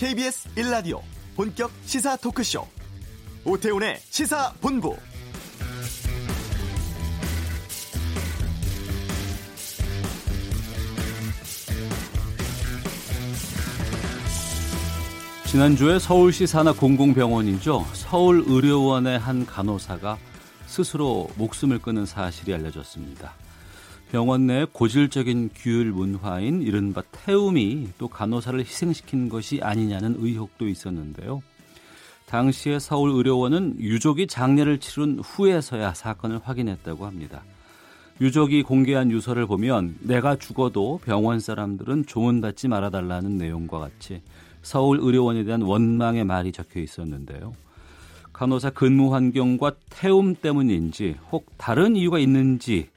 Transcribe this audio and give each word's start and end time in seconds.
KBS 0.00 0.48
1라디오 0.54 1.02
본격 1.36 1.70
시사 1.84 2.16
토크쇼 2.16 2.66
오태훈의 3.44 3.98
시사본부 4.08 4.96
지난주에 15.44 15.98
서울시 15.98 16.46
산하 16.46 16.72
공공병원이죠. 16.72 17.84
서울의료원의 17.92 19.18
한 19.18 19.44
간호사가 19.44 20.16
스스로 20.64 21.28
목숨을 21.36 21.78
끊은 21.78 22.06
사실이 22.06 22.54
알려졌습니다. 22.54 23.34
병원 24.10 24.48
내 24.48 24.66
고질적인 24.72 25.50
규율 25.54 25.92
문화인 25.92 26.62
이른바 26.62 27.00
태움이 27.12 27.90
또 27.96 28.08
간호사를 28.08 28.58
희생시킨 28.58 29.28
것이 29.28 29.60
아니냐는 29.62 30.16
의혹도 30.18 30.66
있었는데요. 30.66 31.42
당시에 32.26 32.80
서울 32.80 33.12
의료원은 33.12 33.76
유족이 33.78 34.26
장례를 34.26 34.78
치른 34.78 35.20
후에서야 35.20 35.94
사건을 35.94 36.40
확인했다고 36.42 37.06
합니다. 37.06 37.42
유족이 38.20 38.64
공개한 38.64 39.12
유서를 39.12 39.46
보면 39.46 39.96
내가 40.00 40.34
죽어도 40.34 41.00
병원 41.04 41.38
사람들은 41.38 42.06
조문받지 42.06 42.66
말아달라는 42.66 43.38
내용과 43.38 43.78
같이 43.78 44.22
서울 44.62 44.98
의료원에 45.00 45.44
대한 45.44 45.62
원망의 45.62 46.24
말이 46.24 46.50
적혀 46.50 46.80
있었는데요. 46.80 47.52
간호사 48.32 48.70
근무 48.70 49.14
환경과 49.14 49.72
태움 49.88 50.34
때문인지 50.34 51.16
혹 51.30 51.46
다른 51.56 51.94
이유가 51.94 52.18
있는지 52.18 52.88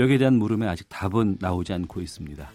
여기에 0.00 0.18
대한 0.18 0.34
물음에 0.38 0.66
아직 0.66 0.88
답은 0.88 1.36
나오지 1.40 1.72
않고 1.74 2.00
있습니다. 2.00 2.50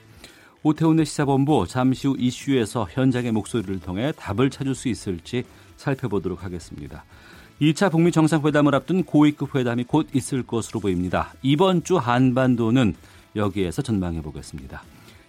오태훈의 0.63 1.05
시사본부 1.05 1.67
잠시 1.67 2.07
후 2.07 2.15
이슈에서 2.17 2.87
현장의 2.89 3.31
목소리를 3.31 3.79
통해 3.81 4.11
답을 4.17 4.49
찾을 4.49 4.73
수 4.73 4.89
있을지 4.89 5.43
살펴보도록 5.77 6.43
하겠습니다. 6.43 7.03
2차 7.61 7.91
북미 7.91 8.11
정상회담을 8.11 8.73
앞둔 8.73 9.03
고위급 9.03 9.55
회담이 9.55 9.83
곧 9.83 10.07
있을 10.13 10.41
것으로 10.41 10.79
보입니다. 10.79 11.33
이번 11.43 11.83
주 11.83 11.97
한반도는 11.97 12.95
여기에서 13.35 13.83
전망해 13.83 14.21
보겠습니다. 14.23 14.81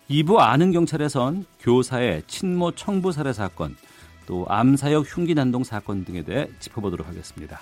2부 0.08 0.38
아는 0.38 0.72
경찰에선 0.72 1.44
교사의 1.60 2.22
친모 2.26 2.72
청부 2.72 3.12
살해 3.12 3.32
사건, 3.34 3.76
또 4.24 4.46
암사역 4.48 5.04
흉기 5.06 5.34
난동 5.34 5.64
사건 5.64 6.04
등에 6.04 6.22
대해 6.22 6.48
짚어보도록 6.60 7.06
하겠습니다. 7.06 7.60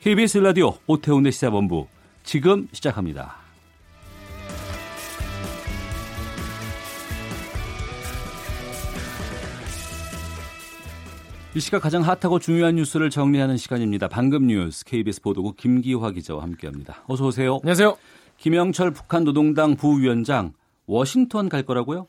KBS 0.00 0.38
라디오 0.38 0.78
오태훈의 0.86 1.32
시사본부 1.32 1.86
지금 2.24 2.66
시작합니다. 2.72 3.49
이 11.52 11.58
시각 11.58 11.82
가장 11.82 12.02
핫하고 12.02 12.38
중요한 12.38 12.76
뉴스를 12.76 13.10
정리하는 13.10 13.56
시간입니다. 13.56 14.06
방금 14.06 14.46
뉴스 14.46 14.84
KBS 14.84 15.20
보도국 15.20 15.56
김기화 15.56 16.12
기자와 16.12 16.44
함께합니다. 16.44 17.02
어서 17.08 17.26
오세요. 17.26 17.56
안녕하세요. 17.62 17.96
김영철 18.36 18.92
북한 18.92 19.24
노동당 19.24 19.74
부위원장 19.74 20.52
워싱턴 20.86 21.48
갈 21.48 21.64
거라고요? 21.64 22.06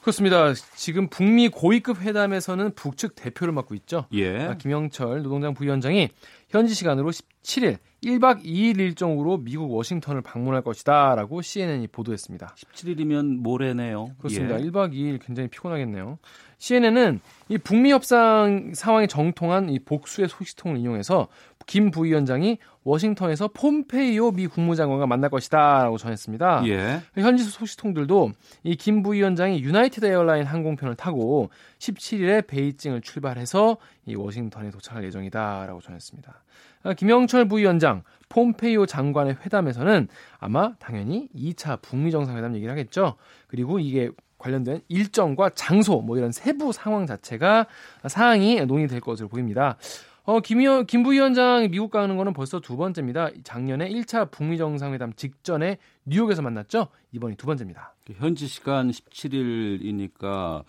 그렇습니다. 0.00 0.54
지금 0.74 1.08
북미 1.08 1.50
고위급 1.50 2.00
회담에서는 2.00 2.74
북측 2.74 3.14
대표를 3.14 3.52
맡고 3.52 3.74
있죠. 3.74 4.06
예. 4.14 4.38
아, 4.46 4.54
김영철 4.54 5.22
노동당 5.22 5.52
부위원장이 5.52 6.08
현지 6.48 6.72
시간으로 6.72 7.10
17일 7.10 7.76
1박 8.02 8.44
2일 8.44 8.78
일정으로 8.78 9.38
미국 9.38 9.72
워싱턴을 9.72 10.22
방문할 10.22 10.62
것이다라고 10.62 11.42
CNN이 11.42 11.88
보도했습니다. 11.88 12.54
17일이면 12.56 13.38
모레네요. 13.40 14.12
그렇습니다. 14.18 14.60
예. 14.60 14.64
1박 14.64 14.92
2일 14.92 15.18
굉장히 15.20 15.48
피곤하겠네요. 15.48 16.18
CNN은 16.58 17.20
이 17.48 17.58
북미 17.58 17.90
협상 17.92 18.72
상황에 18.74 19.08
정통한 19.08 19.68
이 19.70 19.78
복수의 19.78 20.28
소식통을 20.28 20.76
인용해서 20.78 21.28
김 21.66 21.90
부위원장이 21.90 22.58
워싱턴에서 22.84 23.48
폼페이오 23.48 24.32
미 24.32 24.46
국무장관과 24.46 25.06
만날 25.06 25.28
것이다라고 25.30 25.98
전했습니다. 25.98 26.62
예. 26.68 27.00
현지 27.14 27.44
소식통들도 27.44 28.32
이 28.64 28.76
김 28.76 29.02
부위원장이 29.02 29.60
유나이티드 29.62 30.06
에어라인 30.06 30.44
항공편을 30.46 30.94
타고 30.94 31.50
17일에 31.78 32.46
베이징을 32.46 33.02
출발해서 33.02 33.76
이 34.06 34.14
워싱턴에 34.14 34.70
도착할 34.70 35.04
예정이다라고 35.04 35.80
전했습니다. 35.80 36.42
아, 36.82 36.94
김영철 36.94 37.48
부위원장, 37.48 38.02
폼페이오 38.28 38.86
장관의 38.86 39.38
회담에서는 39.44 40.08
아마 40.38 40.74
당연히 40.78 41.28
2차 41.34 41.80
북미 41.82 42.10
정상회담 42.10 42.54
얘기를 42.54 42.70
하겠죠. 42.70 43.16
그리고 43.46 43.78
이게 43.78 44.10
관련된 44.38 44.80
일정과 44.88 45.50
장소 45.50 46.00
뭐 46.00 46.16
이런 46.16 46.30
세부 46.30 46.72
상황 46.72 47.06
자체가 47.06 47.66
사항이 48.06 48.64
논의될 48.66 49.00
것으로 49.00 49.28
보입니다. 49.28 49.76
어, 50.24 50.40
김, 50.40 50.60
의원, 50.60 50.84
김 50.84 51.02
부위원장이 51.02 51.68
미국 51.68 51.90
가는 51.90 52.14
거는 52.16 52.34
벌써 52.34 52.60
두 52.60 52.76
번째입니다. 52.76 53.30
작년에 53.44 53.88
1차 53.88 54.30
북미 54.30 54.58
정상회담 54.58 55.14
직전에 55.14 55.78
뉴욕에서 56.04 56.42
만났죠. 56.42 56.88
이번이 57.12 57.36
두 57.36 57.46
번째입니다. 57.46 57.94
현지 58.14 58.46
시간 58.46 58.90
17일이니까 58.90 60.64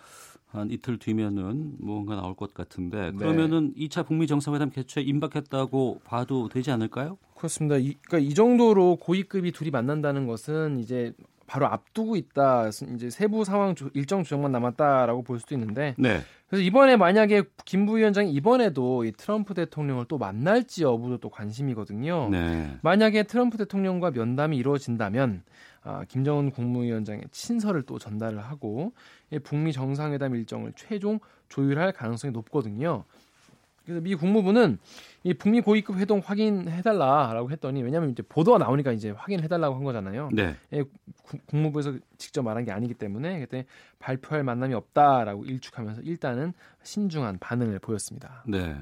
한 0.51 0.71
이틀 0.71 0.97
뒤면은 0.97 1.75
뭔가 1.79 2.15
나올 2.15 2.35
것 2.35 2.53
같은데 2.53 3.11
그러면은 3.11 3.73
2차 3.75 4.05
북미 4.05 4.25
정상회담 4.25 4.71
개최 4.71 5.01
임박했다고 5.01 6.01
봐도 6.03 6.49
되지 6.49 6.71
않을까요? 6.71 7.17
그렇습니다. 7.35 7.77
이, 7.77 7.93
그러니까 8.01 8.17
이 8.17 8.33
정도로 8.33 8.95
고위급이 8.97 9.51
둘이 9.51 9.69
만난다는 9.69 10.25
것은 10.25 10.79
이제 10.79 11.13
바로 11.49 11.65
앞두고 11.67 12.15
있다. 12.15 12.69
이제 12.95 13.09
세부 13.09 13.43
상황 13.43 13.73
조, 13.75 13.89
일정 13.93 14.23
조정만 14.23 14.51
남았다라고 14.51 15.23
볼 15.23 15.39
수도 15.39 15.55
있는데. 15.55 15.95
네. 15.97 16.21
그래서 16.47 16.63
이번에 16.63 16.95
만약에 16.95 17.43
김 17.65 17.85
부위원장이 17.85 18.31
이번에도 18.31 19.03
이 19.03 19.11
트럼프 19.11 19.53
대통령을 19.53 20.05
또 20.07 20.17
만날지 20.17 20.83
여부도 20.83 21.17
또 21.17 21.29
관심이거든요. 21.29 22.29
네. 22.31 22.77
만약에 22.81 23.23
트럼프 23.23 23.57
대통령과 23.57 24.11
면담이 24.11 24.57
이루어진다면 24.57 25.43
아, 25.81 26.03
김정은 26.07 26.51
국무위원장의 26.51 27.23
친서를 27.31 27.83
또 27.83 27.97
전달을 27.97 28.39
하고 28.39 28.93
이 29.18 29.18
북미 29.37 29.71
정상회담 29.71 30.33
일정을 30.35 30.73
최종 30.75 31.19
조율할 31.49 31.91
가능성이 31.91 32.31
높거든요. 32.31 33.03
그래서 33.85 34.01
미 34.01 34.13
국무부는 34.13 34.77
이 35.23 35.33
북미 35.33 35.61
고위급 35.61 35.97
회동 35.97 36.21
확인해달라라고 36.23 37.49
했더니 37.49 37.81
왜냐하면 37.81 38.11
이제 38.11 38.21
보도가 38.21 38.59
나오니까 38.59 38.91
이제 38.91 39.09
확인해달라고 39.09 39.75
한 39.75 39.83
거잖아요. 39.83 40.29
네. 40.31 40.55
예, 40.73 40.83
구, 41.23 41.37
국무부에서 41.47 41.93
직접 42.17 42.43
말한 42.43 42.65
게 42.65 42.71
아니기 42.71 42.93
때문에 42.93 43.39
그때 43.39 43.65
발표할 43.97 44.43
만남이 44.43 44.75
없다라고 44.75 45.45
일축하면서 45.45 46.03
일단은 46.03 46.53
신중한 46.83 47.39
반응을 47.39 47.79
보였습니다. 47.79 48.43
네. 48.47 48.75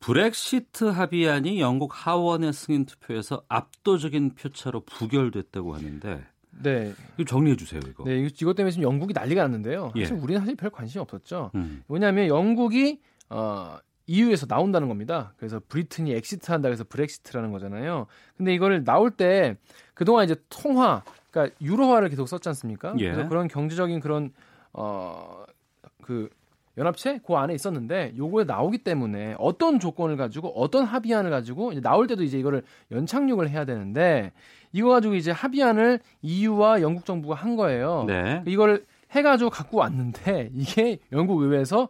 브렉시트 0.00 0.84
합의안이 0.84 1.60
영국 1.60 1.92
하원의 1.94 2.52
승인 2.52 2.84
투표에서 2.84 3.42
압도적인 3.48 4.34
표차로 4.34 4.80
부결됐다고 4.80 5.74
하는데 5.74 6.26
네. 6.62 6.92
이거 7.16 7.24
정리해 7.24 7.56
주세요, 7.56 7.80
이거. 7.86 8.04
네, 8.04 8.18
이것 8.18 8.54
때문에 8.54 8.70
지금 8.70 8.84
영국이 8.84 9.12
난리가 9.12 9.42
났는데요. 9.42 9.92
예. 9.96 10.04
사실 10.04 10.22
우리는 10.22 10.40
사실 10.40 10.56
별 10.56 10.70
관심이 10.70 11.00
없었죠. 11.02 11.50
음. 11.54 11.82
왜냐하면 11.88 12.28
영국이 12.28 13.00
어, 13.30 13.78
EU에서 14.06 14.46
나온다는 14.46 14.88
겁니다. 14.88 15.32
그래서 15.36 15.60
브리튼이 15.68 16.12
exit한다 16.12 16.68
그래서 16.68 16.84
브렉시트라는 16.84 17.52
거잖아요. 17.52 18.06
근데 18.36 18.54
이거를 18.54 18.84
나올 18.84 19.10
때 19.10 19.56
그동안 19.94 20.24
이제 20.24 20.36
통화, 20.48 21.02
그러니까 21.30 21.56
유로화를 21.60 22.08
계속 22.10 22.28
썼지 22.28 22.48
않습니까? 22.50 22.94
예. 22.98 23.10
그래서 23.10 23.28
그런 23.28 23.48
경제적인 23.48 24.00
그런 24.00 24.30
어그 24.72 26.28
연합체 26.76 27.20
그 27.24 27.34
안에 27.34 27.54
있었는데 27.54 28.14
요거에 28.16 28.44
나오기 28.44 28.78
때문에 28.78 29.36
어떤 29.38 29.78
조건을 29.78 30.16
가지고 30.16 30.48
어떤 30.60 30.84
합의안을 30.84 31.30
가지고 31.30 31.72
이제 31.72 31.80
나올 31.80 32.06
때도 32.06 32.24
이제 32.24 32.38
이거를 32.38 32.62
연착륙을 32.90 33.48
해야 33.48 33.64
되는데 33.64 34.32
이거 34.72 34.88
가지고 34.88 35.14
이제 35.14 35.30
합의안을 35.30 36.00
EU와 36.22 36.82
영국 36.82 37.04
정부가 37.04 37.36
한 37.36 37.54
거예요. 37.56 38.04
네. 38.08 38.42
이거를 38.46 38.84
해가지고 39.12 39.50
갖고 39.50 39.78
왔는데 39.78 40.50
이게 40.52 40.98
영국 41.12 41.42
의회에서 41.42 41.88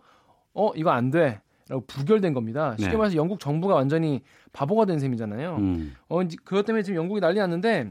어 0.53 0.71
이거 0.77 0.91
안 0.91 1.11
돼. 1.11 1.41
라고 1.67 1.83
부결된 1.87 2.35
겁니다. 2.35 2.75
쉽게 2.79 2.93
네. 2.93 2.97
말해서 2.99 3.17
영국 3.17 3.41
정부가 3.41 3.75
완전히 3.75 4.21
바보가 4.53 4.85
된 4.85 4.99
셈이잖아요. 4.99 5.57
음. 5.57 5.97
어, 6.09 6.21
이제 6.21 6.37
그것 6.45 6.67
때문에 6.67 6.83
지금 6.83 6.99
영국이 6.99 7.23
난리 7.23 7.39
났는데 7.39 7.91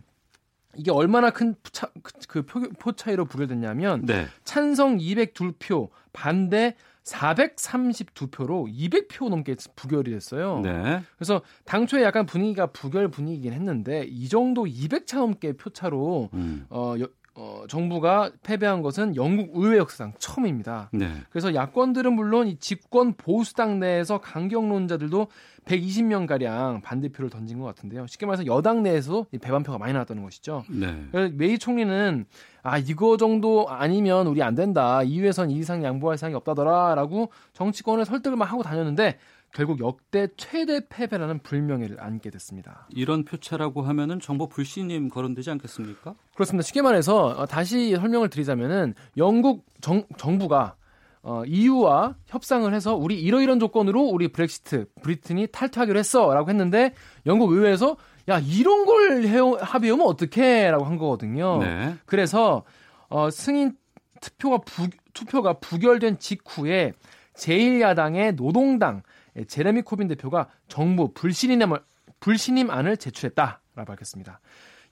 이게 0.76 0.92
얼마나 0.92 1.32
큰 1.32 1.56
차, 1.72 1.88
그, 2.02 2.14
그 2.28 2.42
표, 2.44 2.62
표 2.62 2.92
차이로 2.92 3.26
부결됐냐면 3.26 4.06
네. 4.06 4.28
찬성 4.44 4.98
202표, 4.98 5.90
반대 6.14 6.76
432표로 7.04 8.72
200표 8.74 9.30
넘게 9.30 9.56
부결이 9.76 10.12
됐어요. 10.12 10.62
네. 10.62 11.02
그래서 11.18 11.42
당초에 11.66 12.04
약간 12.04 12.26
분위기가 12.26 12.68
부결 12.68 13.10
분위기긴 13.10 13.54
했는데 13.54 14.06
이 14.08 14.30
정도 14.30 14.64
200차 14.64 15.18
넘게 15.18 15.54
표차로 15.54 16.30
음. 16.34 16.66
어, 16.70 16.96
여, 17.00 17.08
어, 17.36 17.64
정부가 17.68 18.32
패배한 18.44 18.82
것은 18.82 19.16
영국 19.16 19.52
의회 19.56 19.78
역사상 19.78 20.14
처음입니다. 20.20 20.90
네. 20.94 21.10
그래서 21.32 21.54
야권들은 21.54 22.14
물론 22.14 22.48
이 22.48 22.58
집권 22.58 23.14
보수당 23.14 23.80
내에서 23.80 24.20
강경론자들도 24.20 25.28
120명 25.66 26.28
가량 26.28 26.82
반대표를 26.82 27.30
던진 27.30 27.60
것 27.60 27.66
같은데요. 27.66 28.06
쉽게 28.08 28.26
말해서 28.26 28.46
여당 28.46 28.84
내에서 28.84 29.26
배반표가 29.42 29.78
많이 29.78 29.94
나왔다는 29.94 30.22
것이죠. 30.24 30.64
네. 30.70 31.06
그래서 31.12 31.34
메이 31.36 31.58
총리는 31.58 32.26
아 32.64 32.78
이거 32.78 33.18
정도 33.18 33.68
아니면 33.70 34.28
우리 34.28 34.42
안 34.42 34.56
된다. 34.56 35.04
이후에선 35.04 35.52
이 35.52 35.56
이상 35.56 35.84
양보할 35.84 36.18
사항이 36.18 36.36
없다더라라고 36.36 37.30
정치권을 37.54 38.06
설득을 38.06 38.38
막 38.38 38.52
하고 38.52 38.64
다녔는데 38.64 39.20
결국 39.54 39.80
역대 39.82 40.28
최대 40.36 40.82
패배라는 40.88 41.40
불명예를 41.40 42.02
안게 42.02 42.32
됐습니다. 42.32 42.88
이런 42.90 43.24
표체라고 43.24 43.84
하면은 43.84 44.20
정보 44.20 44.48
불신임 44.48 45.10
거론되지 45.10 45.52
않겠습니까? 45.52 46.16
그렇습니다. 46.34 46.64
쉽게 46.66 46.82
말해서 46.82 47.28
어, 47.28 47.46
다시 47.46 47.96
설명을 47.96 48.30
드리자면은 48.30 48.96
영국 49.18 49.66
정, 49.80 50.04
정부가 50.18 50.76
어, 51.22 51.44
EU와 51.46 52.16
협상을 52.28 52.74
해서 52.74 52.96
우리 52.96 53.22
이러이런 53.22 53.60
조건으로 53.60 54.02
우리 54.02 54.28
브렉시트 54.28 54.88
브리튼이 55.04 55.48
탈퇴하기로 55.52 56.00
했어라고 56.00 56.50
했는데 56.50 56.94
영국 57.26 57.52
의회에서 57.52 57.96
야 58.30 58.40
이런 58.40 58.86
걸 58.86 59.24
해오, 59.24 59.58
합의하면 59.58 60.06
어떡해라고 60.08 60.86
한 60.86 60.98
거거든요. 60.98 61.58
네. 61.60 61.96
그래서 62.06 62.64
어, 63.10 63.30
승인 63.30 63.76
투표가 64.22 64.60
부, 64.60 64.88
투표가 65.14 65.60
부결된 65.60 66.20
직후에 66.20 66.94
제1야당의 67.36 68.36
노동당 68.36 69.02
예, 69.36 69.44
제레미 69.46 69.82
코빈 69.82 70.08
대표가 70.08 70.50
정부 70.68 71.14
불신임을 71.14 71.80
불신임안을 72.20 72.98
제출했다라고 72.98 73.86
밝혔습니다. 73.86 74.40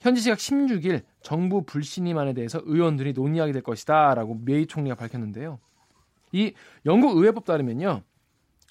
현지 0.00 0.20
시각 0.20 0.38
16일 0.38 1.02
정부 1.22 1.62
불신임안에 1.64 2.34
대해서 2.34 2.60
의원들이 2.64 3.12
논의하게 3.12 3.52
될 3.52 3.62
것이다라고 3.62 4.40
메이 4.44 4.66
총리가 4.66 4.96
밝혔는데요. 4.96 5.60
이 6.32 6.52
영국 6.86 7.16
의회법 7.16 7.44
따르면요. 7.44 8.02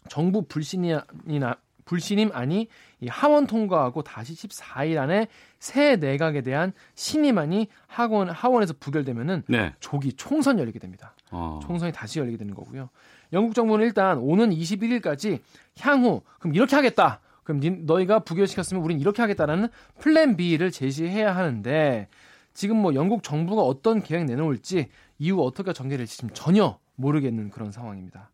정부 0.09 0.43
불신임이나 0.43 1.57
불신임 1.91 2.29
안이 2.31 2.69
하원 3.09 3.47
통과하고 3.47 4.01
다시 4.01 4.33
14일 4.33 4.97
안에 4.97 5.27
새 5.59 5.97
내각에 5.97 6.39
대한 6.39 6.71
신임안이 6.95 7.67
하원 7.85 8.29
하원에서 8.29 8.75
부결되면은 8.79 9.43
네. 9.47 9.73
조기 9.81 10.13
총선 10.13 10.57
열리게 10.57 10.79
됩니다. 10.79 11.13
어. 11.31 11.59
총선이 11.61 11.91
다시 11.91 12.19
열리게 12.19 12.37
되는 12.37 12.53
거고요. 12.53 12.87
영국 13.33 13.53
정부는 13.55 13.85
일단 13.85 14.19
오는 14.19 14.51
21일까지 14.51 15.39
향후 15.81 16.21
그럼 16.39 16.55
이렇게 16.55 16.77
하겠다. 16.77 17.19
그럼 17.43 17.59
니, 17.59 17.71
너희가 17.71 18.19
부결시켰으면 18.19 18.81
우린 18.81 18.97
이렇게 19.01 19.21
하겠다라는 19.21 19.67
플랜 19.99 20.37
B를 20.37 20.71
제시해야 20.71 21.35
하는데 21.35 22.07
지금 22.53 22.77
뭐 22.77 22.95
영국 22.95 23.21
정부가 23.21 23.63
어떤 23.63 24.01
계획 24.01 24.23
내놓을지 24.23 24.87
이후 25.19 25.43
어떻게 25.43 25.73
전개될지 25.73 26.15
지금 26.15 26.29
전혀 26.33 26.79
모르겠는 26.95 27.49
그런 27.49 27.73
상황입니다. 27.73 28.31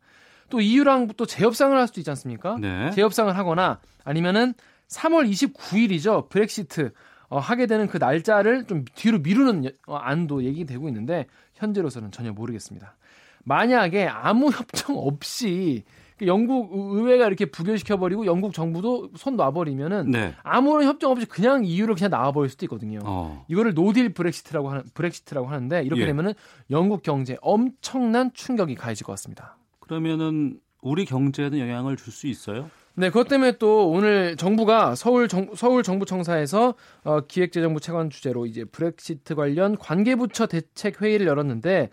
또 0.50 0.62
EU랑 0.62 1.10
또 1.18 1.26
재협상을 1.26 1.78
할 1.78 1.88
수도 1.88 2.00
있지 2.00 2.10
않습니까? 2.10 2.58
네. 2.60 2.92
재협상을 2.92 3.36
하거나 3.38 3.80
아니면은 4.04 4.54
3월 4.90 5.30
29일이죠. 5.30 6.30
브렉시트 6.30 6.92
어, 7.30 7.40
하게 7.40 7.66
되는 7.68 7.88
그 7.88 7.98
날짜를 7.98 8.66
좀 8.66 8.86
뒤로 8.96 9.20
미루는 9.20 9.66
여- 9.66 9.70
어, 9.88 9.96
안도 9.98 10.44
얘기되고 10.44 10.88
있는데 10.88 11.26
현재로서는 11.56 12.12
전혀 12.12 12.32
모르겠습니다. 12.32 12.96
만약에 13.44 14.08
아무 14.08 14.50
협정 14.50 14.98
없이 14.98 15.84
그 16.18 16.26
영국 16.26 16.70
의회가 16.74 17.28
이렇게 17.28 17.46
부결시켜 17.46 17.98
버리고 17.98 18.26
영국 18.26 18.54
정부도 18.54 19.10
손 19.18 19.36
놔버리면은 19.36 20.10
네. 20.10 20.34
아무런 20.42 20.86
협정 20.88 21.12
없이 21.12 21.26
그냥 21.28 21.64
EU를 21.66 21.96
그냥 21.96 22.10
나와버릴 22.10 22.50
수도 22.50 22.66
있거든요. 22.66 23.00
어. 23.04 23.46
이거를 23.50 23.74
노딜 23.74 24.14
브렉시트라고 24.14 24.70
하는 24.72 24.84
브렉시트라고 24.94 25.48
하는데 25.48 25.84
이렇게 25.84 26.02
예. 26.04 26.06
되면은 26.08 26.34
영국 26.72 27.04
경제에 27.04 27.38
엄청난 27.42 28.32
충격이 28.34 28.76
가해질 28.76 29.06
것 29.06 29.12
같습니다. 29.14 29.58
그러면은 29.88 30.60
우리 30.82 31.06
경제에는 31.06 31.60
영향을 31.60 31.98
줄 31.98 32.14
수 32.14 32.28
있어요? 32.28 32.70
네, 33.00 33.10
그것 33.10 33.28
때문에 33.28 33.54
또 33.60 33.90
오늘 33.92 34.36
정부가 34.38 34.96
서울 34.96 35.28
정, 35.28 35.50
서울 35.56 35.84
정부청사에서 35.84 36.74
어, 37.04 37.22
기획재정부 37.28 37.80
차관 37.80 38.10
주재로 38.10 38.48
이제 38.48 38.66
브렉시트 38.66 39.36
관련 39.36 39.78
관계부처 39.78 40.48
대책 40.48 41.02
회의를 41.02 41.28
열었는데 41.28 41.90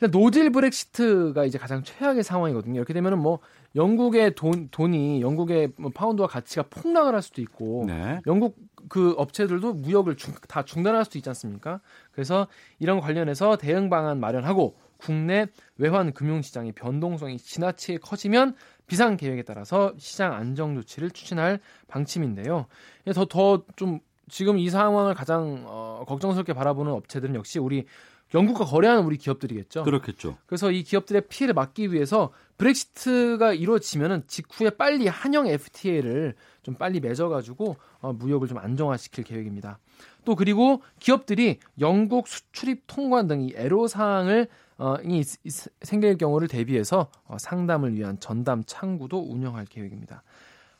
일단 0.00 0.20
노딜 0.20 0.50
브렉시트가 0.50 1.44
이제 1.44 1.58
가장 1.58 1.84
최악의 1.84 2.24
상황이거든요. 2.24 2.76
이렇게 2.76 2.92
되면은 2.92 3.18
뭐 3.18 3.38
영국의 3.76 4.34
돈 4.34 4.68
돈이 4.72 5.20
영국의 5.22 5.74
뭐 5.76 5.92
파운드화 5.94 6.26
가치가 6.26 6.64
폭락을 6.68 7.14
할 7.14 7.22
수도 7.22 7.40
있고 7.40 7.84
네. 7.86 8.20
영국 8.26 8.56
그 8.88 9.14
업체들도 9.16 9.74
무역을 9.74 10.16
중, 10.16 10.34
다 10.48 10.64
중단할 10.64 11.04
수도 11.04 11.18
있지 11.18 11.28
않습니까? 11.30 11.80
그래서 12.10 12.48
이런 12.80 12.98
관련해서 13.00 13.56
대응 13.56 13.88
방안 13.90 14.18
마련하고 14.18 14.74
국내 15.02 15.46
외환 15.78 16.12
금융 16.12 16.42
시장의 16.42 16.72
변동성이 16.72 17.38
지나치게 17.38 17.98
커지면 17.98 18.54
비상 18.86 19.16
계획에 19.16 19.42
따라서 19.42 19.92
시장 19.98 20.32
안정 20.34 20.74
조치를 20.76 21.10
추진할 21.10 21.60
방침인데요. 21.88 22.66
더 23.14 23.24
더 23.26 23.64
좀 23.76 24.00
지금 24.28 24.58
이 24.58 24.70
상황을 24.70 25.14
가장 25.14 25.64
어, 25.66 26.04
걱정스럽게 26.06 26.52
바라보는 26.54 26.92
업체들은 26.92 27.34
역시 27.34 27.58
우리 27.58 27.84
영국과 28.32 28.64
거래하는 28.64 29.04
우리 29.04 29.18
기업들이겠죠. 29.18 29.82
그렇겠죠. 29.82 30.38
그래서 30.46 30.70
이 30.70 30.82
기업들의 30.84 31.22
피해를 31.28 31.52
막기 31.52 31.92
위해서 31.92 32.32
브렉시트가 32.56 33.52
이루어지면은 33.52 34.22
직후에 34.26 34.70
빨리 34.70 35.06
한영 35.06 35.46
FTA를 35.48 36.34
좀 36.62 36.74
빨리 36.76 37.00
맺어가지고 37.00 37.76
어, 38.00 38.12
무역을 38.14 38.48
좀 38.48 38.56
안정화시킬 38.58 39.24
계획입니다. 39.24 39.78
또 40.24 40.34
그리고 40.34 40.82
기업들이 40.98 41.58
영국 41.80 42.26
수출입 42.28 42.84
통관 42.86 43.26
등 43.26 43.40
이 43.42 43.52
애로 43.54 43.86
사항을 43.88 44.48
어, 44.82 44.96
이, 45.04 45.22
이 45.44 45.50
생길 45.82 46.18
경우를 46.18 46.48
대비해서 46.48 47.06
어, 47.24 47.38
상담을 47.38 47.94
위한 47.94 48.18
전담 48.18 48.64
창구도 48.66 49.30
운영할 49.32 49.64
계획입니다. 49.64 50.24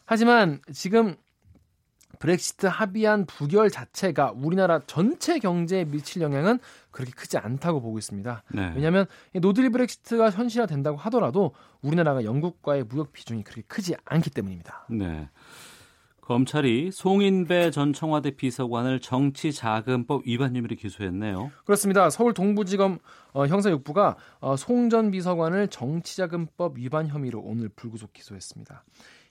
하지만 0.04 0.60
지금 0.72 1.14
브렉시트 2.19 2.66
합의안 2.66 3.26
부결 3.26 3.70
자체가 3.70 4.32
우리나라 4.34 4.81
전체 4.87 5.38
경제에 5.38 5.84
미칠 5.84 6.20
영향은 6.20 6.58
그렇게 6.90 7.12
크지 7.12 7.38
않다고 7.38 7.81
보고 7.81 7.96
있습니다. 7.96 8.43
네. 8.52 8.72
왜냐하면 8.75 9.06
이 9.34 9.40
노딜 9.40 9.70
브렉시트가 9.70 10.31
현실화된다고 10.31 10.98
하더라도 10.98 11.55
우리나라가 11.81 12.25
영국과의 12.25 12.84
무역 12.84 13.12
비중이 13.12 13.44
그렇게 13.44 13.62
크지 13.62 13.94
않기 14.05 14.31
때문입니다. 14.31 14.84
네. 14.90 15.28
검찰이 16.22 16.92
송인배 16.92 17.72
전 17.72 17.92
청와대 17.92 18.30
비서관을 18.30 19.00
정치자금법 19.00 20.22
위반 20.24 20.54
혐의로 20.54 20.76
기소했네요. 20.76 21.50
그렇습니다. 21.64 22.10
서울 22.10 22.32
동부지검 22.32 22.98
어, 23.32 23.46
형사 23.46 23.70
6부가 23.70 24.14
어, 24.40 24.56
송전 24.56 25.10
비서관을 25.10 25.69
정치자금법 25.69 26.78
위반 26.78 27.08
혐의로 27.08 27.40
오늘 27.40 27.69
불구속 27.69 28.12
기소했습니다. 28.12 28.84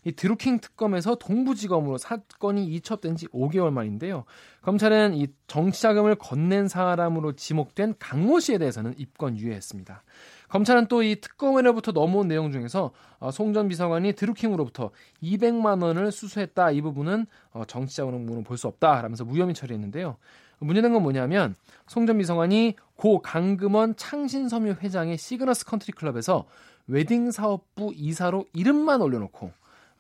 이 0.03 0.11
드루킹 0.11 0.59
특검에서 0.59 1.15
동부지검으로 1.15 1.97
사건이 1.97 2.65
이첩된 2.65 3.15
지 3.15 3.27
5개월 3.27 3.71
만인데요. 3.71 4.25
검찰은 4.61 5.13
이 5.13 5.27
정치자금을 5.47 6.15
건넨 6.15 6.67
사람으로 6.67 7.33
지목된 7.33 7.95
강모 7.99 8.39
씨에 8.39 8.57
대해서는 8.57 8.95
입건 8.97 9.37
유예했습니다. 9.37 10.03
검찰은 10.51 10.87
또 10.87 11.01
이 11.01 11.15
특검으로부터 11.15 11.91
넘어온 11.93 12.27
내용 12.27 12.51
중에서 12.51 12.91
어, 13.19 13.31
송 13.31 13.50
전 13.50 13.69
비서관이 13.69 14.13
드루킹으로부터 14.13 14.91
200만 15.23 15.81
원을 15.81 16.11
수수했다 16.11 16.71
이 16.71 16.81
부분은 16.81 17.25
어, 17.53 17.63
정치자금으로 17.65 18.43
볼 18.43 18.58
수 18.58 18.67
없다라면서 18.67 19.23
무혐의 19.25 19.55
처리했는데요. 19.55 20.17
문제된 20.59 20.93
건 20.93 21.01
뭐냐면 21.01 21.55
송 21.87 22.05
전 22.05 22.17
비서관이 22.17 22.75
고 22.95 23.21
강금원 23.21 23.95
창신섬유 23.95 24.73
회장의 24.81 25.17
시그너스 25.17 25.65
컨트리 25.65 25.93
클럽에서 25.93 26.45
웨딩 26.87 27.31
사업부 27.31 27.93
이사로 27.95 28.45
이름만 28.53 29.01
올려놓고 29.01 29.51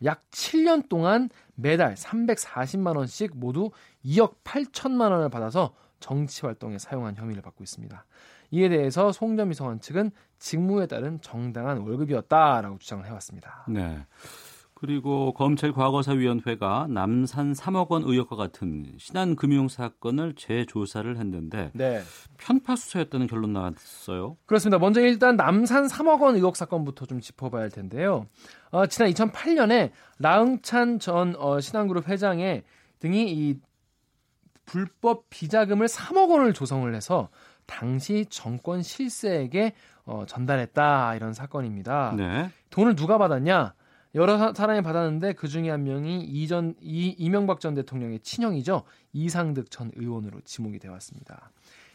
약 0.03 0.21
7년 0.31 0.89
동안 0.89 1.29
매달 1.55 1.95
340만 1.95 2.97
원씩 2.97 3.31
모두 3.35 3.71
2억 4.05 4.33
8천만 4.43 5.11
원을 5.11 5.29
받아서 5.29 5.73
정치 5.99 6.41
활동에 6.41 6.77
사용한 6.77 7.15
혐의를 7.15 7.41
받고 7.41 7.63
있습니다. 7.63 8.05
이에 8.51 8.69
대해서 8.69 9.11
송전 9.11 9.49
비서관 9.49 9.79
측은 9.79 10.11
직무에 10.39 10.85
따른 10.87 11.19
정당한 11.21 11.79
월급이었다라고 11.79 12.77
주장을 12.79 13.05
해왔습니다. 13.05 13.65
네. 13.69 14.05
그리고 14.81 15.31
검찰 15.33 15.71
과거사위원회가 15.73 16.87
남산 16.89 17.53
3억 17.53 17.89
원 17.89 18.01
의혹과 18.01 18.35
같은 18.35 18.95
신한 18.97 19.35
금융 19.35 19.67
사건을 19.67 20.33
재조사를 20.33 21.17
했는데 21.17 21.69
네. 21.75 22.01
편파 22.39 22.75
수사였다는 22.75 23.27
결론 23.27 23.53
나왔어요. 23.53 24.37
그렇습니다. 24.47 24.79
먼저 24.79 24.99
일단 25.01 25.35
남산 25.35 25.85
3억 25.85 26.21
원 26.21 26.35
의혹 26.35 26.55
사건부터 26.55 27.05
좀 27.05 27.19
짚어봐야 27.21 27.61
할 27.61 27.69
텐데요. 27.69 28.25
어, 28.71 28.87
지난 28.87 29.11
2008년에 29.11 29.91
라흥찬 30.17 30.97
전 30.97 31.35
어, 31.37 31.59
신한그룹 31.59 32.09
회장의 32.09 32.63
등이 33.01 33.31
이 33.31 33.59
불법 34.65 35.29
비자금을 35.29 35.87
3억 35.87 36.31
원을 36.31 36.53
조성을 36.53 36.91
해서 36.95 37.29
당시 37.75 38.25
정권 38.29 38.83
실세에게 38.83 39.73
어, 40.05 40.25
전달했다 40.27 41.15
이런 41.15 41.31
사건입니다. 41.33 42.13
네. 42.17 42.49
돈을 42.69 42.95
누가 42.95 43.17
받았냐? 43.17 43.73
여러 44.13 44.37
사- 44.37 44.53
사람이 44.53 44.81
받았는데 44.81 45.33
그 45.33 45.47
중에 45.47 45.69
한 45.69 45.83
명이 45.85 46.21
이전 46.23 46.75
이, 46.81 47.15
이명박 47.17 47.61
전 47.61 47.73
대통령의 47.75 48.19
친형이죠 48.19 48.83
이상득 49.13 49.71
전 49.71 49.89
의원으로 49.95 50.41
지목이 50.43 50.79
되어 50.79 50.91
왔습니다. 50.93 51.49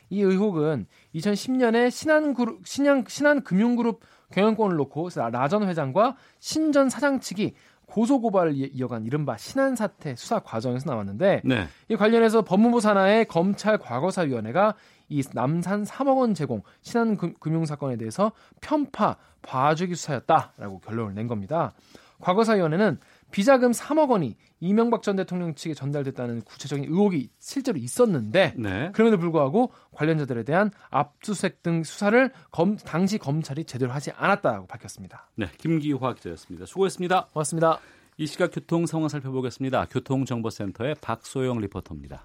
이 0.09 0.23
의혹은 0.23 0.87
2010년에 1.15 1.91
신한그룹, 1.91 2.67
신한, 2.67 3.05
신한금융그룹 3.07 4.01
경영권을 4.33 4.77
놓고 4.77 5.11
라 5.15 5.49
전 5.49 5.69
회장과 5.69 6.17
신 6.39 6.73
전 6.73 6.89
사장 6.89 7.21
측이 7.21 7.53
고소고발을 7.87 8.55
이어간 8.75 9.05
이른바 9.05 9.37
신한 9.37 9.77
사태 9.77 10.15
수사 10.17 10.41
과정에서 10.41 10.91
나왔는데 10.91 11.43
네. 11.45 11.69
이 11.89 11.95
관련해서 11.97 12.43
법무부 12.43 12.81
산하의 12.81 13.27
검찰 13.27 13.79
과거사위원회가 13.79 14.75
이 15.09 15.23
남산 15.33 15.85
3억 15.85 16.19
원 16.19 16.35
제공 16.35 16.63
신한 16.83 17.17
금융 17.17 17.65
사건에 17.65 17.97
대해서 17.97 18.33
편파 18.61 19.17
봐주기 19.43 19.95
수사였다라고 19.95 20.81
결론을 20.81 21.15
낸 21.15 21.27
겁니다. 21.27 21.75
과거사위원회는 22.21 22.99
비자금 23.31 23.73
3억 23.73 24.11
원이 24.11 24.37
이명박 24.61 25.03
전 25.03 25.17
대통령 25.17 25.55
측에 25.55 25.75
전달됐다는 25.75 26.43
구체적인 26.43 26.87
의혹이 26.87 27.31
실제로 27.39 27.79
있었는데 27.79 28.55
네. 28.57 28.91
그럼에도 28.93 29.19
불구하고 29.19 29.73
관련자들에 29.93 30.45
대한 30.45 30.71
압수수색 30.91 31.63
등 31.63 31.85
수사를 31.85 32.31
검, 32.51 32.77
당시 32.77 33.19
검찰이 33.19 33.65
제대로 33.65 33.93
하지 33.93 34.13
않았다고 34.13 34.67
밝혔습니다. 34.67 35.29
네, 35.35 35.47
김기화 35.59 36.15
기자였습니다. 36.15 36.67
수고했습니다. 36.67 37.27
고맙습니다. 37.33 37.81
이 38.19 38.27
시각 38.27 38.51
교통 38.53 38.87
상황 38.87 39.09
살펴보겠습니다. 39.09 39.87
교통정보센터의 39.91 40.97
박소영 41.03 41.61
리포터입니다. 41.61 42.25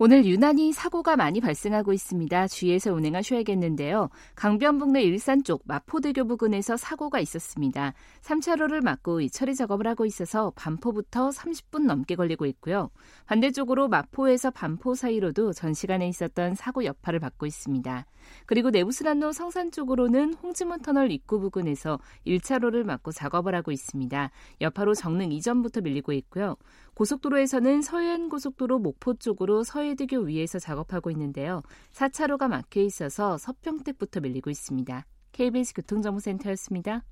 오늘 0.00 0.24
유난히 0.24 0.72
사고가 0.72 1.16
많이 1.16 1.40
발생하고 1.40 1.92
있습니다. 1.92 2.46
주의해서 2.46 2.92
운행하셔야겠는데요. 2.92 4.10
강변북로 4.36 5.00
일산 5.00 5.42
쪽 5.42 5.62
마포대교 5.64 6.24
부근에서 6.24 6.76
사고가 6.76 7.18
있었습니다. 7.18 7.94
3차로를 8.22 8.80
막고 8.80 9.20
이 9.20 9.28
처리 9.28 9.56
작업을 9.56 9.88
하고 9.88 10.06
있어서 10.06 10.52
반포부터 10.54 11.30
30분 11.30 11.86
넘게 11.86 12.14
걸리고 12.14 12.46
있고요. 12.46 12.90
반대쪽으로 13.26 13.88
마포에서 13.88 14.52
반포 14.52 14.94
사이로도 14.94 15.52
전 15.52 15.74
시간에 15.74 16.06
있었던 16.06 16.54
사고 16.54 16.84
여파를 16.84 17.18
받고 17.18 17.46
있습니다. 17.46 18.06
그리고 18.46 18.70
내부순환로 18.70 19.32
성산 19.32 19.72
쪽으로는 19.72 20.34
홍지문 20.34 20.82
터널 20.82 21.10
입구 21.10 21.40
부근에서 21.40 21.98
1차로를 22.24 22.84
막고 22.84 23.10
작업을 23.10 23.54
하고 23.56 23.72
있습니다. 23.72 24.30
여파로 24.60 24.94
정릉 24.94 25.32
이전부터 25.32 25.80
밀리고 25.80 26.12
있고요. 26.12 26.56
고속도로에서는 26.98 27.80
서해안 27.80 28.28
고속도로 28.28 28.80
목포 28.80 29.14
쪽으로 29.14 29.62
서해대교 29.62 30.18
위에서 30.22 30.58
작업하고 30.58 31.12
있는데요. 31.12 31.62
4차로가 31.92 32.48
막혀 32.48 32.80
있어서 32.80 33.38
서평택부터 33.38 34.18
밀리고 34.18 34.50
있습니다. 34.50 35.06
KBS 35.30 35.74
교통정보센터였습니다. 35.74 37.04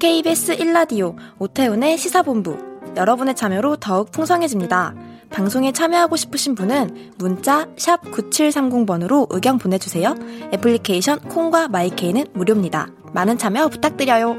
KBS 0.00 0.56
1라디오 0.56 1.14
오태훈의 1.38 1.96
시사본부 1.96 2.58
여러분의 2.96 3.36
참여로 3.36 3.76
더욱 3.76 4.10
풍성해집니다. 4.10 4.92
방송에 5.30 5.70
참여하고 5.70 6.16
싶으신 6.16 6.56
분은 6.56 7.12
문자 7.18 7.66
9730번으로 7.76 9.28
의견 9.30 9.58
보내주세요. 9.58 10.16
애플리케이션 10.52 11.20
콩과 11.20 11.68
마이케이는 11.68 12.26
무료입니다. 12.34 12.88
많은 13.14 13.38
참여 13.38 13.68
부탁드려요. 13.68 14.36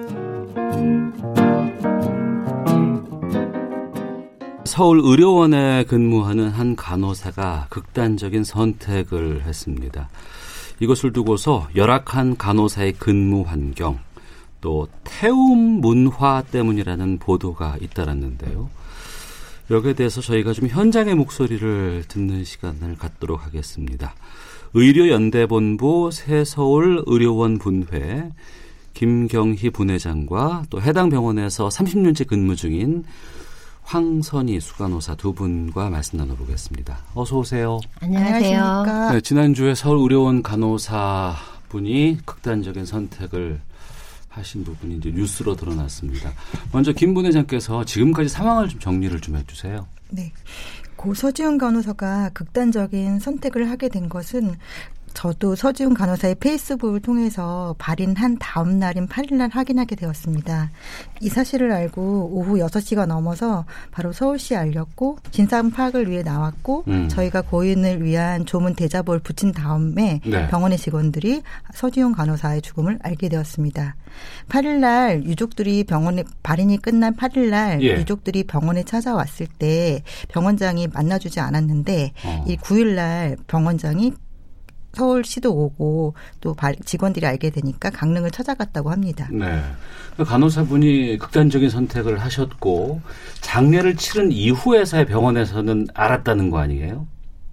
서울 4.66 5.00
의료원에 5.02 5.86
근무하는 5.86 6.50
한 6.50 6.76
간호사가 6.76 7.68
극단적인 7.70 8.44
선택을 8.44 9.44
했습니다. 9.46 10.10
이것을 10.82 11.14
두고서 11.14 11.70
열악한 11.74 12.36
간호사의 12.36 12.94
근무 13.00 13.44
환경, 13.44 13.98
또 14.60 14.90
태움 15.06 15.80
문화 15.80 16.44
때문이라는 16.44 17.20
보도가 17.20 17.78
잇따랐는데요. 17.80 18.70
여기에 19.72 19.94
대해서 19.94 20.20
저희가 20.20 20.52
좀 20.52 20.68
현장의 20.68 21.16
목소리를 21.16 22.04
듣는 22.10 22.44
시간을 22.44 22.98
갖도록 22.98 23.46
하겠습니다. 23.46 24.14
의료연대본부 24.74 26.10
새서울 26.12 27.04
의료원 27.06 27.58
분회 27.58 28.32
김경희 28.96 29.70
분회장과 29.72 30.64
또 30.70 30.82
해당 30.82 31.10
병원에서 31.10 31.68
30년째 31.68 32.28
근무 32.28 32.56
중인 32.56 33.04
황선희 33.84 34.60
수간호사 34.60 35.16
두 35.16 35.34
분과 35.34 35.92
말씀 35.92 36.18
나눠보겠습니다. 36.18 36.98
어서 37.14 37.38
오세요. 37.38 37.80
안녕하세요. 38.00 39.12
네, 39.12 39.22
지난주에 39.22 39.76
서울의료원 39.76 40.42
간호사 40.42 41.36
분이 41.70 42.20
극단적인 42.26 42.86
선택을 42.86 43.60
하신 44.30 44.64
부분이 44.64 44.98
이제 44.98 45.12
뉴스로 45.12 45.56
드러났습니다. 45.56 46.32
먼저 46.72 46.92
김 46.92 47.14
분회장께서 47.14 47.84
지금까지 47.86 48.30
상황을 48.30 48.70
좀 48.70 48.80
정리를 48.80 49.20
좀 49.22 49.36
해주세요. 49.36 49.86
네. 50.10 50.32
고 50.96 51.14
서지훈 51.14 51.58
간호사가 51.58 52.32
극단적인 52.34 53.20
선택을 53.20 53.70
하게 53.70 53.90
된 53.90 54.10
것은 54.10 54.56
저도 55.16 55.56
서지훈 55.56 55.94
간호사의 55.94 56.36
페이스북을 56.36 57.00
통해서 57.00 57.74
발인한 57.80 58.38
다음 58.38 58.78
날인 58.78 59.08
8일날 59.08 59.52
확인하게 59.52 59.96
되었습니다. 59.96 60.70
이 61.22 61.30
사실을 61.30 61.72
알고 61.72 62.30
오후 62.34 62.58
6시가 62.58 63.08
넘어서 63.08 63.66
바로 63.92 64.12
서울시에 64.12 64.58
알렸고 64.58 65.18
진상 65.32 65.72
파악을 65.72 66.12
위해 66.12 66.22
나왔고 66.22 66.84
음. 66.90 67.08
저희가 67.08 67.42
고인을 67.42 68.04
위한 68.04 68.46
조문 68.46 68.76
대자보를 68.76 69.22
붙인 69.22 69.54
다음에 69.54 70.20
네. 70.26 70.48
병원의 70.50 70.78
직원들이 70.78 71.42
서지훈 71.74 72.12
간호사의 72.12 72.62
죽음을 72.62 73.00
알게 73.02 73.30
되었습니다. 73.30 73.96
8일날 74.50 75.24
유족들이 75.24 75.86
병원에 75.86 76.24
발인이 76.44 76.78
끝난 76.82 77.16
8일날 77.16 77.82
예. 77.82 77.98
유족들이 77.98 78.44
병원에 78.44 78.84
찾아왔을 78.84 79.48
때 79.48 80.04
병원장이 80.28 80.88
만나주지 80.88 81.40
않았는데 81.40 82.12
어. 82.26 82.46
이 82.48 82.58
9일날 82.58 83.38
병원장이 83.48 84.14
서울시도 84.96 85.52
오고 85.54 86.16
또 86.42 86.56
직원들이 86.86 87.26
알게 87.26 87.50
되니까 87.52 87.90
강릉을 87.90 88.32
찾아갔다고 88.32 88.90
합니다. 88.90 89.28
네. 89.32 89.62
그 90.18 90.24
간호사분이 90.24 91.18
극단적인 91.18 91.70
선택을 91.70 92.20
하셨고 92.20 93.02
장례를 93.42 93.98
치른 93.98 94.32
이후에서야 94.32 95.06
병원에서는 95.06 95.88
알았다는 95.94 96.50
거 96.50 96.60
아니에요? 96.60 97.06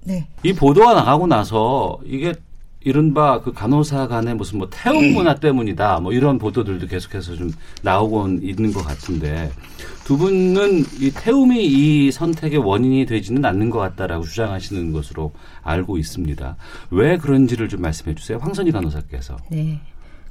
네. 0.04 0.28
이 0.42 0.52
보도가 0.52 0.94
나가고 0.94 1.26
나서 1.26 1.98
이게 2.04 2.34
이른바 2.84 3.40
그 3.40 3.52
간호사 3.52 4.08
간의 4.08 4.34
무슨 4.34 4.58
뭐 4.58 4.68
태움 4.70 5.12
문화 5.12 5.34
때문이다 5.34 6.00
뭐 6.00 6.12
이런 6.12 6.38
보도들도 6.38 6.86
계속해서 6.86 7.36
좀 7.36 7.50
나오고 7.82 8.28
있는 8.42 8.72
것 8.72 8.84
같은데 8.84 9.50
두 10.04 10.16
분은 10.18 10.84
이 11.00 11.12
태움이 11.14 11.64
이 11.64 12.10
선택의 12.10 12.58
원인이 12.58 13.06
되지는 13.06 13.44
않는 13.44 13.70
것 13.70 13.78
같다라고 13.78 14.24
주장하시는 14.24 14.92
것으로 14.92 15.32
알고 15.62 15.96
있습니다. 15.96 16.56
왜 16.90 17.16
그런지를 17.16 17.68
좀 17.68 17.82
말씀해 17.82 18.14
주세요. 18.14 18.38
황선희 18.38 18.72
간호사께서. 18.72 19.36
네. 19.50 19.80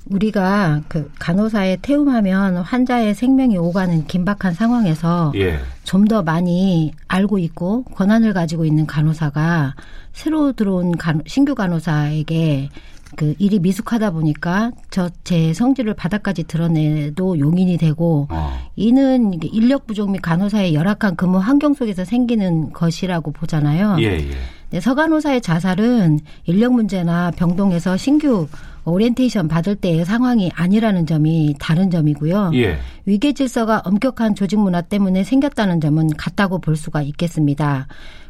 우리가 0.09 0.81
그 0.87 1.09
간호사에 1.19 1.77
태움하면 1.81 2.57
환자의 2.57 3.13
생명이 3.15 3.57
오가는 3.57 4.07
긴박한 4.07 4.53
상황에서 4.53 5.31
예. 5.35 5.59
좀더 5.83 6.23
많이 6.23 6.91
알고 7.07 7.39
있고 7.39 7.83
권한을 7.83 8.33
가지고 8.33 8.65
있는 8.65 8.85
간호사가 8.85 9.75
새로 10.13 10.51
들어온 10.53 10.97
간, 10.97 11.21
신규 11.25 11.55
간호사에게 11.55 12.69
그 13.15 13.35
일이 13.39 13.59
미숙하다 13.59 14.11
보니까 14.11 14.71
저 14.89 15.09
제 15.31 15.53
성질을 15.53 15.93
바닥까지 15.93 16.43
드러내도 16.43 17.39
용인이 17.39 17.77
되고 17.77 18.27
어. 18.29 18.59
이는 18.75 19.31
인력 19.41 19.87
부족 19.87 20.11
및 20.11 20.21
간호사의 20.21 20.73
열악한 20.73 21.15
근무 21.15 21.37
환경 21.37 21.73
속에서 21.73 22.03
생기는 22.03 22.73
것이라고 22.73 23.31
보잖아요. 23.31 23.95
예, 23.99 24.17
예. 24.17 24.31
네, 24.71 24.79
서 24.81 24.96
간호사의 24.96 25.39
자살은 25.39 26.19
인력 26.45 26.73
문제나 26.73 27.31
병동에서 27.31 27.95
신규 27.95 28.47
오리엔테이션 28.85 29.47
받을 29.47 29.75
때의 29.75 30.05
상황이 30.05 30.51
아니라는 30.55 31.05
점이 31.05 31.55
다른 31.59 31.91
점이고요. 31.91 32.51
예. 32.55 32.77
위계 33.05 33.33
질서가 33.33 33.81
엄격한 33.85 34.35
조직 34.35 34.59
문화 34.59 34.81
때문에 34.81 35.23
생겼다는 35.23 35.81
점은 35.81 36.09
같다고 36.17 36.59
볼 36.59 36.75
수가 36.75 37.01
있겠습니다. 37.01 37.87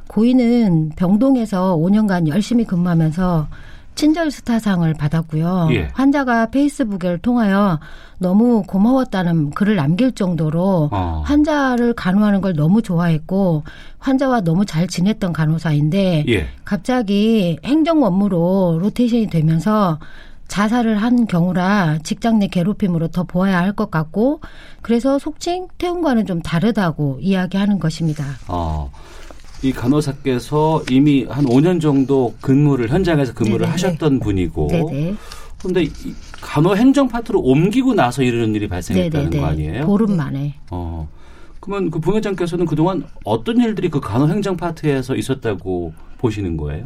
고인은 0.07 0.91
병동에서 0.97 1.77
5년간 1.77 2.27
열심히 2.27 2.65
근무하면서 2.65 3.47
친절 3.95 4.31
스타상을 4.31 4.91
받았고요. 4.93 5.69
예. 5.71 5.89
환자가 5.93 6.47
페이스북을 6.47 7.19
통하여 7.19 7.79
너무 8.19 8.63
고마웠다는 8.63 9.51
글을 9.51 9.75
남길 9.75 10.11
정도로 10.13 10.89
어. 10.91 11.23
환자를 11.25 11.93
간호하는 11.93 12.41
걸 12.41 12.53
너무 12.53 12.81
좋아했고 12.81 13.63
환자와 13.99 14.41
너무 14.41 14.65
잘 14.65 14.87
지냈던 14.87 15.33
간호사인데 15.33 16.25
예. 16.29 16.47
갑자기 16.63 17.57
행정 17.63 18.03
업무로 18.03 18.79
로테이션이 18.81 19.27
되면서 19.27 19.99
자살을 20.55 20.97
한 21.01 21.27
경우라 21.27 21.99
직장 22.03 22.37
내 22.39 22.47
괴롭힘으로 22.47 23.07
더 23.07 23.23
보아야 23.23 23.59
할 23.59 23.71
것 23.71 23.89
같고 23.89 24.41
그래서 24.81 25.17
속칭 25.17 25.69
태움과는 25.77 26.25
좀 26.25 26.41
다르다고 26.41 27.19
이야기하는 27.21 27.79
것입니다. 27.79 28.25
어. 28.49 28.91
이 29.63 29.71
간호사께서 29.71 30.83
이미 30.91 31.23
한 31.23 31.45
5년 31.45 31.79
정도 31.79 32.35
근무를 32.41 32.89
현장에서 32.89 33.33
근무를 33.33 33.59
네네. 33.59 33.71
하셨던 33.71 34.19
분이고 34.19 34.67
네네. 34.67 35.15
근데 35.61 35.85
간호 36.41 36.75
행정 36.75 37.07
파트로 37.07 37.39
옮기고 37.39 37.93
나서 37.93 38.21
이런 38.21 38.53
일이 38.53 38.67
발생했다는 38.67 39.29
네네네. 39.29 39.41
거 39.41 39.47
아니에요? 39.49 39.85
보름 39.85 40.17
만에. 40.17 40.55
어. 40.69 41.07
그러면 41.61 41.89
그 41.91 41.99
부회장께서는 42.01 42.65
그동안 42.65 43.05
어떤 43.23 43.61
일들이 43.61 43.87
그 43.89 44.01
간호 44.01 44.27
행정 44.27 44.57
파트에서 44.57 45.15
있었다고 45.15 45.93
보시는 46.17 46.57
거예요? 46.57 46.83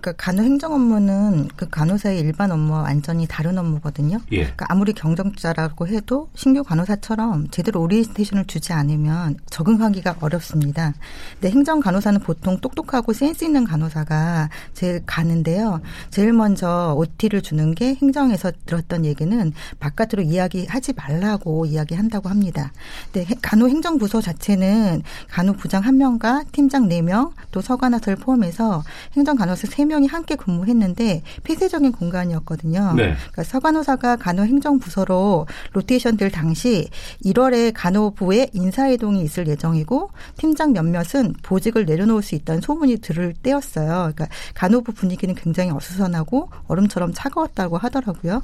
그러니까 0.00 0.12
간호 0.12 0.42
행정 0.42 0.72
업무는 0.72 1.48
그 1.56 1.68
간호사의 1.68 2.20
일반 2.20 2.50
업무와 2.50 2.82
완전히 2.82 3.26
다른 3.26 3.58
업무거든요. 3.58 4.18
예. 4.32 4.40
그러니까 4.42 4.66
아무리 4.68 4.92
경정자라고 4.92 5.86
해도 5.88 6.28
신규 6.34 6.64
간호사처럼 6.64 7.48
제대로 7.50 7.82
오리엔테이션을 7.82 8.46
주지 8.46 8.72
않으면 8.72 9.36
적응하기가 9.50 10.16
어렵습니다. 10.20 10.94
근데 11.34 11.50
행정 11.50 11.80
간호사는 11.80 12.20
보통 12.20 12.58
똑똑하고 12.58 13.12
센스 13.12 13.44
있는 13.44 13.64
간호사가 13.64 14.48
제일 14.72 15.02
가는데요. 15.04 15.80
제일 16.10 16.32
먼저 16.32 16.94
OT를 16.96 17.42
주는 17.42 17.74
게 17.74 17.94
행정에서 17.94 18.52
들었던 18.64 19.04
얘기는 19.04 19.52
바깥으로 19.78 20.22
이야기하지 20.22 20.94
말라고 20.94 21.66
이야기한다고 21.66 22.28
합니다. 22.28 22.72
근데 23.12 23.34
간호 23.42 23.68
행정 23.68 23.98
부서 23.98 24.20
자체는 24.20 25.02
간호 25.28 25.52
부장 25.52 25.84
한 25.84 25.98
명과 25.98 26.44
팀장 26.52 26.88
네 26.88 27.02
명, 27.02 27.32
또 27.50 27.60
서간호사를 27.60 28.16
포함해서 28.16 28.82
행정 29.14 29.36
간호사 29.36 29.68
세 29.68 29.84
명이 29.90 30.06
함께 30.06 30.36
근무했는데 30.36 31.22
폐쇄적인 31.42 31.92
공간이었거든요. 31.92 32.94
네. 32.96 33.14
그러니까 33.14 33.42
서간호사가 33.44 34.16
간호행정부서로 34.16 35.46
로테이션 35.72 36.16
될 36.16 36.30
당시 36.30 36.88
1월에 37.24 37.72
간호부에 37.74 38.50
인사이동이 38.52 39.22
있을 39.22 39.48
예정이고 39.48 40.10
팀장 40.36 40.72
몇몇은 40.72 41.34
보직을 41.42 41.84
내려놓을 41.84 42.22
수 42.22 42.34
있다는 42.34 42.60
소문이 42.60 42.98
들을 42.98 43.34
때였어요. 43.34 44.12
그러니까 44.14 44.28
간호부 44.54 44.92
분위기는 44.92 45.34
굉장히 45.34 45.70
어수선하고 45.70 46.50
얼음처럼 46.68 47.12
차가웠다고 47.12 47.76
하더라고요. 47.76 48.42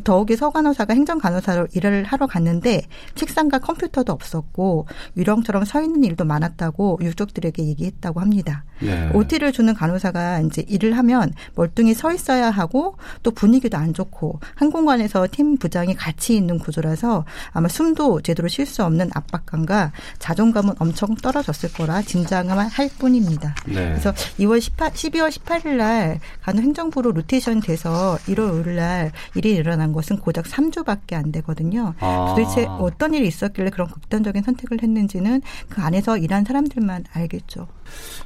더욱이 0.00 0.36
서간호사가 0.36 0.94
행정간호사로 0.94 1.68
일을 1.74 2.04
하러 2.04 2.26
갔는데 2.26 2.82
책상과 3.14 3.58
컴퓨터도 3.58 4.12
없었고 4.12 4.86
유령처럼 5.16 5.64
서 5.64 5.82
있는 5.82 6.04
일도 6.04 6.24
많았다고 6.24 7.00
유족들에게 7.02 7.64
얘기했다고 7.64 8.20
합니다. 8.20 8.64
네. 8.80 9.10
OT를 9.14 9.52
주는 9.52 9.72
간호사가 9.74 10.40
이제 10.40 10.64
일을 10.68 10.96
하면 10.98 11.32
멀뚱히 11.54 11.94
서 11.94 12.12
있어야 12.12 12.50
하고 12.50 12.96
또 13.22 13.30
분위기도 13.30 13.78
안 13.78 13.94
좋고 13.94 14.40
한 14.54 14.70
공간에서 14.70 15.28
팀 15.30 15.56
부장이 15.56 15.94
같이 15.94 16.36
있는 16.36 16.58
구조라서 16.58 17.24
아마 17.52 17.68
숨도 17.68 18.22
제대로 18.22 18.48
쉴 18.48 18.66
수 18.66 18.84
없는 18.84 19.10
압박감과 19.14 19.92
자존감은 20.18 20.74
엄청 20.78 21.14
떨어졌을 21.14 21.72
거라 21.72 22.02
진장을 22.02 22.56
할 22.56 22.90
뿐입니다. 22.98 23.54
네. 23.66 23.74
그래서 23.74 24.12
2월 24.38 24.60
18, 24.60 24.92
12월 24.92 25.30
18일 25.30 25.76
날 25.76 26.20
간호행정부로 26.42 27.12
로테이션 27.12 27.60
돼서 27.60 28.18
1월 28.26 28.64
5일 28.64 28.70
날 28.70 29.12
일이 29.34 29.52
일어 29.52 29.76
난 29.82 29.92
것은 29.92 30.18
고작 30.18 30.44
3주밖에 30.44 31.14
안 31.14 31.32
되거든요. 31.32 31.94
아. 31.98 32.26
도대체 32.28 32.66
어떤 32.66 33.14
일이 33.14 33.26
있었길래 33.26 33.70
그런 33.70 33.88
극단적인 33.88 34.44
선택을 34.44 34.80
했는지는 34.80 35.42
그 35.68 35.82
안에서 35.82 36.18
일한 36.18 36.44
사람들만 36.44 37.06
알겠죠. 37.12 37.66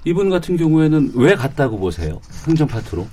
이분 0.05 0.29
같은 0.29 0.59
경우에는 0.59 1.13
왜 1.15 1.35
갔다고 1.35 1.79
보세요? 1.79 2.21
행정 2.47 2.69
파트로? 2.69 3.07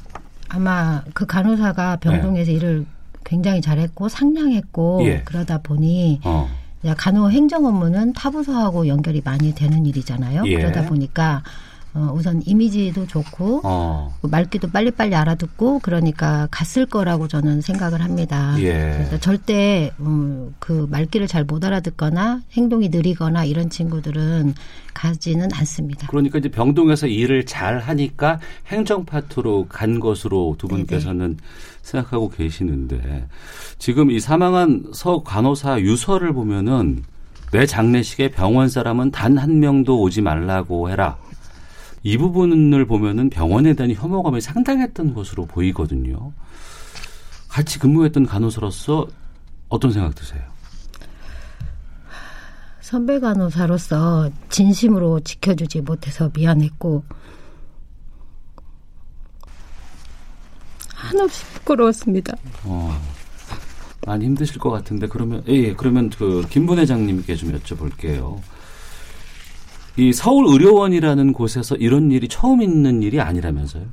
아마 0.50 1.02
그 1.14 1.26
간호사가 1.26 1.98
병동에서 1.98 2.52
네. 2.52 2.58
일을 2.58 2.86
굉장히 3.24 3.62
잘했고 3.62 4.10
상냥했고 4.10 5.02
예. 5.06 5.22
그러다 5.24 5.60
보니 5.60 6.20
어. 6.26 6.50
간호 6.98 7.32
행정 7.32 7.66
업무는 7.66 8.12
타부서하고 8.12 8.88
연결이 8.88 9.22
많이 9.24 9.56
되는 9.56 9.86
일이잖아요. 9.86 10.44
예. 10.48 10.58
그러다 10.58 10.86
보니까 10.86 11.44
어, 11.96 12.12
우선 12.16 12.42
이미지도 12.46 13.06
좋고 13.06 13.62
어. 13.64 14.16
말귀도 14.24 14.70
빨리빨리 14.72 15.14
알아듣고 15.16 15.80
그러니까 15.80 16.48
갔을 16.50 16.88
거라고 16.88 17.28
저는 17.28 17.62
생각을 17.62 18.02
합니다. 18.02 18.56
예. 18.60 18.94
그래서 18.98 19.20
절대 19.20 19.92
음, 20.00 20.56
그 20.60 20.88
말귀를 20.90 21.28
잘 21.28 21.44
못 21.44 21.64
알아듣거나 21.64 22.42
행동이 22.54 22.90
느리거나 22.90 23.44
이런 23.46 23.70
친구들은 23.70 24.56
가지는 24.94 25.50
않습니다. 25.54 26.08
그러니까 26.08 26.40
이제 26.40 26.50
병동에서 26.50 27.06
일을 27.08 27.46
잘 27.46 27.80
하니까 27.80 28.40
행정 28.68 29.06
파트로 29.06 29.68
간 29.70 30.00
것으로 30.00 30.56
두 30.58 30.68
분께서는 30.68 31.20
네네. 31.20 31.38
생각하고 31.82 32.30
계시는데 32.30 33.28
지금 33.78 34.10
이 34.10 34.20
사망한 34.20 34.86
서 34.94 35.22
간호사 35.22 35.82
유서를 35.82 36.34
보면은 36.34 37.04
내 37.52 37.66
장례식에 37.68 38.32
병원 38.32 38.68
사람은 38.70 39.12
단 39.12 39.38
한 39.38 39.60
명도 39.60 40.02
오지 40.02 40.22
말라고 40.22 40.90
해라. 40.90 41.18
이 42.04 42.18
부분을 42.18 42.86
보면은 42.86 43.30
병원에 43.30 43.74
대한 43.74 43.94
혐오감이 43.94 44.42
상당했던 44.42 45.14
것으로 45.14 45.46
보이거든요. 45.46 46.34
같이 47.48 47.80
근무했던 47.80 48.26
간호사로서 48.26 49.08
어떤 49.70 49.92
생각 49.92 50.14
드세요? 50.16 50.42
선배 52.82 53.20
간호사로서 53.20 54.30
진심으로 54.50 55.22
지켜주지 55.22 55.82
못해서 55.82 56.30
미안했고 56.36 57.04
한없이 60.94 61.46
부끄러웠습니다. 61.46 62.36
어, 62.66 63.02
많이 64.06 64.26
힘드실 64.26 64.60
것 64.60 64.70
같은데 64.70 65.08
그러면 65.08 65.44
예, 65.48 65.54
예 65.54 65.74
그러면 65.74 66.10
그 66.10 66.46
김분 66.50 66.80
회장님께 66.80 67.36
좀 67.36 67.52
여쭤볼게요. 67.58 68.40
이 69.96 70.12
서울 70.12 70.48
의료원이라는 70.48 71.34
곳에서 71.34 71.76
이런 71.76 72.12
일이 72.12 72.28
처음 72.28 72.62
있는 72.62 73.04
일이 73.04 73.22
아니라면서요? 73.22 73.84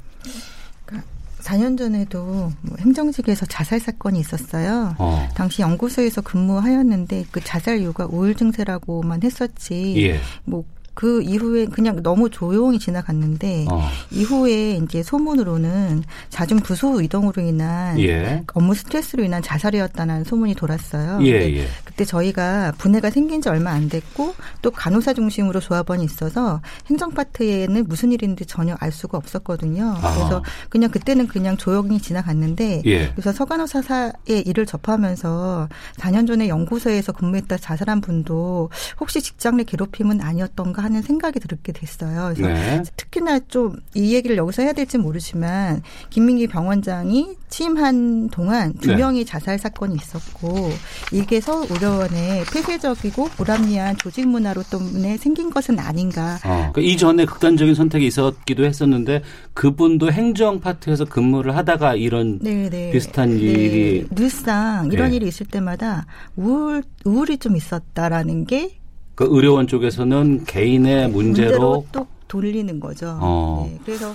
그러니까 0.87 1.09
4년 1.41 1.77
전에도 1.77 2.53
뭐 2.63 2.77
행정직에서 2.79 3.47
자살 3.47 3.81
사건이 3.81 4.19
있었어요. 4.21 4.95
어. 4.99 5.29
당시 5.35 5.63
연구소에서 5.63 6.23
근무하였는데 6.23 7.27
그 7.31 7.41
자살 7.43 7.81
이유가 7.81 8.07
우울 8.11 8.35
증세라고만 8.35 9.23
했었지. 9.23 9.95
예. 9.99 10.21
뭐 10.45 10.65
그 11.01 11.23
이후에 11.23 11.65
그냥 11.65 12.03
너무 12.03 12.29
조용히 12.29 12.79
지나갔는데 12.79 13.65
어. 13.71 13.89
이후에 14.11 14.73
이제 14.73 15.03
소문으로는 15.03 16.05
잦은 16.29 16.59
부소 16.59 17.01
이동으로 17.01 17.41
인한 17.41 17.99
예. 18.01 18.45
업무 18.53 18.75
스트레스로 18.75 19.25
인한 19.25 19.41
자살이었다는 19.41 20.25
소문이 20.25 20.57
돌았어요. 20.57 21.21
예, 21.23 21.57
예. 21.57 21.67
그때 21.87 22.05
저희가 22.05 22.75
분해가 22.77 23.09
생긴 23.09 23.41
지 23.41 23.49
얼마 23.49 23.71
안 23.71 23.89
됐고 23.89 24.35
또 24.61 24.71
간호사 24.71 25.15
중심으로 25.15 25.61
조합원이 25.61 26.05
있어서 26.05 26.61
행정 26.85 27.13
파트에는 27.13 27.87
무슨 27.89 28.13
일인지 28.13 28.45
전혀 28.45 28.77
알 28.79 28.93
수가 28.93 29.17
없었거든요. 29.17 29.95
아. 30.03 30.15
그래서 30.15 30.45
그냥 30.69 30.91
그때는 30.91 31.29
그냥 31.29 31.57
조용히 31.57 31.99
지나갔는데 31.99 32.83
예. 32.85 33.09
그래서 33.13 33.33
서간호사사의 33.33 34.43
일을 34.45 34.67
접하면서 34.67 35.71
4년 35.97 36.27
전에 36.27 36.49
연구소에서 36.49 37.13
근무했다 37.13 37.57
자살한 37.57 38.03
분도 38.03 38.69
혹시 39.01 39.23
직장 39.23 39.57
내 39.57 39.65
괴롭힘은 39.65 40.21
아니었던가 40.21 40.90
하는 40.91 41.03
생각이 41.03 41.41
들게 41.41 41.73
됐어요. 41.73 42.33
그래서 42.35 42.53
네. 42.53 42.83
특히나 42.97 43.39
좀 43.49 43.81
이 43.95 44.15
얘기를 44.15 44.37
여기서 44.37 44.63
해야 44.63 44.73
될지 44.73 44.99
모르지만 44.99 45.83
김민기 46.11 46.47
병원장이 46.47 47.37
취임한 47.49 48.29
동안 48.29 48.73
두 48.75 48.91
네. 48.91 48.97
명이 48.97 49.25
자살 49.25 49.59
사건이 49.59 49.97
있었고 49.97 50.71
이게 51.13 51.41
서울 51.41 51.67
의료원의 51.71 52.45
폐쇄적이고 52.53 53.25
불합리한 53.31 53.97
조직 53.97 54.29
문화로 54.29 54.63
때문에 54.63 55.17
생긴 55.17 55.51
것은 55.51 55.79
아닌가. 55.81 56.39
어, 56.45 56.71
그러니까 56.73 56.81
이전에 56.81 57.25
극단적인 57.25 57.75
선택이 57.75 58.07
있었기도 58.07 58.65
했었는데 58.65 59.23
그분도 59.55 60.13
행정 60.13 60.61
파트에서 60.61 61.05
근무를 61.05 61.57
하다가 61.57 61.97
이런 61.97 62.39
네네. 62.39 62.71
네. 62.71 62.91
비슷한 62.93 63.31
네. 63.31 63.37
일이 63.37 64.07
늘상 64.11 64.89
이런 64.93 65.11
네. 65.11 65.17
일이 65.17 65.27
있을 65.27 65.47
때마다 65.47 66.07
우울 66.37 66.85
우울이 67.05 67.39
좀 67.39 67.57
있었다라는 67.57 68.45
게 68.45 68.80
그 69.21 69.27
의료원 69.29 69.67
쪽에서는 69.67 70.45
개인의 70.47 71.11
문제로, 71.11 71.51
문제로 71.51 71.87
또 71.93 72.07
돌리는 72.27 72.81
거죠. 72.81 73.19
어. 73.21 73.69
네, 73.71 73.79
그래서 73.85 74.15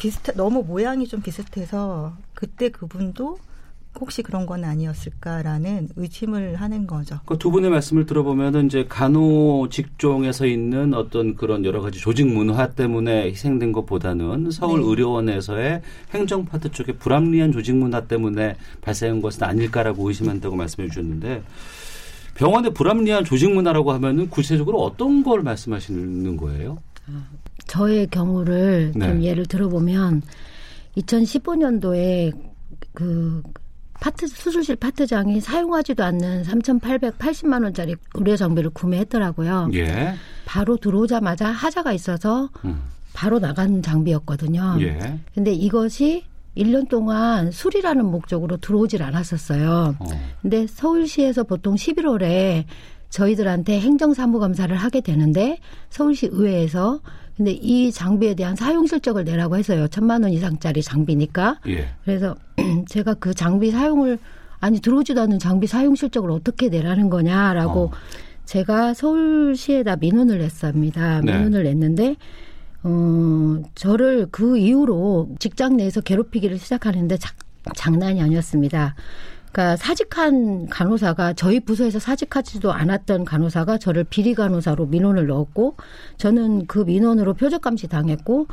비슷 0.00 0.20
너무 0.34 0.64
모양이 0.64 1.06
좀 1.06 1.22
비슷해서 1.22 2.12
그때 2.34 2.70
그분도 2.70 3.38
혹시 4.00 4.24
그런 4.24 4.44
건 4.44 4.64
아니었을까라는 4.64 5.90
의심을 5.94 6.56
하는 6.56 6.88
거죠. 6.88 7.20
그 7.24 7.38
두 7.38 7.52
분의 7.52 7.70
말씀을 7.70 8.04
들어보면은 8.04 8.66
이제 8.66 8.84
간호 8.88 9.68
직종에서 9.70 10.44
있는 10.46 10.92
어떤 10.92 11.36
그런 11.36 11.64
여러 11.64 11.80
가지 11.80 12.00
조직 12.00 12.26
문화 12.26 12.66
때문에 12.72 13.26
희생된 13.26 13.70
것보다는 13.70 14.50
서울 14.50 14.80
네. 14.80 14.88
의료원에서의 14.88 15.82
행정 16.12 16.44
파트 16.44 16.72
쪽의 16.72 16.96
불합리한 16.96 17.52
조직 17.52 17.76
문화 17.76 18.00
때문에 18.00 18.56
발생한 18.80 19.22
것은 19.22 19.44
아닐까라고 19.44 20.08
의심한다고 20.08 20.56
말씀해 20.56 20.88
주셨는데 20.88 21.44
병원의 22.36 22.74
불합리한 22.74 23.24
조직 23.24 23.52
문화라고 23.52 23.92
하면은 23.92 24.28
구체적으로 24.30 24.82
어떤 24.82 25.22
걸 25.22 25.42
말씀하시는 25.42 26.36
거예요? 26.36 26.78
저의 27.66 28.06
경우를 28.08 28.92
네. 28.94 29.06
좀 29.08 29.22
예를 29.22 29.46
들어보면 29.46 30.22
2015년도에 30.96 32.32
그 32.92 33.42
파트 34.00 34.26
수술실 34.26 34.76
파트장이 34.76 35.40
사용하지도 35.40 36.04
않는 36.04 36.42
3,880만 36.42 37.62
원짜리 37.64 37.96
의료 38.14 38.36
장비를 38.36 38.70
구매했더라고요. 38.70 39.70
예. 39.74 40.14
바로 40.44 40.76
들어오자마자 40.76 41.48
하자가 41.48 41.92
있어서 41.92 42.50
음. 42.64 42.82
바로 43.14 43.38
나간 43.38 43.80
장비였거든요. 43.82 44.76
예. 44.80 45.18
근데 45.34 45.52
이것이 45.52 46.24
1년 46.56 46.88
동안 46.88 47.50
술이라는 47.50 48.04
목적으로 48.04 48.56
들어오질 48.56 49.02
않았었어요. 49.02 49.96
어. 49.98 50.06
근데 50.42 50.66
서울시에서 50.66 51.44
보통 51.44 51.74
11월에 51.74 52.64
저희들한테 53.10 53.80
행정사무감사를 53.80 54.74
하게 54.76 55.00
되는데 55.00 55.58
서울시 55.90 56.28
의회에서 56.30 57.00
근데 57.36 57.52
이 57.52 57.92
장비에 57.92 58.34
대한 58.34 58.56
사용 58.56 58.86
실적을 58.86 59.24
내라고 59.24 59.56
해서요. 59.56 59.88
천만 59.88 60.22
원 60.22 60.32
이상짜리 60.32 60.82
장비니까. 60.82 61.60
예. 61.68 61.88
그래서 62.04 62.34
제가 62.88 63.14
그 63.14 63.34
장비 63.34 63.70
사용을 63.70 64.18
아니 64.58 64.80
들어오지도 64.80 65.20
않는 65.20 65.38
장비 65.38 65.66
사용 65.66 65.94
실적을 65.94 66.30
어떻게 66.30 66.70
내라는 66.70 67.10
거냐라고 67.10 67.84
어. 67.84 67.90
제가 68.46 68.94
서울시에다 68.94 69.96
민원을 69.96 70.38
냈습니다. 70.38 71.20
네. 71.22 71.32
민원을 71.32 71.64
냈는데 71.64 72.16
어 72.86 73.62
저를 73.74 74.28
그 74.30 74.56
이후로 74.56 75.30
직장 75.40 75.76
내에서 75.76 76.00
괴롭히기를 76.00 76.56
시작하는데 76.58 77.16
자, 77.16 77.34
장난이 77.74 78.22
아니었습니다. 78.22 78.94
그러니까 79.50 79.76
사직한 79.76 80.68
간호사가 80.68 81.32
저희 81.32 81.58
부서에서 81.58 81.98
사직하지도 81.98 82.72
않았던 82.72 83.24
간호사가 83.24 83.78
저를 83.78 84.04
비리 84.04 84.34
간호사로 84.34 84.86
민원을 84.86 85.26
넣었고 85.26 85.76
저는 86.16 86.66
그 86.66 86.80
민원으로 86.80 87.34
표적 87.34 87.62
감시 87.62 87.88
당했고 87.88 88.46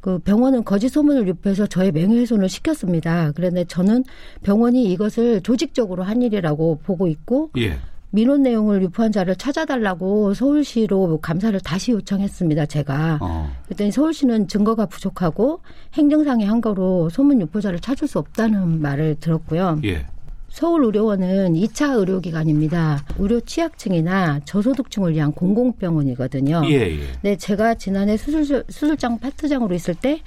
그 0.00 0.18
병원은 0.20 0.64
거짓 0.64 0.90
소문을 0.90 1.28
유포해서 1.28 1.66
저의 1.66 1.92
명예훼손을 1.92 2.48
시켰습니다. 2.48 3.32
그런데 3.34 3.64
저는 3.64 4.04
병원이 4.42 4.90
이것을 4.92 5.42
조직적으로 5.42 6.02
한 6.02 6.22
일이라고 6.22 6.80
보고 6.84 7.08
있고 7.08 7.50
예. 7.58 7.78
민원 8.14 8.44
내용을 8.44 8.80
유포한 8.80 9.10
자를 9.10 9.34
찾아달라고 9.34 10.34
서울시로 10.34 11.18
감사를 11.20 11.58
다시 11.58 11.90
요청했습니다. 11.90 12.66
제가. 12.66 13.18
어. 13.20 13.50
그랬더니 13.64 13.90
서울시는 13.90 14.46
증거가 14.46 14.86
부족하고 14.86 15.58
행정상의 15.94 16.46
한 16.46 16.60
거로 16.60 17.10
소문 17.10 17.40
유포자를 17.40 17.80
찾을 17.80 18.06
수 18.06 18.20
없다는 18.20 18.80
말을 18.80 19.16
들었고요. 19.18 19.80
예. 19.82 20.06
서울의료원은 20.48 21.54
2차 21.54 21.98
의료기관입니다. 21.98 23.04
의료 23.18 23.40
취약층이나 23.40 24.42
저소득층을 24.44 25.12
위한 25.14 25.32
공공병원이거든요. 25.32 26.62
예, 26.66 26.82
예. 26.82 27.00
네, 27.22 27.36
제가 27.36 27.74
지난해 27.74 28.16
수술, 28.16 28.62
수술장 28.68 29.18
파트장으로 29.18 29.74
있을 29.74 29.96
때 29.96 30.20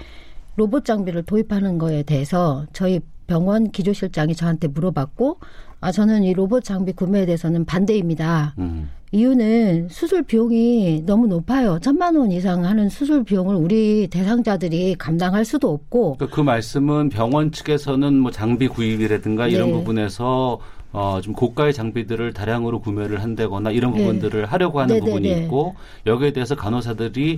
로봇 0.57 0.83
장비를 0.83 1.23
도입하는 1.23 1.77
거에 1.77 2.03
대해서 2.03 2.65
저희 2.73 2.99
병원 3.27 3.71
기조실장이 3.71 4.35
저한테 4.35 4.67
물어봤고 4.67 5.39
아, 5.79 5.91
저는 5.91 6.23
이 6.23 6.33
로봇 6.33 6.63
장비 6.63 6.91
구매에 6.91 7.25
대해서는 7.25 7.65
반대입니다. 7.65 8.55
음. 8.57 8.89
이유는 9.11 9.87
수술 9.89 10.23
비용이 10.23 11.03
너무 11.05 11.27
높아요. 11.27 11.79
천만 11.81 12.15
원 12.17 12.31
이상 12.31 12.65
하는 12.65 12.89
수술 12.89 13.23
비용을 13.23 13.55
우리 13.55 14.07
대상자들이 14.09 14.95
감당할 14.95 15.45
수도 15.45 15.71
없고. 15.71 16.17
그러니까 16.17 16.35
그 16.35 16.41
말씀은 16.41 17.09
병원 17.09 17.51
측에서는 17.51 18.13
뭐 18.15 18.31
장비 18.31 18.67
구입이라든가 18.67 19.45
네. 19.45 19.53
이런 19.53 19.71
부분에서 19.71 20.59
어, 20.97 21.21
좀 21.21 21.33
고가의 21.33 21.75
장비들을 21.75 22.33
다량으로 22.33 22.79
구매를 22.79 23.21
한다거나 23.21 23.69
이런 23.69 23.93
네. 23.93 23.99
부분들을 23.99 24.47
하려고 24.47 24.79
하는 24.79 24.95
네, 24.95 24.99
네 24.99 25.05
부분이 25.05 25.29
네. 25.29 25.43
있고 25.43 25.75
여기에 26.07 26.33
대해서 26.33 26.55
간호사들이 26.55 27.37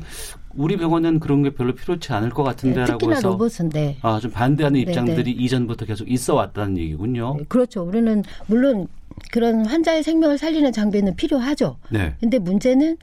우리 0.56 0.78
병원은 0.78 1.20
그런 1.20 1.44
게 1.44 1.50
별로 1.50 1.76
필요치 1.76 2.14
않을 2.14 2.30
것 2.30 2.44
같은데라고 2.44 3.08
네, 3.08 3.16
해서 3.18 3.28
로봇인데 3.28 3.98
아, 4.02 4.18
좀 4.22 4.32
반대하는 4.32 4.80
입장들이 4.80 5.32
이전부터 5.32 5.86
계속 5.86 6.10
있어 6.10 6.36
왔다는 6.36 6.78
얘기군요. 6.78 7.36
그렇죠. 7.50 7.84
우리는 7.84 8.24
물론 8.48 8.88
그런 9.34 9.66
환자의 9.66 10.04
생명을 10.04 10.38
살리는 10.38 10.72
장비는 10.72 11.18
필요하죠. 11.18 11.76
네. 11.90 12.16
근데 12.22 12.40
문제는 12.40 12.96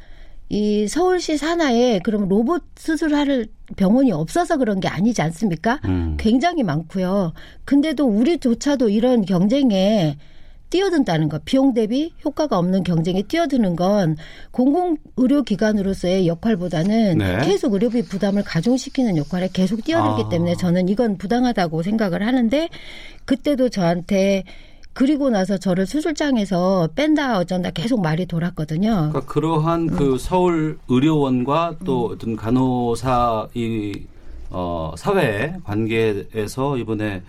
이 0.49 0.89
서울시 0.89 1.37
산하에 1.37 1.99
그럼 2.03 2.29
로봇 2.31 2.63
수술할 2.77 3.45
병원이 3.77 4.11
없어서 4.11 4.57
그런 4.57 4.81
게 4.81 4.89
아니지 4.89 5.21
않습니까? 5.21 5.81
음. 5.85 6.17
굉장히 6.19 6.63
많고요. 6.63 7.35
근데도 7.67 8.07
우리조차도 8.07 8.89
이런 8.89 9.23
경쟁에 9.27 10.17
뛰어든다는 10.71 11.29
것, 11.29 11.45
비용 11.45 11.75
대비 11.75 12.13
효과가 12.25 12.59
없는 12.59 12.83
경쟁에 12.83 13.23
뛰어드는 13.23 13.77
건 13.77 14.17
공공 14.51 14.97
의료 15.17 15.43
기관으로서의 15.43 16.27
역할보다는 16.27 17.19
네. 17.19 17.39
계속 17.45 17.75
의료비 17.75 18.03
부담을 18.03 18.43
가중시키는 18.43 19.17
역할에 19.17 19.49
계속 19.53 19.85
뛰어들기 19.85 20.25
아. 20.25 20.29
때문에 20.29 20.57
저는 20.57 20.89
이건 20.89 21.19
부당하다고 21.19 21.83
생각을 21.83 22.27
하는데 22.27 22.69
그때도 23.25 23.69
저한테 23.69 24.45
그리고 24.93 25.29
나서 25.29 25.59
저를 25.59 25.87
수술장에서 25.87 26.89
뺀다 26.95 27.39
어쩐다 27.39 27.71
계속 27.71 28.01
말이 28.01 28.25
돌았거든요. 28.25 29.11
그러니까 29.13 29.21
그러한 29.27 29.89
그 29.89 29.93
음. 29.93 29.99
그 29.99 30.19
서울 30.19 30.79
의료원과 30.89 31.77
또 31.85 32.07
음. 32.07 32.13
어떤 32.13 32.37
간호사 32.37 33.49
이 33.55 34.03
어, 34.49 34.95
사회 34.97 35.55
관계에서 35.65 36.79
이번에 36.79 37.23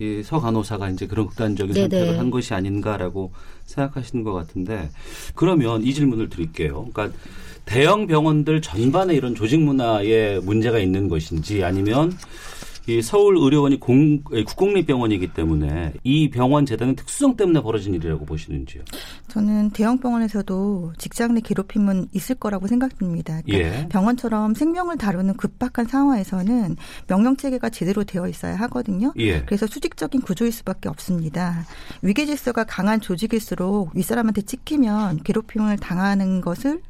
이 0.00 0.22
서 0.22 0.40
간호사가 0.40 0.90
이제 0.90 1.06
그런 1.06 1.26
극단적인 1.26 1.74
네네. 1.74 1.88
선택을 1.88 2.18
한 2.20 2.30
것이 2.30 2.54
아닌가라고 2.54 3.32
생각하시는 3.64 4.22
것 4.22 4.32
같은데 4.32 4.90
그러면 5.34 5.82
이 5.82 5.92
질문을 5.92 6.28
드릴게요. 6.28 6.86
그러니까 6.92 7.16
대형 7.64 8.06
병원들 8.06 8.62
전반에 8.62 9.14
이런 9.14 9.34
조직 9.34 9.60
문화에 9.60 10.38
문제가 10.38 10.78
있는 10.78 11.08
것인지 11.08 11.64
아니면 11.64 12.16
이 12.88 13.02
서울 13.02 13.36
의료원이 13.36 13.80
공, 13.80 14.22
국공립병원이기 14.22 15.34
때문에 15.34 15.92
이 16.04 16.30
병원 16.30 16.64
재단의 16.64 16.96
특수성 16.96 17.36
때문에 17.36 17.60
벌어진 17.60 17.92
일이라고 17.92 18.24
보시는지요? 18.24 18.82
저는 19.28 19.70
대형 19.70 19.98
병원에서도 19.98 20.94
직장 20.96 21.34
내 21.34 21.42
괴롭힘은 21.42 22.08
있을 22.12 22.36
거라고 22.36 22.66
생각됩니다. 22.66 23.42
그러니까 23.44 23.82
예. 23.82 23.88
병원처럼 23.88 24.54
생명을 24.54 24.96
다루는 24.96 25.36
급박한 25.36 25.86
상황에서는 25.86 26.76
명령 27.06 27.36
체계가 27.36 27.68
제대로 27.68 28.04
되어 28.04 28.26
있어야 28.26 28.56
하거든요. 28.56 29.12
예. 29.18 29.42
그래서 29.42 29.66
수직적인 29.66 30.22
구조일 30.22 30.50
수밖에 30.50 30.88
없습니다. 30.88 31.66
위계 32.00 32.24
질서가 32.24 32.64
강한 32.64 33.02
조직일수록 33.02 33.94
윗사람한테 33.94 34.42
찍히면 34.42 35.24
괴롭힘을 35.24 35.76
당하는 35.76 36.40
것을 36.40 36.80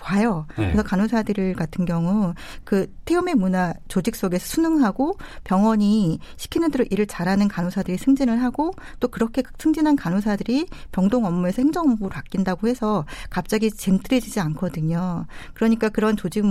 봐요. 0.00 0.46
네. 0.56 0.66
그래서 0.66 0.82
간호사들 0.82 1.54
같은 1.54 1.84
경우 1.84 2.34
그 2.64 2.92
태움의 3.04 3.34
문화 3.34 3.74
조직 3.88 4.16
속에서 4.16 4.44
순응하고 4.46 5.18
병원이 5.44 6.18
시키는 6.36 6.70
대로 6.70 6.84
일을 6.90 7.06
잘하는 7.06 7.48
간호사들이 7.48 7.98
승진을 7.98 8.42
하고 8.42 8.72
또 8.98 9.08
그렇게 9.08 9.42
승진한 9.58 9.96
간호사들이 9.96 10.66
병동 10.90 11.24
업무에서 11.26 11.62
행정 11.62 11.90
업무로 11.90 12.08
바뀐다고 12.08 12.68
해서 12.68 13.04
갑자기 13.28 13.70
젠틀해지지 13.70 14.40
않거든요. 14.40 15.26
그러니까 15.54 15.88
그런 15.90 16.16
조직 16.16 16.44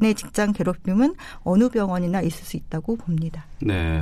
내 0.00 0.14
직장 0.14 0.52
괴롭힘은 0.52 1.14
어느 1.44 1.68
병원이나 1.68 2.22
있을 2.22 2.44
수 2.44 2.56
있다고 2.56 2.96
봅니다. 2.96 3.44
네. 3.60 4.00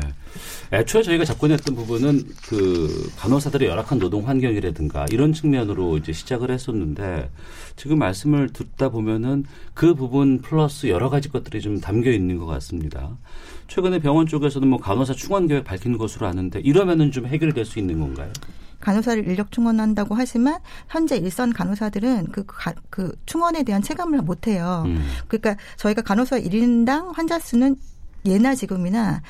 애초에 0.73 1.03
저희가 1.03 1.25
접근했던 1.25 1.75
부분은 1.75 2.23
그 2.49 3.11
간호사들의 3.17 3.69
열악한 3.69 3.99
노동 3.99 4.29
환경이라든가 4.29 5.07
이런 5.11 5.33
측면으로 5.33 5.99
이제 5.99 6.13
시작을 6.13 6.51
했었는데 6.51 7.31
지금 7.77 7.99
말씀을 7.99 8.53
듣다 8.53 8.91
보면은 8.91 9.45
그 9.75 9.95
부분 9.95 10.41
플러스 10.41 10.87
여러 10.87 11.11
가지 11.11 11.29
것들이 11.29 11.61
좀 11.61 11.81
담겨 11.81 12.11
있는 12.11 12.39
것 12.39 12.47
같습니다. 12.47 13.17
최근에 13.67 13.99
병원 13.99 14.27
쪽에서는 14.27 14.67
뭐 14.69 14.79
간호사 14.79 15.15
충원 15.15 15.47
계획 15.47 15.65
밝힌 15.65 15.99
것으로 15.99 16.27
아는데 16.27 16.61
이러면은 16.61 17.11
좀 17.11 17.27
해결될 17.27 17.65
수 17.65 17.79
있는 17.79 17.99
건가요? 17.99 18.31
간호사를 18.81 19.27
인력 19.27 19.51
충원한다고 19.53 20.15
하지만 20.15 20.61
현재 20.89 21.17
일선 21.17 21.53
간호사들은 21.53 22.29
그, 22.33 22.45
가, 22.47 22.73
그 22.91 23.13
충원에 23.27 23.63
대한 23.63 23.83
체감을 23.83 24.23
못 24.23 24.47
해요. 24.47 24.85
음. 24.87 25.05
그러니까 25.27 25.57
저희가 25.77 26.03
간호사 26.03 26.39
1인당 26.41 27.13
환자 27.15 27.39
수는 27.39 27.77
예나 28.25 28.55
지금이나 28.55 29.23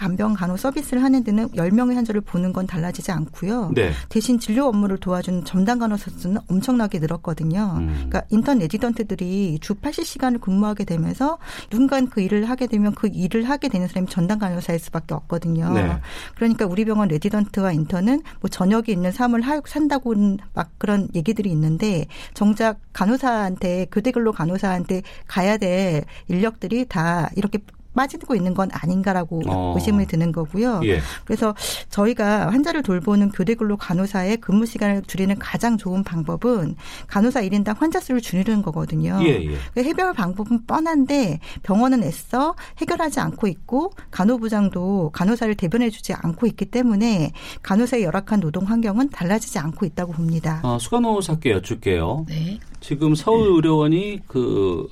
간병 0.00 0.32
간호 0.32 0.56
서비스를 0.56 1.02
하는 1.02 1.22
데는 1.22 1.48
10명의 1.48 1.94
환자를 1.94 2.22
보는 2.22 2.54
건 2.54 2.66
달라지지 2.66 3.12
않고요. 3.12 3.72
네. 3.74 3.92
대신 4.08 4.38
진료 4.38 4.64
업무를 4.64 4.96
도와주는 4.96 5.44
전담 5.44 5.78
간호사 5.78 6.10
수는 6.16 6.40
엄청나게 6.48 7.00
늘었거든요. 7.00 7.74
음. 7.76 7.88
그러니까 7.88 8.22
인턴 8.30 8.60
레지던트들이 8.60 9.58
주 9.60 9.74
80시간을 9.74 10.40
근무하게 10.40 10.84
되면서 10.84 11.36
누군가 11.68 12.00
그 12.00 12.22
일을 12.22 12.48
하게 12.48 12.66
되면 12.66 12.94
그 12.94 13.10
일을 13.12 13.44
하게 13.44 13.68
되는 13.68 13.88
사람이 13.88 14.06
전담 14.08 14.38
간호사일 14.38 14.78
수밖에 14.78 15.12
없거든요. 15.12 15.70
네. 15.74 15.98
그러니까 16.34 16.64
우리 16.64 16.86
병원 16.86 17.08
레지던트와 17.08 17.72
인턴은 17.72 18.22
뭐 18.40 18.48
저녁에 18.48 18.84
있는 18.88 19.12
삶을 19.12 19.42
산다고는 19.66 20.38
막 20.54 20.70
그런 20.78 21.08
얘기들이 21.14 21.50
있는데 21.50 22.06
정작 22.32 22.78
간호사한테 22.94 23.88
교대 23.92 24.12
근로 24.12 24.32
간호사한테 24.32 25.02
가야 25.26 25.58
될 25.58 26.04
인력들이 26.28 26.86
다 26.86 27.28
이렇게 27.36 27.58
빠지고 27.94 28.34
있는 28.34 28.54
건 28.54 28.68
아닌가라고 28.72 29.42
어. 29.48 29.74
의심이 29.76 30.06
드는 30.06 30.32
거고요. 30.32 30.80
예. 30.84 31.00
그래서 31.24 31.54
저희가 31.88 32.50
환자를 32.50 32.82
돌보는 32.82 33.30
교대 33.30 33.54
근로 33.54 33.76
간호사의 33.76 34.38
근무 34.38 34.66
시간을 34.66 35.02
줄이는 35.02 35.38
가장 35.38 35.76
좋은 35.76 36.04
방법은 36.04 36.76
간호사 37.06 37.42
1인당 37.42 37.78
환자 37.78 38.00
수를 38.00 38.20
줄이는 38.20 38.62
거거든요. 38.62 39.18
예, 39.22 39.44
예. 39.44 39.56
그 39.74 39.82
해결 39.82 40.12
방법은 40.12 40.66
뻔한데 40.66 41.40
병원은 41.62 42.02
애써 42.04 42.54
해결하지 42.78 43.20
않고 43.20 43.46
있고 43.48 43.92
간호부장도 44.10 45.10
간호사를 45.12 45.54
대변해 45.56 45.90
주지 45.90 46.12
않고 46.12 46.46
있기 46.46 46.66
때문에 46.66 47.32
간호사의 47.62 48.04
열악한 48.04 48.40
노동 48.40 48.64
환경은 48.64 49.10
달라지지 49.10 49.58
않고 49.58 49.86
있다고 49.86 50.12
봅니다. 50.12 50.60
아, 50.62 50.78
수간호사께 50.80 51.50
여쭐게요. 51.50 52.26
네. 52.28 52.58
지금 52.80 53.14
서울의료원이 53.14 54.20
그 54.26 54.88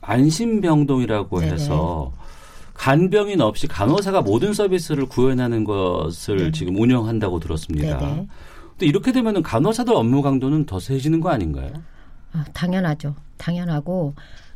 안심병동이라고 0.00 1.42
해서 1.42 2.12
간병인 2.80 3.42
없이 3.42 3.66
간호사가 3.66 4.22
모든 4.22 4.54
서비스를 4.54 5.04
구현하는 5.04 5.64
것을 5.64 6.38
네네. 6.38 6.52
지금 6.52 6.76
운영한다고 6.76 7.38
들었습니다. 7.38 7.98
네네. 7.98 8.26
또 8.78 8.86
이렇게 8.86 9.12
되면은 9.12 9.42
간호사들 9.42 9.94
업무 9.94 10.22
강도는 10.22 10.64
더 10.64 10.80
세지는 10.80 11.20
거 11.20 11.28
아닌가요? 11.28 11.70
아, 12.32 12.42
당연하죠. 12.54 13.14
당연하고 13.36 14.14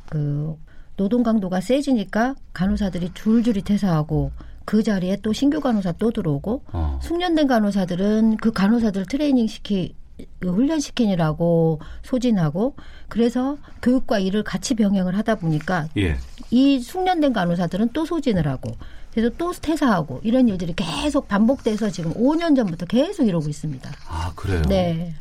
그 0.08 0.56
노동 0.96 1.22
강도가 1.22 1.60
세지니까 1.60 2.34
간호사들이 2.54 3.10
줄줄이 3.12 3.60
퇴사하고 3.60 4.32
그 4.64 4.82
자리에 4.82 5.18
또 5.20 5.34
신규 5.34 5.60
간호사 5.60 5.92
또 5.98 6.10
들어오고 6.10 6.62
어. 6.72 6.98
숙련된 7.02 7.46
간호사들은 7.46 8.38
그 8.38 8.52
간호사들 8.52 9.04
트레이닝 9.04 9.48
시키 9.48 9.94
그 10.38 10.50
훈련시키느라고 10.50 11.80
소진하고 12.02 12.76
그래서 13.08 13.56
교육과 13.82 14.18
일을 14.18 14.42
같이 14.42 14.74
병행을 14.74 15.16
하다 15.16 15.36
보니까 15.36 15.88
예. 15.96 16.16
이 16.50 16.80
숙련된 16.80 17.32
간호사들은 17.32 17.90
또 17.92 18.04
소진을 18.04 18.46
하고 18.48 18.72
그래서 19.12 19.30
또 19.38 19.52
퇴사하고 19.52 20.20
이런 20.24 20.48
일들이 20.48 20.74
계속 20.74 21.28
반복돼서 21.28 21.90
지금 21.90 22.12
5년 22.14 22.56
전부터 22.56 22.86
계속 22.86 23.26
이러고 23.26 23.48
있습니다. 23.48 23.90
아 24.08 24.32
그래요? 24.34 24.62
네. 24.62 25.14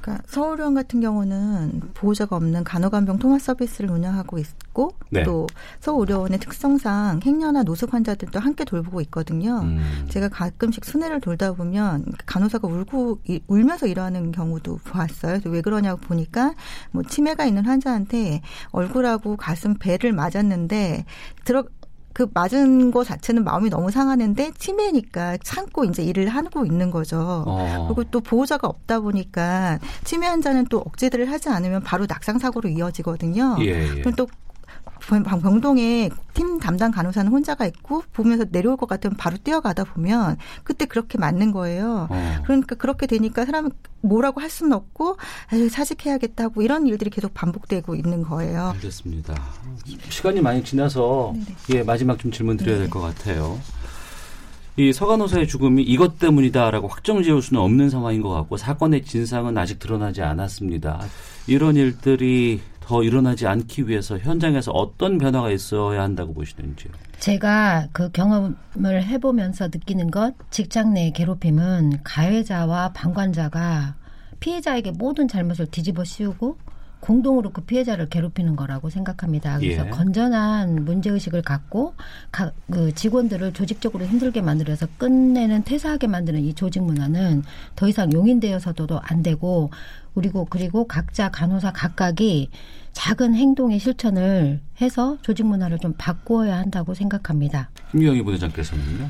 그러니까 0.00 0.24
서울의원 0.28 0.74
같은 0.74 1.00
경우는 1.00 1.80
보호자가 1.94 2.36
없는 2.36 2.64
간호간병 2.64 3.18
통합 3.18 3.42
서비스를 3.42 3.90
운영하고 3.90 4.38
있 4.38 4.46
고 4.78 4.92
네. 5.10 5.24
또 5.24 5.48
서울의료원의 5.80 6.38
특성상 6.38 7.18
행여나 7.26 7.64
노숙 7.64 7.92
환자들도 7.94 8.38
함께 8.38 8.64
돌보고 8.64 9.00
있거든요. 9.00 9.58
음. 9.64 10.06
제가 10.08 10.28
가끔씩 10.28 10.84
순회를 10.84 11.20
돌다 11.20 11.52
보면 11.54 12.04
간호사가 12.26 12.68
울고 12.68 13.18
울면서 13.48 13.88
일하는 13.88 14.30
경우도 14.30 14.76
보았어요. 14.84 15.40
왜 15.46 15.62
그러냐고 15.62 16.00
보니까 16.02 16.54
뭐 16.92 17.02
치매가 17.02 17.44
있는 17.44 17.64
환자한테 17.64 18.40
얼굴하고 18.70 19.36
가슴 19.36 19.74
배를 19.74 20.12
맞았는데 20.12 21.04
들어 21.44 21.64
그 22.12 22.28
맞은 22.32 22.92
거 22.92 23.02
자체는 23.02 23.42
마음이 23.42 23.70
너무 23.70 23.90
상하는데 23.90 24.52
치매니까 24.58 25.38
참고 25.42 25.84
이제 25.84 26.04
일을 26.04 26.28
하고 26.28 26.64
있는 26.64 26.90
거죠. 26.90 27.44
어. 27.46 27.86
그리고 27.88 28.04
또 28.10 28.20
보호자가 28.20 28.68
없다 28.68 29.00
보니까 29.00 29.78
치매 30.04 30.26
환자는 30.28 30.66
또 30.66 30.78
억제들을 30.78 31.30
하지 31.30 31.48
않으면 31.48 31.82
바로 31.82 32.06
낙상 32.06 32.38
사고로 32.38 32.68
이어지거든요. 32.68 33.56
예, 33.60 33.96
예. 33.96 34.00
그럼 34.00 34.14
또 34.14 34.26
병동에 35.08 36.10
팀 36.34 36.58
담당 36.60 36.90
간호사는 36.90 37.30
혼자가 37.32 37.66
있고 37.66 38.02
보면서 38.12 38.44
내려올 38.44 38.76
것 38.76 38.86
같으면 38.86 39.16
바로 39.16 39.36
뛰어가다 39.38 39.84
보면 39.84 40.36
그때 40.64 40.84
그렇게 40.84 41.16
맞는 41.18 41.52
거예요. 41.52 42.06
어. 42.10 42.34
그러니까 42.44 42.74
그렇게 42.76 43.06
되니까 43.06 43.44
사람은 43.46 43.70
뭐라고 44.02 44.40
할 44.40 44.50
수는 44.50 44.72
없고 44.74 45.16
사직해야겠다고 45.70 46.62
이런 46.62 46.86
일들이 46.86 47.10
계속 47.10 47.32
반복되고 47.34 47.94
있는 47.94 48.22
거예요. 48.22 48.68
알겠습니다. 48.74 49.34
시간이 50.10 50.40
많이 50.40 50.62
지나서 50.62 51.32
네네. 51.34 51.80
예 51.80 51.82
마지막 51.82 52.18
좀 52.18 52.30
질문 52.30 52.56
드려야 52.56 52.78
될 52.78 52.88
것 52.90 53.00
같아요. 53.00 53.58
이 54.76 54.92
서간호사의 54.92 55.48
죽음이 55.48 55.82
이것 55.82 56.18
때문이다라고 56.20 56.86
확정 56.86 57.22
지을 57.22 57.42
수는 57.42 57.60
없는 57.60 57.90
상황인 57.90 58.22
것 58.22 58.28
같고 58.30 58.56
사건의 58.56 59.04
진상은 59.04 59.58
아직 59.58 59.78
드러나지 59.80 60.22
않았습니다. 60.22 61.00
이런 61.48 61.74
일들이 61.76 62.60
더 62.88 63.02
일어나지 63.02 63.46
않기 63.46 63.86
위해서 63.86 64.16
현장에서 64.16 64.72
어떤 64.72 65.18
변화가 65.18 65.50
있어야 65.50 66.00
한다고 66.00 66.32
보시는지요? 66.32 66.90
제가 67.18 67.88
그 67.92 68.10
경험을 68.12 69.04
해보면서 69.04 69.66
느끼는 69.66 70.10
것, 70.10 70.32
직장 70.50 70.94
내 70.94 71.10
괴롭힘은 71.10 71.98
가해자와 72.02 72.94
방관자가 72.94 73.94
피해자에게 74.40 74.92
모든 74.92 75.28
잘못을 75.28 75.66
뒤집어 75.66 76.02
씌우고 76.02 76.56
공동으로 77.00 77.50
그 77.50 77.62
피해자를 77.62 78.08
괴롭히는 78.08 78.56
거라고 78.56 78.90
생각합니다. 78.90 79.58
그래서 79.58 79.86
예. 79.86 79.90
건전한 79.90 80.84
문제 80.84 81.10
의식을 81.10 81.42
갖고 81.42 81.94
가, 82.32 82.52
그 82.70 82.94
직원들을 82.94 83.52
조직적으로 83.52 84.04
힘들게 84.04 84.40
만들어서 84.40 84.86
끝내는 84.98 85.64
퇴사하게 85.64 86.06
만드는 86.08 86.40
이 86.40 86.54
조직 86.54 86.82
문화는 86.82 87.44
더 87.76 87.88
이상 87.88 88.12
용인되어서도 88.12 89.00
안 89.02 89.22
되고 89.22 89.70
그리고 90.14 90.46
그리고 90.50 90.86
각자 90.86 91.30
간호사 91.30 91.72
각각이 91.72 92.50
작은 92.92 93.34
행동의 93.34 93.78
실천을 93.78 94.60
해서 94.80 95.18
조직 95.22 95.46
문화를 95.46 95.78
좀 95.78 95.94
바꾸어야 95.96 96.58
한다고 96.58 96.94
생각합니다. 96.94 97.70
김경희 97.92 98.22
부회장께서는요? 98.22 99.08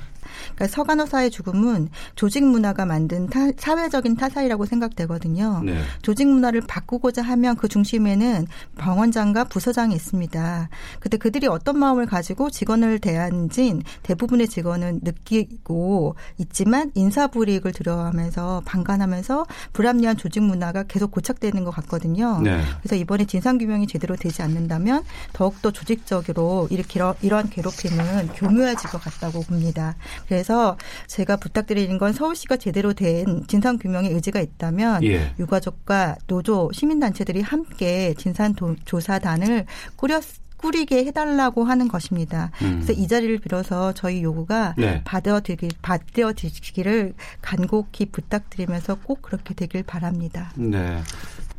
그러니까 0.55 0.67
서간호사의 0.69 1.31
죽음은 1.31 1.89
조직 2.15 2.45
문화가 2.45 2.85
만든 2.85 3.27
타, 3.29 3.49
사회적인 3.57 4.17
타살이라고 4.17 4.67
생각되거든요. 4.67 5.63
네. 5.65 5.81
조직 6.03 6.29
문화를 6.29 6.63
바꾸고자 6.63 7.23
하면 7.23 7.57
그 7.57 7.69
중심에는 7.69 8.47
병원장과 8.77 9.45
부서장이 9.45 9.95
있습니다. 9.95 10.69
그때 11.01 11.17
그들이 11.17 11.47
어떤 11.47 11.79
마음을 11.79 12.07
가지고 12.07 12.51
직원을 12.51 12.99
대한진 12.99 13.83
대부분의 14.03 14.49
직원은 14.49 15.01
느끼고 15.03 16.17
있지만 16.39 16.91
인사불이익을 16.95 17.73
두려워하면서 17.73 18.63
방관하면서 18.65 19.47
불합리한 19.73 20.17
조직 20.17 20.43
문화가 20.43 20.83
계속 20.83 21.11
고착되는 21.11 21.65
것 21.65 21.71
같거든요. 21.71 22.41
네. 22.43 22.61
그래서 22.81 22.97
이번에 22.97 23.25
진상규명이 23.25 23.87
제대로 23.87 24.17
되지 24.17 24.43
않는다면 24.43 25.05
더욱더 25.33 25.71
조직적으로 25.71 26.69
이렇게 26.71 27.01
이러한 27.23 27.51
괴롭힘은 27.51 28.29
교묘해질 28.35 28.91
것 28.91 29.01
같다고 29.01 29.43
봅니다. 29.43 29.97
그래서 30.29 30.77
제가 31.07 31.37
부탁드리는 31.37 31.97
건 31.99 32.13
서울시가 32.13 32.59
제대로 32.59 32.93
된 32.93 33.45
진상 33.49 33.79
규명의 33.79 34.13
의지가 34.13 34.41
있다면 34.41 35.03
예. 35.05 35.33
유가족과 35.39 36.17
노조 36.27 36.71
시민단체들이 36.73 37.41
함께 37.41 38.15
진상 38.19 38.55
조사단을 38.85 39.65
꾸렸 39.97 40.23
꾸리게 40.59 41.05
해달라고 41.07 41.65
하는 41.65 41.87
것입니다. 41.87 42.51
음. 42.63 42.83
그래서 42.83 42.93
이 42.93 43.07
자리를 43.07 43.39
빌어서 43.39 43.95
저희 43.95 44.23
요구가 44.23 44.75
네. 44.77 45.03
받아들기, 45.05 45.69
받아들이기를 45.83 47.15
간곡히 47.41 48.07
부탁드리면서 48.07 48.97
꼭 49.05 49.23
그렇게 49.23 49.55
되길 49.55 49.85
바랍니다. 49.85 50.53
네. 50.57 51.01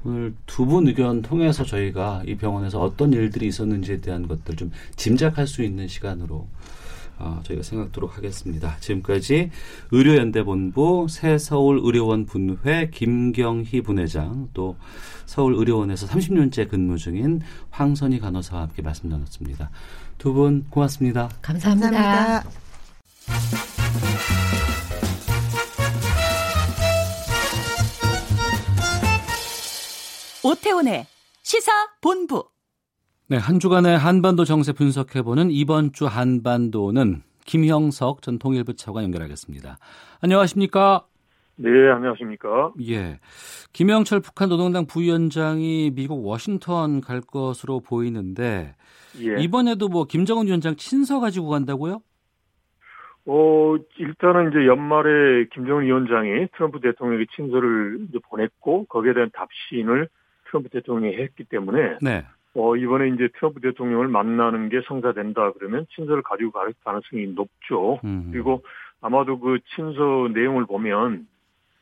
오늘 0.03 0.33
두 0.45 0.65
분 0.65 0.87
의견 0.87 1.21
통해서 1.21 1.63
저희가 1.63 2.23
이 2.25 2.35
병원에서 2.35 2.79
어떤 2.81 3.11
일들이 3.13 3.47
있었는지에 3.47 4.01
대한 4.01 4.27
것들 4.27 4.55
좀 4.55 4.71
짐작할 4.95 5.47
수 5.47 5.63
있는 5.63 5.87
시간으로 5.87 6.47
어, 7.19 7.41
저희가 7.43 7.63
생각하도록 7.63 8.17
하겠습니다. 8.17 8.77
지금까지 8.79 9.51
의료연대본부 9.91 11.07
새서울의료원 11.09 12.25
분회 12.25 12.89
김경희 12.89 13.81
분회장 13.81 14.49
또 14.53 14.75
서울의료원에서 15.25 16.07
30년째 16.07 16.69
근무 16.69 16.97
중인 16.97 17.41
황선희 17.69 18.19
간호사와 18.19 18.63
함께 18.63 18.81
말씀 18.81 19.09
나눴습니다. 19.09 19.69
두 20.17 20.33
분 20.33 20.65
고맙습니다. 20.69 21.29
감사합니다. 21.41 21.89
감사합니다. 21.91 22.49
오태훈의 30.43 31.05
시사 31.43 31.71
본부 32.01 32.45
네, 33.31 33.37
한 33.37 33.59
주간의 33.59 33.95
한반도 33.95 34.43
정세 34.43 34.73
분석해보는 34.73 35.51
이번 35.51 35.91
주 35.91 36.07
한반도는 36.07 37.21
김형석 37.45 38.23
전 38.23 38.39
통일부 38.39 38.75
차관 38.75 39.03
연결하겠습니다. 39.03 39.77
안녕하십니까? 40.23 41.05
네, 41.57 41.69
안녕하십니까? 41.91 42.73
예. 42.89 43.19
김영철 43.71 44.21
북한 44.21 44.49
노동당 44.49 44.87
부위원장이 44.87 45.91
미국 45.93 46.25
워싱턴 46.25 47.01
갈 47.01 47.21
것으로 47.21 47.81
보이는데 47.81 48.73
예. 49.21 49.35
이번에도 49.39 49.89
뭐 49.89 50.05
김정은 50.05 50.47
위원장 50.47 50.75
친서 50.75 51.19
가지고 51.19 51.49
간다고요? 51.49 52.01
어, 53.27 53.75
일단은 53.99 54.49
이제 54.49 54.65
연말에 54.65 55.45
김정은 55.53 55.83
위원장이 55.83 56.47
트럼프 56.55 56.79
대통령에게 56.79 57.27
친서를 57.35 58.07
보냈고 58.27 58.85
거기에 58.85 59.13
대한 59.13 59.29
답신을 59.31 60.09
트럼프 60.49 60.69
대통령이 60.69 61.15
했기 61.15 61.43
때문에 61.43 61.99
네. 62.01 62.25
어, 62.59 62.75
이번에 62.75 63.07
이제 63.07 63.29
트럼프 63.37 63.61
대통령을 63.61 64.09
만나는 64.09 64.67
게 64.67 64.81
성사된다 64.85 65.53
그러면 65.53 65.85
친서를 65.95 66.21
가지고 66.21 66.51
갈 66.51 66.73
가능성이 66.83 67.27
높죠. 67.27 68.01
음. 68.03 68.29
그리고 68.31 68.63
아마도 68.99 69.39
그 69.39 69.59
친서 69.75 70.27
내용을 70.33 70.65
보면 70.65 71.25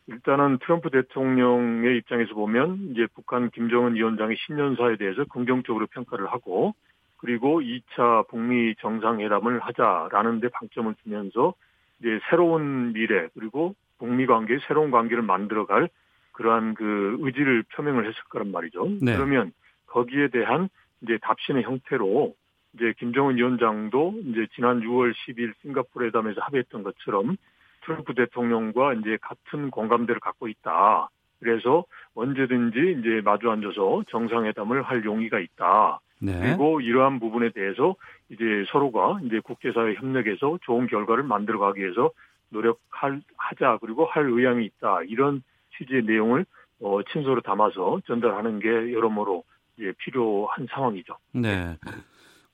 일단은 0.05 0.59
트럼프 0.59 0.91
대통령의 0.91 1.97
입장에서 1.97 2.35
보면 2.35 2.89
이제 2.91 3.07
북한 3.15 3.49
김정은 3.49 3.95
위원장의 3.95 4.37
신년사에 4.45 4.97
대해서 4.97 5.25
긍정적으로 5.25 5.87
평가를 5.87 6.27
하고 6.27 6.75
그리고 7.17 7.59
2차 7.59 8.27
북미 8.27 8.75
정상회담을 8.75 9.59
하자라는 9.59 10.39
데 10.41 10.49
방점을 10.49 10.93
두면서 11.03 11.55
이제 11.99 12.19
새로운 12.29 12.93
미래 12.93 13.27
그리고 13.33 13.73
북미 13.97 14.27
관계 14.27 14.59
새로운 14.67 14.91
관계를 14.91 15.23
만들어갈 15.23 15.89
그러한 16.33 16.75
그 16.75 17.17
의지를 17.21 17.63
표명을 17.75 18.07
했을 18.07 18.21
거란 18.29 18.51
말이죠. 18.51 18.85
네. 19.01 19.15
그러면 19.15 19.51
거기에 19.87 20.29
대한 20.29 20.69
이제 21.01 21.17
답신의 21.21 21.63
형태로 21.63 22.33
이제 22.73 22.93
김정은 22.99 23.37
위원장도 23.37 24.15
이제 24.25 24.47
지난 24.55 24.81
6월 24.81 25.13
10일 25.13 25.53
싱가포르 25.61 26.05
회담에서 26.07 26.41
합의했던 26.41 26.83
것처럼 26.83 27.37
트럼프 27.85 28.13
대통령과 28.13 28.93
이제 28.95 29.17
같은 29.21 29.71
공감대를 29.71 30.19
갖고 30.19 30.47
있다. 30.47 31.09
그래서 31.39 31.85
언제든지 32.15 32.97
이제 32.99 33.21
마주 33.23 33.49
앉아서 33.49 34.03
정상회담을 34.09 34.81
할 34.81 35.05
용의가 35.05 35.39
있다. 35.39 35.99
네. 36.19 36.39
그리고 36.41 36.81
이러한 36.81 37.19
부분에 37.19 37.51
대해서 37.51 37.95
이제 38.29 38.65
서로가 38.71 39.19
이제 39.23 39.39
국제사회 39.39 39.93
협력에서 39.95 40.57
좋은 40.63 40.87
결과를 40.87 41.23
만들어가기 41.23 41.79
위해서 41.79 42.11
노력할 42.49 43.21
하자 43.37 43.77
그리고 43.81 44.05
할 44.05 44.25
의향이 44.29 44.65
있다 44.65 45.03
이런 45.03 45.43
취지의 45.77 46.03
내용을 46.03 46.45
어, 46.81 47.01
친서로 47.11 47.41
담아서 47.41 48.01
전달하는 48.07 48.59
게 48.59 48.67
여러모로 48.67 49.43
이제 49.77 49.93
필요한 49.99 50.67
상황이죠. 50.69 51.17
네. 51.33 51.77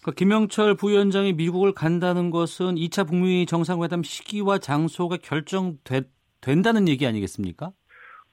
그러니까 0.02 0.12
김영철 0.16 0.76
부위원장이 0.76 1.34
미국을 1.34 1.74
간다는 1.74 2.30
것은 2.30 2.76
2차 2.76 3.08
북미 3.08 3.46
정상회담 3.46 4.04
시기와 4.04 4.58
장소가 4.58 5.18
결정된다는 5.22 6.88
얘기 6.90 7.08
아니겠습니까? 7.08 7.72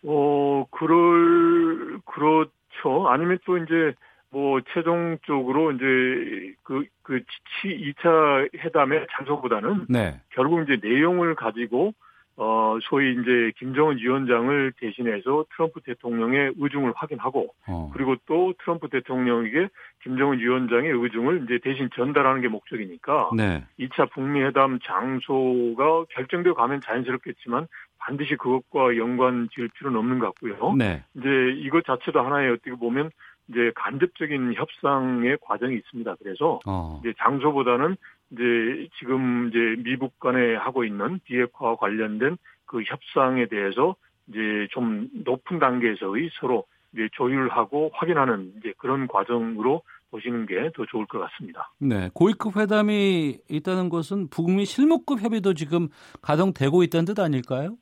어, 0.04 0.66
그럴, 0.70 2.00
그렇죠. 2.04 3.08
아니면 3.08 3.38
또 3.44 3.58
이제 3.58 3.94
뭐 4.30 4.60
최종적으로 4.72 5.72
이제 5.72 6.54
그, 6.62 6.84
그 7.02 7.22
2차 7.64 8.48
회담의 8.56 9.06
장소보다는 9.12 9.86
네. 9.88 10.20
결국 10.30 10.62
이제 10.62 10.78
내용을 10.82 11.34
가지고 11.34 11.92
어, 12.36 12.78
소위 12.82 13.12
이제 13.12 13.52
김정은 13.58 13.98
위원장을 13.98 14.72
대신해서 14.78 15.44
트럼프 15.54 15.80
대통령의 15.82 16.54
의중을 16.58 16.92
확인하고, 16.96 17.54
어. 17.68 17.90
그리고 17.92 18.16
또 18.26 18.54
트럼프 18.62 18.88
대통령에게 18.88 19.68
김정은 20.02 20.38
위원장의 20.38 20.90
의중을 20.90 21.44
이제 21.44 21.58
대신 21.62 21.90
전달하는 21.94 22.40
게 22.40 22.48
목적이니까, 22.48 23.30
네. 23.36 23.64
2차 23.78 24.10
북미 24.12 24.42
회담 24.42 24.78
장소가 24.82 26.04
결정되어 26.10 26.54
가면 26.54 26.80
자연스럽겠지만, 26.82 27.66
반드시 27.98 28.34
그것과 28.36 28.96
연관 28.96 29.48
지을 29.54 29.68
필요는 29.76 29.98
없는 29.98 30.18
것 30.18 30.26
같고요. 30.26 30.74
네. 30.74 31.04
이제 31.14 31.28
이것 31.58 31.84
자체도 31.84 32.20
하나의 32.20 32.52
어떻게 32.52 32.72
보면 32.72 33.10
이제 33.48 33.72
간접적인 33.74 34.54
협상의 34.54 35.36
과정이 35.42 35.76
있습니다. 35.76 36.14
그래서 36.22 36.60
어. 36.66 37.00
이제 37.00 37.12
장소보다는 37.18 37.96
이제 38.32 38.88
지금 38.98 39.48
이제 39.48 39.82
미국 39.82 40.18
간에 40.18 40.54
하고 40.54 40.84
있는 40.84 41.20
비핵화 41.24 41.76
관련된 41.76 42.36
그 42.66 42.82
협상에 42.82 43.46
대해서 43.46 43.96
이제 44.28 44.68
좀 44.70 45.08
높은 45.24 45.58
단계에서의 45.58 46.30
서로 46.40 46.64
이제 46.92 47.08
조율하고 47.12 47.90
확인하는 47.94 48.52
이제 48.58 48.72
그런 48.78 49.06
과정으로 49.06 49.82
보시는 50.10 50.46
게 50.46 50.70
더 50.74 50.84
좋을 50.86 51.06
것 51.06 51.18
같습니다. 51.20 51.72
네, 51.78 52.10
고위급 52.14 52.56
회담이 52.56 53.38
있다는 53.48 53.88
것은 53.88 54.28
북미 54.28 54.64
실무급 54.64 55.22
협의도 55.22 55.54
지금 55.54 55.88
가동되고 56.22 56.82
있다는 56.82 57.04
뜻 57.06 57.18
아닐까요? 57.20 57.76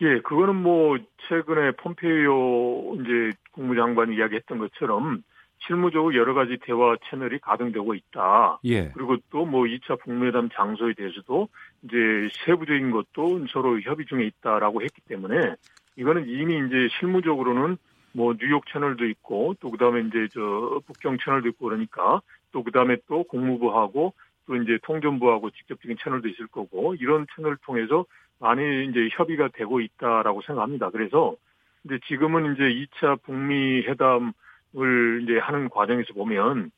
예, 0.00 0.20
그거는 0.20 0.56
뭐 0.56 0.98
최근에 1.28 1.72
폼페이오 1.76 2.96
이제 2.96 3.30
국무장관이 3.52 4.16
이야기했던 4.16 4.58
것처럼 4.58 5.22
실무적으로 5.66 6.14
여러 6.14 6.34
가지 6.34 6.58
대화 6.62 6.96
채널이 7.08 7.38
가동되고 7.38 7.94
있다. 7.94 8.58
예. 8.64 8.90
그리고 8.90 9.16
또 9.30 9.44
뭐 9.44 9.64
2차 9.64 10.00
북미회담 10.00 10.48
장소에 10.52 10.94
대해서도 10.94 11.48
이제 11.82 11.96
세부적인 12.44 12.90
것도 12.90 13.46
서로 13.50 13.80
협의 13.80 14.06
중에 14.06 14.24
있다라고 14.24 14.82
했기 14.82 15.00
때문에 15.02 15.54
이거는 15.96 16.28
이미 16.28 16.54
이제 16.66 16.88
실무적으로는 16.98 17.76
뭐 18.12 18.34
뉴욕 18.36 18.64
채널도 18.66 19.06
있고 19.06 19.54
또 19.60 19.70
그다음에 19.70 20.00
이제 20.08 20.28
저 20.32 20.80
북경 20.86 21.18
채널도 21.18 21.48
있고 21.50 21.66
그러니까 21.66 22.20
또 22.52 22.62
그다음에 22.62 22.96
또 23.06 23.24
국무부하고 23.24 24.14
또 24.46 24.56
이제 24.56 24.78
통전부하고 24.82 25.50
직접적인 25.50 25.96
채널도 26.02 26.28
있을 26.28 26.46
거고 26.46 26.94
이런 26.94 27.26
채널을 27.34 27.56
통해서 27.64 28.04
많이 28.38 28.86
이제 28.86 29.08
협의가 29.12 29.48
되고 29.48 29.80
있다라고 29.80 30.42
생각합니다. 30.42 30.90
그래서 30.90 31.36
이제 31.84 31.98
지금은 32.06 32.54
이제 32.54 32.62
2차 32.62 33.22
북미 33.22 33.82
회담 33.82 34.32
을 34.76 35.20
이제 35.22 35.38
하는 35.38 35.68
과정에서 35.68 36.12
보면 36.14 36.70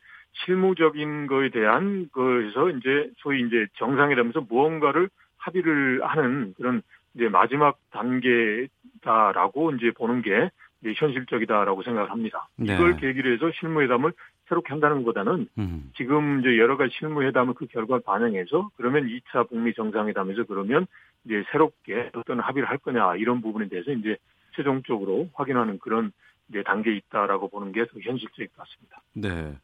실무적인 0.44 1.26
거에 1.28 1.48
대한 1.48 2.08
거에서 2.12 2.70
이제 2.70 3.10
소위 3.18 3.40
이제 3.40 3.66
정상회담에서 3.78 4.42
무언가를 4.48 5.08
합의를 5.38 6.00
하는 6.04 6.52
그런 6.56 6.82
이제 7.14 7.28
마지막 7.28 7.78
단계다라고 7.90 9.72
이제 9.72 9.92
보는 9.92 10.22
게 10.22 10.50
이제 10.82 10.92
현실적이다라고 10.96 11.82
생각을 11.82 12.10
합니다. 12.10 12.48
네. 12.56 12.74
이걸 12.74 12.96
계기로 12.96 13.32
해서 13.32 13.50
실무회담을 13.58 14.12
새롭게 14.48 14.70
한다는 14.70 14.98
것보다는 14.98 15.48
음. 15.58 15.90
지금 15.96 16.40
이제 16.40 16.58
여러 16.58 16.76
가지 16.76 16.94
실무회담을 16.98 17.54
그 17.54 17.66
결과를 17.66 18.02
반영해서 18.04 18.70
그러면 18.76 19.08
2차 19.08 19.48
북미 19.48 19.74
정상회담에서 19.74 20.44
그러면 20.44 20.86
이제 21.24 21.42
새롭게 21.50 22.10
어떤 22.14 22.40
합의를 22.40 22.68
할 22.68 22.78
거냐 22.78 23.16
이런 23.16 23.40
부분에 23.40 23.68
대해서 23.68 23.90
이제 23.92 24.16
최종적으로 24.54 25.28
확인하는 25.34 25.78
그런 25.78 26.12
이제 26.48 26.62
단계에 26.62 26.94
있다라고 26.96 27.48
보는 27.48 27.72
게 27.72 27.84
더 27.86 27.98
현실적일 28.00 28.48
것 28.48 28.58
같습니다. 28.58 29.02
네. 29.14 29.56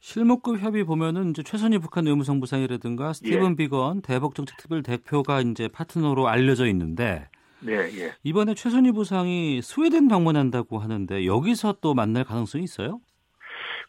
실무급 0.00 0.58
협의 0.58 0.82
보면은 0.84 1.30
이제 1.30 1.42
최선희 1.44 1.78
북한 1.78 2.06
외무성부상이라든가 2.06 3.12
스티븐 3.12 3.52
예. 3.52 3.56
비건 3.56 4.02
대북정책특별 4.02 4.82
대표가 4.82 5.40
이제 5.40 5.68
파트너로 5.68 6.26
알려져 6.26 6.66
있는데 6.66 7.28
네, 7.60 7.74
예. 7.74 8.12
이번에 8.24 8.54
최선희 8.54 8.90
부상이 8.92 9.62
스웨덴 9.62 10.08
방문한다고 10.08 10.80
하는데 10.80 11.24
여기서 11.24 11.76
또 11.80 11.94
만날 11.94 12.24
가능성이 12.24 12.64
있어요? 12.64 13.00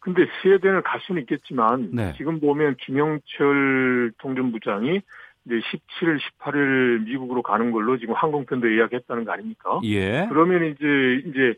근데 0.00 0.26
스웨덴을 0.42 0.82
갈 0.82 1.00
수는 1.00 1.22
있겠지만 1.22 1.90
네. 1.92 2.12
지금 2.16 2.38
보면 2.38 2.76
김영철 2.80 4.12
통전부장이 4.18 5.00
이제 5.46 5.54
17일, 6.00 6.18
18일 6.38 7.04
미국으로 7.06 7.42
가는 7.42 7.72
걸로 7.72 7.98
지금 7.98 8.14
항공편도 8.14 8.72
예약했다는 8.76 9.24
거 9.24 9.32
아닙니까? 9.32 9.80
예. 9.84 10.26
그러면 10.28 10.64
이제 10.66 11.28
이제 11.28 11.54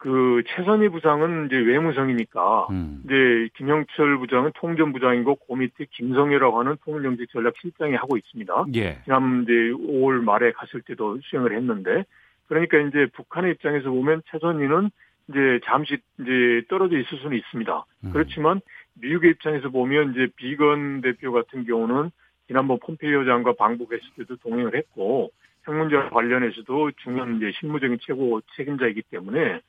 그 0.00 0.42
최선희 0.46 0.88
부장은 0.88 1.46
이제 1.46 1.56
외무성이니까 1.56 2.68
음. 2.70 3.02
이제 3.04 3.50
김영철 3.56 4.16
부장은 4.16 4.52
통전부장이고 4.54 5.34
그 5.34 5.52
밑에 5.52 5.84
김성애라고 5.90 6.58
하는 6.58 6.76
통일정책 6.86 7.28
전략실장이 7.30 7.96
하고 7.96 8.16
있습니다. 8.16 8.64
예. 8.76 8.98
지난 9.04 9.42
이제 9.42 9.52
5월 9.52 10.24
말에 10.24 10.52
갔을 10.52 10.80
때도 10.80 11.18
수행을 11.22 11.54
했는데 11.54 12.04
그러니까 12.48 12.78
이제 12.78 13.08
북한의 13.12 13.52
입장에서 13.52 13.90
보면 13.90 14.22
최선희는 14.30 14.90
이제 15.28 15.60
잠시 15.66 15.98
이제 16.18 16.62
떨어져 16.70 16.98
있을 16.98 17.18
수는 17.18 17.36
있습니다. 17.36 17.84
음. 18.04 18.10
그렇지만 18.14 18.62
미국의 18.94 19.32
입장에서 19.32 19.68
보면 19.68 20.12
이제 20.12 20.28
비건 20.34 21.02
대표 21.02 21.30
같은 21.30 21.66
경우는 21.66 22.10
지난번 22.46 22.78
폼페이오 22.80 23.26
장과 23.26 23.52
방북했을 23.52 24.08
때도 24.16 24.36
동행을 24.36 24.74
했고 24.76 25.30
핵 25.68 25.74
문제와 25.74 26.08
관련해서도 26.08 26.92
중요한 27.02 27.36
이제 27.36 27.52
실무적인 27.60 27.98
최고 28.00 28.40
책임자이기 28.56 29.02
때문에 29.10 29.60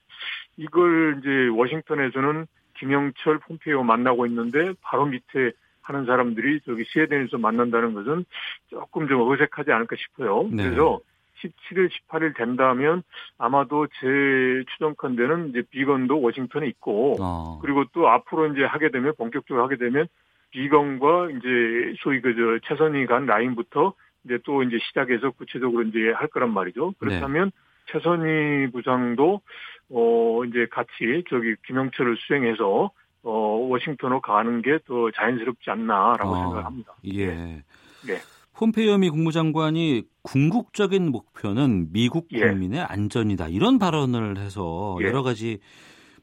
이걸 0.58 1.20
이제 1.20 1.48
워싱턴에서는 1.48 2.48
김영철 2.78 3.40
폼페이오 3.40 3.84
만나고 3.84 4.26
있는데 4.26 4.74
바로 4.82 5.06
밑에 5.06 5.52
하는 5.82 6.06
사람들이 6.06 6.62
저기 6.66 6.84
스웨덴에서 6.86 7.38
만난다는 7.38 7.94
것은 7.94 8.26
조금 8.70 9.08
좀 9.08 9.22
어색하지 9.22 9.72
않을까 9.72 9.96
싶어요. 9.98 10.48
네. 10.52 10.64
그래서 10.64 11.00
17일, 11.42 11.90
18일 11.90 12.36
된다면 12.36 13.04
아마도 13.38 13.88
제 13.88 14.64
추정컨대는 14.74 15.50
이제 15.50 15.64
비건도 15.70 16.22
워싱턴에 16.22 16.68
있고 16.68 17.18
어. 17.20 17.60
그리고 17.62 17.84
또 17.94 18.10
앞으로 18.10 18.54
이제 18.54 18.64
하게 18.64 18.92
되면 18.92 19.14
본격적으로 19.18 19.64
하게 19.64 19.78
되면 19.78 20.08
비건과 20.52 21.30
이제 21.32 21.96
소위 22.00 22.22
그저 22.22 22.60
최선이 22.68 23.06
간 23.08 23.26
라인부터 23.26 23.94
이제 24.26 24.38
또 24.44 24.64
이제 24.64 24.78
시작해서 24.88 25.32
구체적으로 25.32 25.84
이제 25.84 26.12
할 26.12 26.28
거란 26.28 26.54
말이죠. 26.54 26.94
그렇다면 27.00 27.46
네. 27.46 27.52
최선희 27.88 28.72
부장도 28.72 29.42
어 29.90 30.44
이제 30.46 30.68
같이 30.72 31.24
저기 31.30 31.56
김영철을 31.68 32.18
수행해서 32.18 32.92
어 33.24 33.32
워싱턴으로 33.70 34.22
가는 34.22 34.62
게 34.62 34.80
더 34.86 35.12
자연스럽지 35.12 35.70
않나라고 35.70 36.30
어, 36.30 36.36
생각합니다. 36.44 36.96
예. 37.14 37.64
네. 38.06 38.18
폼페이오 38.54 38.98
미 38.98 39.10
국무장관이 39.10 40.04
궁극적인 40.24 41.12
목표는 41.12 41.92
미국 41.92 42.28
예. 42.32 42.42
국민의 42.42 42.80
예. 42.80 42.84
안전이다 42.84 43.48
이런 43.48 43.80
발언을 43.80 44.38
해서 44.38 44.98
예. 45.02 45.06
여러 45.06 45.24
가지 45.24 45.60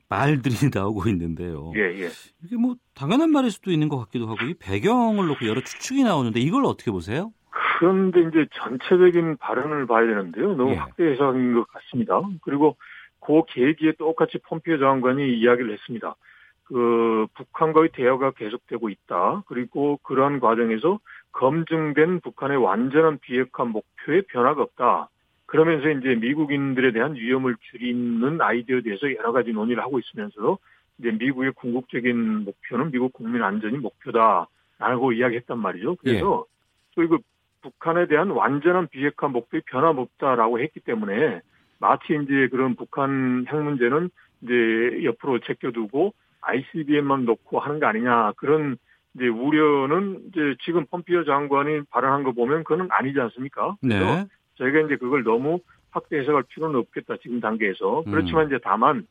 말들이 0.09 0.55
나오고 0.75 1.09
있는데요. 1.11 1.73
예, 1.77 1.81
예. 2.03 2.09
이게 2.44 2.57
뭐 2.57 2.77
당연한 2.94 3.31
말일 3.31 3.51
수도 3.51 3.71
있는 3.71 3.88
것 3.88 3.99
같기도 3.99 4.27
하고 4.29 4.44
이 4.44 4.55
배경을 4.55 5.27
놓고 5.27 5.47
여러 5.47 5.61
추측이 5.61 6.03
나오는데 6.03 6.40
이걸 6.40 6.64
어떻게 6.64 6.90
보세요? 6.90 7.33
그런데 7.79 8.23
이제 8.23 8.45
전체적인 8.55 9.37
발언을 9.37 9.87
봐야 9.87 10.05
되는데요. 10.05 10.57
너무 10.57 10.73
예. 10.73 10.75
확대 10.75 11.05
해석인 11.12 11.55
것 11.55 11.69
같습니다. 11.69 12.21
그리고 12.43 12.77
그 13.21 13.43
계기에 13.47 13.93
똑같이 13.93 14.38
폼피오 14.38 14.79
장관이 14.79 15.38
이야기를 15.38 15.73
했습니다. 15.75 16.17
그 16.64 17.29
북한과의 17.35 17.91
대화가 17.93 18.33
계속되고 18.33 18.88
있다. 18.88 19.45
그리고 19.47 20.01
그러한 20.03 20.41
과정에서 20.41 20.99
검증된 21.31 22.19
북한의 22.19 22.57
완전한 22.57 23.19
비핵화 23.19 23.65
목표에 23.65 24.23
변화가 24.23 24.61
없다. 24.61 25.09
그러면서 25.46 25.88
이제 25.88 26.17
미국인들에 26.17 26.90
대한 26.90 27.15
위험을 27.15 27.55
줄이는 27.71 28.40
아이디어에 28.40 28.81
대해서 28.81 29.15
여러 29.15 29.31
가지 29.31 29.52
논의를 29.52 29.85
하고 29.85 30.00
있으면서도 30.00 30.59
이제 30.98 31.13
미국의 31.13 31.52
궁극적인 31.52 32.44
목표는 32.44 32.90
미국 32.90 33.13
국민 33.13 33.44
안전이 33.44 33.79
목표다라고 33.79 35.13
이야기했단 35.13 35.61
말이죠. 35.61 35.94
그래서 35.94 36.44
예. 36.44 36.55
또 36.96 37.02
이거 37.05 37.19
북한에 37.63 38.06
대한 38.06 38.31
완전한 38.31 38.88
비핵화 38.88 39.29
목표에 39.29 39.61
변함없다라고 39.67 40.61
했기 40.61 40.81
때문에 40.81 41.40
마치 41.81 42.19
이제 42.23 42.48
그런 42.48 42.75
북한 42.75 43.46
핵 43.48 43.56
문제는 43.56 44.11
이제 44.42 45.04
옆으로 45.04 45.40
제껴두고 45.40 46.15
ICBM만 46.40 47.25
놓고 47.25 47.59
하는 47.59 47.81
거 47.81 47.87
아니냐 47.87 48.33
그런 48.37 48.77
이제 49.15 49.27
우려는 49.27 50.23
이제 50.29 50.54
지금 50.65 50.87
펌피어 50.87 51.25
장관이 51.25 51.83
발언한 51.90 52.23
거 52.23 52.33
보면 52.33 52.65
그건 52.65 52.88
아니지 52.90 53.21
않습니까? 53.21 53.77
네. 53.83 54.27
저희가 54.56 54.81
이제 54.81 54.96
그걸 54.96 55.25
너무 55.25 55.61
확대 55.90 56.19
해석할 56.19 56.44
필요는 56.48 56.79
없겠다 56.79 57.17
지금 57.23 57.40
단계에서 57.40 58.00
음. 58.06 58.11
그렇지만 58.11 58.46
이제 58.46 58.59
다만 58.63 59.06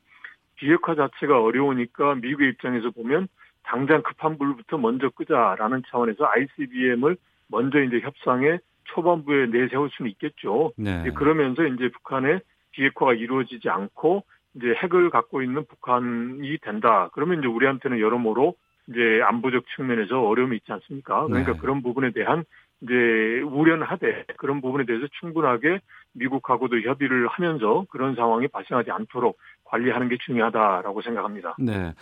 비핵화 0.55 0.95
자체가 0.95 1.41
어려우니까 1.41 2.15
미국의 2.15 2.49
입장에서 2.49 2.89
보면 2.91 3.27
당장 3.63 4.01
급한 4.01 4.37
불부터 4.37 4.77
먼저 4.77 5.09
끄자라는 5.09 5.83
차원에서 5.89 6.25
ICBM을 6.25 7.17
먼저 7.49 7.81
이제 7.81 7.99
협상에 7.99 8.59
초반부에 8.85 9.47
내세울 9.47 9.89
수는 9.91 10.11
있겠죠. 10.11 10.71
네. 10.77 11.11
그러면서 11.13 11.65
이제 11.65 11.89
북한의 11.89 12.41
비핵화가 12.71 13.13
이루어지지 13.13 13.69
않고 13.69 14.23
이제 14.55 14.73
핵을 14.73 15.09
갖고 15.09 15.41
있는 15.41 15.65
북한이 15.65 16.57
된다. 16.61 17.09
그러면 17.13 17.39
이제 17.39 17.47
우리한테는 17.47 17.99
여러모로 17.99 18.55
이제 18.89 19.21
안보적 19.23 19.65
측면에서 19.75 20.21
어려움이 20.21 20.57
있지 20.57 20.71
않습니까? 20.71 21.27
그러니까 21.27 21.53
네. 21.53 21.59
그런 21.59 21.81
부분에 21.81 22.11
대한 22.11 22.43
이제 22.81 22.93
우려하되 23.41 24.25
그런 24.37 24.61
부분에 24.61 24.85
대해서 24.85 25.07
충분하게 25.19 25.79
미국하고도 26.13 26.81
협의를 26.81 27.27
하면서 27.27 27.85
그런 27.89 28.15
상황이 28.15 28.47
발생하지 28.47 28.91
않도록 28.91 29.37
관리하는 29.67 30.09
게 30.09 30.17
중요하다라고 30.25 31.01
생각합니다. 31.01 31.55
네. 31.59 31.93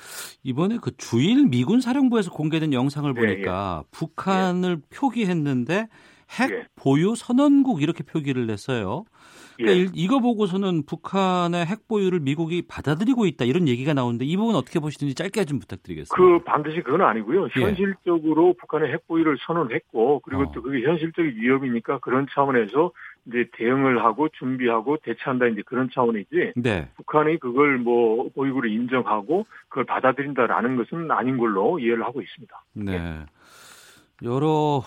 이번에 0.44 0.78
그 0.82 0.96
주일 0.98 1.48
미군 1.48 1.82
사령부에서 1.82 2.32
공개된 2.32 2.74
영상을 2.74 3.12
네, 3.14 3.20
보니까 3.20 3.84
예. 3.84 3.90
북한을 3.92 4.78
예. 4.80 4.96
표기했는데 4.96 5.88
핵 6.40 6.52
예. 6.52 6.68
보유 6.76 7.16
선언국 7.16 7.82
이렇게 7.82 8.04
표기를 8.04 8.48
냈어요. 8.48 9.06
그러니까 9.58 9.86
예. 9.86 9.92
이거 9.94 10.20
보고서는 10.20 10.86
북한의 10.86 11.66
핵 11.66 11.88
보유를 11.88 12.20
미국이 12.20 12.64
받아들이고 12.68 13.26
있다 13.26 13.46
이런 13.46 13.68
얘기가 13.68 13.94
나오는데 13.94 14.26
이 14.26 14.36
부분 14.36 14.56
어떻게 14.56 14.80
보시는지 14.80 15.16
짧게 15.16 15.46
좀 15.46 15.60
부탁드리겠습니다. 15.60 16.16
그 16.16 16.44
반드시 16.44 16.82
그건 16.82 17.02
아니고요. 17.02 17.48
예. 17.58 17.62
현실적으로 17.62 18.50
예. 18.50 18.54
북한의 18.60 18.92
핵 18.92 19.08
보유를 19.08 19.38
선언했고 19.46 20.22
그리고 20.22 20.44
어. 20.44 20.52
또 20.54 20.62
그게 20.62 20.86
현실적인 20.86 21.36
위협이니까 21.38 22.00
그런 22.00 22.28
차원에서 22.34 22.92
이제 23.28 23.50
대응을 23.54 24.04
하고 24.04 24.30
준비하고 24.30 24.98
대처한다 24.98 25.48
이제 25.48 25.62
그런 25.66 25.90
차원이지. 25.94 26.54
네. 26.56 26.90
북한이 26.96 27.40
그걸 27.40 27.78
뭐 27.78 28.30
보유구를 28.30 28.70
인정하고 28.72 29.46
그걸 29.70 29.86
받아들인다라는 29.86 30.76
것은 30.78 31.10
아닌 31.12 31.38
걸로 31.38 31.80
이해를 31.80 32.04
하고 32.04 32.22
있습니다. 32.22 32.64
네. 32.74 33.26
여러 34.24 34.84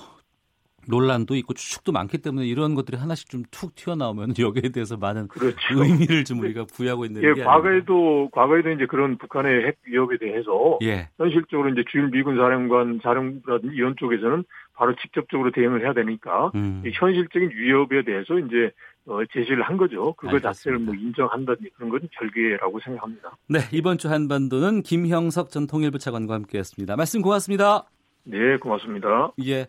논란도 0.88 1.36
있고 1.36 1.54
추측도 1.54 1.92
많기 1.92 2.18
때문에 2.18 2.46
이런 2.46 2.74
것들이 2.74 2.96
하나씩 2.96 3.28
좀 3.30 3.44
툭 3.50 3.74
튀어나오면 3.74 4.34
여기에 4.38 4.70
대해서 4.70 4.96
많은 4.96 5.28
그렇죠. 5.28 5.56
의미를 5.70 6.24
좀 6.24 6.40
우리가 6.40 6.64
부여하고 6.64 7.04
있는 7.04 7.22
예, 7.22 7.42
과거에도 7.42 8.28
과거에도 8.32 8.70
이제 8.70 8.86
그런 8.86 9.16
북한의 9.18 9.66
핵 9.66 9.76
위협에 9.86 10.18
대해서 10.18 10.78
예. 10.82 11.08
현실적으로 11.16 11.70
이제 11.70 11.82
주일 11.90 12.10
미군 12.10 12.36
사령관 12.36 13.00
사령부라든지 13.02 13.74
이런 13.74 13.94
쪽에서는 13.96 14.44
바로 14.74 14.94
직접적으로 14.96 15.50
대응을 15.50 15.82
해야 15.82 15.92
되니까 15.92 16.52
음. 16.54 16.82
현실적인 16.92 17.50
위협에 17.50 18.02
대해서 18.04 18.38
이제 18.38 18.70
어, 19.06 19.20
제시를 19.32 19.62
한 19.62 19.76
거죠. 19.76 20.12
그거 20.12 20.28
알겠습니다. 20.28 20.52
자체를 20.52 20.78
뭐 20.78 20.94
인정한다든지 20.94 21.70
그런 21.76 21.88
건 21.90 22.00
별개라고 22.12 22.78
생각합니다. 22.80 23.36
네, 23.48 23.60
이번 23.72 23.96
주 23.98 24.10
한반도는 24.10 24.82
김형석 24.82 25.50
전 25.50 25.66
통일부 25.66 25.98
차관과 25.98 26.34
함께했습니다. 26.34 26.96
말씀 26.96 27.22
고맙습니다. 27.22 27.86
네, 28.30 28.58
고맙습니다. 28.58 29.32
예. 29.46 29.66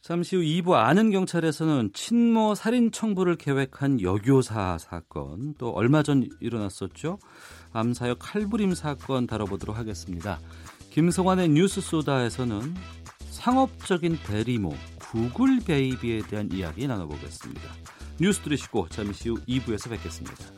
잠시 0.00 0.36
후 0.36 0.42
2부 0.42 0.72
아는 0.72 1.10
경찰에서는 1.10 1.90
친모 1.92 2.54
살인 2.54 2.90
청부를 2.90 3.36
계획한 3.36 4.00
여교사 4.00 4.78
사건, 4.78 5.54
또 5.58 5.70
얼마 5.70 6.02
전 6.02 6.26
일어났었죠. 6.40 7.18
암사역 7.74 8.18
칼부림 8.18 8.72
사건 8.72 9.26
다뤄보도록 9.26 9.76
하겠습니다. 9.76 10.40
김성환의 10.90 11.50
뉴스 11.50 11.82
소다에서는 11.82 12.74
상업적인 13.30 14.16
대리모 14.26 14.72
구글 14.98 15.60
베이비에 15.66 16.22
대한 16.28 16.48
이야기 16.50 16.86
나눠보겠습니다. 16.86 17.62
뉴스 18.18 18.40
들으시고 18.40 18.88
잠시 18.88 19.28
후 19.28 19.36
2부에서 19.46 19.90
뵙겠습니다. 19.90 20.57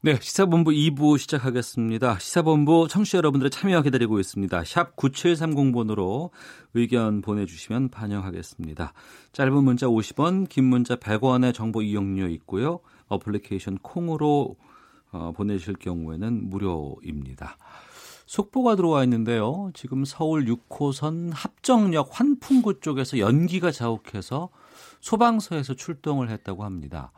네, 0.00 0.16
시사본부 0.20 0.70
2부 0.70 1.18
시작하겠습니다. 1.18 2.20
시사본부 2.20 2.86
청취자 2.88 3.18
여러분들의 3.18 3.50
참여 3.50 3.82
기다리고 3.82 4.20
있습니다. 4.20 4.62
샵 4.64 4.94
9730번으로 4.94 6.30
의견 6.74 7.20
보내주시면 7.20 7.88
반영하겠습니다. 7.88 8.92
짧은 9.32 9.64
문자 9.64 9.88
50원, 9.88 10.48
긴 10.48 10.66
문자 10.66 10.94
100원의 10.94 11.52
정보 11.52 11.82
이용료 11.82 12.28
있고요. 12.28 12.78
어플리케이션 13.08 13.78
콩으로 13.78 14.54
어, 15.10 15.32
보내실 15.34 15.74
경우에는 15.74 16.48
무료입니다. 16.48 17.58
속보가 18.26 18.76
들어와 18.76 19.02
있는데요. 19.02 19.72
지금 19.74 20.04
서울 20.04 20.44
6호선 20.44 21.32
합정역 21.34 22.10
환풍구 22.12 22.78
쪽에서 22.78 23.18
연기가 23.18 23.72
자욱해서 23.72 24.50
소방서에서 25.00 25.74
출동을 25.74 26.30
했다고 26.30 26.62
합니다. 26.62 27.10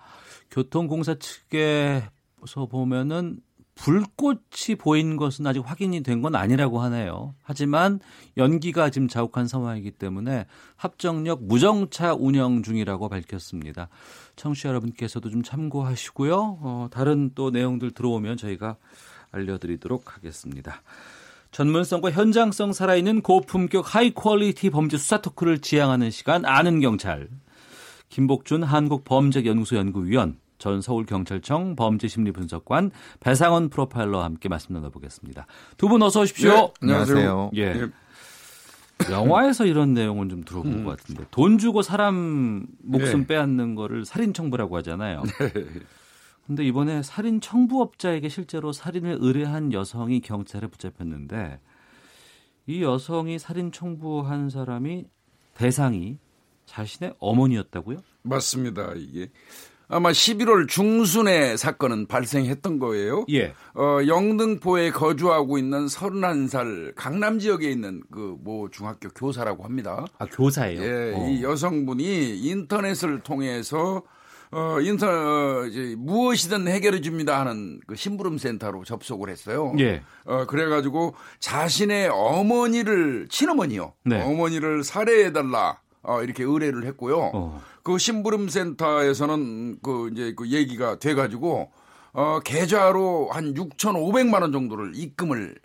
교통공사 0.51 1.16
측의 1.16 2.09
서 2.47 2.66
보면은 2.66 3.41
불꽃이 3.76 4.76
보인 4.78 5.16
것은 5.16 5.47
아직 5.47 5.61
확인이 5.64 6.03
된 6.03 6.20
건 6.20 6.34
아니라고 6.34 6.80
하네요. 6.82 7.34
하지만 7.43 7.99
연기가 8.36 8.91
지금 8.91 9.09
자욱한 9.09 9.47
상황이기 9.47 9.93
때문에 9.93 10.45
합정역 10.76 11.45
무정차 11.45 12.14
운영 12.14 12.62
중이라고 12.62 13.09
밝혔습니다. 13.09 13.88
청취자 14.36 14.68
여러분께서도 14.68 15.30
좀 15.30 15.43
참고하시고요. 15.43 16.59
어, 16.61 16.88
다른 16.91 17.30
또 17.34 17.51
내용들 17.51 17.93
들어오면 17.93 18.36
저희가 18.36 18.76
알려드리도록 19.30 20.14
하겠습니다. 20.14 20.82
전문성과 21.53 22.11
현장성 22.11 22.72
살아있는 22.74 23.22
고품격 23.22 23.95
high 23.95 24.12
quality 24.12 24.68
범죄 24.70 24.99
수사 24.99 25.22
토크를 25.22 25.61
지향하는 25.61 26.11
시간 26.11 26.45
아는 26.45 26.80
경찰. 26.80 27.28
김복준 28.11 28.62
한국범죄연구소 28.62 29.76
연구위원 29.76 30.36
전 30.61 30.80
서울경찰청 30.82 31.74
범죄심리분석관 31.74 32.92
배상원 33.18 33.70
프로파일러와 33.70 34.24
함께 34.24 34.48
말씀 34.48 34.74
나눠보겠습니다. 34.74 35.46
두 35.76 35.88
분 35.88 36.02
어서 36.02 36.20
오십시오. 36.20 36.50
네, 36.52 36.72
안녕하세요. 36.82 37.50
예. 37.54 37.72
네. 37.72 37.86
영화에서 39.11 39.64
이런 39.64 39.94
내용은 39.94 40.28
좀 40.28 40.44
들어본 40.44 40.72
음. 40.72 40.84
것 40.84 40.98
같은데 40.98 41.24
돈 41.30 41.56
주고 41.58 41.80
사람 41.82 42.66
목숨 42.82 43.20
네. 43.22 43.26
빼앗는 43.28 43.74
거를 43.74 44.04
살인 44.04 44.34
청부라고 44.34 44.76
하잖아요. 44.76 45.22
네. 45.24 45.64
근데 46.46 46.64
이번에 46.66 47.02
살인 47.02 47.40
청부업자에게 47.40 48.28
실제로 48.28 48.72
살인을 48.72 49.16
의뢰한 49.20 49.72
여성이 49.72 50.20
경찰에 50.20 50.66
붙잡혔는데 50.66 51.58
이 52.66 52.82
여성이 52.82 53.38
살인 53.38 53.72
청부한 53.72 54.50
사람이 54.50 55.06
대상이 55.54 56.18
자신의 56.66 57.14
어머니였다고요? 57.18 57.98
맞습니다. 58.22 58.92
이게 58.96 59.30
아마 59.91 60.11
11월 60.12 60.68
중순에 60.68 61.57
사건은 61.57 62.07
발생했던 62.07 62.78
거예요. 62.78 63.24
예. 63.32 63.55
어, 63.74 63.99
영등포에 64.07 64.91
거주하고 64.91 65.59
있는 65.59 65.86
31살 65.86 66.93
강남 66.95 67.38
지역에 67.38 67.70
있는 67.70 68.01
그 68.11 68.30
뭐 68.43 68.68
중학교 68.70 69.09
교사라고 69.11 69.64
합니다. 69.64 70.07
아, 70.18 70.26
교사예요? 70.26 70.80
예. 70.82 71.12
어. 71.14 71.28
이 71.28 71.43
여성분이 71.43 72.38
인터넷을 72.38 73.20
통해서 73.20 74.03
어, 74.53 74.80
인터, 74.80 75.07
어, 75.07 75.66
이제 75.66 75.95
무엇이든 75.97 76.66
해결해 76.66 77.01
줍니다 77.01 77.38
하는 77.38 77.80
그 77.86 77.95
심부름 77.95 78.38
센터로 78.38 78.82
접속을 78.84 79.28
했어요. 79.28 79.72
예. 79.78 80.03
어, 80.24 80.45
그래 80.47 80.68
가지고 80.68 81.14
자신의 81.38 82.09
어머니를, 82.09 83.28
친어머니요. 83.28 83.93
네. 84.05 84.20
어머니를 84.22 84.82
살해해 84.82 85.32
달라. 85.32 85.78
어, 86.03 86.22
이렇게 86.22 86.44
의뢰를 86.44 86.84
했고요. 86.86 87.30
어. 87.34 87.62
그 87.82 87.98
심부름 87.98 88.48
센터에서는 88.48 89.78
그 89.82 90.11
이제 90.12 90.34
그 90.36 90.48
얘기가 90.48 90.98
돼가지고 90.98 91.70
어, 92.12 92.40
계좌로 92.44 93.30
한 93.30 93.55
6,500만 93.55 94.42
원 94.42 94.53
정도를 94.53 94.92
입금을 94.94 95.57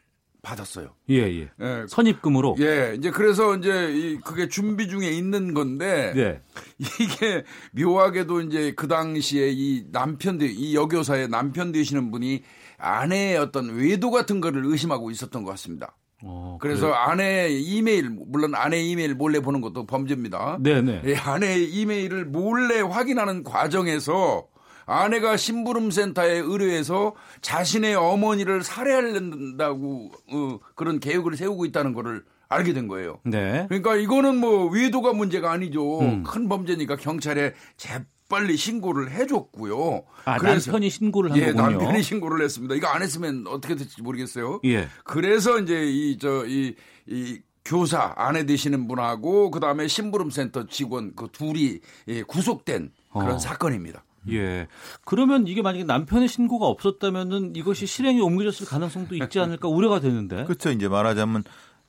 받았어요. 0.45 0.93
예, 1.09 1.23
예. 1.23 1.49
예. 1.59 1.85
선입금으로? 1.89 2.57
예. 2.59 2.95
이제 2.97 3.09
그래서 3.09 3.55
이제 3.55 3.91
이 3.91 4.17
그게 4.17 4.47
준비 4.47 4.87
중에 4.87 5.09
있는 5.09 5.55
건데 5.55 6.13
예. 6.15 6.41
이게 6.77 7.43
묘하게도 7.71 8.41
이제 8.41 8.73
그 8.75 8.87
당시에 8.87 9.49
이 9.49 9.85
남편 9.91 10.39
이 10.41 10.75
여교사의 10.75 11.29
남편 11.29 11.71
되시는 11.71 12.11
분이 12.11 12.43
아내의 12.77 13.37
어떤 13.37 13.75
외도 13.75 14.11
같은 14.11 14.39
거를 14.39 14.65
의심하고 14.65 15.09
있었던 15.09 15.43
것 15.43 15.49
같습니다. 15.51 15.95
어, 16.27 16.57
그래서 16.59 16.87
그래. 16.87 16.95
아내 16.97 17.49
이메일 17.49 18.09
물론 18.09 18.55
아내 18.55 18.81
이메일 18.81 19.13
몰래 19.15 19.39
보는 19.39 19.61
것도 19.61 19.85
범죄입니다. 19.85 20.57
네네. 20.59 21.03
예, 21.05 21.15
아내 21.15 21.57
이메일을 21.59 22.25
몰래 22.25 22.81
확인하는 22.81 23.43
과정에서 23.43 24.47
아내가 24.87 25.37
심부름센터에 25.37 26.39
의뢰해서 26.39 27.13
자신의 27.41 27.95
어머니를 27.95 28.63
살해하려다고 28.63 30.11
어, 30.31 30.59
그런 30.75 30.99
계획을 30.99 31.37
세우고 31.37 31.65
있다는 31.65 31.93
것을 31.93 32.23
알게 32.47 32.73
된 32.73 32.87
거예요. 32.87 33.19
네. 33.23 33.65
그러니까 33.67 33.95
이거는 33.95 34.37
뭐 34.37 34.69
외도가 34.69 35.13
문제가 35.13 35.51
아니죠. 35.51 35.99
음. 36.01 36.23
큰 36.23 36.47
범죄니까 36.47 36.95
경찰에 36.95 37.53
재 37.77 38.03
빨리 38.27 38.57
신고를 38.57 39.11
해줬고요. 39.11 40.03
아, 40.25 40.37
그래서, 40.37 40.71
남편이 40.71 40.89
신고를 40.89 41.31
한 41.31 41.37
예, 41.37 41.51
거군요. 41.53 41.77
남편이 41.77 42.01
신고를 42.03 42.43
했습니다. 42.43 42.75
이거 42.75 42.87
안 42.87 43.01
했으면 43.01 43.45
어떻게 43.47 43.75
될지 43.75 44.01
모르겠어요. 44.01 44.61
예. 44.65 44.87
그래서 45.03 45.59
이제 45.59 45.83
이 45.85 46.17
저 46.17 46.45
이 46.45 46.75
이 47.07 47.39
교사 47.63 48.13
아내 48.15 48.45
되시는 48.45 48.87
분하고 48.87 49.49
그 49.51 49.59
다음에 49.59 49.87
심부름센터 49.87 50.67
직원 50.67 51.13
그 51.15 51.27
둘이 51.31 51.79
예, 52.07 52.21
구속된 52.23 52.91
그런 53.11 53.31
어. 53.33 53.37
사건입니다. 53.39 54.03
예. 54.31 54.67
그러면 55.03 55.45
이게 55.47 55.61
만약에 55.61 55.83
남편의 55.83 56.27
신고가 56.27 56.65
없었다면은 56.65 57.55
이것이 57.55 57.85
실행에 57.85 58.19
옮겨졌을 58.21 58.65
가능성도 58.65 59.15
있지 59.15 59.39
않을까 59.39 59.67
우려가 59.67 59.99
되는데. 59.99 60.45
그렇죠. 60.45 60.71
이제 60.71 60.87
말하자면 60.87 61.43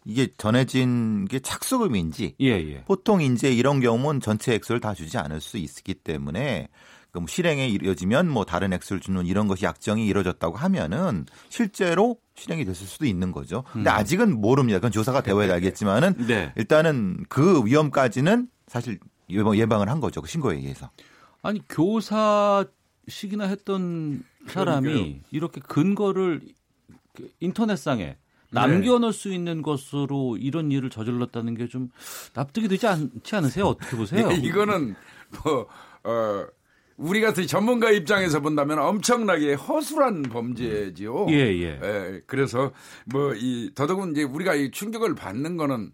이게 0.06 0.28
전해진 0.38 1.24
게 1.26 1.40
착수금인지 1.40 2.36
예, 2.40 2.46
예. 2.46 2.84
보통 2.84 3.20
이제 3.20 3.52
이런 3.52 3.80
경우는 3.80 4.20
전체 4.20 4.54
액수를 4.54 4.80
다 4.80 4.94
주지 4.94 5.18
않을 5.18 5.40
수 5.40 5.58
있기 5.58 5.94
때문에 5.94 6.68
그럼 7.10 7.26
실행에 7.26 7.66
이뤄지면 7.66 8.28
뭐 8.28 8.44
다른 8.44 8.72
액수를 8.72 9.00
주는 9.00 9.26
이런 9.26 9.48
것이 9.48 9.64
약정이 9.64 10.06
이루어졌다고 10.06 10.56
하면은 10.56 11.26
실제로 11.48 12.18
실행이 12.36 12.64
됐을 12.64 12.86
수도 12.86 13.04
있는 13.06 13.32
거죠. 13.32 13.64
근데 13.72 13.90
음. 13.90 13.94
아직은 13.94 14.40
모릅니다. 14.40 14.78
그건 14.78 14.92
조사가 14.92 15.22
되어야 15.22 15.52
알겠지만은 15.54 16.26
네. 16.26 16.52
일단은 16.56 17.24
그 17.28 17.64
위험까지는 17.64 18.48
사실 18.68 18.98
예방 19.30 19.80
을 19.82 19.88
한 19.88 20.00
거죠. 20.00 20.22
그 20.22 20.28
신고에 20.28 20.56
의해서. 20.56 20.90
아니 21.42 21.62
교사식이나 21.68 23.46
했던 23.46 24.22
사람이 24.48 24.88
그러니까요. 24.88 25.20
이렇게 25.32 25.60
근거를 25.60 26.42
인터넷상에 27.40 28.16
남겨놓을 28.50 29.12
수 29.12 29.32
있는 29.32 29.62
것으로 29.62 30.36
이런 30.38 30.70
일을 30.72 30.90
저질렀다는 30.90 31.54
게 31.56 31.66
좀 31.66 31.90
납득이 32.34 32.68
되지 32.68 32.86
않지 32.86 33.34
않으세요? 33.36 33.66
어떻게 33.66 33.96
보세요? 33.96 34.28
네, 34.28 34.36
이거는 34.42 34.94
뭐 35.44 35.66
어, 36.04 36.46
우리 36.96 37.20
같은 37.20 37.46
전문가 37.46 37.90
입장에서 37.90 38.40
본다면 38.40 38.78
엄청나게 38.78 39.54
허술한 39.54 40.22
범죄지요. 40.22 41.26
예, 41.30 41.34
예. 41.34 41.80
예 41.82 42.20
그래서 42.26 42.72
뭐 43.06 43.34
이 43.36 43.70
더더군 43.74 44.12
이제 44.12 44.22
우리가 44.22 44.54
이 44.54 44.70
충격을 44.70 45.14
받는 45.14 45.56
거는 45.56 45.90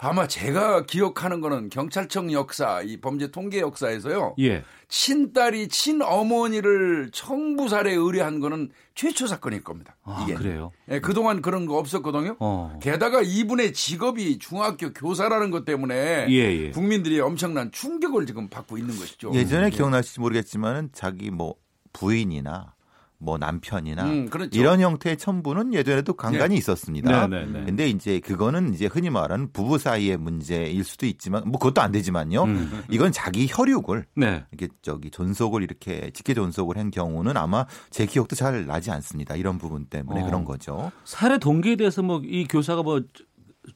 아마 0.00 0.26
제가 0.26 0.84
기억하는 0.84 1.40
거는 1.40 1.70
경찰청 1.70 2.32
역사, 2.32 2.82
이 2.82 2.98
범죄 2.98 3.30
통계 3.30 3.60
역사에서요. 3.60 4.34
예. 4.40 4.62
친딸이 4.88 5.68
친어머니를 5.68 7.10
청부살에 7.12 7.94
의뢰한 7.94 8.40
거는 8.40 8.70
최초 8.94 9.26
사건일 9.26 9.62
겁니다. 9.62 9.96
아, 10.02 10.22
이게. 10.24 10.34
그래요? 10.34 10.72
예, 10.90 11.00
그동안 11.00 11.40
그런 11.42 11.66
거 11.66 11.78
없었거든요. 11.78 12.36
어. 12.40 12.78
게다가 12.82 13.22
이분의 13.22 13.72
직업이 13.72 14.38
중학교 14.38 14.92
교사라는 14.92 15.50
것 15.50 15.64
때문에 15.64 16.26
예, 16.28 16.34
예. 16.34 16.70
국민들이 16.70 17.20
엄청난 17.20 17.70
충격을 17.70 18.26
지금 18.26 18.48
받고 18.48 18.76
있는 18.76 18.96
것이죠. 18.98 19.32
예전에 19.32 19.66
예. 19.66 19.70
기억나실지 19.70 20.20
모르겠지만은 20.20 20.90
자기 20.92 21.30
뭐 21.30 21.54
부인이나 21.92 22.74
뭐 23.20 23.36
남편이나 23.36 24.04
음, 24.04 24.30
그렇죠. 24.30 24.58
이런 24.58 24.80
형태의 24.80 25.18
첨부는 25.18 25.74
예전에도 25.74 26.14
간간히 26.14 26.54
네. 26.54 26.58
있었습니다. 26.58 27.26
네, 27.26 27.44
네, 27.44 27.52
네, 27.52 27.64
근데 27.66 27.88
이제 27.88 28.18
그거는 28.20 28.72
이제 28.72 28.86
흔히 28.86 29.10
말하는 29.10 29.52
부부 29.52 29.76
사이의 29.78 30.16
문제일 30.16 30.82
수도 30.84 31.04
있지만 31.04 31.42
뭐 31.46 31.58
그것도 31.58 31.82
안 31.82 31.92
되지만요. 31.92 32.44
음. 32.44 32.82
이건 32.90 33.12
자기 33.12 33.46
혈육을 33.50 34.06
네. 34.16 34.44
이게 34.52 34.68
저기 34.80 35.10
존속을 35.10 35.62
이렇게 35.62 36.10
직계 36.12 36.32
존속을 36.32 36.78
한 36.78 36.90
경우는 36.90 37.36
아마 37.36 37.66
제 37.90 38.06
기억도 38.06 38.34
잘 38.34 38.66
나지 38.66 38.90
않습니다. 38.90 39.36
이런 39.36 39.58
부분 39.58 39.84
때문에 39.84 40.22
어. 40.22 40.24
그런 40.24 40.44
거죠. 40.44 40.90
살해 41.04 41.38
동기에 41.38 41.76
대해서 41.76 42.02
뭐 42.02 42.22
이 42.30 42.46
교사가 42.46 42.82
뭐 42.82 43.00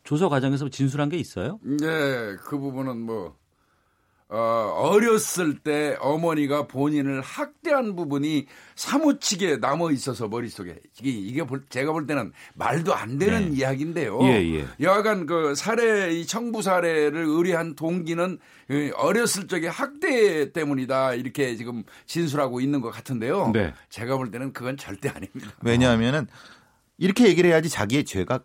조사 0.05 0.29
과정에서 0.29 0.69
진술한 0.69 1.09
게 1.09 1.17
있어요? 1.19 1.59
네, 1.63 2.37
그 2.45 2.59
부분은 2.59 3.01
뭐 3.01 3.37
어, 4.31 4.37
어렸을 4.39 5.59
때 5.59 5.97
어머니가 6.01 6.67
본인을 6.67 7.21
학대한 7.21 7.95
부분이 7.95 8.47
사무치게 8.75 9.59
남아 9.59 9.93
있어서 9.93 10.29
머릿속에 10.29 10.77
이게 10.99 11.11
이게 11.11 11.45
볼, 11.45 11.63
제가 11.69 11.93
볼 11.93 12.07
때는 12.07 12.33
말도 12.55 12.95
안 12.95 13.19
되는 13.19 13.51
네. 13.51 13.57
이야기인데요. 13.59 14.19
예, 14.23 14.59
예. 14.59 14.67
여하간 14.81 15.27
그 15.27 15.55
살해 15.55 16.13
이 16.13 16.27
청부 16.27 16.63
살해를 16.63 17.25
의뢰한 17.25 17.75
동기는 17.75 18.39
그 18.67 18.93
어렸을 18.97 19.47
적에 19.47 19.69
학대 19.69 20.53
때문이다 20.53 21.15
이렇게 21.15 21.55
지금 21.57 21.85
진술하고 22.07 22.61
있는 22.61 22.81
것 22.81 22.91
같은데요. 22.91 23.51
네. 23.53 23.75
제가 23.91 24.17
볼 24.17 24.31
때는 24.31 24.55
그건 24.55 24.79
절대 24.79 25.11
아닙니다. 25.11 25.53
왜냐하면은 25.63 26.27
이렇게 26.97 27.29
얘기를 27.29 27.51
해야지 27.51 27.69
자기의 27.69 28.05
죄가 28.05 28.41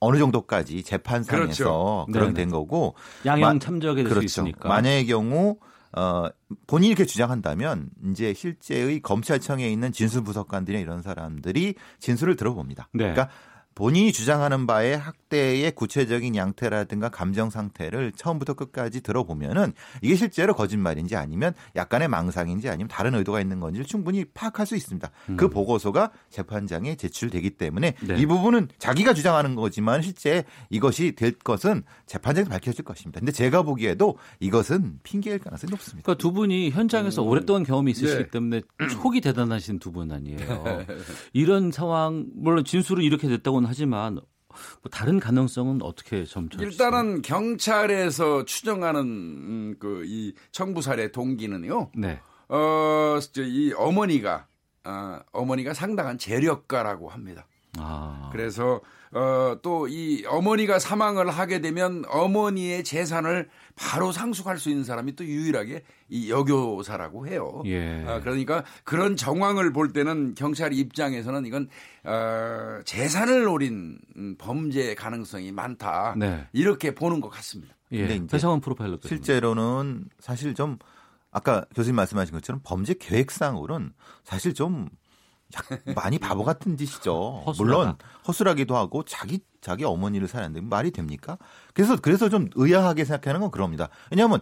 어느 0.00 0.18
정도까지 0.18 0.82
재판상에서 0.82 1.44
그렇죠. 1.44 2.06
그런 2.12 2.34
된 2.34 2.50
거고 2.50 2.94
양형 3.26 3.60
참작이 3.60 3.96
될수 3.96 4.08
그렇죠. 4.08 4.24
있으니까 4.24 4.68
만약의 4.68 5.06
경우 5.06 5.58
어 5.92 6.28
본인이 6.66 6.88
이렇게 6.88 7.04
주장한다면 7.04 7.90
이제 8.10 8.32
실제의 8.32 9.00
검찰청에 9.00 9.68
있는 9.68 9.92
진술 9.92 10.22
부석관들이나 10.24 10.80
이런 10.80 11.02
사람들이 11.02 11.74
진술을 11.98 12.36
들어봅니다. 12.36 12.88
네. 12.92 13.12
그러니까 13.12 13.28
본인이 13.74 14.12
주장하는 14.12 14.66
바의 14.66 14.98
학대의 14.98 15.72
구체적인 15.72 16.34
양태라든가 16.34 17.08
감정 17.08 17.50
상태를 17.50 18.12
처음부터 18.16 18.54
끝까지 18.54 19.00
들어보면은 19.00 19.72
이게 20.02 20.16
실제로 20.16 20.54
거짓말인지 20.54 21.16
아니면 21.16 21.54
약간의 21.76 22.08
망상인지 22.08 22.68
아니면 22.68 22.88
다른 22.88 23.14
의도가 23.14 23.40
있는 23.40 23.60
건지를 23.60 23.86
충분히 23.86 24.24
파악할 24.24 24.66
수 24.66 24.76
있습니다. 24.76 25.10
음. 25.30 25.36
그 25.36 25.48
보고서가 25.48 26.10
재판장에 26.30 26.96
제출되기 26.96 27.50
때문에 27.50 27.94
네. 28.06 28.16
이 28.18 28.26
부분은 28.26 28.68
자기가 28.78 29.14
주장하는 29.14 29.54
거지만 29.54 30.02
실제 30.02 30.44
이것이 30.68 31.12
될 31.12 31.32
것은 31.38 31.84
재판장에서 32.06 32.50
밝혀질 32.50 32.84
것입니다. 32.84 33.20
근데 33.20 33.32
제가 33.32 33.62
보기에도 33.62 34.18
이것은 34.40 34.98
핑계일 35.04 35.38
가능성이 35.38 35.70
높습니다. 35.70 36.04
그러니까 36.04 36.20
두 36.20 36.32
분이 36.32 36.70
현장에서 36.70 37.22
음. 37.22 37.28
오랫동안 37.28 37.62
경험이 37.62 37.92
있으시기 37.92 38.24
네. 38.24 38.28
때문에 38.30 38.62
촉이 38.90 39.20
대단하신 39.20 39.78
두 39.78 39.90
분 39.90 40.12
아니에요. 40.12 40.84
이런 41.32 41.72
상황 41.72 42.26
물론 42.34 42.64
진술은 42.64 43.02
이렇게 43.02 43.26
됐다고 43.28 43.59
고는 43.60 43.68
하지만 43.68 44.14
뭐 44.14 44.90
다른 44.90 45.20
가능성은 45.20 45.82
어떻게 45.82 46.24
점쳐 46.24 46.60
일단은 46.60 47.22
경찰에서 47.22 48.44
추정하는 48.44 49.02
음, 49.02 49.76
그이 49.78 50.34
청부 50.50 50.82
살해 50.82 51.12
동기는요. 51.12 51.92
네. 51.94 52.20
어, 52.48 53.18
이 53.36 53.72
어머니가 53.76 54.48
어, 54.84 55.20
어머니가 55.32 55.74
상당한 55.74 56.18
재력가라고 56.18 57.08
합니다. 57.08 57.46
아. 57.78 58.28
그래서 58.32 58.80
어, 59.12 59.56
또 59.62 59.88
이 59.88 60.24
어머니가 60.26 60.78
사망을 60.78 61.28
하게 61.30 61.60
되면 61.60 62.04
어머니의 62.08 62.84
재산을 62.84 63.48
바로 63.74 64.12
상속할 64.12 64.58
수 64.58 64.70
있는 64.70 64.84
사람이 64.84 65.16
또 65.16 65.24
유일하게 65.24 65.82
이 66.08 66.30
여교사라고 66.30 67.26
해요. 67.26 67.62
예. 67.66 68.04
어, 68.06 68.20
그러니까 68.22 68.64
그런 68.84 69.16
정황을 69.16 69.72
볼 69.72 69.92
때는 69.92 70.34
경찰 70.34 70.72
입장에서는 70.72 71.44
이건 71.46 71.68
어, 72.04 72.80
재산을 72.84 73.44
노린 73.44 73.98
범죄 74.38 74.94
가능성이 74.94 75.50
많다. 75.50 76.14
네. 76.16 76.46
이렇게 76.52 76.94
보는 76.94 77.20
것 77.20 77.30
같습니다. 77.30 77.74
예. 77.92 78.06
근데 78.06 78.16
이제 78.16 78.38
프로파일러 78.62 78.98
실제로는 79.04 80.04
사실 80.20 80.54
좀 80.54 80.78
아까 81.32 81.64
교수님 81.74 81.96
말씀하신 81.96 82.32
것처럼 82.34 82.60
범죄 82.62 82.94
계획상으로는 82.94 83.92
사실 84.24 84.54
좀 84.54 84.88
많이 85.94 86.18
바보 86.18 86.44
같은 86.44 86.76
짓이죠. 86.76 87.42
허술하다. 87.46 87.78
물론 87.78 87.96
허술하기도 88.26 88.76
하고 88.76 89.04
자기 89.04 89.40
자기 89.60 89.84
어머니를 89.84 90.28
살았는데 90.28 90.66
말이 90.66 90.90
됩니까? 90.90 91.38
그래서 91.74 91.96
그래서 92.00 92.28
좀 92.28 92.48
의아하게 92.54 93.04
생각하는 93.04 93.40
건 93.40 93.50
그럽니다. 93.50 93.88
왜냐하면 94.10 94.40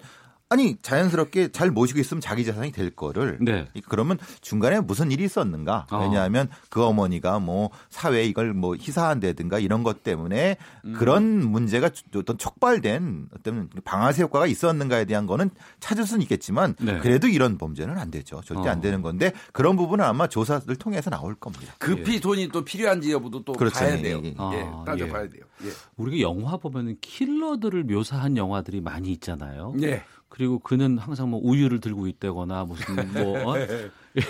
아니 0.51 0.77
자연스럽게 0.81 1.49
잘 1.53 1.71
모시고 1.71 2.01
있으면 2.01 2.23
자기 2.23 2.45
자산이 2.45 2.73
될 2.73 2.91
거를 2.91 3.37
네. 3.41 3.67
그러면 3.87 4.19
중간에 4.41 4.81
무슨 4.81 5.13
일이 5.13 5.25
있었는가 5.25 5.87
어. 5.91 6.03
왜냐하면 6.03 6.49
그 6.71 6.83
어머니가 6.83 7.39
뭐 7.39 7.71
사회에 7.91 8.25
이걸 8.25 8.55
뭐 8.55 8.75
희사한다든가 8.75 9.59
이런 9.59 9.83
것 9.83 10.03
때문에 10.03 10.57
음. 10.87 10.95
그런 10.95 11.47
문제가 11.47 11.91
어떤 12.17 12.39
촉발된 12.39 13.29
어떤 13.35 13.69
방아쇠 13.85 14.23
효과가 14.23 14.47
있었는가에 14.47 15.05
대한 15.05 15.27
거는 15.27 15.51
찾을 15.81 16.07
수는 16.07 16.23
있겠지만 16.23 16.75
네. 16.81 16.99
그래도 16.99 17.29
이런 17.29 17.59
범죄는 17.59 17.99
안 17.99 18.11
되죠 18.11 18.41
절대 18.41 18.69
어. 18.69 18.73
안 18.73 18.81
되는 18.81 19.03
건데 19.03 19.33
그런 19.53 19.77
부분은 19.77 20.03
아마 20.03 20.29
조사를 20.29 20.75
통해서 20.77 21.11
나올 21.11 21.35
겁니다 21.35 21.75
급히 21.79 22.15
예. 22.15 22.21
돈이 22.21 22.49
또 22.49 22.65
필요한지 22.65 23.13
여부도 23.13 23.45
또 23.45 23.53
그렇죠. 23.53 23.81
봐야 23.81 24.01
돼요 24.01 24.23
예, 24.25 24.29
예. 24.29 24.35
아, 24.39 24.51
예. 24.55 24.87
따져봐야 24.87 25.25
예. 25.25 25.29
돼요 25.29 25.45
예. 25.65 25.69
우리가 25.97 26.21
영화 26.21 26.57
보면은 26.57 26.97
킬러들을 27.01 27.85
묘사한 27.85 28.37
영화들이 28.37 28.81
많이 28.81 29.11
있잖아요. 29.13 29.75
예. 29.83 30.05
그리고 30.29 30.59
그는 30.59 30.99
항상 30.99 31.31
뭐 31.31 31.41
우유를 31.43 31.81
들고 31.81 32.07
있다거나 32.07 32.65
무슨 32.65 33.13
뭐 33.13 33.39
어? 33.55 33.59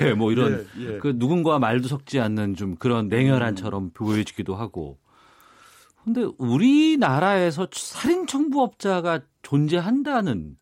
예, 0.02 0.14
뭐 0.14 0.32
이런 0.32 0.66
예, 0.78 0.94
예. 0.94 0.98
그 0.98 1.18
누군가 1.18 1.58
말도 1.58 1.88
섞지 1.88 2.20
않는 2.20 2.54
좀 2.56 2.76
그런 2.76 3.08
냉혈한처럼 3.08 3.84
음. 3.84 3.90
보여지기도 3.94 4.54
하고. 4.54 4.98
근데 6.04 6.26
우리나라에서 6.38 7.68
살인 7.72 8.26
청부업자가 8.26 9.20
존재한다는 9.42 10.56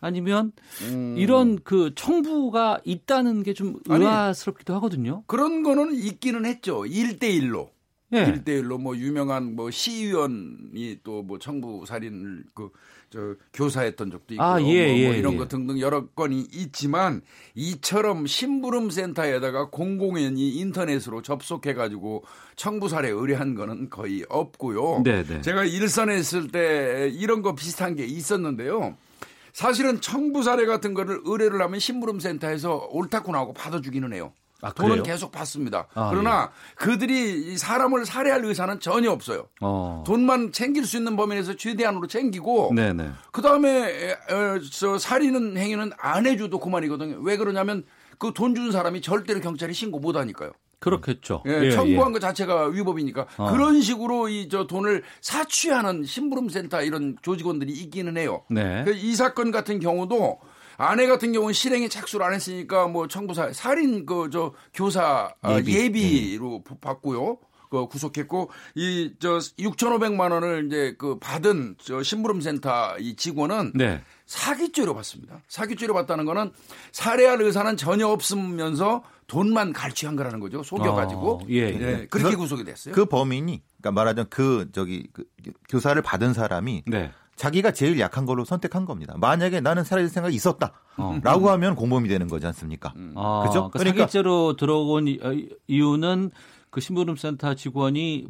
아니면 0.00 0.52
음. 0.82 1.16
이런 1.18 1.58
그 1.62 1.92
청부가 1.94 2.80
있다는 2.84 3.42
게 3.42 3.52
좀 3.52 3.80
의아스럽기도 3.86 4.74
하거든요. 4.76 5.24
그런 5.26 5.62
거는 5.62 5.94
있기는 5.94 6.46
했죠. 6.46 6.82
1대 6.82 7.22
1로. 7.24 7.70
예. 8.12 8.24
1대1로 8.24 8.80
뭐 8.80 8.96
유명한 8.96 9.54
뭐 9.54 9.70
시의원이 9.70 11.00
또 11.04 11.22
뭐 11.22 11.38
청부 11.38 11.84
살인을 11.86 12.44
그 12.54 12.70
저 13.10 13.34
교사했던 13.54 14.10
적도 14.10 14.34
있고 14.34 14.42
아, 14.42 14.60
예, 14.60 14.86
뭐, 14.86 14.96
뭐 14.96 15.14
예, 15.14 15.18
이런 15.18 15.36
거 15.36 15.48
등등 15.48 15.80
여러 15.80 16.06
건이 16.08 16.46
있지만 16.52 17.22
이처럼 17.54 18.26
심부름 18.26 18.90
센터에다가 18.90 19.70
공공연히 19.70 20.50
인터넷으로 20.50 21.22
접속해 21.22 21.72
가지고 21.74 22.24
청부 22.56 22.88
살해 22.88 23.08
의뢰한 23.08 23.54
거는 23.54 23.88
거의 23.88 24.24
없고요. 24.28 25.02
네네. 25.04 25.24
네. 25.24 25.40
제가 25.40 25.64
일선에 25.64 26.18
있을 26.18 26.48
때 26.48 27.10
이런 27.14 27.40
거 27.40 27.54
비슷한 27.54 27.96
게 27.96 28.04
있었는데요. 28.04 28.96
사실은 29.54 30.00
청부 30.00 30.42
사례 30.42 30.66
같은 30.66 30.92
거를 30.92 31.20
의뢰를 31.24 31.62
하면 31.62 31.80
심부름 31.80 32.20
센터에서 32.20 32.88
옳다고 32.90 33.32
나오고 33.32 33.54
받아주기는 33.54 34.12
해요. 34.12 34.32
아, 34.60 34.72
돈은 34.72 35.02
계속 35.04 35.30
받습니다. 35.30 35.86
아, 35.94 36.10
그러나 36.10 36.50
예. 36.50 36.74
그들이 36.84 37.56
사람을 37.56 38.04
살해할 38.04 38.44
의사는 38.44 38.80
전혀 38.80 39.10
없어요. 39.10 39.46
어. 39.60 40.02
돈만 40.06 40.52
챙길 40.52 40.84
수 40.84 40.96
있는 40.96 41.16
범위 41.16 41.36
에서 41.36 41.54
최대한으로 41.54 42.06
챙기고 42.08 42.72
네네. 42.74 43.10
그다음에 43.32 44.12
어, 44.12 44.58
저 44.72 44.98
살인은 44.98 45.56
행위는 45.56 45.92
안 45.98 46.26
해줘도 46.26 46.58
그만이거든요. 46.58 47.18
왜 47.20 47.36
그러냐면 47.36 47.84
그 48.18 48.32
돈 48.32 48.54
준 48.56 48.72
사람이 48.72 49.00
절대로 49.00 49.40
경찰에 49.40 49.72
신고 49.72 50.00
못 50.00 50.16
하니까요. 50.16 50.50
그렇겠죠. 50.80 51.42
예, 51.46 51.64
예, 51.64 51.70
청구한 51.72 52.10
예. 52.10 52.12
것 52.14 52.20
자체가 52.20 52.66
위법이니까 52.68 53.26
어. 53.36 53.50
그런 53.52 53.80
식으로 53.80 54.28
이 54.28 54.48
저 54.48 54.66
돈을 54.66 55.02
사취하는 55.20 56.04
심부름 56.04 56.48
센터 56.48 56.82
이런 56.82 57.16
조직원들이 57.22 57.72
있기는 57.72 58.16
해요. 58.16 58.42
네. 58.50 58.84
그이 58.84 59.14
사건 59.14 59.50
같은 59.50 59.78
경우도 59.80 60.38
아내 60.78 61.06
같은 61.06 61.32
경우는 61.32 61.52
실행에 61.52 61.88
착수를 61.88 62.24
안 62.24 62.32
했으니까 62.32 62.86
뭐 62.86 63.08
청부사 63.08 63.52
살인 63.52 64.06
그 64.06 64.30
저 64.32 64.52
교사 64.72 65.34
아, 65.42 65.56
예비. 65.56 65.76
예비로 65.76 66.62
네. 66.66 66.76
받고요. 66.80 67.38
그 67.70 67.86
구속했고 67.86 68.50
이 68.76 69.12
저 69.20 69.36
6,500만 69.38 70.32
원을 70.32 70.66
이제 70.66 70.94
그 70.96 71.18
받은 71.18 71.76
저 71.78 72.02
심부름 72.02 72.40
센터 72.40 72.96
이 72.98 73.14
직원은 73.16 73.72
네. 73.74 74.02
사기죄로 74.24 74.94
받습니다. 74.94 75.42
사기죄로 75.48 75.92
받다는 75.94 76.24
거는 76.24 76.52
살해할 76.92 77.42
의사는 77.42 77.76
전혀 77.76 78.06
없으면서 78.06 79.02
돈만 79.26 79.74
갈취한 79.74 80.16
거라는 80.16 80.40
거죠. 80.40 80.62
속여가지고 80.62 81.32
어, 81.32 81.40
예, 81.50 81.56
예. 81.56 81.70
네, 81.72 82.06
그렇게 82.06 82.30
그, 82.36 82.38
구속이 82.38 82.64
됐어요. 82.64 82.94
그 82.94 83.04
범인이 83.04 83.62
그러니까 83.82 83.92
말하자면 83.92 84.26
그 84.30 84.68
저기 84.72 85.06
그 85.12 85.24
교사를 85.68 86.00
받은 86.00 86.32
사람이 86.32 86.84
네. 86.86 87.10
자기가 87.38 87.70
제일 87.70 87.98
약한 88.00 88.26
걸로 88.26 88.44
선택한 88.44 88.84
겁니다. 88.84 89.14
만약에 89.16 89.60
나는 89.60 89.84
살아있을 89.84 90.12
생각이 90.12 90.34
있었다. 90.34 90.72
어. 90.96 91.18
라고 91.22 91.48
하면 91.50 91.76
공범이 91.76 92.08
되는 92.08 92.26
거지 92.26 92.46
않습니까? 92.46 92.92
음. 92.96 93.14
아, 93.16 93.44
그죠? 93.46 93.70
그러니까, 93.70 93.78
그러니까 93.78 94.02
사기죄로 94.02 94.56
들어온 94.56 95.06
어, 95.22 95.32
이유는 95.68 96.32
그 96.70 96.80
신부름센터 96.80 97.54
직원이 97.54 98.26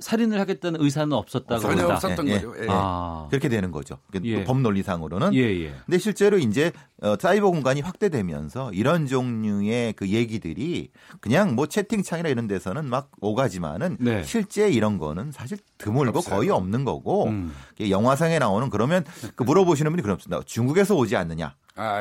살인을 0.00 0.40
하겠다는 0.40 0.80
의사는 0.82 1.12
없었다고 1.12 1.60
전혀 1.60 1.86
없었던 1.86 2.28
예, 2.28 2.34
거죠. 2.34 2.54
예. 2.60 2.66
아. 2.68 3.26
그렇게 3.30 3.48
되는 3.48 3.70
거죠. 3.70 3.98
예. 4.24 4.44
법 4.44 4.60
논리상으로는. 4.60 5.34
예, 5.34 5.40
예. 5.40 5.74
근데 5.86 5.98
실제로 5.98 6.38
이제 6.38 6.72
어, 7.02 7.16
사이버 7.18 7.50
공간이 7.50 7.80
확대되면서 7.80 8.72
이런 8.72 9.06
종류의 9.06 9.92
그 9.94 10.08
얘기들이 10.08 10.90
그냥 11.20 11.54
뭐 11.54 11.66
채팅창이나 11.66 12.28
이런 12.28 12.46
데서는 12.46 12.86
막 12.86 13.10
오가지만은 13.20 13.96
네. 14.00 14.22
실제 14.24 14.68
이런 14.70 14.98
거는 14.98 15.32
사실 15.32 15.58
드물고 15.78 16.18
없어요. 16.18 16.36
거의 16.36 16.50
없는 16.50 16.84
거고 16.84 17.28
음. 17.28 17.52
영화상에 17.80 18.38
나오는 18.38 18.68
그러면 18.70 19.04
그 19.34 19.42
물어보시는 19.42 19.90
분이 19.92 20.02
그렇습니다. 20.02 20.42
중국에서 20.44 20.94
오지 20.96 21.16
않느냐. 21.16 21.54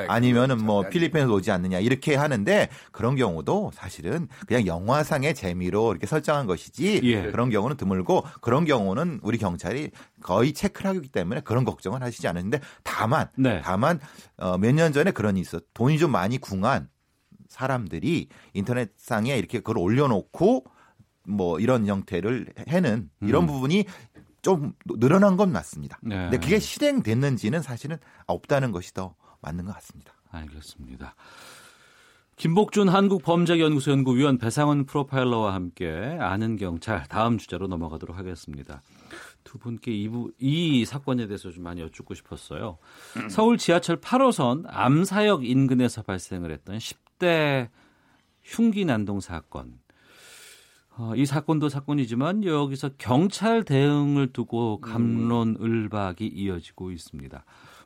아, 0.08 0.20
니면은뭐 0.20 0.90
필리핀에서 0.90 1.32
오지 1.34 1.52
않느냐 1.52 1.80
이렇게 1.80 2.16
하는데 2.16 2.70
그런 2.92 3.16
경우도 3.16 3.72
사실은 3.74 4.28
그냥 4.48 4.66
영화상의 4.66 5.36
재미로 5.36 5.92
이렇게 5.92 6.08
설정한 6.08 6.46
것이지 6.48 7.02
예. 7.04 7.32
그런 7.32 7.50
경우는 7.50 7.78
드물고 7.78 8.24
그런 8.42 8.66
경우는 8.66 9.20
우리 9.24 9.38
경찰이 9.38 9.92
거의 10.22 10.54
체크를 10.54 10.90
하기 10.96 11.10
때문에 11.10 11.42
그런 11.42 11.64
걱정을 11.66 12.02
하시지 12.02 12.28
않는데 12.28 12.60
다만 12.84 13.28
네. 13.36 13.62
다만 13.64 14.00
어, 14.38 14.58
몇 14.58 14.72
년 14.74 14.94
전에 14.94 15.12
그런 15.12 15.36
일이 15.36 15.42
있어 15.42 15.60
돈이 15.74 15.98
좀 15.98 16.12
많이 16.12 16.38
궁한 16.38 16.90
사람들이 17.48 18.30
인터넷상에 18.54 19.36
이렇게 19.38 19.60
그걸 19.60 19.80
올려놓고 19.80 20.64
뭐 21.28 21.60
이런 21.60 21.86
형태를 21.88 22.48
해는 22.68 23.10
이런 23.22 23.44
음. 23.44 23.48
부분이 23.48 23.86
좀 24.42 24.74
늘어난 25.00 25.36
건 25.38 25.52
맞습니다. 25.52 26.00
네. 26.02 26.16
근데 26.16 26.38
그게 26.38 26.60
실행됐는지는 26.60 27.62
사실은 27.62 27.98
없다는 28.26 28.72
것이 28.72 28.94
더 28.94 29.16
맞는 29.42 29.66
것 29.66 29.74
같습니다. 29.76 30.14
알겠습니다. 30.32 31.16
김복준 32.40 32.88
한국범죄연구소 32.88 33.92
연구위원 33.92 34.38
배상원 34.38 34.86
프로파일러와 34.86 35.54
함께 35.54 35.90
아는 36.22 36.56
경찰 36.56 37.04
다음 37.10 37.38
주제로 37.38 37.68
넘어가도록 37.68 38.18
하겠습니다. 38.18 38.82
두 39.44 39.58
분께 39.58 39.92
이, 39.92 40.08
부, 40.08 40.32
이 40.40 40.86
사건에 40.86 41.28
대해서 41.28 41.52
좀 41.52 41.64
많이 41.64 41.82
여쭙고 41.82 42.14
싶었어요. 42.14 42.78
서울 43.30 43.58
지하철 43.58 44.00
8호선 44.00 44.64
암사역 44.68 45.46
인근에서 45.46 46.02
발생을 46.02 46.52
했던 46.52 46.78
10대 46.78 47.70
흉기 48.42 48.86
난동 48.86 49.20
사건. 49.20 49.80
어, 50.98 51.14
이 51.16 51.26
사건도 51.26 51.68
사건이지만 51.68 52.46
여기서 52.46 52.92
경찰 52.98 53.64
대응을 53.64 54.32
두고 54.32 54.80
감론을박이 54.80 56.26
이어지고 56.28 56.92
있습니다. 56.92 57.44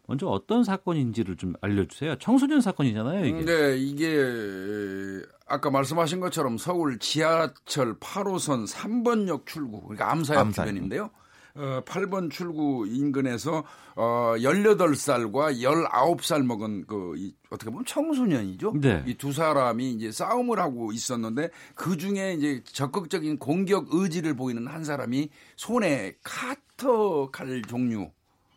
먼저 0.08 0.28
어떤 0.28 0.64
사건인지를 0.64 1.38
좀 1.38 1.54
알려주세요. 1.62 2.18
청소년 2.18 2.62
사건이잖아요, 2.62 3.26
이게. 3.26 3.46
네, 3.46 3.78
이게 3.78 5.26
아까 5.48 5.70
말씀하신 5.70 6.20
것처럼 6.20 6.58
서울 6.58 7.00
지하철 7.00 7.98
8호선 8.00 8.68
3번역 8.68 9.46
출구, 9.46 9.82
그러니까 9.82 10.12
암사역 10.12 10.42
암사. 10.42 10.66
주변인데요. 10.66 11.10
어, 11.56 11.82
8번 11.86 12.32
출구 12.32 12.88
인근에서 12.88 13.64
어, 13.96 14.34
18살과 14.38 15.62
19살 15.62 16.44
먹은 16.44 16.86
그 16.88 17.14
이, 17.16 17.36
어떻게 17.52 17.70
보면 17.70 17.86
청소년이죠. 17.86 18.74
네. 18.82 19.04
이두 19.06 19.32
사람이 19.32 19.92
이제 19.92 20.12
싸움을 20.12 20.60
하고 20.60 20.92
있었는데 20.92 21.50
그 21.76 21.96
중에 21.98 22.34
이제 22.34 22.64
적극적인 22.66 23.38
공격 23.38 23.88
의지를 23.92 24.36
보이는 24.36 24.66
한 24.66 24.84
사람이 24.84 25.30
손에 25.56 26.16
카터 26.24 27.30
칼 27.30 27.62
종류 27.62 28.10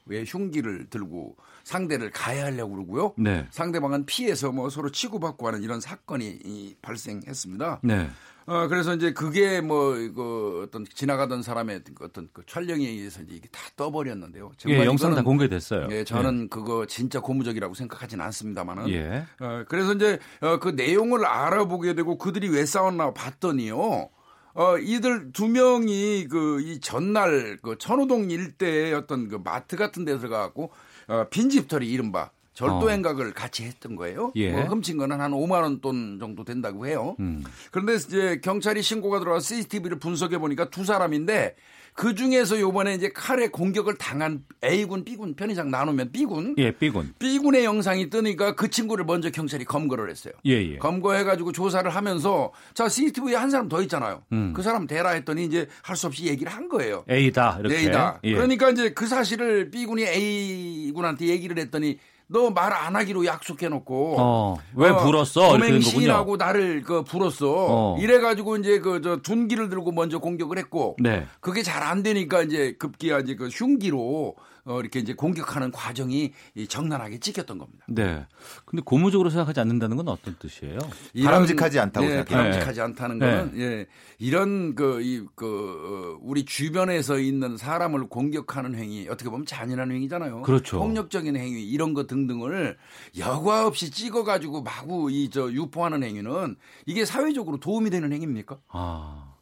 왜 0.07 0.25
흉기를 0.27 0.89
들고 0.89 1.37
상대를 1.65 2.11
가해하려고 2.11 2.75
그러고요. 2.75 3.15
네. 3.19 3.47
상대방은 3.51 4.07
피해서 4.07 4.53
뭐 4.53 4.71
서로 4.71 4.91
치고받고 4.91 5.47
하는 5.47 5.63
이런 5.63 5.81
사건이 5.81 6.41
이, 6.45 6.77
발생했습니다. 6.81 7.81
네. 7.83 8.09
어, 8.47 8.69
그래서 8.69 8.95
이제 8.95 9.13
그게 9.13 9.61
뭐, 9.61 9.95
그 9.95 10.63
어떤 10.65 10.85
지나가던 10.85 11.43
사람의 11.43 11.83
어떤 12.01 12.29
그 12.33 12.43
촬영에 12.47 12.87
의해서 12.87 13.21
이제 13.23 13.35
이게 13.35 13.49
다 13.51 13.61
떠버렸는데요. 13.75 14.53
정말 14.57 14.83
예, 14.83 14.85
영상 14.85 15.17
다 15.17 15.23
공개됐어요. 15.23 15.89
예, 15.91 16.05
저는 16.05 16.45
예. 16.45 16.49
그거 16.49 16.87
진짜 16.87 17.19
고무적이라고 17.19 17.75
생각하지는 17.75 18.25
않습니다만은. 18.25 18.89
예. 18.91 19.27
어, 19.41 19.65
그래서 19.69 19.95
이제 19.95 20.21
어, 20.41 20.61
그 20.61 20.69
내용을 20.69 21.27
알아보게 21.27 21.95
되고 21.95 22.17
그들이 22.19 22.49
왜 22.49 22.65
싸웠나 22.65 23.13
봤더니요. 23.13 24.11
어, 24.57 24.79
이들 24.79 25.33
두 25.33 25.49
명이 25.49 26.29
그 26.29 26.61
이 26.61 26.81
전날 26.81 27.59
그 27.63 27.77
천호동 27.79 28.31
일대의 28.31 28.95
어떤 28.95 29.29
그 29.29 29.37
마트 29.43 29.77
같은 29.77 30.05
데 30.05 30.17
들어가고 30.19 30.71
어, 31.09 31.27
빈집털이 31.31 31.87
이른바 31.89 32.31
절도 32.55 32.91
행각을 32.91 33.29
어. 33.29 33.33
같이 33.35 33.65
했던 33.65 33.97
거예요. 33.97 34.33
예. 34.37 34.51
뭐 34.51 34.63
훔친 34.63 34.97
거는 34.97 35.21
한 35.21 35.33
5만 35.33 35.61
원 35.63 35.81
돈 35.83 36.19
정도 36.19 36.43
된다고 36.43 36.87
해요. 36.87 37.15
음. 37.21 37.45
그런데 37.71 37.95
이제 37.97 38.41
경찰이 38.43 38.81
신고가 38.83 39.19
들어와 39.19 39.41
CCTV를 39.41 39.99
분석해 39.99 40.39
보니까 40.39 40.71
두 40.71 40.85
사람인데 40.85 41.55
그 41.97 42.14
중에서 42.14 42.61
요번에 42.61 42.94
이제 42.94 43.09
칼에 43.09 43.49
공격을 43.49 43.94
당한 43.97 44.44
A군, 44.62 45.03
B군 45.03 45.34
편의상 45.34 45.70
나누면 45.70 46.12
B군. 46.12 46.55
예, 46.59 46.70
B군. 46.70 47.14
B군의 47.18 47.64
영상이 47.64 48.11
뜨니까 48.11 48.55
그 48.55 48.68
친구를 48.68 49.07
먼저 49.07 49.30
경찰이 49.30 49.64
검거를 49.64 50.11
했어요. 50.11 50.34
예, 50.44 50.53
예. 50.72 50.76
검거해 50.76 51.24
가지고 51.24 51.53
조사를 51.53 51.90
하면서 51.90 52.53
자, 52.74 52.86
CCTV에 52.88 53.34
한 53.34 53.49
사람 53.51 53.70
더 53.70 53.80
있잖아요. 53.82 54.22
음. 54.32 54.53
그 54.55 54.62
사람 54.62 54.86
대라 54.86 55.11
했더니 55.11 55.47
이제 55.47 55.66
할 55.82 55.97
수 55.97 56.07
없이 56.09 56.26
얘기를 56.26 56.53
한 56.53 56.68
거예요. 56.68 57.03
A다. 57.09 57.57
이렇게. 57.61 57.78
A다. 57.88 58.20
예. 58.24 58.34
그러니까 58.34 58.68
이제 58.68 58.90
그 58.90 59.07
사실을 59.07 59.70
B군이 59.70 60.05
A군한테 60.07 61.26
얘기를 61.28 61.57
했더니 61.59 61.99
너 62.29 62.51
말 62.51 62.72
안 62.72 62.97
하기로 62.97 63.24
약속해놓고 63.24 64.16
어, 64.18 64.57
왜 64.74 64.89
어, 64.91 64.99
불었어? 65.05 65.57
시인하고 65.81 66.37
나를 66.37 66.83
그 66.83 67.05
불었어. 67.05 67.47
어. 67.68 67.97
이래가지고 68.01 68.57
이제 68.57 68.81
그 68.81 69.01
저 69.01 69.18
둔기를 69.18 69.68
들고 69.68 69.93
먼저 69.93 70.18
공격을 70.18 70.59
했고, 70.59 70.97
네. 70.99 71.27
그게 71.41 71.62
잘 71.62 71.83
안 71.85 72.03
되니까 72.03 72.43
이제 72.43 72.74
급기야 72.79 73.20
이제 73.20 73.37
그 73.37 73.47
흉기로 73.49 74.35
어, 74.67 74.81
이렇게 74.81 74.99
이제 74.99 75.14
공격하는 75.14 75.71
과정이 75.71 76.33
적나라하게 76.69 77.19
찍혔던 77.21 77.57
겁니다. 77.57 77.87
네. 77.89 78.27
근데 78.64 78.83
고무적으로 78.85 79.31
생각하지 79.31 79.61
않는다는 79.61 79.97
건 79.97 80.09
어떤 80.09 80.37
뜻이에요? 80.41 80.79
바람직하지 81.23 81.79
않다고 81.79 82.05
네, 82.05 82.17
생각해요. 82.17 82.37
바람직하지 82.37 82.81
않다는 82.81 83.19
네. 83.19 83.27
거는 83.27 83.61
예, 83.61 83.87
이런 84.19 84.75
그, 84.75 85.01
이, 85.03 85.25
그, 85.37 85.47
어, 85.47 86.19
우리 86.21 86.45
주변에서 86.45 87.21
있는 87.21 87.57
사람을 87.57 88.09
공격하는 88.09 88.75
행위, 88.75 89.09
어떻게 89.09 89.31
보면 89.31 89.47
잔인한 89.47 89.93
행위잖아요. 89.93 90.43
그렇죠. 90.43 90.81
폭력적인 90.81 91.37
행위, 91.37 91.64
이런 91.64 91.95
거 91.95 92.09
등등을 92.09 92.77
여과 93.17 93.69
없이 93.69 93.93
찍어가지고 93.93 94.62
마구 94.62 95.12
이, 95.12 95.31
저, 95.31 95.53
유포하는 95.53 96.03
행위는 96.03 96.57
이게 96.87 97.05
사회적으로 97.05 97.59
도움이 97.59 97.91
되는 97.91 98.12
행위입니까? 98.12 98.59
아. 98.69 99.33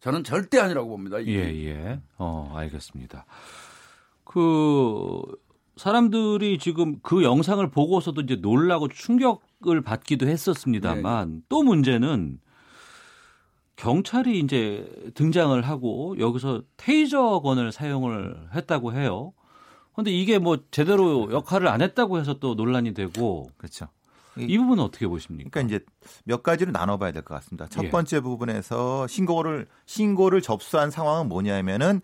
저는 0.00 0.24
절대 0.24 0.58
아니라고 0.58 0.88
봅니다. 0.88 1.20
이게. 1.20 1.32
예, 1.32 1.66
예. 1.66 2.00
어, 2.18 2.52
알겠습니다. 2.56 3.24
그 4.32 5.20
사람들이 5.76 6.58
지금 6.58 6.96
그 7.02 7.22
영상을 7.22 7.68
보고서도 7.70 8.22
이제 8.22 8.36
놀라고 8.36 8.88
충격을 8.88 9.82
받기도 9.82 10.26
했었습니다만 10.26 11.30
네. 11.30 11.40
또 11.50 11.62
문제는 11.62 12.40
경찰이 13.76 14.38
이제 14.38 14.88
등장을 15.14 15.60
하고 15.60 16.16
여기서 16.18 16.62
테이저건을 16.78 17.72
사용을 17.72 18.48
했다고 18.54 18.94
해요. 18.94 19.34
근데 19.94 20.10
이게 20.10 20.38
뭐 20.38 20.56
제대로 20.70 21.30
역할을 21.30 21.68
안 21.68 21.82
했다고 21.82 22.18
해서 22.18 22.34
또 22.34 22.54
논란이 22.54 22.94
되고 22.94 23.50
그렇죠. 23.58 23.88
이, 24.38 24.56
부분은 24.56 24.82
어떻게 24.82 25.06
보십니까? 25.06 25.50
그러니까 25.50 25.76
이제 25.76 25.84
몇 26.24 26.42
가지로 26.42 26.70
나눠봐야 26.70 27.12
될 27.12 27.22
것 27.22 27.34
같습니다. 27.34 27.66
첫 27.66 27.84
예. 27.84 27.90
번째 27.90 28.16
예. 28.16 28.20
부분에서 28.20 29.06
신고를 29.06 29.66
신고를 29.84 30.40
접수한 30.40 30.90
상황은 30.90 31.28
뭐냐면은 31.28 32.00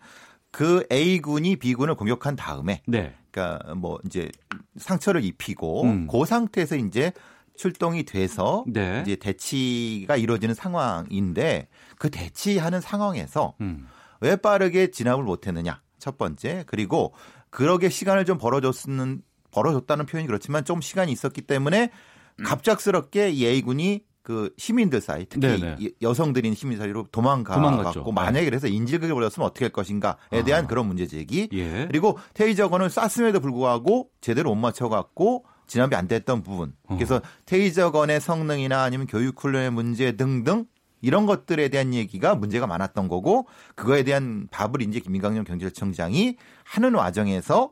그 0.51 0.85
A 0.91 1.19
군이 1.19 1.57
B 1.57 1.73
군을 1.73 1.95
공격한 1.95 2.35
다음에, 2.35 2.81
네. 2.87 3.13
그러니까 3.31 3.75
뭐 3.75 3.99
이제 4.05 4.31
상처를 4.77 5.23
입히고 5.23 5.83
음. 5.83 6.07
그 6.07 6.25
상태에서 6.25 6.75
이제 6.75 7.11
출동이 7.55 8.03
돼서 8.03 8.63
네. 8.67 9.03
이제 9.05 9.15
대치가 9.15 10.15
이루어지는 10.15 10.55
상황인데 10.55 11.67
그 11.97 12.09
대치하는 12.09 12.79
상황에서 12.79 13.55
음. 13.61 13.87
왜 14.21 14.35
빠르게 14.35 14.91
진압을 14.91 15.23
못했느냐 15.23 15.81
첫 15.97 16.17
번째 16.17 16.63
그리고 16.67 17.13
그러게 17.49 17.89
시간을 17.89 18.25
좀 18.25 18.37
벌어줬는 18.37 19.21
벌어줬다는 19.51 20.05
표현이 20.05 20.27
그렇지만 20.27 20.63
좀 20.63 20.79
시간이 20.79 21.11
있었기 21.11 21.41
때문에 21.41 21.91
음. 22.39 22.43
갑작스럽게 22.43 23.31
이 23.31 23.45
A 23.45 23.61
군이 23.61 24.05
그 24.29 24.53
시민들 24.59 25.01
사이 25.01 25.25
특히 25.25 25.59
네네. 25.59 25.77
여성들인 26.03 26.53
시민 26.53 26.77
사이로 26.77 27.07
도망가갖고 27.11 28.11
만약에 28.11 28.41
네. 28.41 28.45
그래서 28.45 28.67
인질극에 28.67 29.11
걸렸으면 29.11 29.47
어떻게 29.47 29.65
할 29.65 29.71
것인가에 29.71 30.43
대한 30.45 30.65
아. 30.65 30.67
그런 30.67 30.85
문제 30.85 31.07
제기 31.07 31.49
예. 31.51 31.87
그리고 31.87 32.19
테이저건을 32.35 32.91
쐈음에도 32.91 33.39
불구하고 33.39 34.11
제대로 34.21 34.53
못 34.53 34.61
맞춰갖고 34.61 35.45
진압이 35.65 35.95
안 35.95 36.07
됐던 36.07 36.43
부분 36.43 36.75
어. 36.83 36.95
그래서 36.95 37.15
어. 37.15 37.21
테이저건의 37.47 38.21
성능이나 38.21 38.83
아니면 38.83 39.07
교육 39.07 39.43
훈련의 39.43 39.71
문제 39.71 40.11
등등 40.11 40.65
이런 41.01 41.25
것들에 41.25 41.69
대한 41.69 41.95
얘기가 41.95 42.35
문제가 42.35 42.67
많았던 42.67 43.07
거고 43.07 43.47
그거에 43.73 44.03
대한 44.03 44.47
밥을 44.51 44.83
이제 44.83 44.99
김민강령 44.99 45.43
경찰청장이 45.43 46.37
하는 46.65 46.93
과정에서 46.93 47.71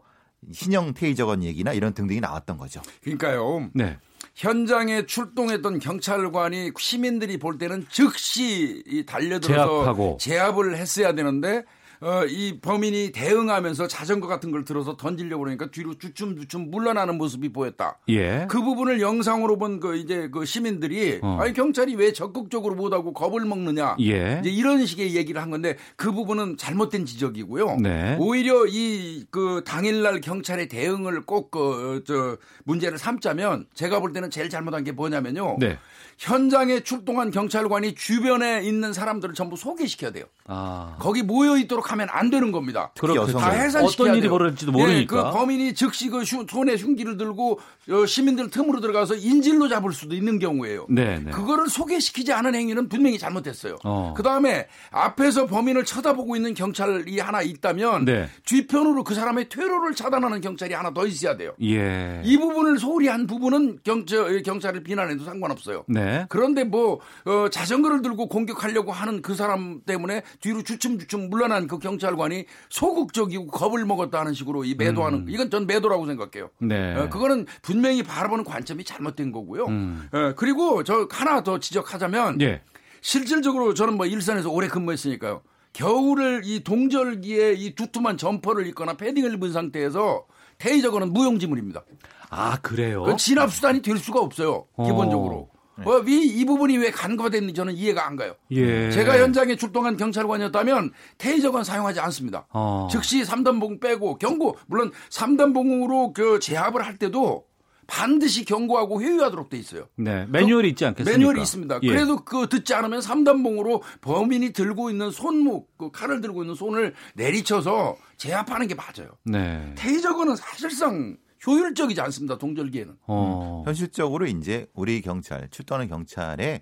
신형 0.52 0.96
테이저건 0.96 1.44
얘기나 1.44 1.74
이런 1.74 1.94
등등이 1.94 2.20
나왔던 2.20 2.58
거죠. 2.58 2.82
그러니까요. 3.04 3.70
네. 3.76 4.00
현장에 4.38 5.08
출동했던 5.08 5.80
경찰관이 5.80 6.72
시민들이 6.78 7.38
볼 7.38 7.58
때는 7.58 7.88
즉시 7.90 9.04
달려들어서 9.08 9.84
제압하고. 9.84 10.18
제압을 10.22 10.78
했어야 10.78 11.14
되는데 11.16 11.64
어, 12.02 12.26
이 12.26 12.60
범인이 12.60 13.12
대응하면서 13.12 13.88
자전거 13.88 14.28
같은 14.28 14.52
걸 14.52 14.64
들어서 14.66 14.98
던지려고 14.98 15.44
그러니까 15.44 15.72
뒤로 15.72 15.96
주춤주춤 15.98 16.70
물러나는 16.72 17.18
모습이 17.18 17.52
보였다. 17.54 17.98
예. 18.10 18.46
그 18.50 18.62
부분을 18.62 19.02
영상으로 19.02 19.58
본 19.58 19.80
그 19.80 19.96
이제 19.98 20.30
그 20.32 20.44
시민들이 20.46 21.20
어. 21.22 21.38
아니 21.40 21.54
경찰이 21.54 21.96
왜 21.96 22.12
적극적으로 22.14 22.74
못하고 22.76 23.14
겁을 23.14 23.46
먹느냐. 23.46 23.96
예. 24.00 24.40
이제 24.42 24.50
이런 24.50 24.86
식의 24.86 25.16
얘기를 25.16 25.42
한 25.42 25.52
건데 25.52 25.78
그 25.96 26.12
부분은 26.12 26.58
잘못된 26.58 27.06
지적이고요. 27.06 27.78
네. 27.82 28.16
오히려 28.20 28.66
이 28.68 29.26
그 29.30 29.64
당일날 29.66 30.22
경찰의 30.22 30.68
대응을 30.68 31.26
꼭그저 31.26 32.38
문제를 32.64 32.98
삼자면 32.98 33.66
제가 33.74 34.00
볼 34.00 34.14
때는 34.14 34.30
제일 34.30 34.50
잘못한 34.50 34.84
게 34.84 34.92
뭐냐면요. 34.92 35.58
네. 35.60 35.78
현장에 36.18 36.80
출동한 36.82 37.30
경찰관이 37.32 37.94
주변에 37.96 38.64
있는 38.64 38.94
사람들을 38.94 39.36
전부 39.36 39.56
소개시켜야 39.56 40.12
돼요. 40.12 40.26
아. 40.46 40.96
거기 41.00 41.22
모여 41.24 41.58
있도록 41.58 41.87
하면 41.92 42.08
안 42.12 42.30
되는 42.30 42.52
겁니다. 42.52 42.92
그렇죠. 43.00 43.38
다 43.38 43.52
해산시켜야 43.52 44.10
어떤 44.10 44.18
일이 44.18 44.28
벌어질지도 44.28 44.72
모르니까. 44.72 45.16
네, 45.16 45.24
그 45.24 45.38
범인이 45.38 45.74
즉시 45.76 46.10
그 46.10 46.24
손에 46.26 46.76
흉기를 46.76 47.18
들고 47.18 47.60
어, 47.92 48.06
시민들 48.06 48.50
틈으로 48.50 48.82
들어가서 48.82 49.16
인질로 49.16 49.68
잡을 49.68 49.94
수도 49.94 50.16
있는 50.16 50.40
경우예요. 50.40 50.88
네, 50.90 51.20
네. 51.20 51.32
그거를 51.32 51.68
소개시키지 51.70 52.34
않은 52.34 52.56
행위는 52.56 52.90
분명히 52.90 53.20
잘못됐어요. 53.20 53.78
어. 53.84 54.14
그 54.18 54.24
다음에 54.24 54.68
앞에서 54.92 55.46
범인을 55.46 55.86
쳐다보고 55.86 56.36
있는 56.36 56.54
경찰이 56.54 57.20
하나 57.20 57.42
있다면 57.42 58.06
네. 58.06 58.28
뒤편으로 58.46 59.04
그 59.04 59.14
사람의 59.14 59.50
퇴로를 59.50 59.94
차단하는 59.94 60.42
경찰이 60.42 60.74
하나 60.74 60.94
더 60.94 61.06
있어야 61.06 61.38
돼요. 61.38 61.54
예. 61.62 62.22
이 62.24 62.38
부분을 62.38 62.80
소홀히 62.80 63.08
한 63.08 63.28
부분은 63.28 63.80
경, 63.84 64.06
경찰을 64.06 64.84
비난해도 64.84 65.24
상관없어요. 65.24 65.84
네. 65.88 66.08
네. 66.08 66.26
그런데 66.30 66.64
뭐 66.64 67.00
어, 67.26 67.50
자전거를 67.50 68.02
들고 68.02 68.28
공격하려고 68.28 68.92
하는 68.92 69.22
그 69.22 69.36
사람 69.36 69.82
때문에 69.86 70.24
뒤로 70.40 70.64
주춤주춤 70.64 71.30
물러난 71.30 71.68
그 71.68 71.77
경찰관이 71.80 72.46
소극적이고 72.70 73.48
겁을 73.48 73.86
먹었다 73.86 74.20
하는 74.20 74.34
식으로 74.34 74.64
이 74.66 74.76
매도하는 74.76 75.20
음. 75.20 75.30
이건 75.30 75.50
전 75.50 75.68
매도라고 75.68 76.06
생각해요. 76.06 76.50
네. 76.60 76.96
어, 76.96 77.10
그거는 77.10 77.46
분명히 77.62 78.04
바라보는 78.04 78.44
관점이 78.44 78.84
잘못된 78.84 79.32
거고요. 79.32 79.66
음. 79.66 80.08
어, 80.12 80.34
그리고 80.36 80.84
저 80.84 81.08
하나 81.10 81.42
더 81.44 81.60
지적하자면 81.60 82.42
예. 82.42 82.62
실질적으로 83.02 83.74
저는 83.74 83.98
뭐 83.98 84.06
일산에서 84.06 84.50
오래 84.50 84.68
근무했으니까요. 84.68 85.42
겨울을 85.74 86.42
이 86.44 86.64
동절기에 86.64 87.54
이 87.54 87.76
두툼한 87.76 88.18
점퍼를 88.18 88.66
입거나 88.68 88.94
패딩을 88.96 89.36
입은 89.36 89.54
상태에서 89.54 90.26
테이저건은 90.58 91.14
무용지물입니다. 91.14 91.84
아 92.30 92.58
그래요? 92.62 93.16
진압 93.18 93.52
수단이 93.52 93.82
될 93.82 93.98
수가 93.98 94.20
없어요. 94.20 94.66
기본적으로. 94.76 95.50
어. 95.78 95.82
네. 95.84 95.92
어, 95.92 96.04
이, 96.08 96.26
이 96.40 96.46
부분이 96.46 96.78
왜 96.78 96.92
간과됐는지 96.92 97.54
저는 97.54 97.74
이해가 97.76 98.06
안 98.06 98.16
가요. 98.16 98.36
예. 98.52 98.92
제가 98.92 99.20
현장에 99.20 99.56
출동한 99.56 99.98
경찰관이었다면 99.98 100.92
테이저건 101.18 101.64
사용하지 101.64 102.00
않습니다. 102.00 102.48
어. 102.50 102.88
즉시 102.92 103.24
3단 103.24 103.60
봉 103.60 103.80
빼고 103.80 104.18
경고, 104.18 104.58
물론 104.68 104.92
3단 105.10 105.54
봉으로 105.54 106.14
그 106.14 106.40
제압을 106.40 106.86
할 106.86 106.98
때도 106.98 107.46
반드시 107.88 108.44
경고하고 108.44 109.02
회유하도록 109.02 109.50
돼 109.50 109.58
있어요. 109.58 109.88
네. 109.96 110.26
매뉴얼이 110.30 110.70
있지 110.70 110.86
않겠습니까? 110.86 111.18
매뉴얼이 111.18 111.42
있습니다. 111.42 111.80
예. 111.84 111.88
그래도 111.88 112.18
그 112.18 112.48
듣지 112.50 112.74
않으면 112.74 113.00
3단봉으로 113.00 113.82
범인이 114.02 114.52
들고 114.52 114.90
있는 114.90 115.10
손목, 115.10 115.78
그 115.78 115.90
칼을 115.92 116.20
들고 116.20 116.44
있는 116.44 116.54
손을 116.54 116.94
내리쳐서 117.16 117.96
제압하는 118.18 118.68
게 118.68 118.76
맞아요. 118.76 119.12
네. 119.24 119.74
테이저건은 119.78 120.36
사실상 120.36 121.16
효율적이지 121.48 122.02
않습니다. 122.02 122.38
동절기에는. 122.38 122.94
어. 123.08 123.62
음. 123.64 123.66
현실적으로 123.66 124.28
이제 124.28 124.68
우리 124.74 125.02
경찰 125.02 125.48
출동하는 125.50 125.88
경찰에 125.88 126.62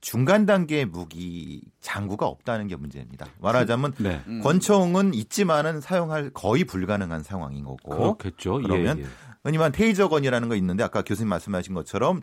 중간 0.00 0.46
단계의 0.46 0.84
무기 0.86 1.62
장구가 1.80 2.26
없다는 2.26 2.68
게 2.68 2.76
문제입니다. 2.76 3.26
말하자면 3.40 3.94
네. 3.98 4.20
음. 4.28 4.40
권총은 4.42 5.14
있지만은 5.14 5.80
사용할 5.80 6.30
거의 6.30 6.64
불가능한 6.64 7.22
상황인 7.22 7.64
거고. 7.64 8.16
그렇겠죠. 8.16 8.60
예, 8.62 8.66
그러면 8.66 8.98
예, 8.98 9.02
예. 9.02 9.06
흔히만 9.44 9.72
테이저건이라는 9.72 10.48
거 10.48 10.54
있는데 10.56 10.84
아까 10.84 11.02
교수님 11.02 11.28
말씀하신 11.30 11.74
것처럼 11.74 12.20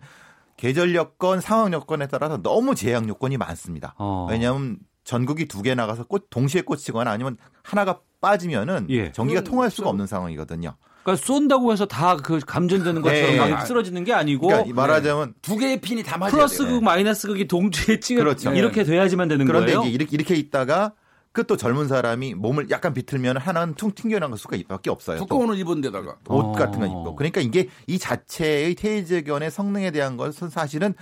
계절 0.57 0.95
여건, 0.95 1.41
상황 1.41 1.73
여건에 1.73 2.07
따라서 2.07 2.41
너무 2.41 2.75
제약 2.75 3.07
요건이 3.09 3.35
많습니다. 3.37 3.93
어. 3.97 4.27
왜냐하면 4.29 4.77
전국이 5.03 5.47
두 5.47 5.61
개 5.61 5.75
나가서 5.75 6.05
꽃 6.05 6.29
동시에 6.29 6.61
꽂히거나 6.61 7.11
아니면 7.11 7.37
하나가 7.61 7.99
빠지면은 8.21 8.87
예. 8.89 9.11
전기가 9.11 9.41
통할 9.41 9.69
수가 9.69 9.89
없는 9.89 10.07
상황이거든요. 10.07 10.75
그러니까 11.05 11.23
쏜다고 11.23 11.71
해서 11.71 11.85
다 11.85 12.15
그 12.17 12.39
감전되는 12.39 13.01
것처럼 13.01 13.31
네. 13.31 13.51
막 13.51 13.67
쓰러지는 13.67 14.03
게 14.03 14.13
아니고 14.13 14.47
그러니까 14.47 14.73
말하자면 14.73 15.27
네. 15.27 15.33
두 15.41 15.57
개의 15.57 15.79
핀이 15.79 16.01
다 16.01 16.17
맞아야 16.17 16.31
플러스 16.31 16.65
극 16.65 16.83
마이너스 16.83 17.27
극이 17.27 17.47
동시에 17.47 17.99
찍어 17.99 18.21
그렇죠. 18.21 18.51
이렇게 18.53 18.83
돼야지만 18.83 19.27
되는 19.27 19.45
그런데 19.45 19.67
거예요. 19.73 19.79
그런데 19.81 19.93
이렇게 19.93 20.15
이렇게 20.15 20.35
있다가 20.35 20.93
그또 21.31 21.57
젊은 21.57 21.87
사람이 21.89 22.33
몸을 22.35 22.69
약간 22.71 22.93
비틀면 22.93 23.37
하나는 23.37 23.75
퉁 23.75 23.91
튕겨나갈 23.91 24.37
수가 24.37 24.57
밖에 24.67 24.89
없어요. 24.89 25.17
두꺼운 25.19 25.49
옷 25.49 25.55
입은 25.55 25.81
데다가 25.81 26.15
옷 26.29 26.53
같은 26.53 26.79
거 26.79 26.85
입고. 26.85 27.15
그러니까 27.15 27.41
이게 27.41 27.67
이 27.87 27.99
자체의 27.99 28.73
테이저견의 28.75 29.51
성능에 29.51 29.91
대한 29.91 30.15
것은 30.17 30.49
사실은 30.49 30.95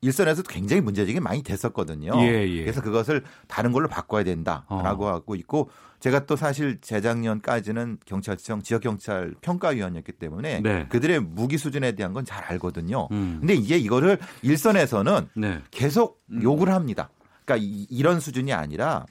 일선에서도 0.00 0.48
굉장히 0.48 0.80
문제적인 0.80 1.20
많이 1.22 1.42
됐었거든요. 1.42 2.12
예, 2.22 2.48
예. 2.48 2.62
그래서 2.62 2.80
그것을 2.80 3.24
다른 3.48 3.72
걸로 3.72 3.88
바꿔야 3.88 4.22
된다라고 4.22 5.06
어. 5.06 5.08
하고 5.08 5.34
있고 5.34 5.68
제가 6.00 6.26
또 6.26 6.36
사실 6.36 6.80
재작년까지는 6.82 7.98
경찰청 8.04 8.62
지역 8.62 8.82
경찰 8.82 9.34
평가위원이었기 9.40 10.12
때문에 10.12 10.60
네. 10.60 10.86
그들의 10.88 11.20
무기 11.20 11.56
수준에 11.56 11.92
대한 11.92 12.12
건 12.12 12.26
잘 12.26 12.42
알거든요. 12.44 13.08
음. 13.12 13.36
근데 13.38 13.54
이제 13.54 13.78
이거를 13.78 14.18
일선에서는 14.42 15.28
네. 15.36 15.62
계속 15.70 16.20
음. 16.32 16.42
욕을 16.42 16.70
합니다. 16.70 17.08
그러니까 17.44 17.64
이, 17.88 18.02
런 18.02 18.18
수준이 18.18 18.52
아니라 18.52 19.06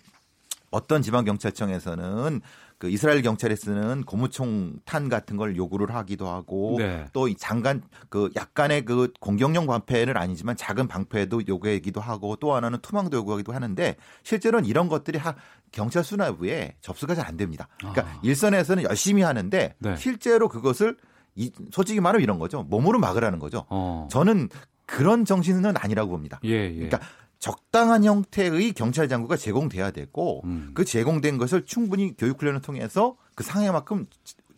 어떤 0.70 1.02
지방 1.02 1.24
경찰청에서는 1.24 2.42
그 2.78 2.90
이스라엘 2.90 3.22
경찰에 3.22 3.56
쓰는 3.56 4.04
고무총 4.04 4.80
탄 4.84 5.08
같은 5.08 5.38
걸 5.38 5.56
요구를 5.56 5.96
하기도 5.96 6.28
하고 6.28 6.76
네. 6.78 7.06
또 7.14 7.34
장관 7.36 7.82
그 8.10 8.30
약간의 8.36 8.84
그 8.84 9.14
공격용 9.22 9.66
방패는 9.66 10.18
아니지만 10.18 10.58
작은 10.58 10.90
방패도 10.90 11.48
요구하기도 11.48 12.02
하고 12.02 12.36
또 12.36 12.54
하나는 12.54 12.80
투망도 12.80 13.16
요구하기도 13.16 13.54
하는데 13.54 13.96
실제로는 14.24 14.68
이런 14.68 14.90
것들이 14.90 15.18
하, 15.18 15.36
경찰 15.72 16.03
수뇌부에 16.03 16.76
접수가 16.82 17.16
잘 17.16 17.26
안 17.26 17.38
됩니다. 17.38 17.68
그러니까 17.80 18.03
아. 18.03 18.20
일선에서는 18.22 18.84
열심히 18.84 19.24
하는데 19.24 19.76
네. 19.80 19.95
실제로 19.97 20.47
그것을 20.47 20.95
이, 21.36 21.51
솔직히 21.72 21.99
말하면 21.99 22.24
이런 22.24 22.39
거죠. 22.39 22.63
몸으로 22.63 22.99
막으라는 22.99 23.39
거죠. 23.39 23.66
어. 23.70 24.07
저는 24.11 24.49
그런 24.86 25.26
정신은 25.26 25.76
아니라고 25.76 26.11
봅니다. 26.11 26.39
예, 26.45 26.49
예. 26.49 26.74
그러니까 26.74 26.99
적당한 27.39 28.03
형태의 28.03 28.74
경찰 28.74 29.09
장구가 29.09 29.38
제공돼야 29.38 29.91
되고 29.91 30.41
음. 30.45 30.72
그 30.74 30.86
제공된 30.86 31.38
것을 31.38 31.66
충분히 31.66 32.16
교육 32.16 32.39
훈련을 32.41 32.61
통해서 32.61 33.18
그 33.36 33.43
상해만큼 33.43 34.07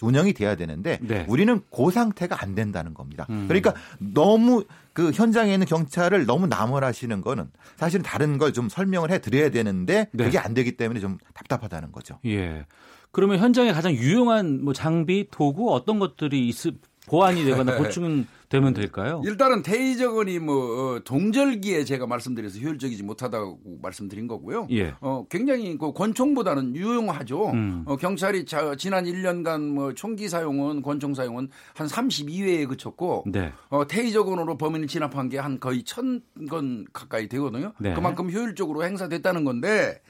운영이 0.01 0.33
돼야 0.33 0.55
되는데 0.55 0.99
네. 1.01 1.25
우리는 1.27 1.61
그 1.75 1.91
상태가 1.91 2.41
안 2.41 2.55
된다는 2.55 2.93
겁니다. 2.93 3.25
음. 3.29 3.45
그러니까 3.47 3.73
너무 3.97 4.63
그 4.93 5.11
현장에 5.11 5.53
있는 5.53 5.67
경찰을 5.67 6.25
너무 6.25 6.47
나무라시는 6.47 7.21
거는 7.21 7.49
사실은 7.75 8.03
다른 8.03 8.37
걸 8.37 8.51
좀 8.51 8.69
설명을 8.69 9.11
해 9.11 9.19
드려야 9.19 9.49
되는데 9.51 10.07
네. 10.13 10.23
그게 10.23 10.39
안 10.39 10.53
되기 10.53 10.77
때문에 10.77 10.99
좀 10.99 11.17
답답하다는 11.33 11.91
거죠. 11.91 12.17
예. 12.25 12.65
그러면 13.11 13.39
현장에 13.39 13.71
가장 13.71 13.91
유용한 13.93 14.63
뭐 14.63 14.73
장비, 14.73 15.27
도구 15.29 15.73
어떤 15.73 15.99
것들이 15.99 16.47
있을 16.47 16.73
보완이 17.07 17.43
되거나 17.45 17.75
보충 17.77 18.25
되면 18.49 18.73
될까요? 18.73 19.21
일단은 19.25 19.63
테이저건이 19.63 20.39
뭐 20.39 20.95
어, 20.95 20.99
동절기에 20.99 21.85
제가 21.85 22.05
말씀드려서 22.07 22.59
효율적이지 22.59 23.03
못하다고 23.03 23.59
말씀드린 23.81 24.27
거고요. 24.27 24.67
예. 24.71 24.93
어, 25.01 25.25
굉장히 25.29 25.77
그 25.77 25.91
권총보다는 25.93 26.75
유용하죠. 26.75 27.51
음. 27.51 27.83
어, 27.85 27.95
경찰이 27.95 28.45
자, 28.45 28.75
지난 28.77 29.05
1년간 29.05 29.61
뭐 29.61 29.93
총기 29.93 30.29
사용은 30.29 30.81
권총 30.81 31.13
사용은 31.13 31.49
한 31.73 31.87
32회에 31.87 32.67
그쳤고 32.67 33.23
네. 33.27 33.51
어, 33.69 33.87
테이저건으로 33.87 34.57
범인을 34.57 34.87
진압한 34.87 35.29
게 35.29 35.37
한 35.37 35.59
거의 35.59 35.83
1000건 35.83 36.85
가까이 36.91 37.27
되거든요. 37.29 37.73
네. 37.79 37.93
그만큼 37.93 38.31
효율적으로 38.31 38.83
행사됐다는 38.83 39.43
건데 39.43 40.01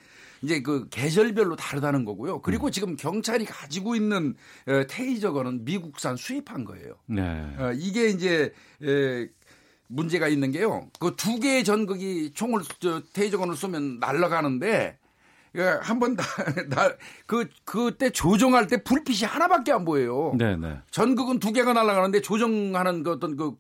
이제 0.42 0.62
그 0.62 0.88
계절별로 0.90 1.56
다르다는 1.56 2.06
거고요. 2.06 2.42
그리고 2.42 2.68
음. 2.68 2.72
지금 2.72 2.96
경찰이 2.96 3.46
가지고 3.46 3.96
있는 3.96 4.36
어, 4.68 4.84
테이저건은 4.88 5.66
미국산 5.66 6.16
수입한 6.16 6.66
거예요. 6.66 6.96
네. 7.08 7.22
어, 7.58 7.72
이게 7.76 8.10
이제 8.10 8.54
에, 8.84 9.28
문제가 9.88 10.28
있는 10.28 10.52
게요. 10.52 10.90
그 11.00 11.16
두 11.16 11.40
개의 11.40 11.64
전극이 11.64 12.32
총을 12.34 12.62
저 12.80 13.02
테이저건을 13.14 13.56
쏘면 13.56 14.00
날아가는데 14.00 15.00
예, 15.56 15.62
한번 15.82 16.16
나그 16.70 17.48
그때 17.64 18.10
조정할 18.12 18.68
때 18.68 18.84
불빛이 18.84 19.26
하나밖에 19.26 19.72
안 19.72 19.86
보여요. 19.86 20.36
네, 20.38 20.56
네. 20.56 20.78
전극은 20.92 21.40
두 21.40 21.52
개가 21.54 21.74
날아가는데 21.74 22.22
조정하는 22.22 23.04
그 23.04 23.12
어떤 23.12 23.36
그 23.36 23.56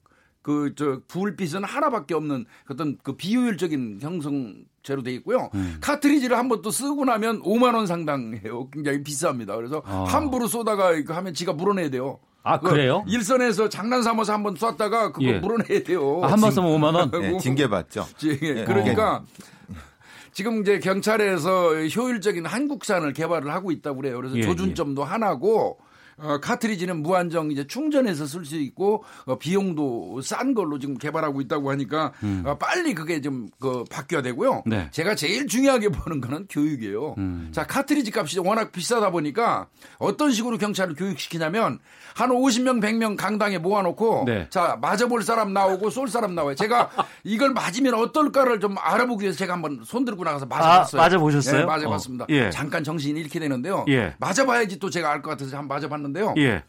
그 0.47 0.73
저 0.77 1.01
불빛은 1.09 1.65
하나밖에 1.65 2.13
없는 2.13 2.45
어떤 2.69 2.97
그 3.03 3.17
비효율적인 3.17 3.99
형성 3.99 4.63
제로 4.87 5.03
돼 5.03 5.11
있고요. 5.13 5.49
음. 5.53 5.77
카트리지를 5.81 6.37
한 6.37 6.47
번 6.47 6.61
또 6.61 6.71
쓰고 6.71 7.03
나면 7.05 7.41
5만 7.43 7.75
원 7.75 7.85
상당해요. 7.85 8.69
굉장히 8.71 9.03
비쌉니다. 9.03 9.55
그래서 9.57 9.83
아. 9.85 10.05
함부로 10.07 10.47
쏘다가 10.47 10.93
하면 11.07 11.33
지가 11.33 11.51
물어내야 11.53 11.89
돼요. 11.89 12.19
아 12.43 12.57
그래요? 12.59 13.03
일선에서 13.07 13.67
장난 13.67 14.01
삼아서 14.01 14.31
한 14.33 14.43
번 14.43 14.55
쐈다가 14.55 15.11
그거 15.11 15.25
예. 15.25 15.33
물어내야 15.39 15.83
돼요. 15.83 16.21
아, 16.23 16.31
한번 16.31 16.51
쏘면 16.51 16.71
5만 16.79 16.95
원? 16.95 17.11
네, 17.11 17.37
징계 17.39 17.67
받죠. 17.67 18.05
예, 18.23 18.63
그러니까 18.63 19.23
지금 20.31 20.61
이제 20.61 20.79
경찰에서 20.79 21.75
효율적인 21.85 22.45
한국산을 22.45 23.11
개발을 23.11 23.51
하고 23.53 23.71
있다고 23.71 23.97
그래요. 23.97 24.15
그래서 24.17 24.37
예, 24.37 24.41
조준점도 24.43 25.01
예. 25.01 25.05
하나고 25.05 25.77
어, 26.19 26.39
카트리지는 26.41 27.03
무한정 27.03 27.51
이제 27.51 27.67
충전해서 27.67 28.25
쓸 28.25 28.43
수 28.45 28.55
있고 28.57 29.03
어, 29.25 29.37
비용도 29.37 30.21
싼 30.21 30.53
걸로 30.53 30.79
지금 30.79 30.97
개발하고 30.97 31.41
있다고 31.41 31.69
하니까 31.71 32.11
음. 32.23 32.43
어, 32.45 32.57
빨리 32.57 32.93
그게 32.93 33.21
좀 33.21 33.47
그 33.59 33.83
바뀌어야 33.89 34.21
되고요. 34.21 34.63
네. 34.65 34.87
제가 34.91 35.15
제일 35.15 35.47
중요하게 35.47 35.89
보는 36.07 36.21
거는 36.21 36.47
교육이에요. 36.49 37.15
음. 37.17 37.49
자 37.51 37.65
카트리지 37.65 38.11
값이 38.15 38.39
워낙 38.39 38.71
비싸다 38.71 39.09
보니까 39.11 39.67
어떤 39.97 40.31
식으로 40.31 40.57
경찰을 40.57 40.95
교육시키냐면 40.95 41.79
한 42.15 42.29
50명 42.29 42.81
100명 42.81 43.15
강당에 43.17 43.57
모아놓고 43.57 44.23
네. 44.25 44.47
자 44.49 44.77
맞아볼 44.81 45.23
사람 45.23 45.53
나오고 45.53 45.89
쏠 45.89 46.07
사람 46.07 46.35
나와요. 46.35 46.55
제가 46.55 46.89
이걸 47.23 47.51
맞으면 47.53 47.93
어떨까를 47.95 48.59
좀 48.59 48.75
알아보기 48.79 49.23
위해서 49.23 49.37
제가 49.37 49.53
한번 49.53 49.81
손 49.85 50.05
들고 50.05 50.23
나가서 50.23 50.45
맞아봤어요. 50.45 51.01
아, 51.01 51.05
맞아보셨어요? 51.05 51.59
네, 51.61 51.65
맞아봤습니다. 51.65 52.23
어. 52.25 52.27
예. 52.29 52.49
잠깐 52.51 52.83
정신이 52.83 53.19
잃게 53.19 53.39
되는데요. 53.39 53.85
예. 53.87 54.15
맞아봐야지 54.19 54.79
또 54.79 54.89
제가 54.89 55.11
알 55.11 55.21
것 55.21 55.31
같아서 55.31 55.57
한번 55.57 55.75
맞아봤는데. 55.77 56.06
봤는데요. 56.07 56.33
예. 56.37 56.63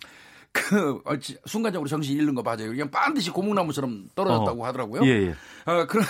그 0.51 1.01
순간적으로 1.45 1.89
정신 1.89 2.17
잃는 2.17 2.35
거 2.35 2.43
맞아요. 2.43 2.71
그냥 2.71 2.91
반드시 2.91 3.31
고목나무처럼 3.31 4.09
떨어졌다고 4.15 4.63
어. 4.63 4.67
하더라고요. 4.67 5.03
예, 5.05 5.29
예. 5.29 5.35
어, 5.67 5.87
그런 5.87 6.05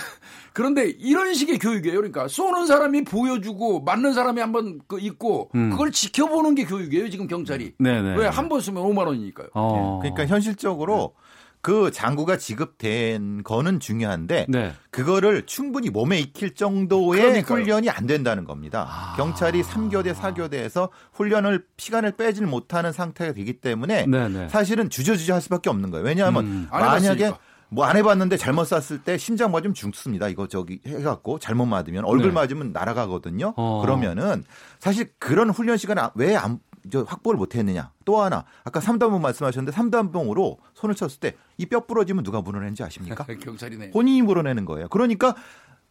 그런데 0.53 0.89
이런 0.89 1.33
식의 1.33 1.59
교육이에요. 1.59 1.97
그러니까 1.97 2.27
쏘는 2.27 2.65
사람이 2.65 3.03
보여주고 3.03 3.81
맞는 3.81 4.13
사람이 4.13 4.39
한번 4.41 4.79
그 4.87 4.99
있고 4.99 5.51
음. 5.55 5.69
그걸 5.69 5.91
지켜보는 5.91 6.55
게 6.55 6.63
교육이에요. 6.63 7.09
지금 7.09 7.27
경찰이. 7.27 7.73
네네. 7.77 8.15
왜한 8.17 8.49
번 8.49 8.61
쏘면 8.61 8.81
5만 8.83 9.05
원이니까요. 9.07 9.49
어. 9.53 9.99
그러니까 10.01 10.25
현실적으로 10.25 11.13
네. 11.15 11.28
그 11.61 11.91
장구가 11.91 12.37
지급된 12.37 13.43
거는 13.43 13.79
중요한데 13.79 14.45
네. 14.47 14.73
그거를 14.91 15.45
충분히 15.45 15.89
몸에 15.89 16.19
익힐 16.19 16.55
정도의 16.55 17.21
그러니까요. 17.21 17.59
훈련이 17.59 17.89
안 17.89 18.07
된다는 18.07 18.45
겁니다. 18.45 18.87
아. 18.89 19.15
경찰이 19.17 19.61
3교대, 19.63 20.13
4교대에서 20.13 20.89
훈련을 21.13 21.65
시간을 21.77 22.13
빼질 22.13 22.45
못하는 22.45 22.93
상태가 22.93 23.33
되기 23.33 23.53
때문에 23.59 24.05
네네. 24.05 24.29
네. 24.29 24.49
사실은 24.49 24.89
주저주저 24.89 25.33
할 25.33 25.41
수밖에 25.41 25.69
없는 25.69 25.91
거예요. 25.91 26.05
왜냐하면 26.05 26.45
음. 26.45 26.67
만약에 26.71 27.33
뭐안 27.71 27.97
해봤는데 27.97 28.37
잘못 28.37 28.65
쐈을 28.65 29.03
때 29.03 29.17
심장 29.17 29.51
맞으면 29.51 29.73
죽습니다. 29.73 30.27
이거 30.27 30.47
저기 30.47 30.79
해갖고 30.87 31.39
잘못 31.39 31.65
맞으면 31.65 32.05
얼굴 32.05 32.29
네. 32.29 32.33
맞으면 32.33 32.71
날아가거든요. 32.71 33.53
어. 33.57 33.81
그러면은 33.81 34.43
사실 34.79 35.09
그런 35.19 35.49
훈련 35.49 35.77
시간 35.77 35.97
왜안 36.15 36.59
저 36.59 36.59
확보를 36.97 37.37
못 37.37 37.55
했느냐. 37.55 37.91
또 38.05 38.21
하나 38.21 38.45
아까 38.63 38.79
삼단봉 38.79 39.21
말씀하셨는데 39.21 39.71
삼단봉으로 39.75 40.57
손을 40.73 40.95
쳤을 40.95 41.19
때 41.19 41.35
이 41.57 41.65
뼈 41.65 41.85
부러지면 41.85 42.23
누가 42.23 42.41
물어낸지 42.41 42.83
아십니까? 42.83 43.25
경찰이네. 43.41 43.91
본인이 43.91 44.21
물어내는 44.21 44.65
거예요. 44.65 44.87
그러니까 44.89 45.35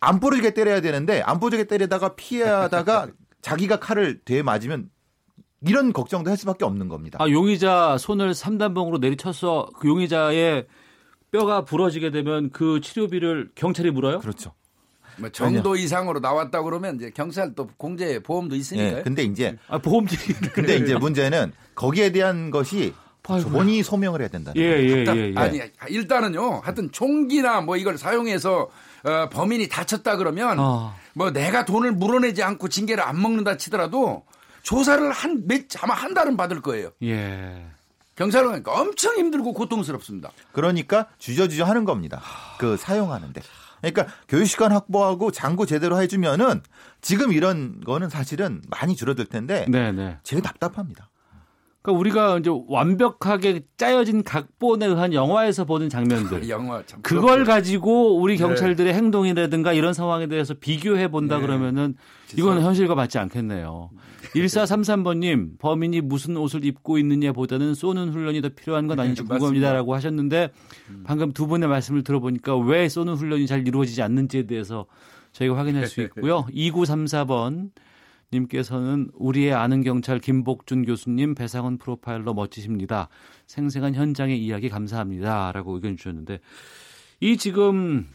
안 0.01 0.21
부러지게 0.21 0.55
때려야 0.55 0.81
되는데 0.81 1.21
안 1.23 1.41
부러지게 1.41 1.65
때리다가 1.65 2.15
피하다가 2.15 3.09
자기가 3.43 3.79
칼을 3.81 4.21
대 4.25 4.43
맞으면 4.43 4.91
이런 5.61 5.93
걱정도 5.93 6.31
할 6.31 6.37
수밖에 6.37 6.65
없는 6.65 6.89
겁니다. 6.89 7.19
아, 7.21 7.29
용의자 7.29 7.99
손을 7.99 8.33
삼단봉으로 8.35 8.99
내리쳐서 8.99 9.69
그 9.79 9.89
용의자의 9.89 10.67
뼈가 11.31 11.65
부러지게 11.65 12.11
되면 12.11 12.51
그 12.51 12.81
치료비를 12.81 13.51
경찰이 13.55 13.91
물어요? 13.91 14.21
그렇죠. 14.21 14.55
뭐 15.19 15.29
정도 15.31 15.71
아니요. 15.73 15.85
이상으로 15.85 16.21
나왔다 16.21 16.63
그러면 16.63 16.97
이제 16.97 17.11
경찰 17.11 17.55
또 17.55 17.69
공제 17.77 18.19
보험도 18.23 18.55
있으니까요. 18.57 18.97
네, 18.97 19.03
근데 19.03 19.23
이제 19.25 19.57
아, 19.69 19.79
보험지 19.79 20.17
근데 20.53 20.77
이제 20.77 20.95
문제는 20.97 21.53
거기에 21.75 22.11
대한 22.13 22.51
것이 22.51 22.95
본인이 23.23 23.83
소명을 23.83 24.21
해야 24.21 24.29
된다. 24.29 24.53
예, 24.57 24.63
예, 24.63 25.05
예, 25.07 25.33
예, 25.35 25.35
아니 25.37 25.61
일단은요. 25.89 26.61
하여튼 26.65 26.91
총기나 26.93 27.61
뭐 27.61 27.77
이걸 27.77 27.99
사용해서 27.99 28.71
어, 29.05 29.29
범인이 29.31 29.69
다쳤다 29.69 30.17
그러면 30.17 30.59
어. 30.59 30.95
뭐 31.15 31.31
내가 31.31 31.65
돈을 31.65 31.93
물어내지 31.93 32.43
않고 32.43 32.69
징계를 32.69 33.03
안 33.05 33.21
먹는다 33.21 33.57
치더라도 33.57 34.25
조사를 34.63 35.11
한 35.13 35.45
몇 35.47 35.65
아마 35.83 35.95
한 35.95 36.15
달은 36.15 36.37
받을 36.37 36.61
거예요. 36.63 36.91
예. 37.03 37.65
경찰은 38.17 38.49
그러니까 38.49 38.81
엄청 38.81 39.17
힘들고 39.17 39.53
고통스럽습니다. 39.53 40.31
그러니까 40.53 41.07
주저주저 41.19 41.65
하는 41.65 41.85
겁니다. 41.85 42.21
그 42.59 42.77
사용하는데. 42.77 43.41
그러니까 43.81 44.07
교육 44.29 44.47
시간 44.47 44.73
확보하고 44.73 45.31
장구 45.31 45.67
제대로 45.67 46.01
해주면은 46.01 46.63
지금 47.01 47.33
이런 47.33 47.81
거는 47.81 48.09
사실은 48.09 48.63
많이 48.69 48.97
줄어들 48.97 49.27
텐데 49.27 49.67
네네. 49.69 49.93
네. 49.93 50.19
제일 50.23 50.43
답답합니다. 50.43 51.08
그러니까 51.89 51.93
우리가 51.93 52.39
이제 52.39 52.51
완벽하게 52.69 53.63
짜여진 53.77 54.23
각본에 54.23 54.87
의한 54.87 55.15
영화에서 55.15 55.65
보는 55.65 55.89
장면들, 55.89 56.49
영화 56.51 56.83
그걸 57.03 57.45
가지고 57.45 58.19
우리 58.19 58.37
네. 58.37 58.45
경찰들의 58.45 58.93
네. 58.93 58.99
행동이라든가 58.99 59.73
이런 59.73 59.95
상황에 59.95 60.27
대해서 60.27 60.55
비교해 60.55 61.09
본다 61.09 61.37
네. 61.37 61.47
그러면은 61.47 61.95
이거는 62.37 62.63
현실과 62.63 62.95
맞지 62.95 63.19
않겠네요. 63.19 63.91
1433번님, 64.35 65.59
범인이 65.59 66.03
무슨 66.03 66.37
옷을 66.37 66.65
입고 66.67 66.99
있느냐 66.99 67.33
보다는 67.33 67.75
쏘는 67.75 68.11
훈련이 68.11 68.43
더 68.43 68.51
필요한 68.51 68.87
건 68.87 69.01
아닌지 69.01 69.23
궁금합니다라고 69.25 69.95
하셨는데 69.95 70.51
음. 70.91 71.05
방금 71.07 71.33
두 71.33 71.47
분의 71.47 71.69
말씀을 71.69 72.03
들어보니까 72.03 72.57
왜 72.59 72.89
쏘는 72.89 73.15
훈련이 73.15 73.47
잘 73.47 73.67
이루어지지 73.67 74.03
않는지에 74.03 74.47
대해서 74.47 74.85
저희가 75.33 75.57
확인할 75.57 75.87
수 75.87 76.03
있고요. 76.03 76.45
2934번 76.53 77.71
님께서는 78.33 79.11
우리의 79.15 79.55
아는 79.55 79.83
경찰 79.83 80.19
김복준 80.19 80.85
교수님 80.85 81.35
배상원 81.35 81.79
프로파일러 81.79 82.35
멋지십니다. 82.35 83.09
생생한 83.47 83.95
현장의 83.95 84.39
이야기 84.39 84.69
감사합니다라고 84.69 85.75
의견 85.75 85.97
주셨는데 85.97 86.41
이 87.21 87.37
지금 87.37 88.09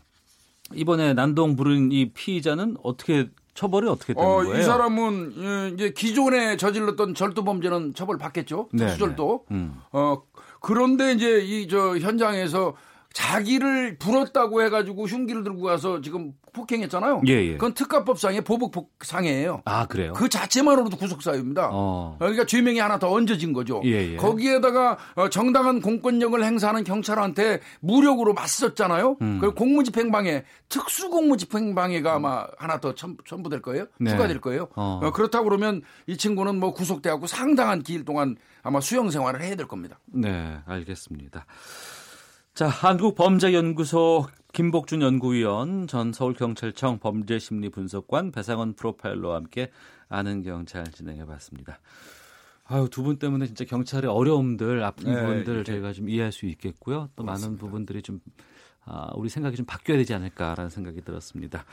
이번에 0.73 1.13
난동 1.13 1.55
부른 1.55 1.91
이 1.91 2.11
피의자는 2.13 2.77
어떻게 2.83 3.29
처벌이 3.53 3.87
어떻게 3.87 4.13
되는 4.13 4.27
어, 4.27 4.35
거예요? 4.37 4.59
이 4.59 4.63
사람은 4.63 5.33
예, 5.37 5.69
이제 5.73 5.91
기존에 5.91 6.57
저질렀던 6.57 7.13
절도 7.13 7.43
범죄는 7.43 7.93
처벌 7.93 8.17
받겠죠. 8.17 8.69
네, 8.71 8.85
특수절도. 8.85 9.45
네. 9.49 9.55
음. 9.55 9.75
어 9.91 10.23
그런데 10.59 11.11
이제 11.13 11.39
이 11.41 11.67
저 11.67 11.97
현장에서 11.97 12.75
자기를 13.13 13.97
불었다고 13.99 14.63
해가지고 14.63 15.05
흉기를 15.05 15.43
들고 15.43 15.61
가서 15.61 16.01
지금 16.01 16.33
폭행했잖아요. 16.51 17.21
예, 17.27 17.33
예. 17.33 17.51
그건 17.53 17.73
특가법상의 17.73 18.41
보복상해예요. 18.41 19.61
아 19.65 19.85
그래요? 19.85 20.13
그 20.13 20.29
자체만으로도 20.29 20.97
구속사유입니다. 20.97 21.69
어. 21.71 22.15
그러니까 22.19 22.45
죄명이 22.45 22.79
하나 22.79 22.97
더 22.99 23.11
얹어진 23.11 23.53
거죠. 23.53 23.81
예, 23.85 24.13
예. 24.13 24.15
거기에다가 24.17 24.97
어, 25.15 25.29
정당한 25.29 25.79
공권력을 25.81 26.43
행사하는 26.43 26.83
경찰한테 26.83 27.59
무력으로 27.81 28.33
맞섰잖아요. 28.33 29.17
음. 29.21 29.39
그 29.39 29.53
공무집행방해, 29.53 30.43
특수공무집행방해가 30.69 32.13
아마 32.15 32.47
하나 32.57 32.79
더 32.79 32.93
첨 32.95 33.17
부될 33.43 33.61
거예요. 33.61 33.85
네. 33.99 34.11
추가될 34.11 34.41
거예요. 34.41 34.69
어. 34.75 34.99
어, 35.03 35.11
그렇다고 35.11 35.45
그러면 35.45 35.81
이 36.07 36.17
친구는 36.17 36.59
뭐 36.59 36.73
구속돼갖고 36.73 37.27
상당한 37.27 37.83
기일 37.83 38.05
동안 38.05 38.37
아마 38.63 38.81
수용 38.81 39.09
생활을 39.11 39.41
해야 39.41 39.55
될 39.55 39.67
겁니다. 39.67 39.99
네, 40.07 40.57
알겠습니다. 40.65 41.45
자, 42.53 42.67
한국범죄연구소 42.67 44.27
김복준 44.53 45.01
연구위원, 45.01 45.87
전 45.87 46.13
서울경찰청 46.13 46.99
범죄심리분석관 46.99 48.31
배상원 48.31 48.73
프로파일러와 48.75 49.37
함께 49.37 49.71
아는 50.09 50.43
경찰 50.43 50.83
진행해봤습니다. 50.85 51.79
아유, 52.65 52.87
두 52.91 53.01
분 53.03 53.17
때문에 53.17 53.47
진짜 53.47 53.65
경찰의 53.65 54.09
어려움들, 54.09 54.83
아픈 54.83 55.11
네, 55.13 55.19
부분들 55.19 55.57
네. 55.57 55.63
저희가 55.63 55.93
좀 55.93 56.07
이해할 56.07 56.31
수 56.31 56.45
있겠고요. 56.45 57.09
또 57.15 57.23
맞습니다. 57.23 57.47
많은 57.47 57.57
부분들이 57.57 58.01
좀, 58.03 58.19
아, 58.85 59.09
우리 59.15 59.29
생각이 59.29 59.55
좀 59.57 59.65
바뀌어야 59.65 59.97
되지 59.97 60.13
않을까라는 60.13 60.69
생각이 60.69 61.01
들었습니다. 61.01 61.65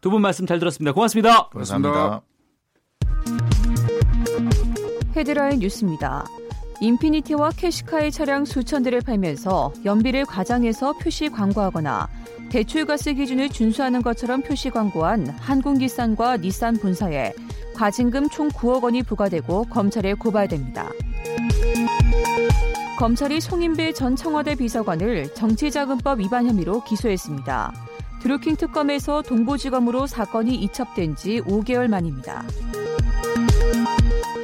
두 0.00 0.10
분 0.10 0.22
말씀 0.22 0.46
잘 0.46 0.58
들었습니다. 0.58 0.92
고맙습니다. 0.92 1.48
고맙습니다. 1.48 2.22
헤드라인 5.14 5.58
뉴스입니다. 5.60 6.24
인피니티와 6.80 7.50
캐시카의 7.56 8.12
차량 8.12 8.44
수천 8.44 8.82
대를 8.82 9.00
팔면서 9.00 9.72
연비를 9.84 10.24
과장해서 10.26 10.94
표시 10.94 11.28
광고하거나 11.28 12.08
대출가스 12.50 13.14
기준을 13.14 13.48
준수하는 13.48 14.02
것처럼 14.02 14.42
표시 14.42 14.70
광고한 14.70 15.28
한국기산과 15.28 16.38
니산 16.38 16.76
본사에 16.76 17.32
과징금 17.74 18.28
총 18.30 18.48
9억 18.48 18.84
원이 18.84 19.02
부과되고 19.02 19.64
검찰에 19.64 20.14
고발됩니다. 20.14 20.90
검찰이 22.98 23.40
송인배 23.40 23.92
전 23.92 24.16
청와대 24.16 24.54
비서관을 24.54 25.34
정치자금법 25.34 26.20
위반 26.20 26.46
혐의로 26.46 26.82
기소했습니다. 26.84 27.72
드루킹 28.22 28.56
특검에서 28.56 29.22
동부지검으로 29.22 30.06
사건이 30.06 30.54
이첩된 30.54 31.16
지 31.16 31.40
5개월 31.42 31.88
만입니다. 31.88 32.44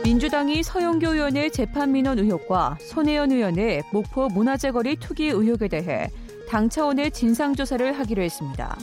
민주당이 0.04 0.64
서영교 0.64 1.14
의원의 1.14 1.52
재판 1.52 1.92
민원 1.92 2.18
의혹과 2.18 2.76
손혜연 2.80 3.30
의원의 3.30 3.84
목포 3.92 4.28
문화재 4.28 4.72
거리 4.72 4.96
투기 4.96 5.28
의혹에 5.28 5.68
대해 5.68 6.10
당 6.48 6.68
차원의 6.68 7.12
진상조사를 7.12 7.92
하기로 7.92 8.22
했습니다. 8.22 8.76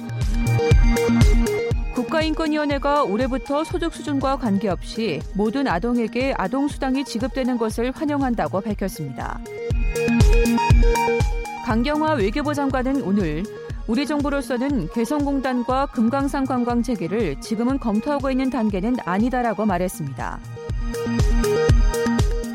국가인권위원회가 1.93 3.03
올해부터 3.03 3.65
소득 3.65 3.93
수준과 3.93 4.37
관계없이 4.37 5.21
모든 5.35 5.67
아동에게 5.67 6.33
아동수당이 6.37 7.03
지급되는 7.03 7.57
것을 7.57 7.91
환영한다고 7.91 8.61
밝혔습니다. 8.61 9.39
강경화 11.65 12.13
외교부 12.13 12.53
장관은 12.53 13.01
오늘 13.01 13.43
우리 13.87 14.05
정부로서는 14.05 14.87
개성공단과 14.93 15.87
금강산 15.87 16.45
관광 16.45 16.81
재개를 16.81 17.41
지금은 17.41 17.77
검토하고 17.79 18.31
있는 18.31 18.49
단계는 18.49 18.97
아니다라고 19.03 19.65
말했습니다. 19.65 20.58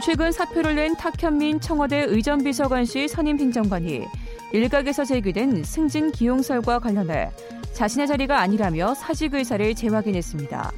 최근 0.05 0.33
사표를 0.33 0.75
낸 0.75 0.95
탁현민 0.97 1.61
청와대 1.61 2.05
의전비서관실 2.09 3.09
선임 3.09 3.39
행정관이 3.39 4.05
일각에서 4.53 5.05
제기된 5.05 5.65
승진 5.65 6.13
기용설과 6.13 6.79
관련해 6.79 7.31
자신의 7.73 8.07
자리가 8.07 8.39
아니라며 8.41 8.95
사직 8.95 9.35
의사를 9.35 9.75
재확인했습니다. 9.75 10.73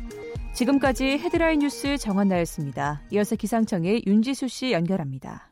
지금까지 0.55 1.19
헤드라인 1.19 1.59
뉴스 1.59 1.99
정한나였습니다. 1.99 3.03
이어서 3.11 3.37
기상청의 3.37 4.05
윤지수 4.07 4.49
씨 4.49 4.73
연결합니다. 4.73 5.51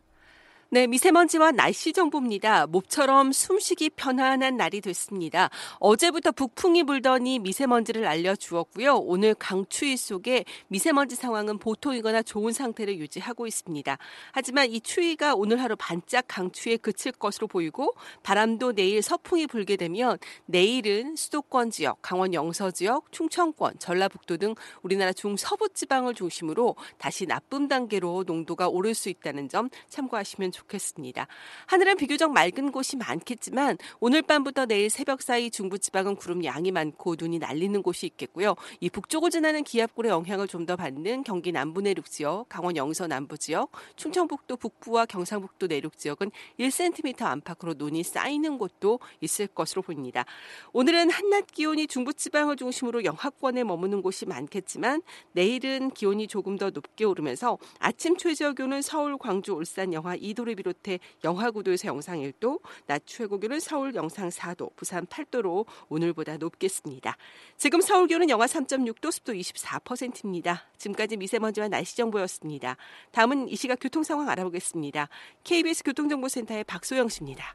네, 0.74 0.88
미세먼지와 0.88 1.52
날씨 1.52 1.92
정보입니다. 1.92 2.66
모처럼 2.66 3.30
숨쉬기 3.30 3.90
편안한 3.90 4.56
날이 4.56 4.80
됐습니다. 4.80 5.48
어제부터 5.78 6.32
북풍이 6.32 6.82
불더니 6.82 7.38
미세먼지를 7.38 8.04
알려주었고요. 8.04 8.96
오늘 8.96 9.36
강추위 9.36 9.96
속에 9.96 10.44
미세먼지 10.66 11.14
상황은 11.14 11.58
보통이거나 11.58 12.22
좋은 12.22 12.52
상태를 12.52 12.98
유지하고 12.98 13.46
있습니다. 13.46 13.96
하지만 14.32 14.68
이 14.68 14.80
추위가 14.80 15.36
오늘 15.36 15.62
하루 15.62 15.76
반짝 15.78 16.24
강추위에 16.26 16.78
그칠 16.78 17.12
것으로 17.12 17.46
보이고 17.46 17.94
바람도 18.24 18.72
내일 18.72 19.00
서풍이 19.00 19.46
불게 19.46 19.76
되면 19.76 20.18
내일은 20.46 21.14
수도권 21.14 21.70
지역, 21.70 22.02
강원 22.02 22.34
영서 22.34 22.72
지역, 22.72 23.12
충청권, 23.12 23.78
전라북도 23.78 24.38
등 24.38 24.56
우리나라 24.82 25.12
중서부 25.12 25.68
지방을 25.68 26.14
중심으로 26.14 26.74
다시 26.98 27.26
나쁨 27.26 27.68
단계로 27.68 28.24
농도가 28.26 28.68
오를 28.68 28.92
수 28.92 29.08
있다는 29.08 29.48
점 29.48 29.70
참고하시면 29.88 30.50
좋겠습니다. 30.50 30.63
좋겠습니다. 30.64 31.26
하늘은 31.66 31.96
비교적 31.96 32.32
맑은 32.32 32.72
곳이 32.72 32.96
많겠지만 32.96 33.78
오늘 34.00 34.22
밤부터 34.22 34.66
내일 34.66 34.90
새벽 34.90 35.22
사이 35.22 35.50
중부지방은 35.50 36.16
구름 36.16 36.44
양이 36.44 36.72
많고 36.72 37.16
눈이 37.18 37.38
날리는 37.38 37.82
곳이 37.82 38.06
있겠고요. 38.06 38.54
이 38.80 38.90
북쪽을 38.90 39.30
지나는 39.30 39.62
기압골의 39.62 40.10
영향을 40.10 40.48
좀 40.48 40.64
더 40.64 40.76
받는 40.76 41.24
경기 41.24 41.52
남부 41.52 41.82
내륙 41.82 42.06
지역, 42.06 42.48
강원 42.48 42.74
영서 42.76 43.06
남부 43.06 43.36
지역, 43.36 43.70
충청북도 43.96 44.56
북부와 44.56 45.04
경상북도 45.04 45.66
내륙 45.66 45.98
지역은 45.98 46.30
1cm 46.58 47.20
안팎으로 47.20 47.74
눈이 47.76 48.02
쌓이는 48.02 48.56
곳도 48.56 48.98
있을 49.20 49.46
것으로 49.48 49.82
보입니다. 49.82 50.24
오늘은 50.72 51.10
한낮 51.10 51.48
기온이 51.48 51.86
중부지방을 51.86 52.56
중심으로 52.56 53.04
영하권에 53.04 53.62
머무는 53.64 54.00
곳이 54.00 54.24
많겠지만 54.24 55.02
내일은 55.32 55.90
기온이 55.90 56.28
조금 56.28 56.56
더 56.56 56.70
높게 56.70 57.04
오르면서 57.04 57.58
아침 57.78 58.16
최저 58.16 58.54
기온은 58.54 58.80
서울, 58.80 59.18
광주, 59.18 59.52
울산 59.52 59.92
영하 59.92 60.16
2도 60.16 60.43
를 60.44 60.54
비롯해 60.54 61.00
영하 61.24 61.50
9도에서 61.50 61.86
영상 61.86 62.18
1도, 62.18 62.60
낮 62.86 63.02
최고 63.06 63.38
기온은 63.38 63.60
서울 63.60 63.94
영상 63.94 64.28
4도, 64.28 64.74
부산 64.76 65.06
8도로 65.06 65.66
오늘보다 65.88 66.36
높겠습니다. 66.36 67.16
지금 67.56 67.80
서울 67.80 68.06
기온은 68.06 68.28
영하 68.28 68.46
3.6도, 68.46 69.10
습도 69.10 69.32
24%입니다. 69.32 70.64
지금까지 70.76 71.16
미세먼지와 71.16 71.68
날씨 71.68 71.96
정보였습니다. 71.96 72.76
다음은 73.12 73.48
이 73.48 73.56
시각 73.56 73.78
교통 73.80 74.02
상황 74.02 74.28
알아보겠습니다. 74.28 75.08
KBS 75.44 75.84
교통정보센터의 75.84 76.64
박소영 76.64 77.08
씨입니다. 77.08 77.54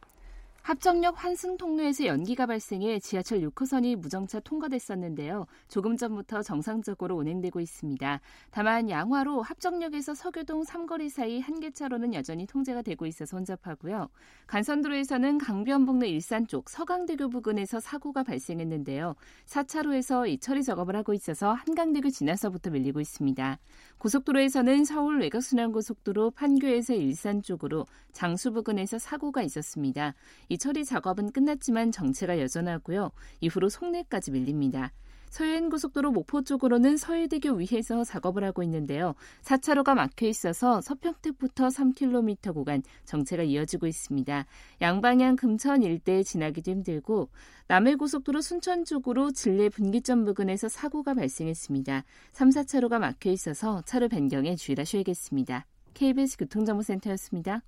합정역 0.69 1.23
환승 1.23 1.57
통로에서 1.57 2.05
연기가 2.05 2.45
발생해 2.45 2.99
지하철 2.99 3.39
6호선이 3.39 3.95
무정차 3.95 4.39
통과됐었는데요. 4.41 5.47
조금 5.67 5.97
전부터 5.97 6.43
정상적으로 6.43 7.15
운행되고 7.15 7.59
있습니다. 7.59 8.21
다만 8.51 8.87
양화로 8.87 9.41
합정역에서 9.41 10.13
서교동 10.13 10.63
삼거리 10.65 11.09
사이 11.09 11.39
한계차로는 11.39 12.13
여전히 12.13 12.45
통제가 12.45 12.83
되고 12.83 13.07
있어서 13.07 13.35
혼잡하고요. 13.35 14.09
간선도로에서는 14.45 15.39
강변북로 15.39 16.05
일산 16.05 16.45
쪽 16.45 16.69
서강대교 16.69 17.29
부근에서 17.29 17.79
사고가 17.79 18.21
발생했는데요. 18.21 19.15
4차로에서 19.47 20.29
이 20.29 20.37
처리 20.37 20.61
작업을 20.61 20.95
하고 20.95 21.15
있어서 21.15 21.51
한강대교 21.51 22.11
지나서부터 22.11 22.69
밀리고 22.69 23.01
있습니다. 23.01 23.57
고속도로에서는 23.99 24.85
서울 24.85 25.19
외곽순환고속도로 25.19 26.31
판교에서 26.31 26.93
일산 26.93 27.41
쪽으로 27.41 27.85
장수 28.13 28.53
부근에서 28.53 28.97
사고가 28.97 29.41
있었습니다. 29.41 30.15
이 30.47 30.57
처리 30.57 30.85
작업은 30.85 31.33
끝났지만 31.33 31.91
정체가 31.91 32.39
여전하고요. 32.39 33.11
이후로 33.41 33.67
송내까지 33.67 34.31
밀립니다. 34.31 34.93
서해안고속도로 35.29 36.11
목포 36.11 36.43
쪽으로는 36.43 36.97
서해대교 36.97 37.53
위에서 37.53 38.03
작업을 38.03 38.43
하고 38.43 38.63
있는데요. 38.63 39.15
4차로가 39.43 39.95
막혀 39.95 40.27
있어서 40.27 40.81
서평택부터 40.81 41.67
3km 41.67 42.53
구간 42.53 42.83
정체가 43.05 43.43
이어지고 43.43 43.87
있습니다. 43.87 44.45
양방향 44.81 45.35
금천 45.35 45.83
일대에 45.83 46.23
지나기도 46.23 46.71
힘들고 46.71 47.29
남해고속도로 47.67 48.41
순천 48.41 48.85
쪽으로 48.85 49.31
진례 49.31 49.69
분기점 49.69 50.25
부근에서 50.25 50.67
사고가 50.69 51.13
발생했습니다. 51.13 52.03
3, 52.31 52.49
4차로가 52.49 52.99
막혀 52.99 53.29
있어서 53.31 53.81
차로 53.85 54.09
변경에 54.09 54.55
주의하셔야겠습니다. 54.55 55.65
KBS 55.93 56.37
교통정보센터였습니다. 56.37 57.61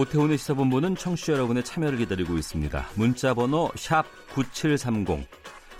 오태훈의 0.00 0.38
시사본부는 0.38 0.96
청취자 0.96 1.34
여러분의 1.34 1.62
참여를 1.62 1.98
기다리고 1.98 2.38
있습니다. 2.38 2.88
문자 2.94 3.34
번호 3.34 3.70
9730. 4.32 5.28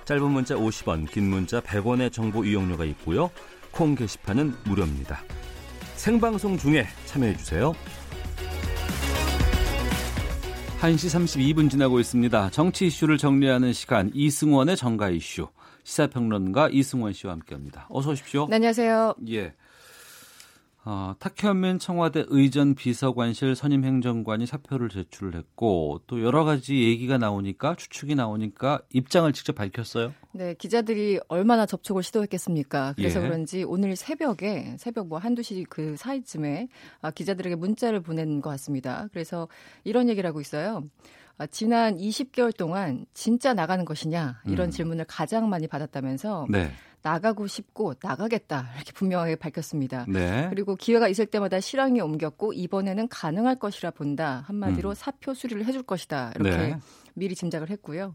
짧은 0.04 0.30
문자 0.30 0.54
50원, 0.56 1.10
긴 1.10 1.30
문자 1.30 1.60
100원의 1.62 2.12
정보 2.12 2.44
이용료가 2.44 2.84
있고요. 2.84 3.30
콩 3.70 3.94
게시판은 3.94 4.52
무료입니다. 4.64 5.22
생방송 5.96 6.58
중에 6.58 6.86
참여해 7.06 7.36
주세요. 7.38 7.72
1시 10.80 11.54
32분 11.54 11.70
지나고 11.70 11.98
있습니다. 11.98 12.50
정치 12.50 12.88
이슈를 12.88 13.16
정리하는 13.16 13.72
시간 13.72 14.10
이승원의 14.12 14.76
정가 14.76 15.08
이슈. 15.10 15.48
시사평론가 15.84 16.68
이승원 16.70 17.14
씨와 17.14 17.32
함께합니다. 17.34 17.86
어서 17.88 18.10
오십시오. 18.10 18.48
네, 18.48 18.56
안녕하세요. 18.56 19.14
예. 19.30 19.54
어, 20.92 21.14
탁현민 21.20 21.78
청와대 21.78 22.24
의전 22.26 22.74
비서관실 22.74 23.54
선임 23.54 23.84
행정관이 23.84 24.44
사표를 24.44 24.88
제출을 24.88 25.36
했고 25.36 26.00
또 26.08 26.20
여러 26.20 26.42
가지 26.42 26.82
얘기가 26.82 27.16
나오니까 27.16 27.76
추측이 27.76 28.16
나오니까 28.16 28.80
입장을 28.92 29.32
직접 29.32 29.52
밝혔어요. 29.52 30.12
네, 30.32 30.54
기자들이 30.54 31.20
얼마나 31.28 31.64
접촉을 31.64 32.02
시도했겠습니까? 32.02 32.94
그래서 32.96 33.20
예. 33.20 33.28
그런지 33.28 33.62
오늘 33.62 33.94
새벽에 33.94 34.74
새벽 34.78 35.06
뭐 35.06 35.18
한두 35.18 35.44
시 35.44 35.64
그 35.70 35.94
사이쯤에 35.96 36.66
아, 37.02 37.12
기자들에게 37.12 37.54
문자를 37.54 38.00
보낸 38.00 38.40
것 38.40 38.50
같습니다. 38.50 39.06
그래서 39.12 39.46
이런 39.84 40.08
얘기를 40.08 40.26
하고 40.26 40.40
있어요. 40.40 40.82
아, 41.38 41.46
지난 41.46 41.96
20개월 41.96 42.54
동안 42.54 43.06
진짜 43.14 43.54
나가는 43.54 43.84
것이냐 43.84 44.42
이런 44.46 44.68
음. 44.68 44.70
질문을 44.70 45.04
가장 45.06 45.48
많이 45.48 45.68
받았다면서 45.68 46.48
네. 46.50 46.72
나가고 47.02 47.46
싶고 47.46 47.94
나가겠다 48.02 48.70
이렇게 48.76 48.92
분명하게 48.92 49.36
밝혔습니다. 49.36 50.04
네. 50.08 50.46
그리고 50.50 50.76
기회가 50.76 51.08
있을 51.08 51.26
때마다 51.26 51.60
실황이 51.60 52.00
옮겼고 52.00 52.52
이번에는 52.52 53.08
가능할 53.08 53.56
것이라 53.56 53.90
본다. 53.92 54.44
한마디로 54.46 54.90
음. 54.90 54.94
사표 54.94 55.34
수리를 55.34 55.64
해줄 55.64 55.82
것이다. 55.82 56.32
이렇게 56.36 56.56
네. 56.56 56.78
미리 57.14 57.34
짐작을 57.34 57.68
했고요. 57.70 58.14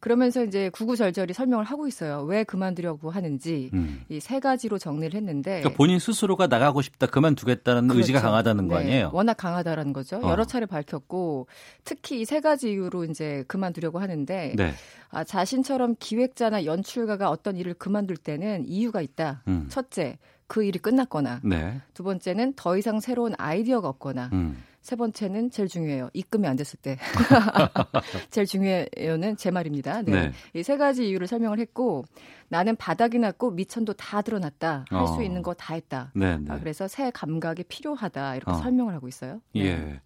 그러면서 0.00 0.44
이제 0.44 0.68
구구절절히 0.68 1.32
설명을 1.32 1.64
하고 1.64 1.86
있어요. 1.88 2.22
왜 2.24 2.44
그만두려고 2.44 3.10
하는지 3.10 3.70
음. 3.72 4.02
이세 4.10 4.40
가지로 4.40 4.78
정리를 4.78 5.14
했는데 5.16 5.60
그러니까 5.60 5.76
본인 5.76 5.98
스스로가 5.98 6.46
나가고 6.46 6.82
싶다 6.82 7.06
그만두겠다는 7.06 7.84
그렇죠. 7.88 7.98
의지가 7.98 8.20
강하다는 8.20 8.68
거 8.68 8.78
네. 8.78 8.84
아니에요? 8.84 9.10
워낙 9.14 9.34
강하다라는 9.34 9.92
거죠. 9.92 10.18
어. 10.18 10.30
여러 10.30 10.44
차례 10.44 10.66
밝혔고 10.66 11.46
특히 11.84 12.20
이 12.20 12.24
세 12.24 12.40
가지 12.40 12.72
이유로 12.72 13.04
이제 13.04 13.44
그만두려고 13.46 13.98
하는데 14.00 14.54
네. 14.56 14.74
아, 15.10 15.22
자신처럼 15.22 15.94
기획자나 16.00 16.64
연출가가 16.64 17.30
어떤 17.30 17.56
일을 17.56 17.74
그만둘 17.74 18.16
때는 18.16 18.64
이유가 18.66 19.00
있다. 19.00 19.42
음. 19.46 19.66
첫째, 19.68 20.18
그 20.48 20.64
일이 20.64 20.78
끝났거나. 20.80 21.40
네. 21.44 21.80
두 21.94 22.02
번째는 22.02 22.54
더 22.56 22.76
이상 22.76 22.98
새로운 22.98 23.34
아이디어가 23.38 23.88
없거나. 23.88 24.30
음. 24.32 24.62
세 24.84 24.96
번째는 24.96 25.50
제일 25.50 25.66
중요해요. 25.66 26.10
입금이 26.12 26.46
안 26.46 26.56
됐을 26.56 26.78
때. 26.82 26.98
제일 28.30 28.46
중요해요는 28.46 29.38
제 29.38 29.50
말입니다. 29.50 30.02
네. 30.02 30.12
네. 30.12 30.32
이세 30.52 30.76
가지 30.76 31.08
이유를 31.08 31.26
설명을 31.26 31.58
했고 31.58 32.04
나는 32.48 32.76
바닥이 32.76 33.18
났고 33.18 33.50
미천도 33.50 33.94
다 33.94 34.20
드러났다. 34.20 34.84
할수 34.90 35.14
어. 35.14 35.22
있는 35.22 35.40
거 35.40 35.54
다 35.54 35.72
했다. 35.72 36.10
네, 36.14 36.36
네. 36.36 36.44
아, 36.52 36.58
그래서 36.58 36.86
새 36.86 37.10
감각이 37.10 37.64
필요하다. 37.64 38.36
이렇게 38.36 38.50
어. 38.50 38.54
설명을 38.56 38.92
하고 38.92 39.08
있어요. 39.08 39.40
네. 39.54 39.64
예. 39.64 40.00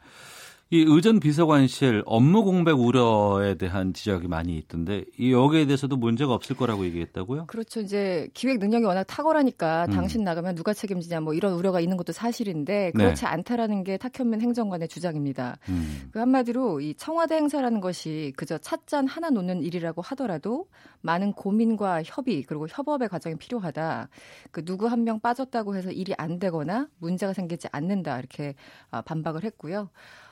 이 0.70 0.84
의전 0.86 1.18
비서관실 1.18 2.02
업무 2.04 2.44
공백 2.44 2.72
우려에 2.72 3.54
대한 3.54 3.94
지적이 3.94 4.28
많이 4.28 4.54
있던데 4.58 5.06
이 5.18 5.32
여기에 5.32 5.64
대해서도 5.64 5.96
문제가 5.96 6.34
없을 6.34 6.54
거라고 6.56 6.84
얘기했다고요? 6.84 7.46
그렇죠. 7.46 7.80
이제 7.80 8.28
기획 8.34 8.58
능력이 8.58 8.84
워낙 8.84 9.04
탁월하니까 9.04 9.86
음. 9.88 9.90
당신 9.92 10.24
나가면 10.24 10.56
누가 10.56 10.74
책임지냐 10.74 11.20
뭐 11.20 11.32
이런 11.32 11.54
우려가 11.54 11.80
있는 11.80 11.96
것도 11.96 12.12
사실인데 12.12 12.92
그렇지 12.94 13.22
네. 13.22 13.26
않다라는 13.28 13.82
게 13.82 13.96
탁현민 13.96 14.42
행정관의 14.42 14.88
주장입니다. 14.88 15.56
음. 15.70 16.10
그 16.12 16.18
한마디로 16.18 16.82
이 16.82 16.92
청와대 16.98 17.36
행사라는 17.36 17.80
것이 17.80 18.34
그저 18.36 18.58
찻잔 18.58 19.06
하나 19.06 19.30
놓는 19.30 19.62
일이라고 19.62 20.02
하더라도 20.02 20.66
많은 21.00 21.32
고민과 21.32 22.02
협의 22.04 22.42
그리고 22.42 22.66
협업의 22.68 23.08
과정이 23.08 23.36
필요하다. 23.36 24.10
그 24.50 24.62
누구 24.66 24.86
한 24.86 24.98
명 24.98 25.18
빠졌다고 25.20 25.76
해서 25.76 25.90
일이 25.92 26.12
안 26.18 26.38
되거나 26.38 26.88
문제가 26.98 27.32
생기지 27.32 27.68
않는다 27.72 28.18
이렇게 28.18 28.54
아, 28.90 29.00
반박을 29.00 29.44
했고요. 29.44 29.88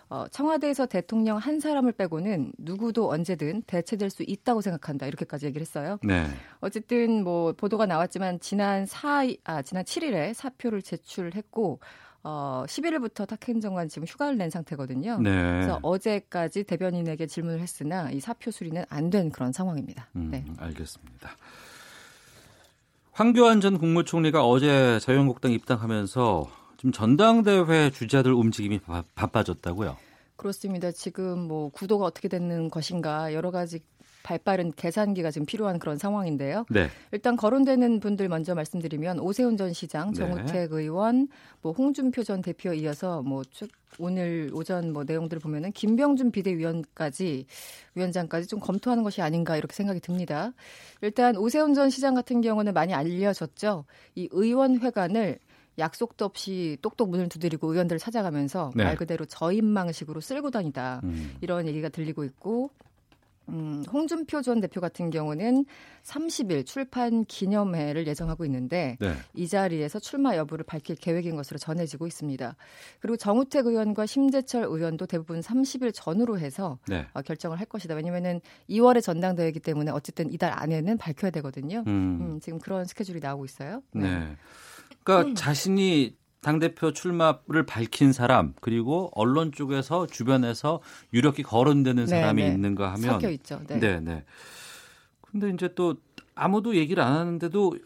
어, 0.08 0.26
청와대에서 0.30 0.86
대통령 0.86 1.36
한 1.36 1.58
사람을 1.58 1.92
빼고는 1.92 2.52
누구도 2.58 3.10
언제든 3.10 3.62
대체될 3.66 4.08
수 4.10 4.22
있다고 4.24 4.60
생각한다. 4.60 5.06
이렇게까지 5.06 5.46
얘기를 5.46 5.62
했어요. 5.62 5.98
네. 6.04 6.26
어쨌든 6.60 7.24
뭐 7.24 7.52
보도가 7.52 7.86
나왔지만 7.86 8.38
지난 8.40 8.86
4, 8.86 9.24
아, 9.44 9.62
지난 9.62 9.82
7일에 9.84 10.32
사표를 10.32 10.82
제출했고 10.82 11.80
어, 12.22 12.64
11일부터 12.66 13.26
탁 13.26 13.48
행 13.48 13.60
정관 13.60 13.88
지금 13.88 14.06
휴가를 14.06 14.36
낸 14.36 14.50
상태거든요. 14.50 15.18
네. 15.20 15.30
그래서 15.30 15.78
어제까지 15.82 16.64
대변인에게 16.64 17.26
질문을 17.26 17.60
했으나 17.60 18.10
이 18.10 18.18
사표 18.20 18.50
수리는 18.50 18.84
안 18.88 19.10
된 19.10 19.30
그런 19.30 19.52
상황입니다. 19.52 20.08
음, 20.16 20.28
네. 20.30 20.44
알겠습니다. 20.58 21.30
황교안 23.12 23.60
전 23.60 23.78
국무총리가 23.78 24.44
어제 24.44 24.98
자유한국당 25.00 25.52
입당하면서 25.52 26.48
좀 26.76 26.92
전당대회 26.92 27.90
주자들 27.90 28.32
움직임이 28.32 28.80
바빠졌다고요? 29.14 29.96
그렇습니다. 30.36 30.92
지금 30.92 31.38
뭐 31.38 31.70
구도가 31.70 32.04
어떻게 32.04 32.28
되는 32.28 32.70
것인가 32.70 33.32
여러 33.32 33.50
가지 33.50 33.80
발빠른 34.26 34.72
계산기가 34.72 35.30
지금 35.30 35.46
필요한 35.46 35.78
그런 35.78 35.98
상황인데요. 35.98 36.66
네. 36.68 36.88
일단 37.12 37.36
거론되는 37.36 38.00
분들 38.00 38.28
먼저 38.28 38.56
말씀드리면 38.56 39.20
오세훈 39.20 39.56
전 39.56 39.72
시장, 39.72 40.10
네. 40.10 40.16
정우택 40.16 40.52
네. 40.52 40.66
의원, 40.70 41.28
뭐 41.62 41.70
홍준표 41.70 42.24
전 42.24 42.42
대표 42.42 42.72
이어서 42.72 43.22
뭐 43.22 43.44
오늘 44.00 44.50
오전 44.52 44.92
뭐 44.92 45.04
내용들을 45.04 45.40
보면은 45.40 45.70
김병준 45.70 46.32
비대위원까지 46.32 47.46
위원장까지 47.94 48.48
좀 48.48 48.58
검토하는 48.58 49.04
것이 49.04 49.22
아닌가 49.22 49.56
이렇게 49.56 49.74
생각이 49.74 50.00
듭니다. 50.00 50.52
일단 51.02 51.36
오세훈 51.36 51.72
전 51.74 51.88
시장 51.88 52.14
같은 52.14 52.40
경우는 52.40 52.74
많이 52.74 52.94
알려졌죠. 52.94 53.84
이 54.16 54.28
의원 54.32 54.80
회관을 54.80 55.38
약속도 55.78 56.24
없이 56.24 56.78
똑똑 56.82 57.10
문을 57.10 57.28
두드리고 57.28 57.72
의원들을 57.72 57.98
찾아가면서 57.98 58.72
네. 58.74 58.84
말 58.84 58.96
그대로 58.96 59.24
저인망식으로 59.24 60.20
쓸고 60.20 60.50
다니다 60.50 61.00
음. 61.04 61.36
이런 61.40 61.66
얘기가 61.66 61.88
들리고 61.88 62.24
있고 62.24 62.70
음, 63.48 63.84
홍준표 63.92 64.42
전 64.42 64.60
대표 64.60 64.80
같은 64.80 65.10
경우는 65.10 65.66
30일 66.02 66.66
출판 66.66 67.24
기념회를 67.24 68.06
예정하고 68.06 68.44
있는데 68.44 68.96
네. 69.00 69.14
이 69.34 69.46
자리에서 69.46 69.98
출마 69.98 70.36
여부를 70.36 70.64
밝힐 70.64 70.96
계획인 70.96 71.36
것으로 71.36 71.58
전해지고 71.58 72.06
있습니다. 72.06 72.56
그리고 73.00 73.16
정우택 73.16 73.66
의원과 73.66 74.06
심재철 74.06 74.64
의원도 74.64 75.06
대부분 75.06 75.40
30일 75.40 75.92
전후로 75.94 76.38
해서 76.38 76.78
네. 76.88 77.06
어, 77.14 77.22
결정을 77.22 77.58
할 77.58 77.66
것이다. 77.66 77.94
왜냐하면 77.94 78.40
2월에 78.68 79.02
전당대회이기 79.02 79.60
때문에 79.60 79.90
어쨌든 79.92 80.32
이달 80.32 80.52
안에는 80.52 80.98
밝혀야 80.98 81.30
되거든요. 81.30 81.84
음. 81.86 82.18
음, 82.20 82.40
지금 82.40 82.58
그런 82.58 82.84
스케줄이 82.84 83.20
나오고 83.20 83.44
있어요. 83.44 83.82
네. 83.92 84.18
네. 84.18 84.36
그러니까 85.06 85.30
음. 85.30 85.34
자신이 85.36 86.16
당대표 86.40 86.92
출마를 86.92 87.64
밝힌 87.66 88.12
사람 88.12 88.54
그리고 88.60 89.10
언론 89.14 89.52
쪽에서 89.52 90.06
주변에서 90.06 90.80
유력히 91.12 91.42
거론되는 91.42 92.04
네, 92.04 92.10
사람이 92.10 92.42
네, 92.42 92.48
있는가 92.48 92.92
하면 92.94 93.12
섞여 93.12 93.30
있죠. 93.30 93.60
네. 93.68 93.78
네, 93.78 94.00
네. 94.00 94.24
근데 95.22 95.50
이제 95.50 95.72
또 95.74 95.94
아무도 96.34 96.76
얘기를 96.76 97.02
안 97.02 97.14
하는데도 97.14 97.76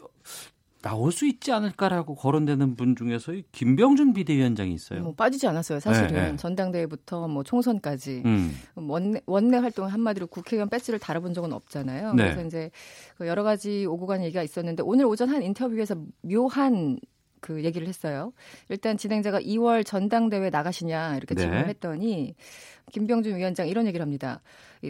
나올 0.81 1.11
수 1.11 1.27
있지 1.27 1.51
않을까라고 1.51 2.15
거론되는 2.15 2.75
분 2.75 2.95
중에서 2.95 3.33
김병준 3.51 4.13
비대위원장이 4.13 4.73
있어요. 4.73 5.01
뭐 5.03 5.13
빠지지 5.13 5.47
않았어요. 5.47 5.79
사실은 5.79 6.07
네, 6.07 6.31
네. 6.31 6.35
전당대회부터 6.37 7.27
뭐 7.27 7.43
총선까지 7.43 8.23
음. 8.25 8.55
원내, 8.75 9.21
원내 9.25 9.57
활동 9.57 9.87
한마디로 9.87 10.27
국회의원 10.27 10.69
배지를 10.69 10.99
달아본 10.99 11.33
적은 11.33 11.53
없잖아요. 11.53 12.13
네. 12.13 12.23
그래서 12.23 12.45
이제 12.45 12.71
그 13.17 13.27
여러 13.27 13.43
가지 13.43 13.85
오고 13.85 14.07
간 14.07 14.23
얘기가 14.23 14.41
있었는데 14.41 14.83
오늘 14.83 15.05
오전 15.05 15.29
한 15.29 15.43
인터뷰에서 15.43 15.95
묘한 16.21 16.97
그 17.41 17.63
얘기를 17.63 17.87
했어요. 17.87 18.31
일단 18.69 18.97
진행자가 18.97 19.41
2월 19.41 19.85
전당대회 19.85 20.49
나가시냐 20.49 21.17
이렇게 21.17 21.35
네. 21.35 21.41
질문을 21.41 21.67
했더니 21.67 22.35
김병준 22.91 23.35
위원장 23.35 23.67
이런 23.67 23.85
얘기를 23.87 24.03
합니다. 24.03 24.41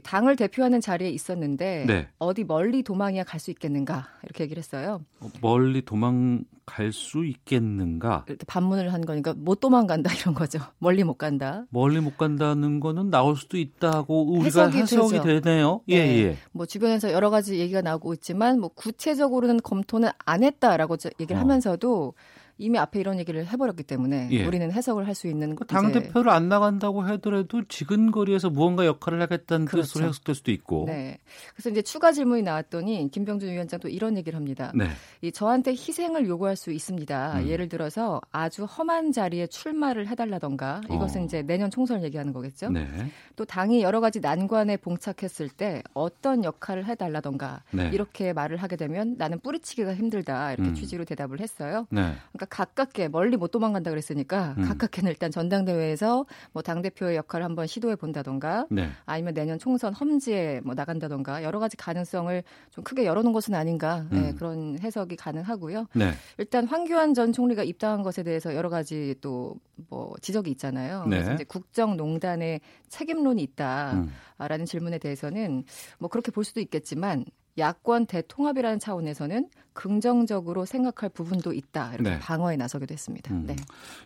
당을 0.04 0.38
대표하는 0.38 0.80
자리에 0.80 1.10
있었는데 1.10 1.86
네. 1.86 2.08
어디 2.18 2.46
멀리 2.46 2.82
도망이야 2.82 3.24
갈 3.26 3.42
수 3.42 3.52
있겠는가 3.52 4.08
이렇게 4.24 4.44
얘기를 4.44 4.62
했어요. 4.62 5.02
어, 5.20 5.30
멀리 5.42 5.82
도망갈 5.84 6.94
수 6.94 7.26
있겠는가? 7.26 8.24
이렇게 8.28 8.46
반문을 8.46 8.94
한 8.94 9.02
거니까 9.06 9.34
못 9.36 9.60
도망간다 9.60 10.12
이런 10.22 10.34
거죠. 10.36 10.60
멀리 10.78 11.04
못 11.04 11.16
간다. 11.18 11.66
멀리 11.70 12.00
못 12.00 12.18
간다는 12.18 12.80
거는 12.80 13.10
나올 13.10 13.36
수도 13.36 13.58
있다고 13.58 14.32
우리가 14.34 14.70
해석이, 14.70 14.78
해석이 14.78 15.22
되네요. 15.22 15.82
예, 15.90 16.06
네. 16.06 16.24
예. 16.24 16.38
뭐 16.52 16.66
주변에서 16.66 17.12
여러 17.12 17.30
가지 17.30 17.60
얘기가 17.60 17.82
나오고 17.82 18.14
있지만 18.14 18.60
뭐 18.60 18.70
구체적으로는 18.70 19.60
검토는 19.62 20.10
안 20.26 20.44
했다라고 20.44 20.98
얘기를 21.20 21.38
어. 21.38 21.40
하면서도 21.42 22.14
이미 22.62 22.78
앞에 22.78 23.00
이런 23.00 23.18
얘기를 23.20 23.46
해버렸기 23.48 23.84
때문에 23.84 24.30
예. 24.32 24.46
우리는 24.46 24.72
해석을 24.72 25.08
할 25.08 25.12
수 25.22 25.28
있는 25.28 25.56
그당 25.56 25.92
대표를 25.92 26.32
안 26.32 26.50
나간다고 26.50 27.02
하더라도 27.02 27.64
지근거리에서 27.68 28.50
무언가 28.50 28.86
역할을 28.86 29.22
하겠다는 29.22 29.66
그렇죠. 29.66 29.88
뜻으로 29.88 30.08
해석될 30.08 30.36
수도 30.36 30.52
있고. 30.52 30.86
네. 30.88 31.18
그래서 31.54 31.70
이제 31.70 31.82
추가 31.82 32.12
질문이 32.12 32.44
나왔더니 32.44 33.10
김병준 33.12 33.50
위원장도 33.50 33.90
이런 33.90 34.18
얘기를 34.18 34.38
합니다. 34.38 34.72
네. 34.74 34.88
이 35.22 35.32
저한테 35.32 35.72
희생을 35.72 36.28
요구할 36.28 36.56
수 36.56 36.72
있습니다. 36.72 37.40
음. 37.40 37.48
예를 37.48 37.70
들어서 37.70 38.22
아주 38.32 38.64
험한 38.64 39.12
자리에 39.12 39.48
출마를 39.48 40.08
해달라던가 40.08 40.82
이것은 40.90 41.22
어. 41.22 41.26
이제 41.26 41.42
내년 41.42 41.70
총선을 41.70 42.04
얘기하는 42.04 42.34
거겠죠. 42.34 42.70
네. 42.70 42.88
또 43.36 43.46
당이 43.46 43.82
여러 43.82 44.00
가지 44.00 44.20
난관에 44.20 44.78
봉착했을 44.78 45.50
때 45.50 45.84
어떤 45.94 46.44
역할을 46.44 46.86
해달라던가 46.86 47.64
네. 47.72 47.90
이렇게 47.94 48.34
말을 48.34 48.58
하게 48.58 48.76
되면 48.76 49.16
나는 49.18 49.40
뿌리치기가 49.40 49.94
힘들다 49.94 50.54
이렇게 50.54 50.70
음. 50.70 50.74
취지로 50.74 51.06
대답을 51.06 51.40
했어요. 51.42 51.86
네. 51.90 52.14
그러니까 52.32 52.46
가깝게 52.52 53.08
멀리 53.08 53.38
못 53.38 53.50
도망간다 53.50 53.90
그랬으니까 53.90 54.56
음. 54.58 54.68
가깝게는 54.68 55.10
일단 55.10 55.32
전당대회에서 55.32 56.26
뭐 56.52 56.62
당 56.62 56.82
대표의 56.84 57.16
역할을 57.16 57.44
한번 57.44 57.66
시도해 57.66 57.96
본다던가 57.96 58.68
네. 58.70 58.90
아니면 59.06 59.34
내년 59.34 59.58
총선 59.58 59.94
험지에 59.94 60.62
뭐 60.64 60.76
나간다던가 60.76 61.44
여러 61.44 61.60
가지 61.60 61.76
가능성을 61.76 62.44
좀 62.70 62.84
크게 62.84 63.06
열어놓은 63.06 63.34
것은 63.34 63.56
아닌가 63.56 64.06
네, 64.12 64.18
음. 64.18 64.22
네, 64.22 64.34
그런 64.34 64.78
해석이 64.80 65.16
가능하고요. 65.16 65.88
네. 65.96 66.12
일단 66.38 66.68
황교안 66.68 67.14
전 67.14 67.34
총리가 67.34 67.64
입당한 67.64 68.04
것에 68.04 68.22
대해서 68.22 68.54
여러 68.54 68.70
가지 68.70 69.16
또 69.22 69.56
뭐 69.90 70.14
지적이 70.22 70.52
있잖아요. 70.52 71.06
네. 71.06 71.18
그래서 71.18 71.34
이제 71.34 71.44
국정농단의 71.44 72.62
책임론이 72.90 73.42
있다라는 73.44 74.10
음. 74.40 74.66
질문에 74.66 74.98
대해서는 74.98 75.64
뭐 75.98 76.10
그렇게 76.10 76.32
볼 76.32 76.44
수도 76.44 76.60
있겠지만 76.60 77.26
야권 77.58 78.06
대통합이라는 78.06 78.80
차원에서는 78.80 79.50
긍정적으로 79.74 80.66
생각할 80.66 81.10
부분도 81.10 81.54
있다 81.54 81.94
이렇게 81.94 82.10
네. 82.12 82.20
방어에 82.20 82.58
나서기도 82.58 82.94
했습니다. 82.94 83.34
음. 83.34 83.46
네. 83.48 83.56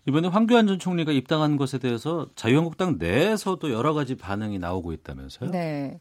이번에 0.07 0.27
황교안 0.27 0.67
전 0.67 0.80
총리가 0.80 1.11
입당한 1.11 1.57
것에 1.57 1.77
대해서 1.80 2.27
자유한국당 2.35 2.97
내에서도 2.99 3.72
여러 3.72 3.93
가지 3.93 4.15
반응이 4.15 4.59
나오고 4.59 4.93
있다면서요? 4.93 5.51
네. 5.51 5.99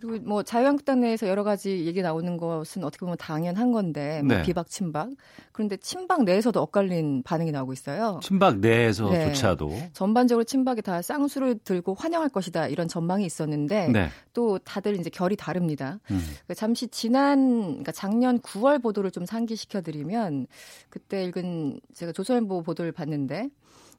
그리고 0.00 0.24
뭐 0.24 0.42
자유한국당 0.42 1.00
내에서 1.00 1.28
여러 1.28 1.42
가지 1.42 1.84
얘기 1.86 2.02
나오는 2.02 2.36
것은 2.36 2.84
어떻게 2.84 3.00
보면 3.00 3.16
당연한 3.18 3.72
건데 3.72 4.22
뭐 4.22 4.36
네. 4.36 4.42
비박 4.42 4.68
친박 4.68 5.10
그런데 5.52 5.76
친박 5.76 6.24
내에서도 6.24 6.60
엇갈린 6.60 7.22
반응이 7.24 7.50
나오고 7.50 7.72
있어요. 7.72 8.20
친박 8.22 8.58
내에서조차도 8.58 9.68
네. 9.68 9.90
전반적으로 9.92 10.44
친박이 10.44 10.82
다 10.82 11.02
쌍수를 11.02 11.58
들고 11.64 11.94
환영할 11.94 12.28
것이다 12.28 12.68
이런 12.68 12.86
전망이 12.86 13.26
있었는데 13.26 13.88
네. 13.88 14.08
또 14.32 14.58
다들 14.58 14.98
이제 14.98 15.10
결이 15.10 15.36
다릅니다. 15.36 15.98
음. 16.10 16.18
그러니까 16.18 16.54
잠시 16.54 16.88
지난 16.88 17.60
그러니까 17.62 17.92
작년 17.92 18.38
9월 18.40 18.82
보도를 18.82 19.10
좀 19.10 19.26
상기시켜 19.26 19.82
드리면 19.82 20.46
그때 20.90 21.24
읽은 21.24 21.80
제가 21.94 22.12
조선일보 22.12 22.62
보도를 22.62 22.92
봤는데 22.92 23.48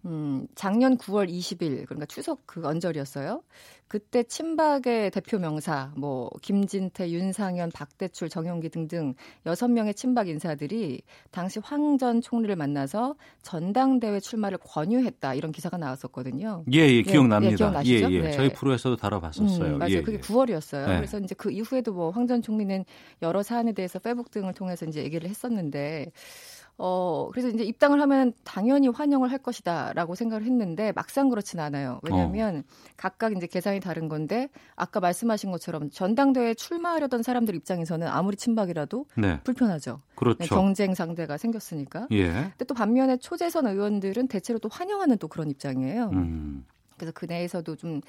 음, 0.05 0.47
작년 0.55 0.97
9월 0.97 1.29
20일 1.29 1.85
그러니까 1.85 2.05
추석 2.05 2.43
그 2.45 2.65
언저리였어요. 2.65 3.43
그때 3.89 4.21
친박의 4.21 5.09
대표 5.09 5.39
명사 5.39 5.91
뭐 5.97 6.29
김진태, 6.43 7.09
윤상현, 7.09 7.71
박대출, 7.71 8.29
정용기 8.29 8.69
등등 8.69 9.15
여섯 9.47 9.67
명의 9.67 9.95
친박 9.95 10.27
인사들이 10.27 11.01
당시 11.31 11.59
황 11.63 11.97
전 11.97 12.21
총리를 12.21 12.55
만나서 12.55 13.15
전당대회 13.41 14.19
출마를 14.19 14.59
권유했다 14.59 15.33
이런 15.33 15.51
기사가 15.51 15.77
나왔었거든요. 15.77 16.63
예, 16.71 16.81
예, 16.87 17.01
기억납니다. 17.01 17.49
예, 17.49 17.51
예, 17.51 17.55
기억나시죠? 17.55 18.11
예, 18.11 18.15
예. 18.15 18.21
네. 18.21 18.31
저희 18.31 18.53
프로에서도 18.53 18.95
다뤄봤었어요. 18.95 19.73
음, 19.73 19.79
맞아요. 19.79 19.91
예, 19.95 20.01
그게 20.03 20.19
9월이었어요. 20.19 20.87
네. 20.87 20.95
그래서 20.97 21.19
이제 21.19 21.33
그 21.35 21.51
이후에도 21.51 21.91
뭐 21.93 22.11
황 22.11 22.27
전 22.27 22.41
총리는 22.43 22.85
여러 23.23 23.41
사안에 23.41 23.71
대해서 23.73 23.97
페북 23.97 24.29
등을 24.29 24.53
통해서 24.53 24.85
이제 24.85 25.03
얘기를 25.03 25.27
했었는데 25.27 26.11
어, 26.81 27.27
그래서 27.31 27.49
이제 27.49 27.63
입당을 27.65 28.01
하면 28.01 28.31
당연히 28.45 28.87
환영을 28.87 29.31
할 29.31 29.37
것이다라고 29.37 30.15
생각을 30.15 30.45
했는데 30.45 30.93
막상 30.93 31.29
그렇진 31.29 31.59
않아요. 31.59 31.99
왜냐하면 32.03 32.59
어. 32.59 32.63
각각 32.95 33.35
이제 33.35 33.47
계산이 33.47 33.81
다른 33.81 34.07
건데 34.07 34.47
아까 34.77 35.01
말씀하신 35.01 35.51
것처럼 35.51 35.89
전당대회에 35.89 36.53
출마하려던 36.53 37.21
사람들 37.21 37.53
입장에서는 37.53 38.07
아무리 38.07 38.37
친박이라도 38.37 39.05
네. 39.17 39.41
불편하죠. 39.43 39.99
그렇죠. 40.15 40.37
네, 40.39 40.47
경쟁 40.47 40.95
상대가 40.95 41.37
생겼으니까. 41.37 42.07
예. 42.11 42.31
근데 42.31 42.65
또 42.65 42.73
반면에 42.73 43.17
초재선 43.17 43.67
의원들은 43.67 44.29
대체로 44.29 44.57
또 44.59 44.69
환영하는 44.71 45.17
또 45.17 45.27
그런 45.27 45.49
입장이에요. 45.49 46.09
음. 46.13 46.65
그래서 46.99 47.11
그 47.13 47.25
내에서도 47.25 47.75
좀 47.75 48.01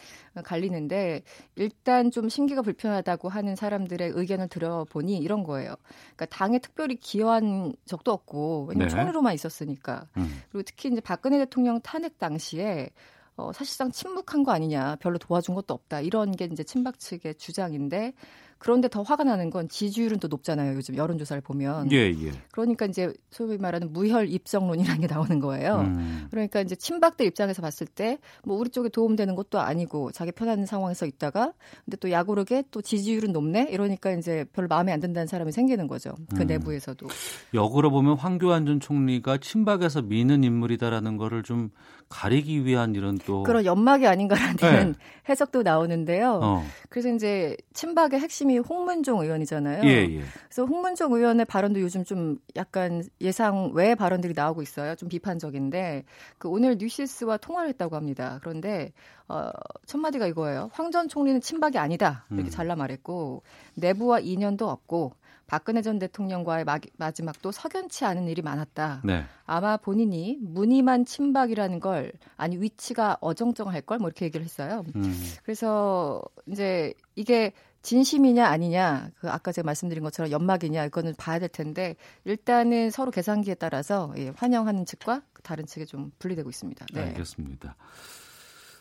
갈리는데 0.45 1.23
일단 1.57 2.11
좀 2.11 2.29
심기가 2.29 2.63
불편하다고 2.63 3.29
하는 3.29 3.57
사람들의 3.57 4.13
의견을 4.15 4.49
들어보니 4.49 5.19
이런 5.19 5.45
거예요. 5.45 5.75
그러니까 6.17 6.27
당에 6.27 6.59
특별히 6.59 6.97
기여한 6.97 7.75
적도 7.87 8.13
없고 8.13 8.67
왜냐면 8.69 8.89
네. 8.89 8.95
총리로만 8.95 9.35
있었으니까. 9.35 10.07
음. 10.17 10.43
그리고 10.51 10.63
특히 10.65 10.91
이제 10.91 11.01
박근혜 11.01 11.39
대통령 11.39 11.81
탄핵 11.81 12.19
당시에 12.19 12.91
어, 13.37 13.53
사실상 13.53 13.91
침묵한 13.91 14.45
거 14.45 14.53
아니냐, 14.53 14.97
별로 14.97 15.17
도와준 15.17 15.55
것도 15.55 15.73
없다 15.73 16.01
이런 16.03 16.33
게 16.33 16.45
이제 16.45 16.63
친박 16.63 16.99
측의 16.99 17.37
주장인데 17.37 18.13
그런데 18.61 18.87
더 18.89 19.03
화가 19.03 19.25
나는 19.25 19.51
건 19.51 19.69
지지율은 19.69 20.21
또 20.21 20.29
높잖아요. 20.29 20.77
요즘 20.77 20.95
여론조사를 20.95 21.41
보면. 21.43 21.91
예, 21.91 21.97
예. 22.11 22.31
그러니까 22.53 22.87
이제 22.87 23.13
소위 23.31 23.59
말하는 23.59 23.93
무혈 23.93 24.29
입성론이라는 24.29 25.01
게 25.01 25.07
나오는 25.09 25.41
거예요. 25.41 25.81
음. 25.81 26.29
그러니까 26.31 26.61
이제 26.61 26.77
친박들 26.77 27.27
입장에서 27.27 27.61
봤을 27.61 27.89
때 27.89 28.19
뭐 28.45 28.57
우리 28.57 28.71
쪽에 28.71 28.89
도움되는 28.89 29.35
것도 29.35 29.61
아니고 29.61 30.13
자기 30.13 30.33
편한 30.33 30.67
상황에서 30.67 31.07
있다가 31.07 31.53
근데 31.85 31.97
또 31.97 32.11
야구르게 32.11 32.65
또 32.71 32.83
지지율은 32.83 33.33
높네 33.33 33.69
이러니까 33.71 34.13
이제 34.13 34.45
별로 34.53 34.69
마음에 34.69 34.93
안 34.93 35.01
든다는 35.01 35.27
사람이 35.27 35.53
생기는 35.53 35.87
거죠. 35.87 36.15
그 36.35 36.43
음. 36.43 36.47
내부에서도. 36.47 37.07
역으로 37.55 37.91
보면 37.91 38.17
황교안 38.17 38.67
전 38.67 38.81
총리가 38.81 39.39
친박에서 39.39 40.03
미는 40.03 40.45
인물이다라는 40.45 41.17
거를 41.17 41.43
좀 41.43 41.71
가리기 42.09 42.65
위한 42.65 42.95
이런 42.95 43.19
또 43.25 43.45
그런 43.45 43.65
연막이 43.65 44.07
아닌가라는 44.07 44.57
네. 44.57 44.93
해석도 45.29 45.63
나오는데요. 45.63 46.41
어. 46.43 46.65
그래서 46.89 47.09
이제 47.15 47.57
친박의 47.73 48.19
핵심 48.19 48.50
이 48.51 48.59
홍문종 48.59 49.21
의원이잖아요. 49.21 49.83
예, 49.85 49.89
예. 49.89 50.23
그래서 50.49 50.65
홍문종 50.65 51.13
의원의 51.13 51.47
발언도 51.47 51.81
요즘 51.81 52.05
좀 52.05 52.39
약간 52.57 53.03
예상 53.21 53.71
외의 53.75 53.97
발언들이 53.97 54.35
나오고 54.35 54.63
있어요. 54.63 54.95
좀 54.97 55.09
비판적인데 55.09 56.05
그 56.39 56.49
오늘 56.49 56.77
뉴시스와 56.79 57.37
통화를 57.39 57.69
했다고 57.71 57.97
합니다. 57.97 58.39
그런데 58.43 58.93
어, 59.29 59.51
첫 59.87 59.99
마디가 59.99 60.27
이거예요. 60.27 60.71
황 60.73 60.91
전 60.91 61.09
총리는 61.09 61.41
친박이 61.41 61.79
아니다 61.79 62.27
이렇게 62.31 62.49
음. 62.49 62.51
잘라 62.51 62.75
말했고 62.75 63.45
내부와 63.77 64.19
인연도 64.21 64.69
없고 64.69 65.13
박근혜 65.47 65.83
전 65.83 65.99
대통령과의 65.99 66.65
마, 66.65 66.79
마지막도 66.97 67.51
석연치 67.53 68.05
않은 68.05 68.29
일이 68.29 68.41
많았다. 68.43 69.03
네. 69.05 69.25
아마 69.47 69.77
본인이 69.77 70.39
무늬만 70.41 71.05
친박이라는 71.05 71.81
걸 71.81 72.13
아니 72.37 72.57
위치가 72.57 73.17
어정쩡할 73.21 73.83
걸 73.83 73.99
뭐 73.99 74.09
이렇게 74.09 74.25
얘기를 74.27 74.45
했어요. 74.45 74.85
음. 74.97 75.15
그래서 75.45 76.23
이제 76.47 76.95
이게 77.17 77.53
진심이냐 77.83 78.47
아니냐 78.47 79.11
그 79.19 79.31
아까 79.31 79.53
제가 79.53 79.65
말씀드린 79.67 80.03
것처럼 80.03 80.31
연막이냐 80.31 80.85
이거는 80.87 81.15
봐야 81.17 81.39
될 81.39 81.49
텐데 81.49 81.97
일단은 82.25 82.91
서로 82.91 83.11
계산기에 83.11 83.55
따라서 83.55 84.13
예, 84.17 84.33
환영하는 84.37 84.85
측과 84.85 85.23
다른 85.43 85.67
측에 85.67 85.85
좀 85.87 86.13
분리되고 86.19 86.49
있습니다. 86.49 86.87
네. 86.93 87.01
알겠습니다. 87.01 87.77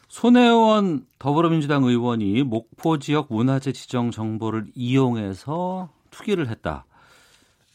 손혜원 0.09 1.05
더불어민주당 1.19 1.83
의원이 1.83 2.43
목포 2.43 2.97
지역 2.99 3.27
문화재 3.29 3.71
지정 3.71 4.11
정보를 4.11 4.65
이용해서 4.73 5.89
투기를 6.09 6.49
했다. 6.49 6.85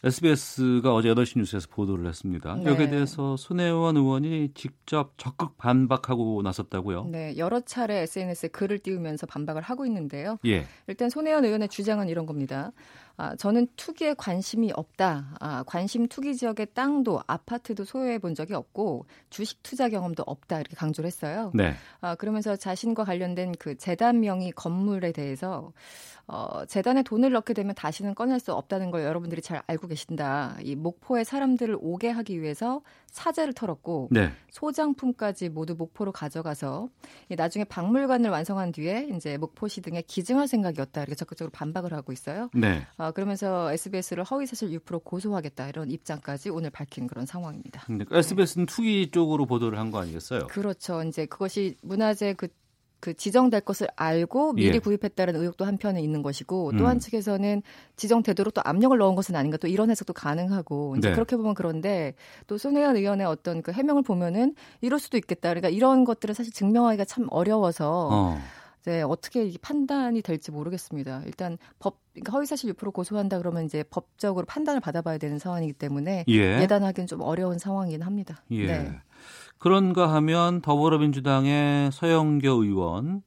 SBS가 0.05 0.95
어제 0.95 1.09
8시 1.09 1.39
뉴스에서 1.39 1.67
보도를 1.71 2.07
했습니다. 2.07 2.57
네. 2.57 2.67
여기에 2.67 2.91
대해서 2.91 3.37
손혜원 3.39 3.97
의원이 3.97 4.51
직접 4.55 5.15
적극 5.17 5.57
반박하고 5.57 6.43
나섰다고요? 6.43 7.07
네, 7.07 7.35
여러 7.39 7.61
차례 7.61 8.01
SNS에 8.03 8.49
글을 8.49 8.81
띄우면서 8.81 9.27
반박을 9.27 9.63
하고 9.63 9.87
있는데요. 9.87 10.39
예. 10.45 10.67
일단 10.89 11.09
손혜원 11.09 11.47
의원의 11.47 11.69
주장은 11.69 12.11
이런 12.11 12.27
겁니다. 12.27 12.73
아, 13.17 13.37
저는 13.37 13.69
투기에 13.77 14.15
관심이 14.15 14.73
없다. 14.75 15.37
아, 15.41 15.63
관심 15.65 16.09
투기 16.09 16.35
지역의 16.35 16.69
땅도 16.75 17.23
아파트도 17.27 17.85
소유해 17.85 18.19
본 18.19 18.35
적이 18.35 18.55
없고 18.55 19.07
주식 19.31 19.63
투자 19.63 19.89
경험도 19.89 20.25
없다. 20.27 20.61
이렇게 20.61 20.75
강조를 20.75 21.07
했어요. 21.07 21.53
네. 21.55 21.75
아, 22.01 22.15
그러면서 22.17 22.57
자신과 22.57 23.05
관련된 23.05 23.55
그 23.59 23.77
재단 23.77 24.21
명의 24.21 24.51
건물에 24.51 25.13
대해서 25.13 25.73
어, 26.27 26.65
재단에 26.67 27.03
돈을 27.03 27.33
넣게 27.33 27.53
되면 27.53 27.75
다시는 27.75 28.15
꺼낼 28.15 28.41
수 28.41 28.53
없다는 28.55 28.91
걸 28.91 29.05
여러분들이 29.05 29.43
잘 29.43 29.63
알고 29.67 29.89
계신다. 29.89 30.57
이 30.63 30.75
목포에 30.75 31.23
사람들을 31.23 31.77
오게 31.81 32.09
하기 32.11 32.41
위해서 32.41 32.81
사재를 33.15 33.53
털었고 33.55 34.09
네. 34.11 34.33
소장품까지 34.51 35.49
모두 35.49 35.75
목포로 35.77 36.11
가져가서 36.11 36.89
나중에 37.37 37.65
박물관을 37.65 38.29
완성한 38.29 38.73
뒤에 38.73 39.09
이제 39.15 39.39
목포시 39.39 39.83
등에 39.83 40.03
기증할 40.03 40.49
생각이었다. 40.49 41.01
이렇게 41.03 41.15
적극적으로 41.15 41.51
반박을 41.53 41.93
하고 41.95 42.13
있어요. 42.13 42.51
네. 42.55 42.85
어, 42.99 43.13
그러면서 43.13 43.73
SBS를 43.73 44.25
허위사실 44.25 44.73
유포로 44.73 44.99
고소하겠다 45.01 45.69
이런 45.69 45.91
입장까지 45.91 46.51
오늘 46.51 46.71
밝힌 46.71 47.07
그런 47.07 47.25
상황입니다. 47.25 47.83
근데 47.87 48.05
SBS는 48.11 48.67
투기 48.67 49.11
쪽으로 49.11 49.47
보도를 49.47 49.79
한 49.79 49.85
거 49.95 50.01
아니겠어요? 50.01 50.49
그렇죠. 50.49 51.03
이제 51.05 51.25
그것이 51.27 51.77
문화재 51.83 52.33
그 52.33 52.49
그 53.01 53.15
지정될 53.15 53.61
것을 53.61 53.87
알고 53.97 54.55
미리 54.55 54.77
예. 54.77 54.79
구입했다는 54.79 55.37
의혹도 55.37 55.65
한편에 55.65 56.01
있는 56.01 56.23
것이고 56.23 56.71
음. 56.71 56.77
또한 56.79 56.99
측에서는 56.99 57.63
지정되도록 57.97 58.55
또 58.55 58.63
압력을 58.65 58.97
넣은 58.97 59.15
것은 59.15 59.37
아닌가 59.37 59.57
또 59.59 59.69
이런 59.69 59.91
해석도 59.91 60.13
가능하고 60.15 60.97
이제 60.97 61.09
네. 61.09 61.15
그렇게 61.15 61.37
보면 61.37 61.55
그런데 61.55 62.15
또 62.47 62.57
손혜원 62.57 62.97
의원의 62.97 63.27
어떤 63.27 63.61
그 63.61 63.73
해명을 63.73 64.03
보면은 64.03 64.55
이럴 64.81 64.99
수도 64.99 65.19
있겠다. 65.19 65.51
그러니까 65.51 65.69
이런 65.69 66.05
것들을 66.05 66.35
사실 66.35 66.53
증명하기가 66.53 67.05
참 67.05 67.27
어려워서 67.31 68.09
어. 68.11 68.39
네, 68.85 69.01
어떻게 69.01 69.51
판단이 69.63 70.21
될지 70.21 70.51
모르겠습니다. 70.51 71.23
일단 71.25 71.57
법 71.79 72.01
그러니까 72.13 72.33
허위사실 72.33 72.69
유포로 72.71 72.93
고소한다 72.93 73.39
그러면 73.39 73.65
이제 73.65 73.83
법적으로 73.89 74.45
판단을 74.47 74.81
받아봐야 74.81 75.19
되는 75.19 75.39
상황이기 75.39 75.73
때문에 75.73 76.25
예. 76.29 76.67
단하기는 76.67 77.07
좀 77.07 77.23
어려운 77.23 77.59
상황이긴 77.59 78.03
합니다. 78.03 78.43
예. 78.51 78.67
네. 78.67 78.99
그런가 79.59 80.13
하면 80.15 80.61
더불어민주당의 80.61 81.91
서영교 81.93 82.49
의원, 82.65 83.23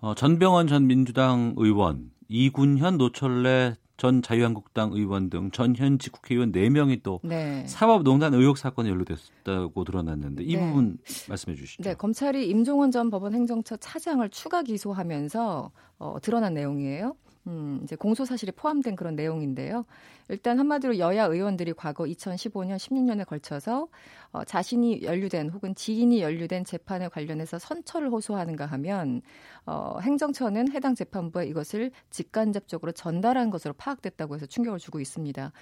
어, 0.00 0.14
전병헌 0.14 0.66
전 0.68 0.86
민주당 0.86 1.54
의원, 1.56 2.10
이군현 2.28 2.98
노철래 2.98 3.74
전 3.96 4.20
자유한국당 4.20 4.92
의원 4.92 5.30
등 5.30 5.50
전현직 5.50 6.12
국회의원 6.12 6.52
4명이 6.52 7.02
또 7.02 7.20
네. 7.22 7.66
사법농단 7.66 8.34
의혹 8.34 8.58
사건에 8.58 8.90
연루됐다고 8.90 9.84
드러났는데 9.84 10.44
이 10.44 10.56
네. 10.56 10.66
부분 10.66 10.98
말씀해 11.28 11.56
주시죠. 11.56 11.82
네, 11.82 11.94
검찰이 11.94 12.46
임종원 12.48 12.90
전 12.90 13.10
법원 13.10 13.34
행정처 13.34 13.76
차장을 13.76 14.28
추가 14.30 14.62
기소하면서 14.62 15.70
어, 15.98 16.16
드러난 16.20 16.52
내용이에요. 16.54 17.16
음, 17.46 17.80
이제 17.84 17.94
공소 17.94 18.24
사실이 18.24 18.52
포함된 18.52 18.96
그런 18.96 19.14
내용인데요. 19.14 19.84
일단 20.28 20.58
한마디로 20.58 20.98
여야 20.98 21.26
의원들이 21.26 21.74
과거 21.74 22.04
2015년, 22.04 22.76
16년에 22.76 23.24
걸쳐서 23.24 23.88
어, 24.32 24.44
자신이 24.44 25.02
연루된 25.02 25.50
혹은 25.50 25.74
지인이 25.76 26.20
연루된 26.20 26.64
재판에 26.64 27.08
관련해서 27.08 27.60
선처를 27.60 28.10
호소하는가 28.10 28.66
하면 28.66 29.22
어, 29.64 29.98
행정처는 30.00 30.72
해당 30.72 30.96
재판부에 30.96 31.46
이것을 31.46 31.92
직간접적으로 32.10 32.90
전달한 32.90 33.50
것으로 33.50 33.74
파악됐다고 33.74 34.34
해서 34.34 34.46
충격을 34.46 34.80
주고 34.80 34.98
있습니다. 34.98 35.52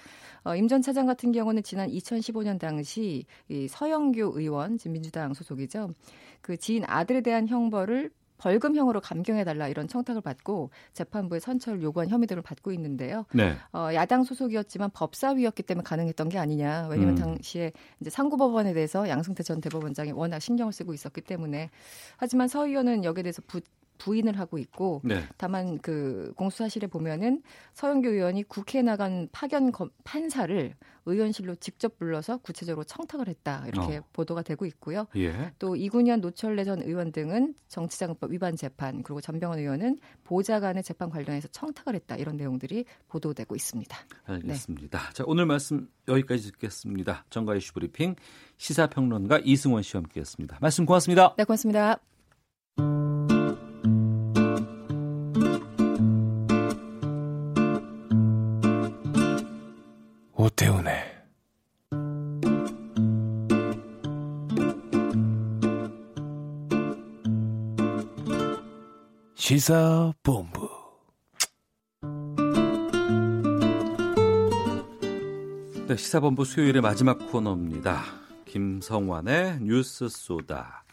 어, 0.45 0.55
임전 0.55 0.81
차장 0.81 1.05
같은 1.05 1.31
경우는 1.31 1.61
지난 1.61 1.89
2015년 1.89 2.59
당시 2.59 3.25
이 3.47 3.67
서영교 3.67 4.39
의원, 4.39 4.79
지금 4.79 4.93
민주당 4.93 5.35
소속이죠. 5.35 5.91
그 6.41 6.57
지인 6.57 6.83
아들에 6.87 7.21
대한 7.21 7.47
형벌을 7.47 8.09
벌금형으로 8.37 9.01
감경해달라 9.01 9.67
이런 9.67 9.87
청탁을 9.87 10.21
받고 10.21 10.69
재판부에 10.93 11.39
선처를 11.39 11.81
요구한 11.81 12.09
혐의들을 12.09 12.41
받고 12.41 12.71
있는데요. 12.73 13.25
네. 13.33 13.55
어, 13.73 13.89
야당 13.93 14.23
소속이었지만 14.23 14.91
법사위였기 14.93 15.63
때문에 15.63 15.83
가능했던 15.83 16.29
게 16.29 16.37
아니냐. 16.37 16.87
왜냐하면 16.89 17.17
음. 17.17 17.21
당시에 17.21 17.71
이제 17.99 18.09
상고법원에 18.09 18.73
대해서 18.73 19.07
양승태 19.07 19.43
전 19.43 19.61
대법원장이 19.61 20.11
워낙 20.11 20.39
신경을 20.39 20.73
쓰고 20.73 20.93
있었기 20.93 21.21
때문에 21.21 21.69
하지만 22.17 22.47
서 22.47 22.67
의원은 22.67 23.03
여기에 23.03 23.23
대해서 23.23 23.41
부, 23.47 23.61
부인을 23.97 24.39
하고 24.39 24.57
있고 24.57 25.01
네. 25.03 25.23
다만 25.37 25.77
그 25.79 26.33
공수사실에 26.35 26.87
보면은 26.87 27.41
서영교 27.73 28.09
의원이 28.09 28.43
국회에 28.43 28.81
나간 28.81 29.27
파견 29.31 29.71
판사를 30.03 30.75
의원실로 31.05 31.55
직접 31.55 31.97
불러서 31.97 32.37
구체적으로 32.37 32.83
청탁을 32.83 33.27
했다 33.27 33.65
이렇게 33.67 33.97
어. 33.97 34.03
보도가 34.13 34.41
되고 34.41 34.65
있고요. 34.65 35.05
예. 35.15 35.53
또 35.59 35.75
이군현 35.75 36.21
노철래 36.21 36.63
전 36.63 36.81
의원 36.81 37.11
등은 37.11 37.55
정치자금법 37.67 38.31
위반 38.31 38.55
재판 38.55 39.03
그리고 39.03 39.21
전병헌 39.21 39.59
의원은 39.59 39.99
보좌관의 40.23 40.83
재판 40.83 41.09
관련해서 41.09 41.47
청탁을 41.49 41.95
했다 41.95 42.15
이런 42.15 42.37
내용들이 42.37 42.85
보도되고 43.07 43.55
있습니다. 43.55 43.97
알겠습니다. 44.25 44.99
네. 44.99 45.13
자 45.13 45.23
오늘 45.27 45.45
말씀 45.45 45.87
여기까지 46.07 46.51
듣겠습니다. 46.53 47.25
정가 47.29 47.55
이슈 47.55 47.73
브리핑 47.73 48.15
시사평론가 48.57 49.39
이승원 49.43 49.83
씨와 49.83 50.03
함께했습니다. 50.03 50.57
말씀 50.61 50.85
고맙습니다. 50.85 51.35
네 51.37 51.43
고맙습니다. 51.43 51.99
오태훈의 60.45 60.93
시사본부 69.33 70.69
네, 75.87 75.95
시사본부 75.97 76.45
수요일의 76.45 76.83
마지막 76.83 77.17
코너입니다. 77.31 78.03
김성환의 78.45 79.61
뉴스 79.61 80.07
소다. 80.09 80.83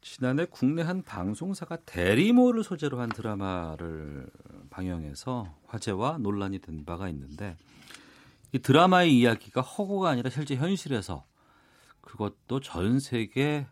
지난해 0.00 0.44
국내 0.50 0.82
한 0.82 1.02
방송사가 1.02 1.76
대리모를 1.86 2.64
소재로 2.64 2.98
한 2.98 3.10
드라마를 3.10 4.26
방영해서 4.70 5.54
화제와 5.66 6.18
논란이 6.18 6.58
된 6.58 6.84
바가 6.84 7.08
있는데 7.10 7.56
이 8.52 8.58
드라마의 8.58 9.16
이야기가 9.18 9.60
허구가 9.60 10.10
아니라 10.10 10.30
실제 10.30 10.56
현실에서 10.56 11.26
그것도 12.00 12.60
전 12.60 13.00
세계 13.00 13.66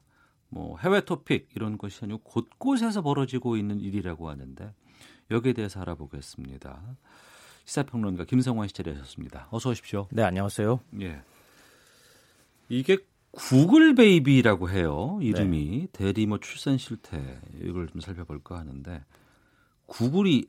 뭐 0.49 0.79
해외 0.79 1.01
토픽 1.01 1.49
이런 1.55 1.79
것이 1.79 2.01
아니고 2.05 2.21
곳곳에서 2.21 3.03
벌어지고 3.03 3.57
있는 3.57 3.81
일이라고 3.81 4.29
하는데 4.29 4.75
여기에 5.31 5.55
대해서 5.55 5.81
알아보겠습니다. 5.81 6.97
시사평론가 7.65 8.25
김성환 8.25 8.69
씨 8.69 8.75
자리하셨습니다. 8.75 9.49
어서 9.51 9.71
오십시오. 9.71 10.07
네, 10.13 10.23
안녕하세요. 10.23 10.81
예. 11.01 11.21
이게 12.69 12.99
구글 13.33 13.95
베이비라고 13.95 14.71
해요. 14.71 15.19
이름이 15.21 15.81
네. 15.81 15.87
대리모 15.93 16.39
출산 16.39 16.79
실태 16.79 17.41
이걸 17.61 17.89
좀 17.89 18.01
살펴볼까 18.01 18.59
하는데 18.59 19.05
구글이 19.87 20.49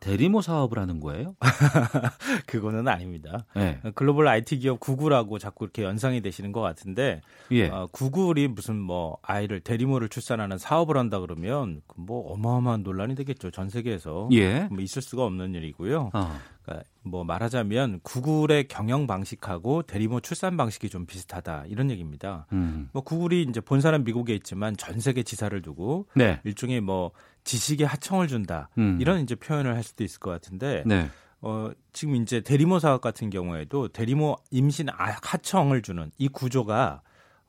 대리모 0.00 0.42
사업을 0.42 0.78
하는 0.78 1.00
거예요? 1.00 1.34
그거는 2.46 2.88
아닙니다. 2.88 3.44
네. 3.54 3.80
글로벌 3.94 4.28
IT 4.28 4.58
기업 4.58 4.80
구글하고 4.80 5.38
자꾸 5.38 5.64
이렇게 5.64 5.82
연상이 5.82 6.20
되시는 6.20 6.52
것 6.52 6.60
같은데 6.60 7.20
예. 7.50 7.68
어, 7.68 7.88
구글이 7.90 8.48
무슨 8.48 8.76
뭐 8.76 9.18
아이를 9.22 9.60
대리모를 9.60 10.08
출산하는 10.08 10.58
사업을 10.58 10.96
한다 10.96 11.20
그러면 11.20 11.82
뭐 11.96 12.32
어마어마한 12.32 12.82
논란이 12.82 13.14
되겠죠 13.14 13.50
전 13.50 13.68
세계에서 13.68 14.28
예. 14.32 14.68
뭐 14.70 14.80
있을 14.80 15.02
수가 15.02 15.24
없는 15.24 15.54
일이고요. 15.54 16.10
어. 16.12 16.38
그러니까 16.68 16.84
뭐 17.02 17.24
말하자면 17.24 18.00
구글의 18.02 18.68
경영 18.68 19.06
방식하고 19.06 19.82
대리모 19.82 20.20
출산 20.20 20.56
방식이 20.56 20.90
좀 20.90 21.06
비슷하다 21.06 21.64
이런 21.68 21.90
얘기입니다. 21.90 22.46
음. 22.52 22.90
뭐 22.92 23.02
구글이 23.02 23.46
이제 23.48 23.60
본사는 23.60 24.04
미국에 24.04 24.34
있지만 24.34 24.76
전 24.76 25.00
세계 25.00 25.22
지사를 25.22 25.60
두고 25.62 26.06
네. 26.14 26.40
일종의 26.44 26.82
뭐 26.82 27.12
지식에 27.44 27.84
하청을 27.84 28.28
준다 28.28 28.68
음. 28.76 28.98
이런 29.00 29.20
이제 29.22 29.34
표현을 29.34 29.74
할 29.74 29.82
수도 29.82 30.04
있을 30.04 30.20
것 30.20 30.30
같은데 30.30 30.82
네. 30.86 31.08
어, 31.40 31.70
지금 31.92 32.16
이제 32.16 32.40
대리모 32.40 32.78
사업 32.78 33.00
같은 33.00 33.30
경우에도 33.30 33.88
대리모 33.88 34.36
임신 34.50 34.90
아, 34.90 35.16
하청을 35.22 35.82
주는 35.82 36.10
이 36.18 36.28
구조가 36.28 37.00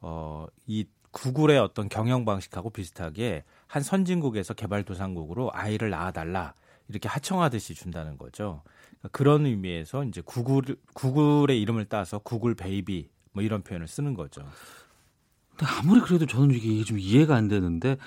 어, 0.02 0.46
이 0.66 0.86
구글의 1.12 1.58
어떤 1.60 1.90
경영 1.90 2.24
방식하고 2.24 2.70
비슷하게 2.70 3.44
한 3.68 3.82
선진국에서 3.82 4.54
개발도상국으로 4.54 5.50
아이를 5.54 5.90
낳아달라 5.90 6.54
이렇게 6.88 7.10
하청하듯이 7.10 7.74
준다는 7.74 8.18
거죠. 8.18 8.62
그러니까 9.00 9.18
그런 9.18 9.46
의미에서 9.46 10.04
이제 10.06 10.22
구글 10.24 10.76
구글의 10.94 11.62
이름을 11.62 11.86
따서 11.86 12.20
구글 12.20 12.56
베이비 12.56 13.10
뭐 13.32 13.44
이런 13.44 13.62
표현을 13.62 13.88
쓰는 13.88 14.14
거죠. 14.14 14.44
아무리 15.62 16.02
그래도 16.02 16.26
저는 16.26 16.56
이게 16.56 16.84
좀 16.84 17.00
이해가 17.00 17.36
안 17.36 17.48
되는데 17.48 17.98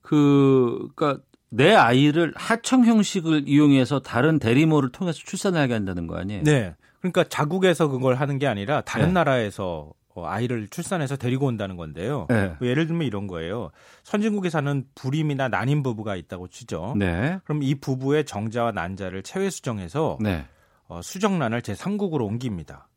그 0.00 0.88
그러니까 0.94 1.22
내 1.48 1.74
아이를 1.74 2.32
하청 2.34 2.86
형식을 2.86 3.44
이용해서 3.46 4.00
다른 4.00 4.38
대리모를 4.38 4.90
통해서 4.90 5.18
출산하게 5.18 5.74
한다는 5.74 6.06
거 6.06 6.16
아니에요? 6.16 6.44
네. 6.44 6.74
그러니까 7.00 7.24
자국에서 7.24 7.88
그걸 7.88 8.14
하는 8.14 8.38
게 8.38 8.46
아니라 8.46 8.80
다른 8.82 9.08
네. 9.08 9.12
나라에서 9.14 9.92
어, 9.92 9.92
아이를 10.16 10.68
출산해서 10.68 11.16
데리고 11.16 11.46
온다는 11.46 11.76
건데요. 11.76 12.26
네. 12.28 12.54
뭐 12.58 12.68
예를 12.68 12.86
들면 12.86 13.06
이런 13.06 13.26
거예요. 13.26 13.70
선진국에 14.04 14.50
사는 14.50 14.84
불임이나 14.94 15.48
난임 15.48 15.82
부부가 15.82 16.16
있다고 16.16 16.48
치죠. 16.48 16.94
네. 16.96 17.38
그럼 17.44 17.62
이 17.62 17.74
부부의 17.74 18.24
정자와 18.26 18.72
난자를 18.72 19.22
체외 19.22 19.50
수정해서 19.50 20.18
네. 20.20 20.44
어, 20.88 21.00
수정란을 21.02 21.62
제3국으로 21.62 22.26
옮깁니다. 22.26 22.88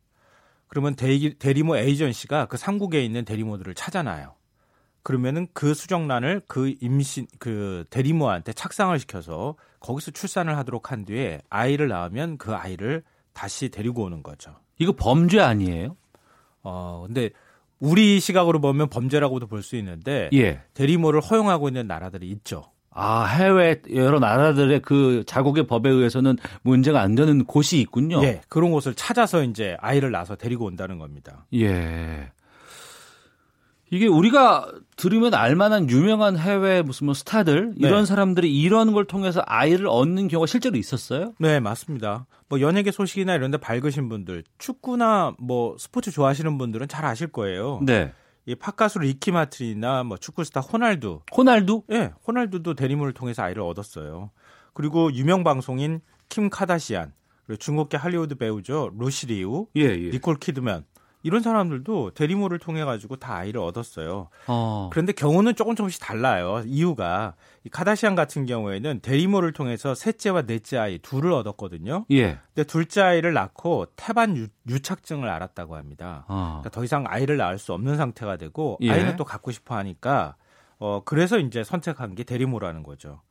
그러면 0.67 0.95
대리, 0.95 1.35
대리모 1.35 1.77
에이전시가 1.77 2.47
그 2.47 2.57
3국에 2.57 2.95
있는 2.95 3.23
대리모들을 3.23 3.73
찾아놔요. 3.75 4.35
그러면은 5.03 5.47
그 5.53 5.75
수정란을 5.75 6.41
그 6.47 6.73
임신 6.81 7.27
그 7.37 7.85
대리모한테 7.91 8.53
착상을 8.53 8.97
시켜서 8.97 9.55
거기서 9.79 10.11
출산을 10.11 10.57
하도록 10.57 10.91
한 10.91 11.05
뒤에 11.05 11.41
아이를 11.49 11.87
낳으면 11.87 12.39
그 12.39 12.55
아이를 12.55 13.03
다시 13.31 13.69
데리고 13.69 14.03
오는 14.03 14.23
거죠. 14.23 14.55
이거 14.79 14.93
범죄 14.93 15.39
아니에요? 15.39 15.95
어, 16.65 17.03
근데 17.05 17.29
우리 17.79 18.19
시각으로 18.19 18.59
보면 18.59 18.89
범죄라고도 18.89 19.47
볼 19.47 19.61
수 19.63 19.75
있는데 19.77 20.29
예. 20.33 20.61
대리모를 20.73 21.21
허용하고 21.21 21.67
있는 21.69 21.87
나라들이 21.87 22.27
있죠. 22.31 22.63
아, 22.97 23.25
해외 23.25 23.81
여러 23.93 24.19
나라들의 24.19 24.79
그 24.81 25.23
자국의 25.27 25.67
법에 25.67 25.89
의해서는 25.89 26.37
문제가 26.63 27.01
안 27.01 27.13
되는 27.13 27.43
곳이 27.43 27.79
있군요. 27.81 28.23
예. 28.23 28.41
그런 28.47 28.71
곳을 28.71 28.93
찾아서 28.95 29.43
이제 29.43 29.75
아이를 29.81 30.11
낳아서 30.11 30.35
데리고 30.35 30.65
온다는 30.65 30.97
겁니다. 30.97 31.45
예. 31.53 32.31
이게 33.91 34.07
우리가 34.07 34.71
들으면 34.95 35.33
알만한 35.33 35.89
유명한 35.89 36.37
해외 36.37 36.81
무슨 36.81 37.05
뭐 37.05 37.13
스타들 37.13 37.73
이런 37.77 38.01
네. 38.01 38.05
사람들이 38.05 38.53
이런 38.61 38.93
걸 38.93 39.05
통해서 39.05 39.41
아이를 39.45 39.87
얻는 39.87 40.29
경우가 40.29 40.47
실제로 40.47 40.77
있었어요? 40.77 41.33
네, 41.39 41.59
맞습니다. 41.59 42.27
뭐 42.47 42.61
연예계 42.61 42.91
소식이나 42.91 43.35
이런 43.35 43.51
데 43.51 43.57
밝으신 43.57 44.07
분들, 44.07 44.43
축구나 44.57 45.35
뭐 45.37 45.75
스포츠 45.77 46.11
좋아하시는 46.11 46.57
분들은 46.57 46.87
잘 46.87 47.05
아실 47.05 47.27
거예요. 47.27 47.81
네. 47.83 48.13
이 48.45 48.55
팝가수 48.55 48.99
리키 48.99 49.31
마틴이나 49.31 50.03
뭐 50.03 50.17
축구 50.17 50.43
스타 50.43 50.59
호날두. 50.61 51.21
호날두? 51.35 51.83
예, 51.89 51.99
네, 51.99 52.11
호날두도 52.27 52.75
대리모를 52.75 53.13
통해서 53.13 53.41
아이를 53.41 53.63
얻었어요. 53.63 54.29
그리고 54.73 55.11
유명 55.13 55.43
방송인 55.43 56.01
킴 56.29 56.49
카다시안, 56.49 57.11
그리고 57.45 57.57
중국계 57.57 57.97
할리우드 57.97 58.35
배우죠. 58.35 58.91
루시 58.97 59.27
리우, 59.27 59.67
예, 59.75 59.81
예. 59.81 60.09
니콜 60.11 60.37
키드맨, 60.37 60.85
이런 61.25 61.41
사람들도 61.41 62.11
대리모를 62.11 62.59
통해 62.59 62.85
가지고 62.85 63.15
다 63.15 63.35
아이를 63.35 63.59
얻었어요. 63.59 64.29
어. 64.45 64.91
그런데 64.93 65.11
경우는 65.11 65.55
조금 65.55 65.75
조금씩 65.75 65.99
달라요. 65.99 66.61
이유가 66.67 67.33
이 67.63 67.69
카다시안 67.69 68.13
같은 68.13 68.45
경우에는 68.45 68.99
대리모를 68.99 69.51
통해서 69.51 69.95
셋째와 69.95 70.43
넷째 70.43 70.77
아이 70.77 70.99
둘을 70.99 71.31
얻었거든요. 71.31 72.05
예. 72.11 72.37
근데 72.53 72.63
둘째 72.67 73.01
아이를 73.01 73.33
낳고 73.33 73.87
태반 73.95 74.37
유, 74.37 74.79
착증을 74.79 75.27
알았다고 75.27 75.75
합니다. 75.75 76.25
어. 76.27 76.59
그러니까 76.61 76.69
더 76.69 76.83
이상 76.83 77.05
아이를 77.07 77.37
낳을 77.37 77.57
수 77.57 77.73
없는 77.73 77.97
상태가 77.97 78.37
되고 78.37 78.77
예. 78.81 78.91
아이는 78.91 79.15
또 79.15 79.23
갖고 79.23 79.49
싶어 79.49 79.75
하니까 79.77 80.35
어 80.77 81.01
그래서 81.05 81.39
이제 81.39 81.63
선택한 81.63 82.13
게 82.13 82.23
대리모라는 82.23 82.83
거죠. 82.83 83.21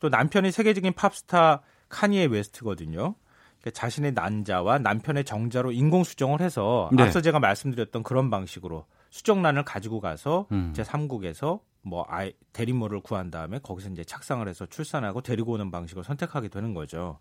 또 0.00 0.08
남편이 0.08 0.50
세계적인 0.50 0.94
팝스타 0.94 1.60
카니에 1.90 2.24
웨스트거든요. 2.24 3.16
그 3.64 3.72
자신의 3.72 4.12
난자와 4.12 4.80
남편의 4.80 5.24
정자로 5.24 5.72
인공 5.72 6.04
수정을 6.04 6.42
해서 6.42 6.90
네. 6.92 7.02
앞서 7.02 7.22
제가 7.22 7.40
말씀드렸던 7.40 8.02
그런 8.02 8.28
방식으로 8.28 8.84
수정란을 9.08 9.64
가지고 9.64 10.00
가서 10.00 10.46
음. 10.52 10.74
제 10.76 10.82
3국에서 10.82 11.60
뭐 11.80 12.04
아이 12.06 12.34
대리모를 12.52 13.00
구한 13.00 13.30
다음에 13.30 13.58
거기서 13.62 13.88
이제 13.88 14.04
착상을 14.04 14.46
해서 14.46 14.66
출산하고 14.66 15.22
데리고 15.22 15.52
오는 15.52 15.70
방식을 15.70 16.04
선택하게 16.04 16.48
되는 16.48 16.74
거죠. 16.74 17.20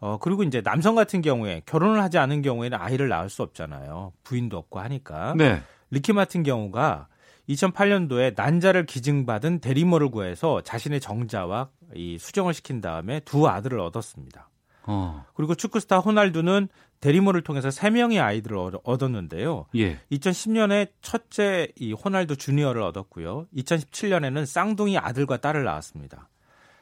어 0.00 0.18
그리고 0.18 0.42
이제 0.42 0.60
남성 0.60 0.96
같은 0.96 1.22
경우에 1.22 1.62
결혼을 1.66 2.02
하지 2.02 2.18
않은 2.18 2.42
경우에는 2.42 2.76
아이를 2.76 3.08
낳을 3.08 3.30
수 3.30 3.44
없잖아요. 3.44 4.12
부인도 4.24 4.58
없고 4.58 4.80
하니까. 4.80 5.34
네. 5.38 5.62
리키 5.92 6.12
마틴 6.14 6.42
경우가 6.42 7.06
2008년도에 7.48 8.34
난자를 8.36 8.86
기증받은 8.86 9.60
대리모를 9.60 10.10
구해서 10.10 10.62
자신의 10.62 10.98
정자와 10.98 11.68
이 11.94 12.18
수정을 12.18 12.54
시킨 12.54 12.80
다음에 12.80 13.20
두 13.20 13.48
아들을 13.48 13.78
얻었습니다. 13.78 14.49
어. 14.90 15.24
그리고 15.34 15.54
축구 15.54 15.78
스타 15.78 16.00
호날두는 16.00 16.68
대리모를 17.00 17.42
통해서 17.42 17.68
3명의 17.68 18.20
아이들을 18.20 18.58
얻었는데요. 18.82 19.66
예. 19.76 20.00
2010년에 20.10 20.88
첫째 21.00 21.68
이 21.76 21.92
호날두 21.92 22.36
주니어를 22.36 22.82
얻었고요. 22.82 23.46
2017년에는 23.56 24.44
쌍둥이 24.44 24.98
아들과 24.98 25.36
딸을 25.36 25.64
낳았습니다. 25.64 26.28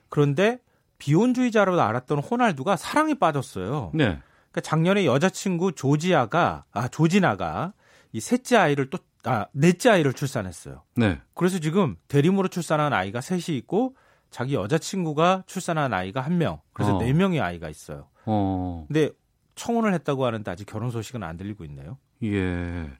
그런데 0.08 0.58
비혼주의자로 0.96 1.80
알았던 1.80 2.18
호날두가 2.18 2.76
사랑에 2.76 3.14
빠졌어요. 3.14 3.92
네. 3.94 4.18
그러니까 4.50 4.60
작년에 4.62 5.04
여자친구 5.04 5.72
조지아가 5.72 6.64
아 6.72 6.88
조지나가 6.88 7.74
이 8.12 8.20
셋째 8.20 8.56
아이를 8.56 8.90
또 8.90 8.98
아, 9.24 9.46
넷째 9.52 9.90
아이를 9.90 10.14
출산했어요. 10.14 10.82
네. 10.96 11.20
그래서 11.34 11.58
지금 11.58 11.96
대리모로 12.08 12.48
출산한 12.48 12.92
아이가 12.92 13.20
셋이 13.20 13.56
있고 13.58 13.94
자기 14.30 14.54
여자친구가 14.54 15.44
출산한 15.46 15.92
아이가 15.92 16.20
한 16.20 16.38
명. 16.38 16.60
그래서 16.72 16.96
어. 16.96 16.98
네 17.00 17.12
명의 17.12 17.40
아이가 17.40 17.68
있어요. 17.68 18.08
어. 18.26 18.84
근데 18.88 19.10
청혼을 19.54 19.94
했다고 19.94 20.24
하는데 20.24 20.50
아직 20.50 20.66
결혼 20.66 20.90
소식은 20.90 21.22
안 21.22 21.36
들리고 21.36 21.64
있네요. 21.64 21.98
예. 22.22 22.90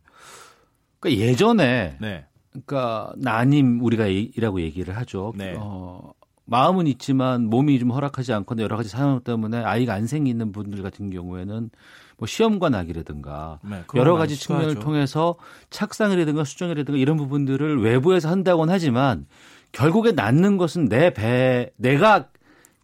그러니까 1.00 1.24
예전에 1.24 1.98
네. 2.00 2.26
그러니까 2.50 3.12
난임 3.16 3.80
우리가 3.82 4.06
이라고 4.06 4.60
얘기를 4.60 4.96
하죠. 4.96 5.32
네. 5.36 5.54
어, 5.58 6.12
마음은 6.44 6.86
있지만 6.86 7.44
몸이 7.44 7.78
좀 7.78 7.90
허락하지 7.90 8.32
않거나 8.32 8.62
여러 8.62 8.76
가지 8.76 8.88
상황 8.88 9.20
때문에 9.20 9.58
아이가 9.58 9.94
안 9.94 10.06
생기는 10.06 10.50
분들 10.50 10.82
같은 10.82 11.10
경우에는 11.10 11.70
뭐 12.16 12.26
시험관 12.26 12.74
하기라든가 12.74 13.60
네, 13.62 13.84
여러 13.94 14.16
가지 14.16 14.36
측면을 14.36 14.76
통해서 14.76 15.36
착상이라든가 15.70 16.44
수정이라든가 16.44 16.98
이런 16.98 17.16
부분들을 17.16 17.80
외부에서 17.82 18.28
한다고는 18.28 18.72
하지만 18.72 19.26
결국에 19.72 20.12
낳는 20.12 20.56
것은 20.56 20.88
내 20.88 21.12
배, 21.12 21.70
내가 21.76 22.28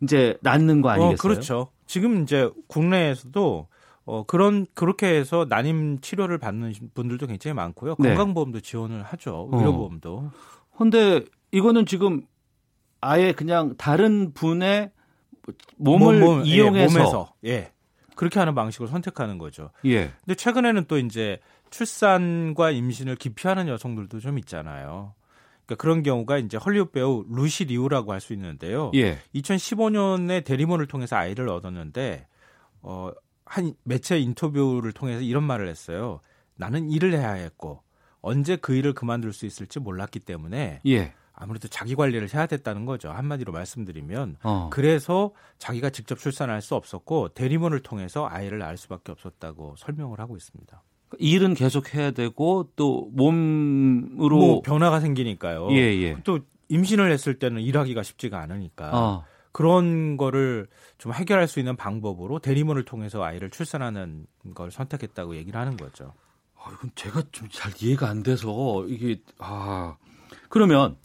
이제 0.02 0.36
낳는 0.42 0.82
거 0.82 0.90
아니겠어요? 0.90 1.14
어, 1.14 1.16
그렇죠. 1.16 1.68
지금 1.86 2.22
이제 2.22 2.50
국내에서도 2.66 3.68
어, 4.06 4.22
그런, 4.26 4.66
그렇게 4.74 5.06
해서 5.06 5.46
난임 5.48 5.98
치료를 6.00 6.38
받는 6.38 6.74
분들도 6.94 7.26
굉장히 7.26 7.54
많고요. 7.54 7.96
네. 7.98 8.10
건강보험도 8.10 8.60
지원을 8.60 9.02
하죠. 9.02 9.48
어. 9.50 9.56
의료보험도. 9.56 10.16
어. 10.16 10.30
근데 10.76 11.24
이거는 11.52 11.86
지금 11.86 12.22
아예 13.00 13.32
그냥 13.32 13.74
다른 13.78 14.32
분의 14.34 14.90
몸을 15.76 16.20
몸, 16.20 16.38
몸, 16.38 16.46
예, 16.46 16.50
이용해서. 16.50 16.98
예, 16.98 16.98
몸에서. 16.98 17.34
예. 17.44 17.72
그렇게 18.16 18.38
하는 18.38 18.54
방식을 18.54 18.88
선택하는 18.88 19.38
거죠. 19.38 19.70
예. 19.86 20.10
근데 20.24 20.34
최근에는 20.34 20.84
또 20.86 20.98
이제 20.98 21.38
출산과 21.70 22.70
임신을 22.70 23.16
기피하는 23.16 23.68
여성들도 23.68 24.20
좀 24.20 24.38
있잖아요. 24.38 25.14
그러니까 25.66 25.80
그런 25.82 26.02
경우가 26.02 26.38
이제 26.38 26.56
헐리우드 26.56 26.90
배우 26.90 27.24
루시 27.28 27.64
리우라고 27.64 28.12
할 28.12 28.20
수 28.20 28.32
있는데요. 28.32 28.90
예. 28.94 29.18
2015년에 29.34 30.44
대리모를 30.44 30.86
통해서 30.86 31.16
아이를 31.16 31.48
얻었는데 31.48 32.26
어, 32.82 33.10
한 33.46 33.74
매체 33.82 34.18
인터뷰를 34.18 34.92
통해서 34.92 35.20
이런 35.20 35.42
말을 35.44 35.68
했어요. 35.68 36.20
나는 36.56 36.90
일을 36.90 37.12
해야 37.14 37.32
했고 37.32 37.82
언제 38.20 38.56
그 38.56 38.74
일을 38.74 38.94
그만둘 38.94 39.32
수 39.32 39.46
있을지 39.46 39.80
몰랐기 39.80 40.20
때문에 40.20 40.80
예. 40.86 41.12
아무래도 41.36 41.66
자기 41.68 41.94
관리를 41.96 42.32
해야 42.32 42.46
됐다는 42.46 42.86
거죠. 42.86 43.10
한마디로 43.10 43.52
말씀드리면 43.52 44.36
어. 44.44 44.70
그래서 44.72 45.32
자기가 45.58 45.90
직접 45.90 46.18
출산할 46.18 46.62
수 46.62 46.74
없었고 46.76 47.30
대리모를 47.30 47.80
통해서 47.80 48.26
아이를 48.30 48.58
낳을 48.58 48.76
수밖에 48.76 49.10
없었다고 49.12 49.74
설명을 49.78 50.20
하고 50.20 50.36
있습니다. 50.36 50.82
일은 51.18 51.54
계속 51.54 51.94
해야 51.94 52.10
되고 52.10 52.70
또 52.76 53.08
몸으로 53.12 54.36
뭐 54.38 54.62
변화가 54.62 55.00
생기니까요. 55.00 55.68
예, 55.72 55.76
예. 55.76 56.16
또 56.24 56.40
임신을 56.68 57.10
했을 57.12 57.38
때는 57.38 57.62
일하기가 57.62 58.02
쉽지가 58.02 58.40
않으니까 58.40 58.90
어. 58.92 59.24
그런 59.52 60.16
거를 60.16 60.66
좀 60.98 61.12
해결할 61.12 61.46
수 61.46 61.58
있는 61.60 61.76
방법으로 61.76 62.38
대리모를 62.38 62.84
통해서 62.84 63.22
아이를 63.22 63.50
출산하는 63.50 64.26
걸 64.54 64.70
선택했다고 64.70 65.36
얘기를 65.36 65.58
하는 65.60 65.76
거죠. 65.76 66.12
아, 66.56 66.70
이건 66.72 66.90
제가 66.94 67.22
좀 67.30 67.48
잘 67.50 67.72
이해가 67.80 68.08
안 68.08 68.22
돼서 68.22 68.84
이게 68.88 69.20
아 69.38 69.96
그러면 70.48 70.96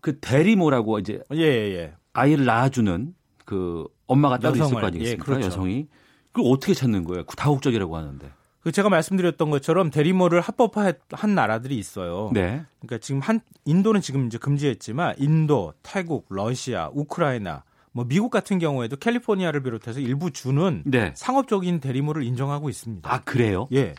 그 0.00 0.18
대리모라고 0.18 0.98
이제 0.98 1.22
예, 1.32 1.38
예. 1.38 1.74
예. 1.74 1.94
아이를 2.12 2.44
낳아주는 2.44 3.14
그 3.44 3.86
엄마가 4.06 4.38
따로 4.38 4.56
여성을, 4.58 4.70
있을 4.72 4.80
거 4.80 4.86
아니겠습니까? 4.86 5.22
예, 5.22 5.24
그렇죠. 5.24 5.46
여성이 5.46 5.86
그걸 6.32 6.52
어떻게 6.52 6.74
찾는 6.74 7.04
거예요? 7.04 7.24
그 7.24 7.36
다국적이라고 7.36 7.96
하는데. 7.96 8.30
그 8.62 8.70
제가 8.70 8.88
말씀드렸던 8.88 9.50
것처럼 9.50 9.90
대리모를 9.90 10.40
합법화한 10.40 11.34
나라들이 11.34 11.76
있어요. 11.76 12.30
네. 12.32 12.64
그러니까 12.78 12.98
지금 12.98 13.20
한 13.20 13.40
인도는 13.64 14.00
지금 14.00 14.26
이제 14.26 14.38
금지했지만 14.38 15.16
인도, 15.18 15.74
태국, 15.82 16.26
러시아, 16.28 16.88
우크라이나, 16.92 17.64
뭐 17.90 18.04
미국 18.06 18.30
같은 18.30 18.58
경우에도 18.58 18.96
캘리포니아를 18.96 19.62
비롯해서 19.62 20.00
일부 20.00 20.30
주는 20.30 20.82
네. 20.86 21.12
상업적인 21.14 21.80
대리모를 21.80 22.22
인정하고 22.22 22.70
있습니다. 22.70 23.12
아 23.12 23.20
그래요? 23.22 23.66
예. 23.72 23.94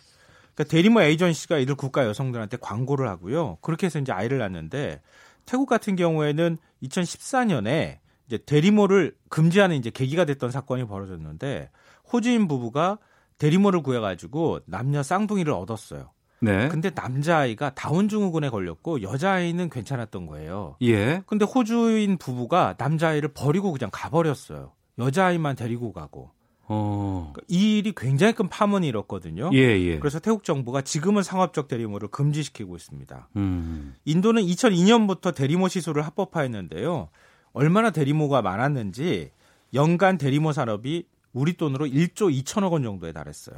그러니까 0.56 0.64
대리모 0.70 1.02
에이전시가 1.02 1.58
이들 1.58 1.76
국가 1.76 2.06
여성들한테 2.06 2.58
광고를 2.62 3.08
하고요. 3.10 3.58
그렇게 3.62 3.88
해서 3.88 4.00
이제 4.00 4.12
아이를 4.12 4.38
낳는데 4.38 5.02
태국 5.46 5.68
같은 5.68 5.96
경우에는 5.96 6.58
2014년에 6.84 7.98
이제 8.28 8.38
대리모를 8.38 9.16
금지하는 9.30 9.76
이제 9.76 9.90
계기가 9.90 10.26
됐던 10.26 10.52
사건이 10.52 10.86
벌어졌는데 10.88 11.70
호주인 12.12 12.48
부부가 12.48 12.98
대리모를 13.44 13.84
구해가지고 13.84 14.62
남녀 14.68 15.04
쌍둥이를 15.04 15.52
얻었어요. 15.52 16.12
네. 16.40 16.70
근데 16.70 16.92
남자아이가 16.94 17.74
다운 17.76 18.08
증후군에 18.08 18.50
걸렸고 18.50 19.02
여자아이는 19.02 19.70
괜찮았던 19.70 20.28
거예요. 20.28 20.78
예. 20.82 21.24
근데 21.26 21.44
호주인 21.44 22.18
부부가 22.18 22.76
남자아이를 22.78 23.30
버리고 23.34 23.74
그냥 23.74 23.90
가버렸어요. 23.92 24.72
여자아이만 24.98 25.58
데리고 25.58 25.92
가고. 25.92 26.32
어. 26.68 27.32
그러니까 27.34 27.42
이 27.50 27.80
일이 27.80 27.94
굉장히 27.96 28.32
큰 28.32 28.48
파문이 28.48 28.88
일었거든요. 28.88 29.50
예, 29.54 29.58
예. 29.58 30.00
그래서 30.00 30.20
태국 30.20 30.46
정부가 30.46 30.82
지금은 30.82 31.22
상업적 31.22 31.68
대리모를 31.68 32.08
금지시키고 32.08 32.78
있습니다. 32.78 33.28
음. 33.36 33.96
인도는 34.06 34.42
2002년부터 34.44 35.36
대리모 35.36 35.68
시술을 35.68 36.06
합법화했는데요. 36.06 37.10
얼마나 37.52 37.92
대리모가 37.92 38.42
많았는지 38.42 39.32
연간 39.74 40.18
대리모 40.18 40.54
산업이 40.54 41.08
우리 41.34 41.54
돈으로 41.54 41.86
1조 41.86 42.32
2천억 42.44 42.72
원 42.72 42.84
정도에 42.84 43.12
달했어요. 43.12 43.56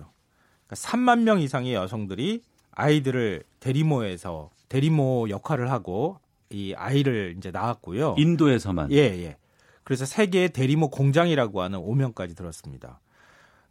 그러니까 0.66 0.76
3만 0.76 1.22
명 1.22 1.40
이상의 1.40 1.74
여성들이 1.74 2.42
아이들을 2.72 3.44
대리모에서 3.60 4.50
대리모 4.70 5.28
역할을 5.30 5.70
하고 5.72 6.20
이 6.50 6.74
아이를 6.74 7.36
이제 7.38 7.52
낳았고요. 7.52 8.16
인도에서만. 8.18 8.92
예, 8.92 8.98
예. 8.98 9.38
그래서 9.84 10.06
세계 10.06 10.48
대리모 10.48 10.90
공장이라고 10.90 11.62
하는 11.62 11.80
오명까지 11.80 12.36
들었습니다. 12.36 13.00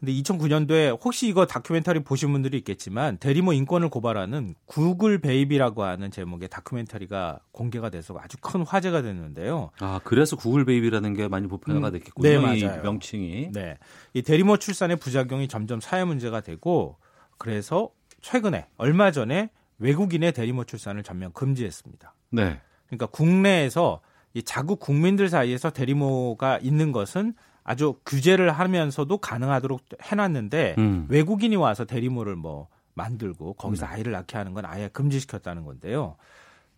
근데 0.05 0.13
2009년도에 0.21 1.03
혹시 1.03 1.27
이거 1.29 1.47
다큐멘터리 1.47 2.01
보신 2.01 2.31
분들이 2.31 2.59
있겠지만 2.59 3.17
대리모 3.17 3.55
인권을 3.55 3.89
고발하는 3.89 4.55
구글 4.67 5.19
베이비라고 5.19 5.83
하는 5.83 6.11
제목의 6.11 6.51
다큐멘터리가 6.51 7.41
공개가 7.53 7.89
돼서 7.89 8.15
아주 8.21 8.37
큰 8.39 8.63
화제가 8.63 9.01
됐는데요. 9.01 9.71
아 9.81 10.01
그래서 10.05 10.37
구글 10.37 10.67
베이비라는 10.67 11.15
게 11.15 11.27
많이 11.29 11.49
보편화가 11.49 11.89
음, 11.89 11.93
됐겠군요. 11.93 12.29
네 12.29 12.39
맞아요. 12.39 12.83
명칭이. 12.83 13.53
네, 13.53 13.79
이 14.13 14.21
대리모 14.21 14.59
출산의 14.59 14.97
부작용이 14.97 15.49
점점 15.49 15.81
사회 15.81 16.05
문제가 16.05 16.43
되고 16.43 16.99
그래서 17.39 17.91
최근에 18.21 18.67
얼마 18.77 19.11
전에 19.11 19.49
외국인의 19.79 20.33
대리모 20.33 20.65
출산을 20.65 21.03
전면 21.03 21.33
금지했습니다. 21.33 22.15
네. 22.33 22.61
그러니까 22.89 23.07
국내에서 23.07 24.03
이 24.35 24.43
자국 24.43 24.81
국민들 24.81 25.31
사이에서 25.31 25.71
대리모가 25.71 26.59
있는 26.59 26.93
것은 26.93 27.33
아주 27.65 27.97
규제를 28.05 28.53
하면서도 28.53 29.19
가능하도록 29.19 29.81
해놨는데 30.03 30.75
음. 30.79 31.07
외국인이 31.09 31.57
와서 31.57 31.87
대리모를 31.87 32.37
뭐 32.37 32.69
만들고 32.93 33.55
거기서 33.55 33.87
음. 33.87 33.91
아이를 33.91 34.13
낳게 34.13 34.37
하는 34.37 34.53
건 34.53 34.67
아예 34.67 34.89
금지시켰다는 34.89 35.65
건데요. 35.65 36.17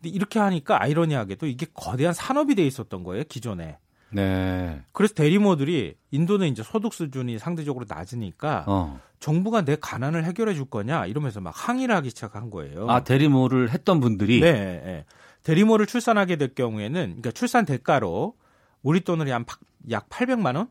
근데 0.01 0.15
이렇게 0.15 0.39
하니까 0.39 0.81
아이러니하게도 0.81 1.47
이게 1.47 1.67
거대한 1.75 2.15
산업이 2.15 2.55
돼 2.55 2.65
있었던 2.67 3.03
거예요 3.03 3.25
기존에. 3.29 3.79
네. 4.11 4.81
그래서 4.93 5.15
대리모들이 5.15 5.97
인도는 6.13 6.47
이제 6.49 6.63
소득 6.63 6.95
수준이 6.95 7.41
상대적으로 7.41 7.85
낮으니까 7.89 8.65
어. 8.69 9.01
정부가 9.19 9.65
내 9.65 9.77
가난을 9.77 10.25
해결해 10.25 10.55
줄 10.55 10.67
거냐 10.67 11.07
이러면서 11.07 11.41
막 11.41 11.53
항의를 11.55 11.95
하기 11.97 12.11
시작한 12.11 12.51
거예요. 12.51 12.89
아 12.89 13.03
대리모를 13.03 13.71
했던 13.71 13.99
분들이 13.99 14.41
네. 14.41 14.53
네. 14.53 15.05
대리모를 15.43 15.87
출산하게 15.87 16.37
될 16.37 16.55
경우에는 16.55 17.01
그러니까 17.03 17.33
출산 17.33 17.65
대가로 17.65 18.37
우리 18.83 19.01
돈으로 19.01 19.29
약 19.31 20.09
800만 20.09 20.57
원? 20.57 20.69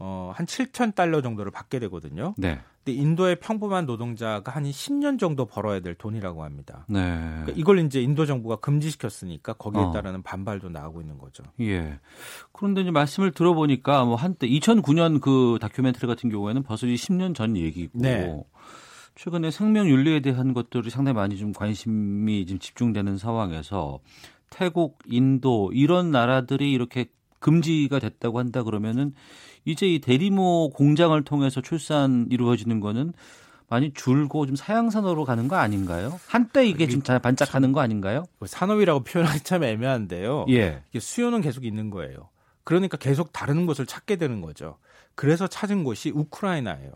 어, 0.00 0.32
한 0.32 0.46
7천 0.46 0.94
달러 0.94 1.20
정도를 1.20 1.50
받게 1.50 1.80
되거든요. 1.80 2.32
네. 2.36 2.60
근데 2.84 3.00
인도의 3.00 3.40
평범한 3.40 3.84
노동자가 3.84 4.52
한 4.52 4.62
10년 4.62 5.18
정도 5.18 5.44
벌어야 5.44 5.80
될 5.80 5.96
돈이라고 5.96 6.44
합니다. 6.44 6.86
네. 6.88 7.00
그러니까 7.00 7.52
이걸 7.56 7.80
이제 7.80 8.00
인도 8.00 8.24
정부가 8.24 8.56
금지시켰으니까 8.56 9.54
거기에 9.54 9.82
어. 9.82 9.92
따르는 9.92 10.22
반발도 10.22 10.68
나오고 10.68 11.00
있는 11.00 11.18
거죠. 11.18 11.42
예. 11.60 11.98
그런데 12.52 12.82
이제 12.82 12.92
말씀을 12.92 13.32
들어보니까 13.32 14.04
뭐 14.04 14.14
한때 14.14 14.46
2009년 14.46 15.20
그 15.20 15.58
다큐멘터리 15.60 16.06
같은 16.06 16.30
경우에는 16.30 16.62
벌써 16.62 16.86
10년 16.86 17.34
전 17.34 17.56
얘기고 17.56 17.98
네. 17.98 18.40
최근에 19.16 19.50
생명 19.50 19.88
윤리에 19.88 20.20
대한 20.20 20.54
것들이 20.54 20.90
상당히 20.90 21.16
많이 21.16 21.36
좀 21.36 21.52
관심이 21.52 22.46
지금 22.46 22.60
집중되는 22.60 23.18
상황에서 23.18 23.98
태국, 24.48 25.00
인도 25.06 25.72
이런 25.74 26.12
나라들이 26.12 26.70
이렇게 26.70 27.06
금지가 27.40 27.98
됐다고 27.98 28.38
한다 28.38 28.62
그러면은 28.62 29.14
이제 29.68 29.86
이 29.86 29.98
대리모 29.98 30.70
공장을 30.70 31.22
통해서 31.24 31.60
출산 31.60 32.26
이루어지는 32.30 32.80
거는 32.80 33.12
많이 33.68 33.92
줄고 33.92 34.46
좀 34.46 34.56
사양산업으로 34.56 35.26
가는 35.26 35.46
거 35.46 35.56
아닌가요? 35.56 36.18
한때 36.26 36.66
이게 36.66 36.86
좀 36.88 37.02
반짝하는 37.02 37.72
거 37.72 37.80
아닌가요? 37.80 38.24
뭐 38.38 38.48
산업이라고 38.48 39.00
표현하기 39.00 39.40
참 39.40 39.64
애매한데요. 39.64 40.46
예. 40.48 40.82
수요는 40.98 41.42
계속 41.42 41.66
있는 41.66 41.90
거예요. 41.90 42.30
그러니까 42.64 42.96
계속 42.96 43.30
다른 43.34 43.66
곳을 43.66 43.84
찾게 43.84 44.16
되는 44.16 44.40
거죠. 44.40 44.78
그래서 45.14 45.46
찾은 45.46 45.84
곳이 45.84 46.12
우크라이나예요. 46.14 46.90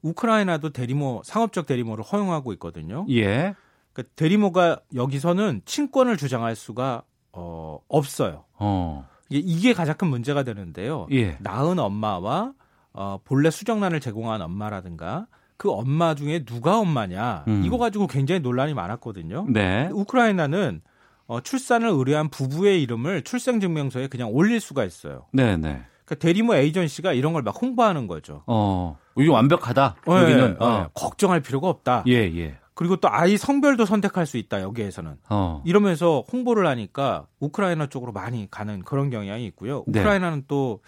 우크라이나도 0.00 0.70
대리모 0.70 1.20
상업적 1.24 1.66
대리모를 1.66 2.04
허용하고 2.04 2.54
있거든요. 2.54 3.04
예. 3.10 3.54
그러니까 3.92 4.14
대리모가 4.16 4.80
여기서는 4.94 5.60
친권을 5.66 6.16
주장할 6.16 6.56
수가 6.56 7.02
어, 7.32 7.80
없어요. 7.88 8.44
어. 8.54 9.06
이게 9.30 9.72
가장 9.72 9.96
큰 9.96 10.08
문제가 10.08 10.42
되는데요. 10.42 11.06
예. 11.12 11.36
낳은 11.40 11.78
엄마와 11.78 12.52
어, 12.92 13.18
본래 13.24 13.50
수정란을 13.50 14.00
제공한 14.00 14.40
엄마라든가 14.42 15.26
그 15.56 15.70
엄마 15.70 16.14
중에 16.14 16.44
누가 16.44 16.78
엄마냐 16.78 17.44
음. 17.48 17.62
이거 17.64 17.78
가지고 17.78 18.06
굉장히 18.06 18.40
논란이 18.40 18.74
많았거든요. 18.74 19.46
네. 19.48 19.88
우크라이나는 19.92 20.82
어, 21.26 21.40
출산을 21.40 21.88
의뢰한 21.88 22.28
부부의 22.28 22.82
이름을 22.82 23.22
출생증명서에 23.22 24.08
그냥 24.08 24.28
올릴 24.30 24.60
수가 24.60 24.84
있어요. 24.84 25.26
네, 25.32 25.56
네. 25.56 25.82
그러니까 26.04 26.14
대리모 26.20 26.54
에이전시가 26.54 27.14
이런 27.14 27.32
걸 27.32 27.42
막 27.42 27.60
홍보하는 27.60 28.06
거죠. 28.06 28.42
어, 28.46 28.98
이게 29.16 29.30
완벽하다. 29.30 29.96
네, 30.06 30.12
여기는 30.12 30.56
어. 30.60 30.78
네, 30.82 30.86
걱정할 30.92 31.40
필요가 31.40 31.68
없다. 31.68 32.04
예, 32.08 32.12
예. 32.36 32.58
그리고 32.74 32.96
또 32.96 33.08
아이 33.08 33.36
성별도 33.36 33.84
선택할 33.84 34.26
수 34.26 34.36
있다 34.36 34.60
여기에서는 34.60 35.16
어. 35.30 35.62
이러면서 35.64 36.24
홍보를 36.32 36.66
하니까 36.66 37.26
우크라이나 37.38 37.86
쪽으로 37.88 38.12
많이 38.12 38.48
가는 38.50 38.82
그런 38.82 39.10
경향이 39.10 39.46
있고요. 39.46 39.84
네. 39.86 40.00
우크라이나는 40.00 40.40
네. 40.40 40.44
또 40.48 40.80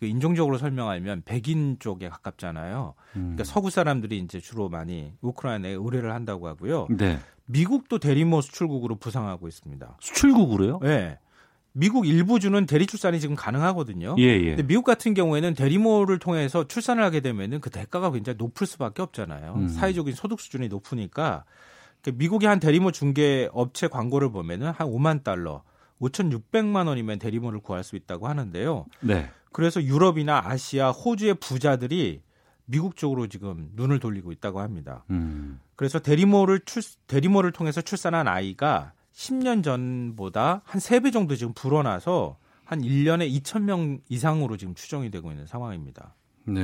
인종적으로 0.00 0.58
설명하면 0.58 1.22
백인 1.24 1.76
쪽에 1.78 2.08
가깝잖아요. 2.08 2.94
음. 3.16 3.20
그러니까 3.20 3.44
서구 3.44 3.70
사람들이 3.70 4.18
이제 4.18 4.40
주로 4.40 4.68
많이 4.68 5.12
우크라이나에 5.20 5.72
의뢰를 5.72 6.12
한다고 6.12 6.48
하고요. 6.48 6.86
네. 6.90 7.18
미국도 7.46 7.98
대리모 7.98 8.40
수출국으로 8.40 8.96
부상하고 8.96 9.48
있습니다. 9.48 9.96
수출국으로요? 10.00 10.80
네. 10.80 11.18
미국 11.72 12.06
일부 12.06 12.40
주는 12.40 12.66
대리 12.66 12.86
출산이 12.86 13.20
지금 13.20 13.36
가능하거든요. 13.36 14.16
예, 14.18 14.22
예. 14.22 14.48
근데 14.50 14.62
미국 14.66 14.84
같은 14.84 15.14
경우에는 15.14 15.54
대리모를 15.54 16.18
통해서 16.18 16.66
출산을 16.66 17.02
하게 17.04 17.20
되면은 17.20 17.60
그 17.60 17.70
대가가 17.70 18.10
굉장히 18.10 18.36
높을 18.38 18.66
수밖에 18.66 19.02
없잖아요. 19.02 19.54
음. 19.54 19.68
사회적인 19.68 20.14
소득 20.14 20.40
수준이 20.40 20.68
높으니까 20.68 21.44
그러니까 22.02 22.18
미국의 22.18 22.48
한 22.48 22.60
대리모 22.60 22.90
중개 22.90 23.48
업체 23.52 23.88
광고를 23.88 24.30
보면은 24.32 24.70
한 24.70 24.88
5만 24.88 25.22
달러, 25.22 25.62
5,600만 26.00 26.86
원이면 26.86 27.18
대리모를 27.18 27.60
구할 27.60 27.84
수 27.84 27.96
있다고 27.96 28.28
하는데요. 28.28 28.86
네. 29.00 29.30
그래서 29.52 29.82
유럽이나 29.82 30.42
아시아, 30.44 30.90
호주의 30.90 31.34
부자들이 31.34 32.22
미국 32.66 32.96
쪽으로 32.96 33.28
지금 33.28 33.70
눈을 33.74 33.98
돌리고 33.98 34.30
있다고 34.32 34.60
합니다. 34.60 35.04
음. 35.10 35.58
그래서 35.74 35.98
대리모를 35.98 36.60
출 36.66 36.82
대리모를 37.06 37.52
통해서 37.52 37.80
출산한 37.80 38.28
아이가 38.28 38.92
10년 39.18 39.64
전보다 39.64 40.62
한 40.64 40.80
3배 40.80 41.12
정도 41.12 41.34
지금 41.34 41.52
불어나서 41.52 42.38
한 42.64 42.82
1년에 42.82 43.28
2,000명 43.42 44.00
이상으로 44.08 44.56
지금 44.56 44.76
추정이 44.76 45.10
되고 45.10 45.30
있는 45.32 45.44
상황입니다. 45.44 46.14
네. 46.44 46.62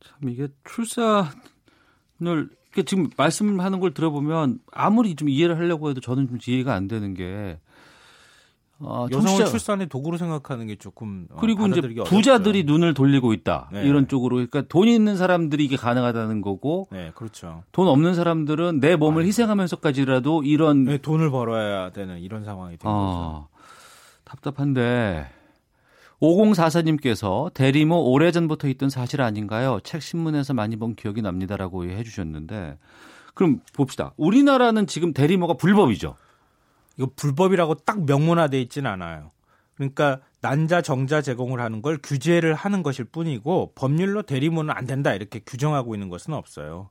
참 0.00 0.28
이게 0.30 0.48
출산을 0.64 2.48
지금 2.86 3.10
말씀하는 3.16 3.78
걸 3.78 3.92
들어보면 3.92 4.60
아무리 4.72 5.16
좀 5.16 5.28
이해를 5.28 5.58
하려고 5.58 5.90
해도 5.90 6.00
저는 6.00 6.28
좀 6.28 6.38
이해가 6.46 6.72
안 6.72 6.88
되는 6.88 7.12
게 7.12 7.60
어, 8.80 9.06
여성을 9.10 9.46
출산의 9.46 9.88
도구로 9.88 10.18
생각하는 10.18 10.68
게 10.68 10.76
조금 10.76 11.26
어, 11.30 11.38
그리고 11.40 11.66
이제 11.66 11.80
부자들이 11.80 12.60
어렵죠. 12.60 12.72
눈을 12.72 12.94
돌리고 12.94 13.32
있다 13.32 13.68
네. 13.72 13.82
이런 13.84 14.06
쪽으로 14.06 14.36
그러니까 14.36 14.62
돈이 14.62 14.94
있는 14.94 15.16
사람들이 15.16 15.64
이게 15.64 15.76
가능하다는 15.76 16.42
거고 16.42 16.86
네 16.92 17.10
그렇죠 17.14 17.64
돈 17.72 17.88
없는 17.88 18.14
사람들은 18.14 18.78
내 18.78 18.94
몸을 18.94 19.22
아유. 19.22 19.28
희생하면서까지라도 19.28 20.44
이런 20.44 20.84
네, 20.84 20.98
돈을 20.98 21.30
벌어야 21.30 21.90
되는 21.90 22.20
이런 22.20 22.44
상황이 22.44 22.76
된 22.76 22.88
어, 22.88 23.48
거죠 23.48 23.48
답답한데 24.24 25.26
5044님께서 26.22 27.52
대리모 27.54 28.12
오래전부터 28.12 28.68
있던 28.68 28.90
사실 28.90 29.22
아닌가요? 29.22 29.80
책 29.82 30.02
신문에서 30.02 30.54
많이 30.54 30.76
본 30.76 30.94
기억이 30.94 31.22
납니다라고 31.22 31.84
해주셨는데 31.84 32.78
그럼 33.34 33.60
봅시다 33.72 34.12
우리나라는 34.16 34.86
지금 34.86 35.12
대리모가 35.12 35.54
불법이죠. 35.54 36.14
이거 36.98 37.10
불법이라고 37.16 37.76
딱 37.86 38.04
명문화돼 38.04 38.60
있지는 38.62 38.90
않아요. 38.90 39.30
그러니까 39.76 40.20
난자 40.40 40.82
정자 40.82 41.22
제공을 41.22 41.60
하는 41.60 41.82
걸 41.82 41.98
규제를 42.02 42.54
하는 42.54 42.82
것일 42.82 43.06
뿐이고 43.06 43.72
법률로 43.76 44.22
대리모는 44.22 44.74
안 44.74 44.86
된다 44.86 45.14
이렇게 45.14 45.38
규정하고 45.38 45.94
있는 45.94 46.08
것은 46.08 46.34
없어요. 46.34 46.90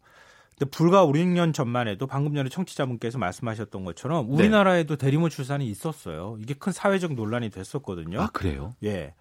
근데 0.58 0.72
불과 0.72 1.04
5, 1.04 1.12
6년 1.12 1.54
전만 1.54 1.88
해도 1.88 2.08
방금 2.08 2.34
전에 2.34 2.50
청취자분께서 2.50 3.20
말씀하셨던 3.20 3.84
것처럼 3.84 4.28
네. 4.28 4.34
우리나라에도 4.34 4.96
네. 4.96 5.06
대리모 5.06 5.30
출산이 5.30 5.68
있었어요. 5.68 6.38
이게 6.42 6.56
큰 6.56 6.72
사회적 6.72 7.14
논란이 7.14 7.50
됐었거든요. 7.50 8.22
아, 8.22 8.28
그래요? 8.28 8.74
예. 8.84 9.14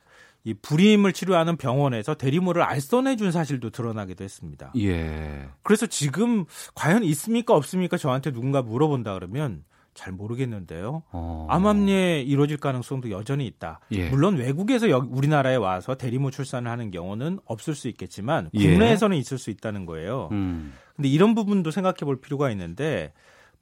이 0.45 0.55
불임을 0.55 1.13
치료하는 1.13 1.57
병원에서 1.57 2.15
대리모를 2.15 2.63
알선해 2.63 3.17
준 3.17 3.33
사실도 3.33 3.71
드러나기도 3.71 4.23
했습니다. 4.23 4.73
예. 4.79 5.49
그래서 5.65 5.87
지금 5.87 6.45
과연 6.75 7.03
있습니까 7.03 7.55
없습니까 7.55 7.97
저한테 7.97 8.31
누군가 8.31 8.63
물어본다 8.63 9.13
그러면 9.15 9.65
잘 9.97 10.13
모르겠는데요. 10.13 11.03
어. 11.11 11.47
암암리에 11.51 12.23
이루어질 12.23 12.59
가능성도 12.59 13.11
여전히 13.11 13.47
있다. 13.47 13.81
예. 13.93 14.09
물론 14.11 14.37
외국에서 14.37 14.91
여기 14.91 15.09
우리나라에 15.11 15.57
와서 15.57 15.97
대리모 15.97 16.31
출산을 16.31 16.71
하는 16.71 16.91
경우는 16.91 17.41
없을 17.47 17.75
수 17.75 17.89
있겠지만 17.89 18.51
예. 18.55 18.71
국내에서는 18.71 19.17
예. 19.17 19.21
있을 19.21 19.39
수 19.39 19.51
있다는 19.51 19.87
거예요. 19.87 20.29
음. 20.33 20.73
근데 20.95 21.09
이런 21.09 21.35
부분도 21.35 21.71
생각해 21.71 21.97
볼 22.05 22.21
필요가 22.21 22.51
있는데 22.53 23.13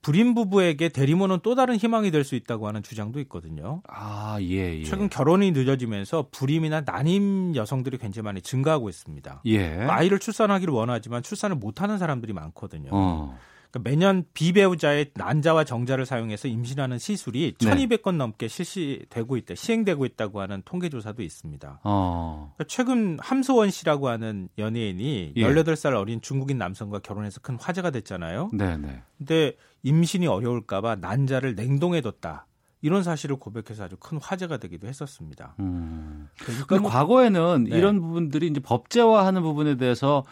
불임 0.02 0.34
부부에게 0.34 0.90
대리모는 0.90 1.38
또 1.42 1.54
다른 1.54 1.76
희망이 1.76 2.10
될 2.10 2.24
수 2.24 2.34
있다고 2.34 2.68
하는 2.68 2.82
주장도 2.82 3.20
있거든요. 3.20 3.80
아, 3.88 4.36
예, 4.42 4.78
예. 4.80 4.84
최근 4.84 5.08
결혼이 5.08 5.52
늦어지면서 5.52 6.28
불임이나 6.30 6.82
난임 6.82 7.56
여성들이 7.56 7.96
굉장히 7.96 8.24
많이 8.24 8.42
증가하고 8.42 8.90
있습니다. 8.90 9.40
예. 9.46 9.78
아이를 9.88 10.18
출산하기를 10.18 10.74
원하지만 10.74 11.22
출산을 11.22 11.56
못하는 11.56 11.96
사람들이 11.96 12.34
많거든요. 12.34 12.90
어. 12.92 13.38
그러니까 13.74 13.90
매년 13.90 14.24
비배우자의 14.34 15.10
난자와 15.14 15.64
정자를 15.64 16.06
사용해서 16.06 16.46
임신하는 16.46 16.98
시술이 16.98 17.54
네. 17.58 17.70
1,200건 17.70 18.14
넘게 18.14 18.46
실시되고 18.46 19.36
있다, 19.36 19.56
시행되고 19.56 20.04
있다고 20.04 20.40
하는 20.40 20.62
통계 20.64 20.88
조사도 20.88 21.22
있습니다. 21.22 21.80
어. 21.82 22.52
그러니까 22.54 22.64
최근 22.68 23.18
함소원 23.20 23.70
씨라고 23.70 24.08
하는 24.08 24.48
연예인이 24.58 25.32
예. 25.34 25.42
18살 25.42 25.96
어린 25.96 26.20
중국인 26.20 26.56
남성과 26.58 27.00
결혼해서 27.00 27.40
큰 27.40 27.58
화제가 27.60 27.90
됐잖아요. 27.90 28.50
네, 28.52 28.76
네. 28.76 29.02
근데 29.18 29.56
임신이 29.82 30.28
어려울까봐 30.28 30.96
난자를 30.96 31.56
냉동해 31.56 32.00
뒀다. 32.00 32.46
이런 32.80 33.02
사실을 33.02 33.36
고백해서 33.36 33.84
아주 33.84 33.96
큰 33.96 34.18
화제가 34.20 34.58
되기도 34.58 34.86
했었습니다. 34.86 35.56
음. 35.58 36.28
그러니까 36.38 36.78
뭐, 36.80 36.90
과거에는 36.90 37.64
네. 37.70 37.78
이런 37.78 38.00
부분들이 38.00 38.46
이제 38.46 38.60
법제화하는 38.60 39.42
부분에 39.42 39.76
대해서 39.76 40.22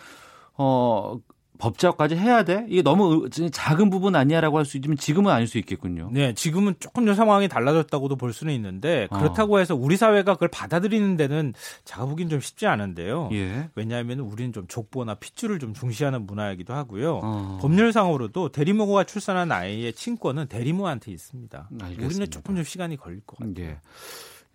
어 0.55 1.19
법제화까지 1.63 2.17
해야 2.17 2.43
돼? 2.43 2.67
이게 2.69 2.83
너무 2.83 3.29
작은 3.31 3.89
부분 3.89 4.17
아니야라고 4.17 4.59
할 4.59 4.65
수 4.65 4.77
있지만 4.77 4.97
지금은 4.97 5.31
아닐 5.33 5.47
수 5.47 5.59
있겠군요. 5.59 6.09
네, 6.13 6.35
지금은 6.35 6.75
조금 6.81 7.05
더 7.05 7.15
상황이 7.15 7.49
달라졌다고도 7.49 8.17
볼 8.17 8.33
수는 8.33 8.53
있는데 8.55 9.07
어. 9.11 9.19
그렇다고 9.19 9.59
해서 9.61 9.75
우리 9.75 9.97
사회가 9.97 10.35
그걸 10.35 10.49
받아들이는 10.49 11.17
데는 11.17 11.53
제가 11.85 12.07
보기엔 12.07 12.29
좀 12.29 12.41
쉽지 12.41 12.67
않은데요. 12.67 13.29
예. 13.33 13.69
왜냐하면 13.75 14.21
우리는 14.21 14.53
좀 14.53 14.67
족보나 14.67 15.15
핏줄을 15.15 15.59
좀 15.59 15.75
중시하는 15.75 16.27
문화이기도 16.27 16.75
하고요. 16.75 17.21
어. 17.23 17.59
법률상으로도 17.61 18.51
대리모가 18.51 19.05
출산한 19.05 19.53
아이의 19.53 19.93
친권은 19.93 20.47
대리모한테 20.47 21.13
있습니다. 21.13 21.69
알겠습니다. 21.71 22.07
우리는 22.07 22.31
조금 22.31 22.55
좀 22.57 22.65
시간이 22.65 22.97
걸릴 22.97 23.21
것 23.27 23.39
같아요. 23.39 23.55
예. 23.67 23.79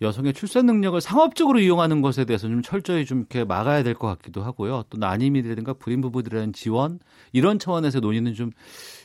여성의 0.02 0.34
출산 0.34 0.66
능력을 0.68 1.00
상업적으로 1.02 1.60
이용하는 1.60 2.02
것에 2.02 2.26
대해서 2.26 2.48
좀 2.48 2.62
철저히 2.62 3.06
좀 3.06 3.20
이렇게 3.20 3.44
막아야 3.44 3.82
될 3.84 3.96
것 3.96 4.08
같기도 4.08 4.44
하고요. 4.44 4.84
또 4.90 4.98
난임이라든가 4.98 5.74
불임 5.74 6.02
부부들에 6.02 6.52
지원 6.54 7.00
이런 7.34 7.58
차원에서 7.58 8.00
논의는 8.00 8.36
좀 8.36 8.52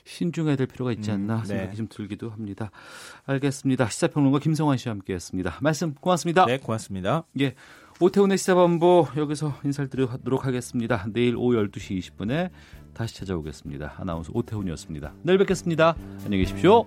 신중해야 0.05 0.57
될 0.57 0.67
필요가 0.67 0.93
있지 0.93 1.11
않나 1.11 1.37
음, 1.37 1.41
네. 1.43 1.47
생각이 1.49 1.77
좀 1.77 1.87
들기도 1.89 2.29
합니다. 2.31 2.71
알겠습니다. 3.25 3.89
시사평론가 3.89 4.39
김성환 4.41 4.77
씨와 4.77 4.95
함께했습니다. 4.97 5.59
말씀 5.63 5.95
고맙습니다. 5.95 6.45
네, 6.47 6.59
고맙습니다. 6.59 7.25
예. 7.41 7.55
오태훈의 8.01 8.37
시사본부 8.37 9.07
여기서 9.17 9.55
인사를 9.65 9.89
드리도록 9.89 10.45
하겠습니다. 10.45 11.07
내일 11.13 11.37
오후 11.37 11.55
12시 11.55 12.01
20분에 12.01 12.51
다시 12.95 13.17
찾아오겠습니다. 13.17 13.95
아나운서 13.99 14.33
오태훈이었습니다. 14.35 15.15
내일 15.23 15.39
뵙겠습니다. 15.39 15.95
안녕히 16.25 16.39
계십시오. 16.45 16.85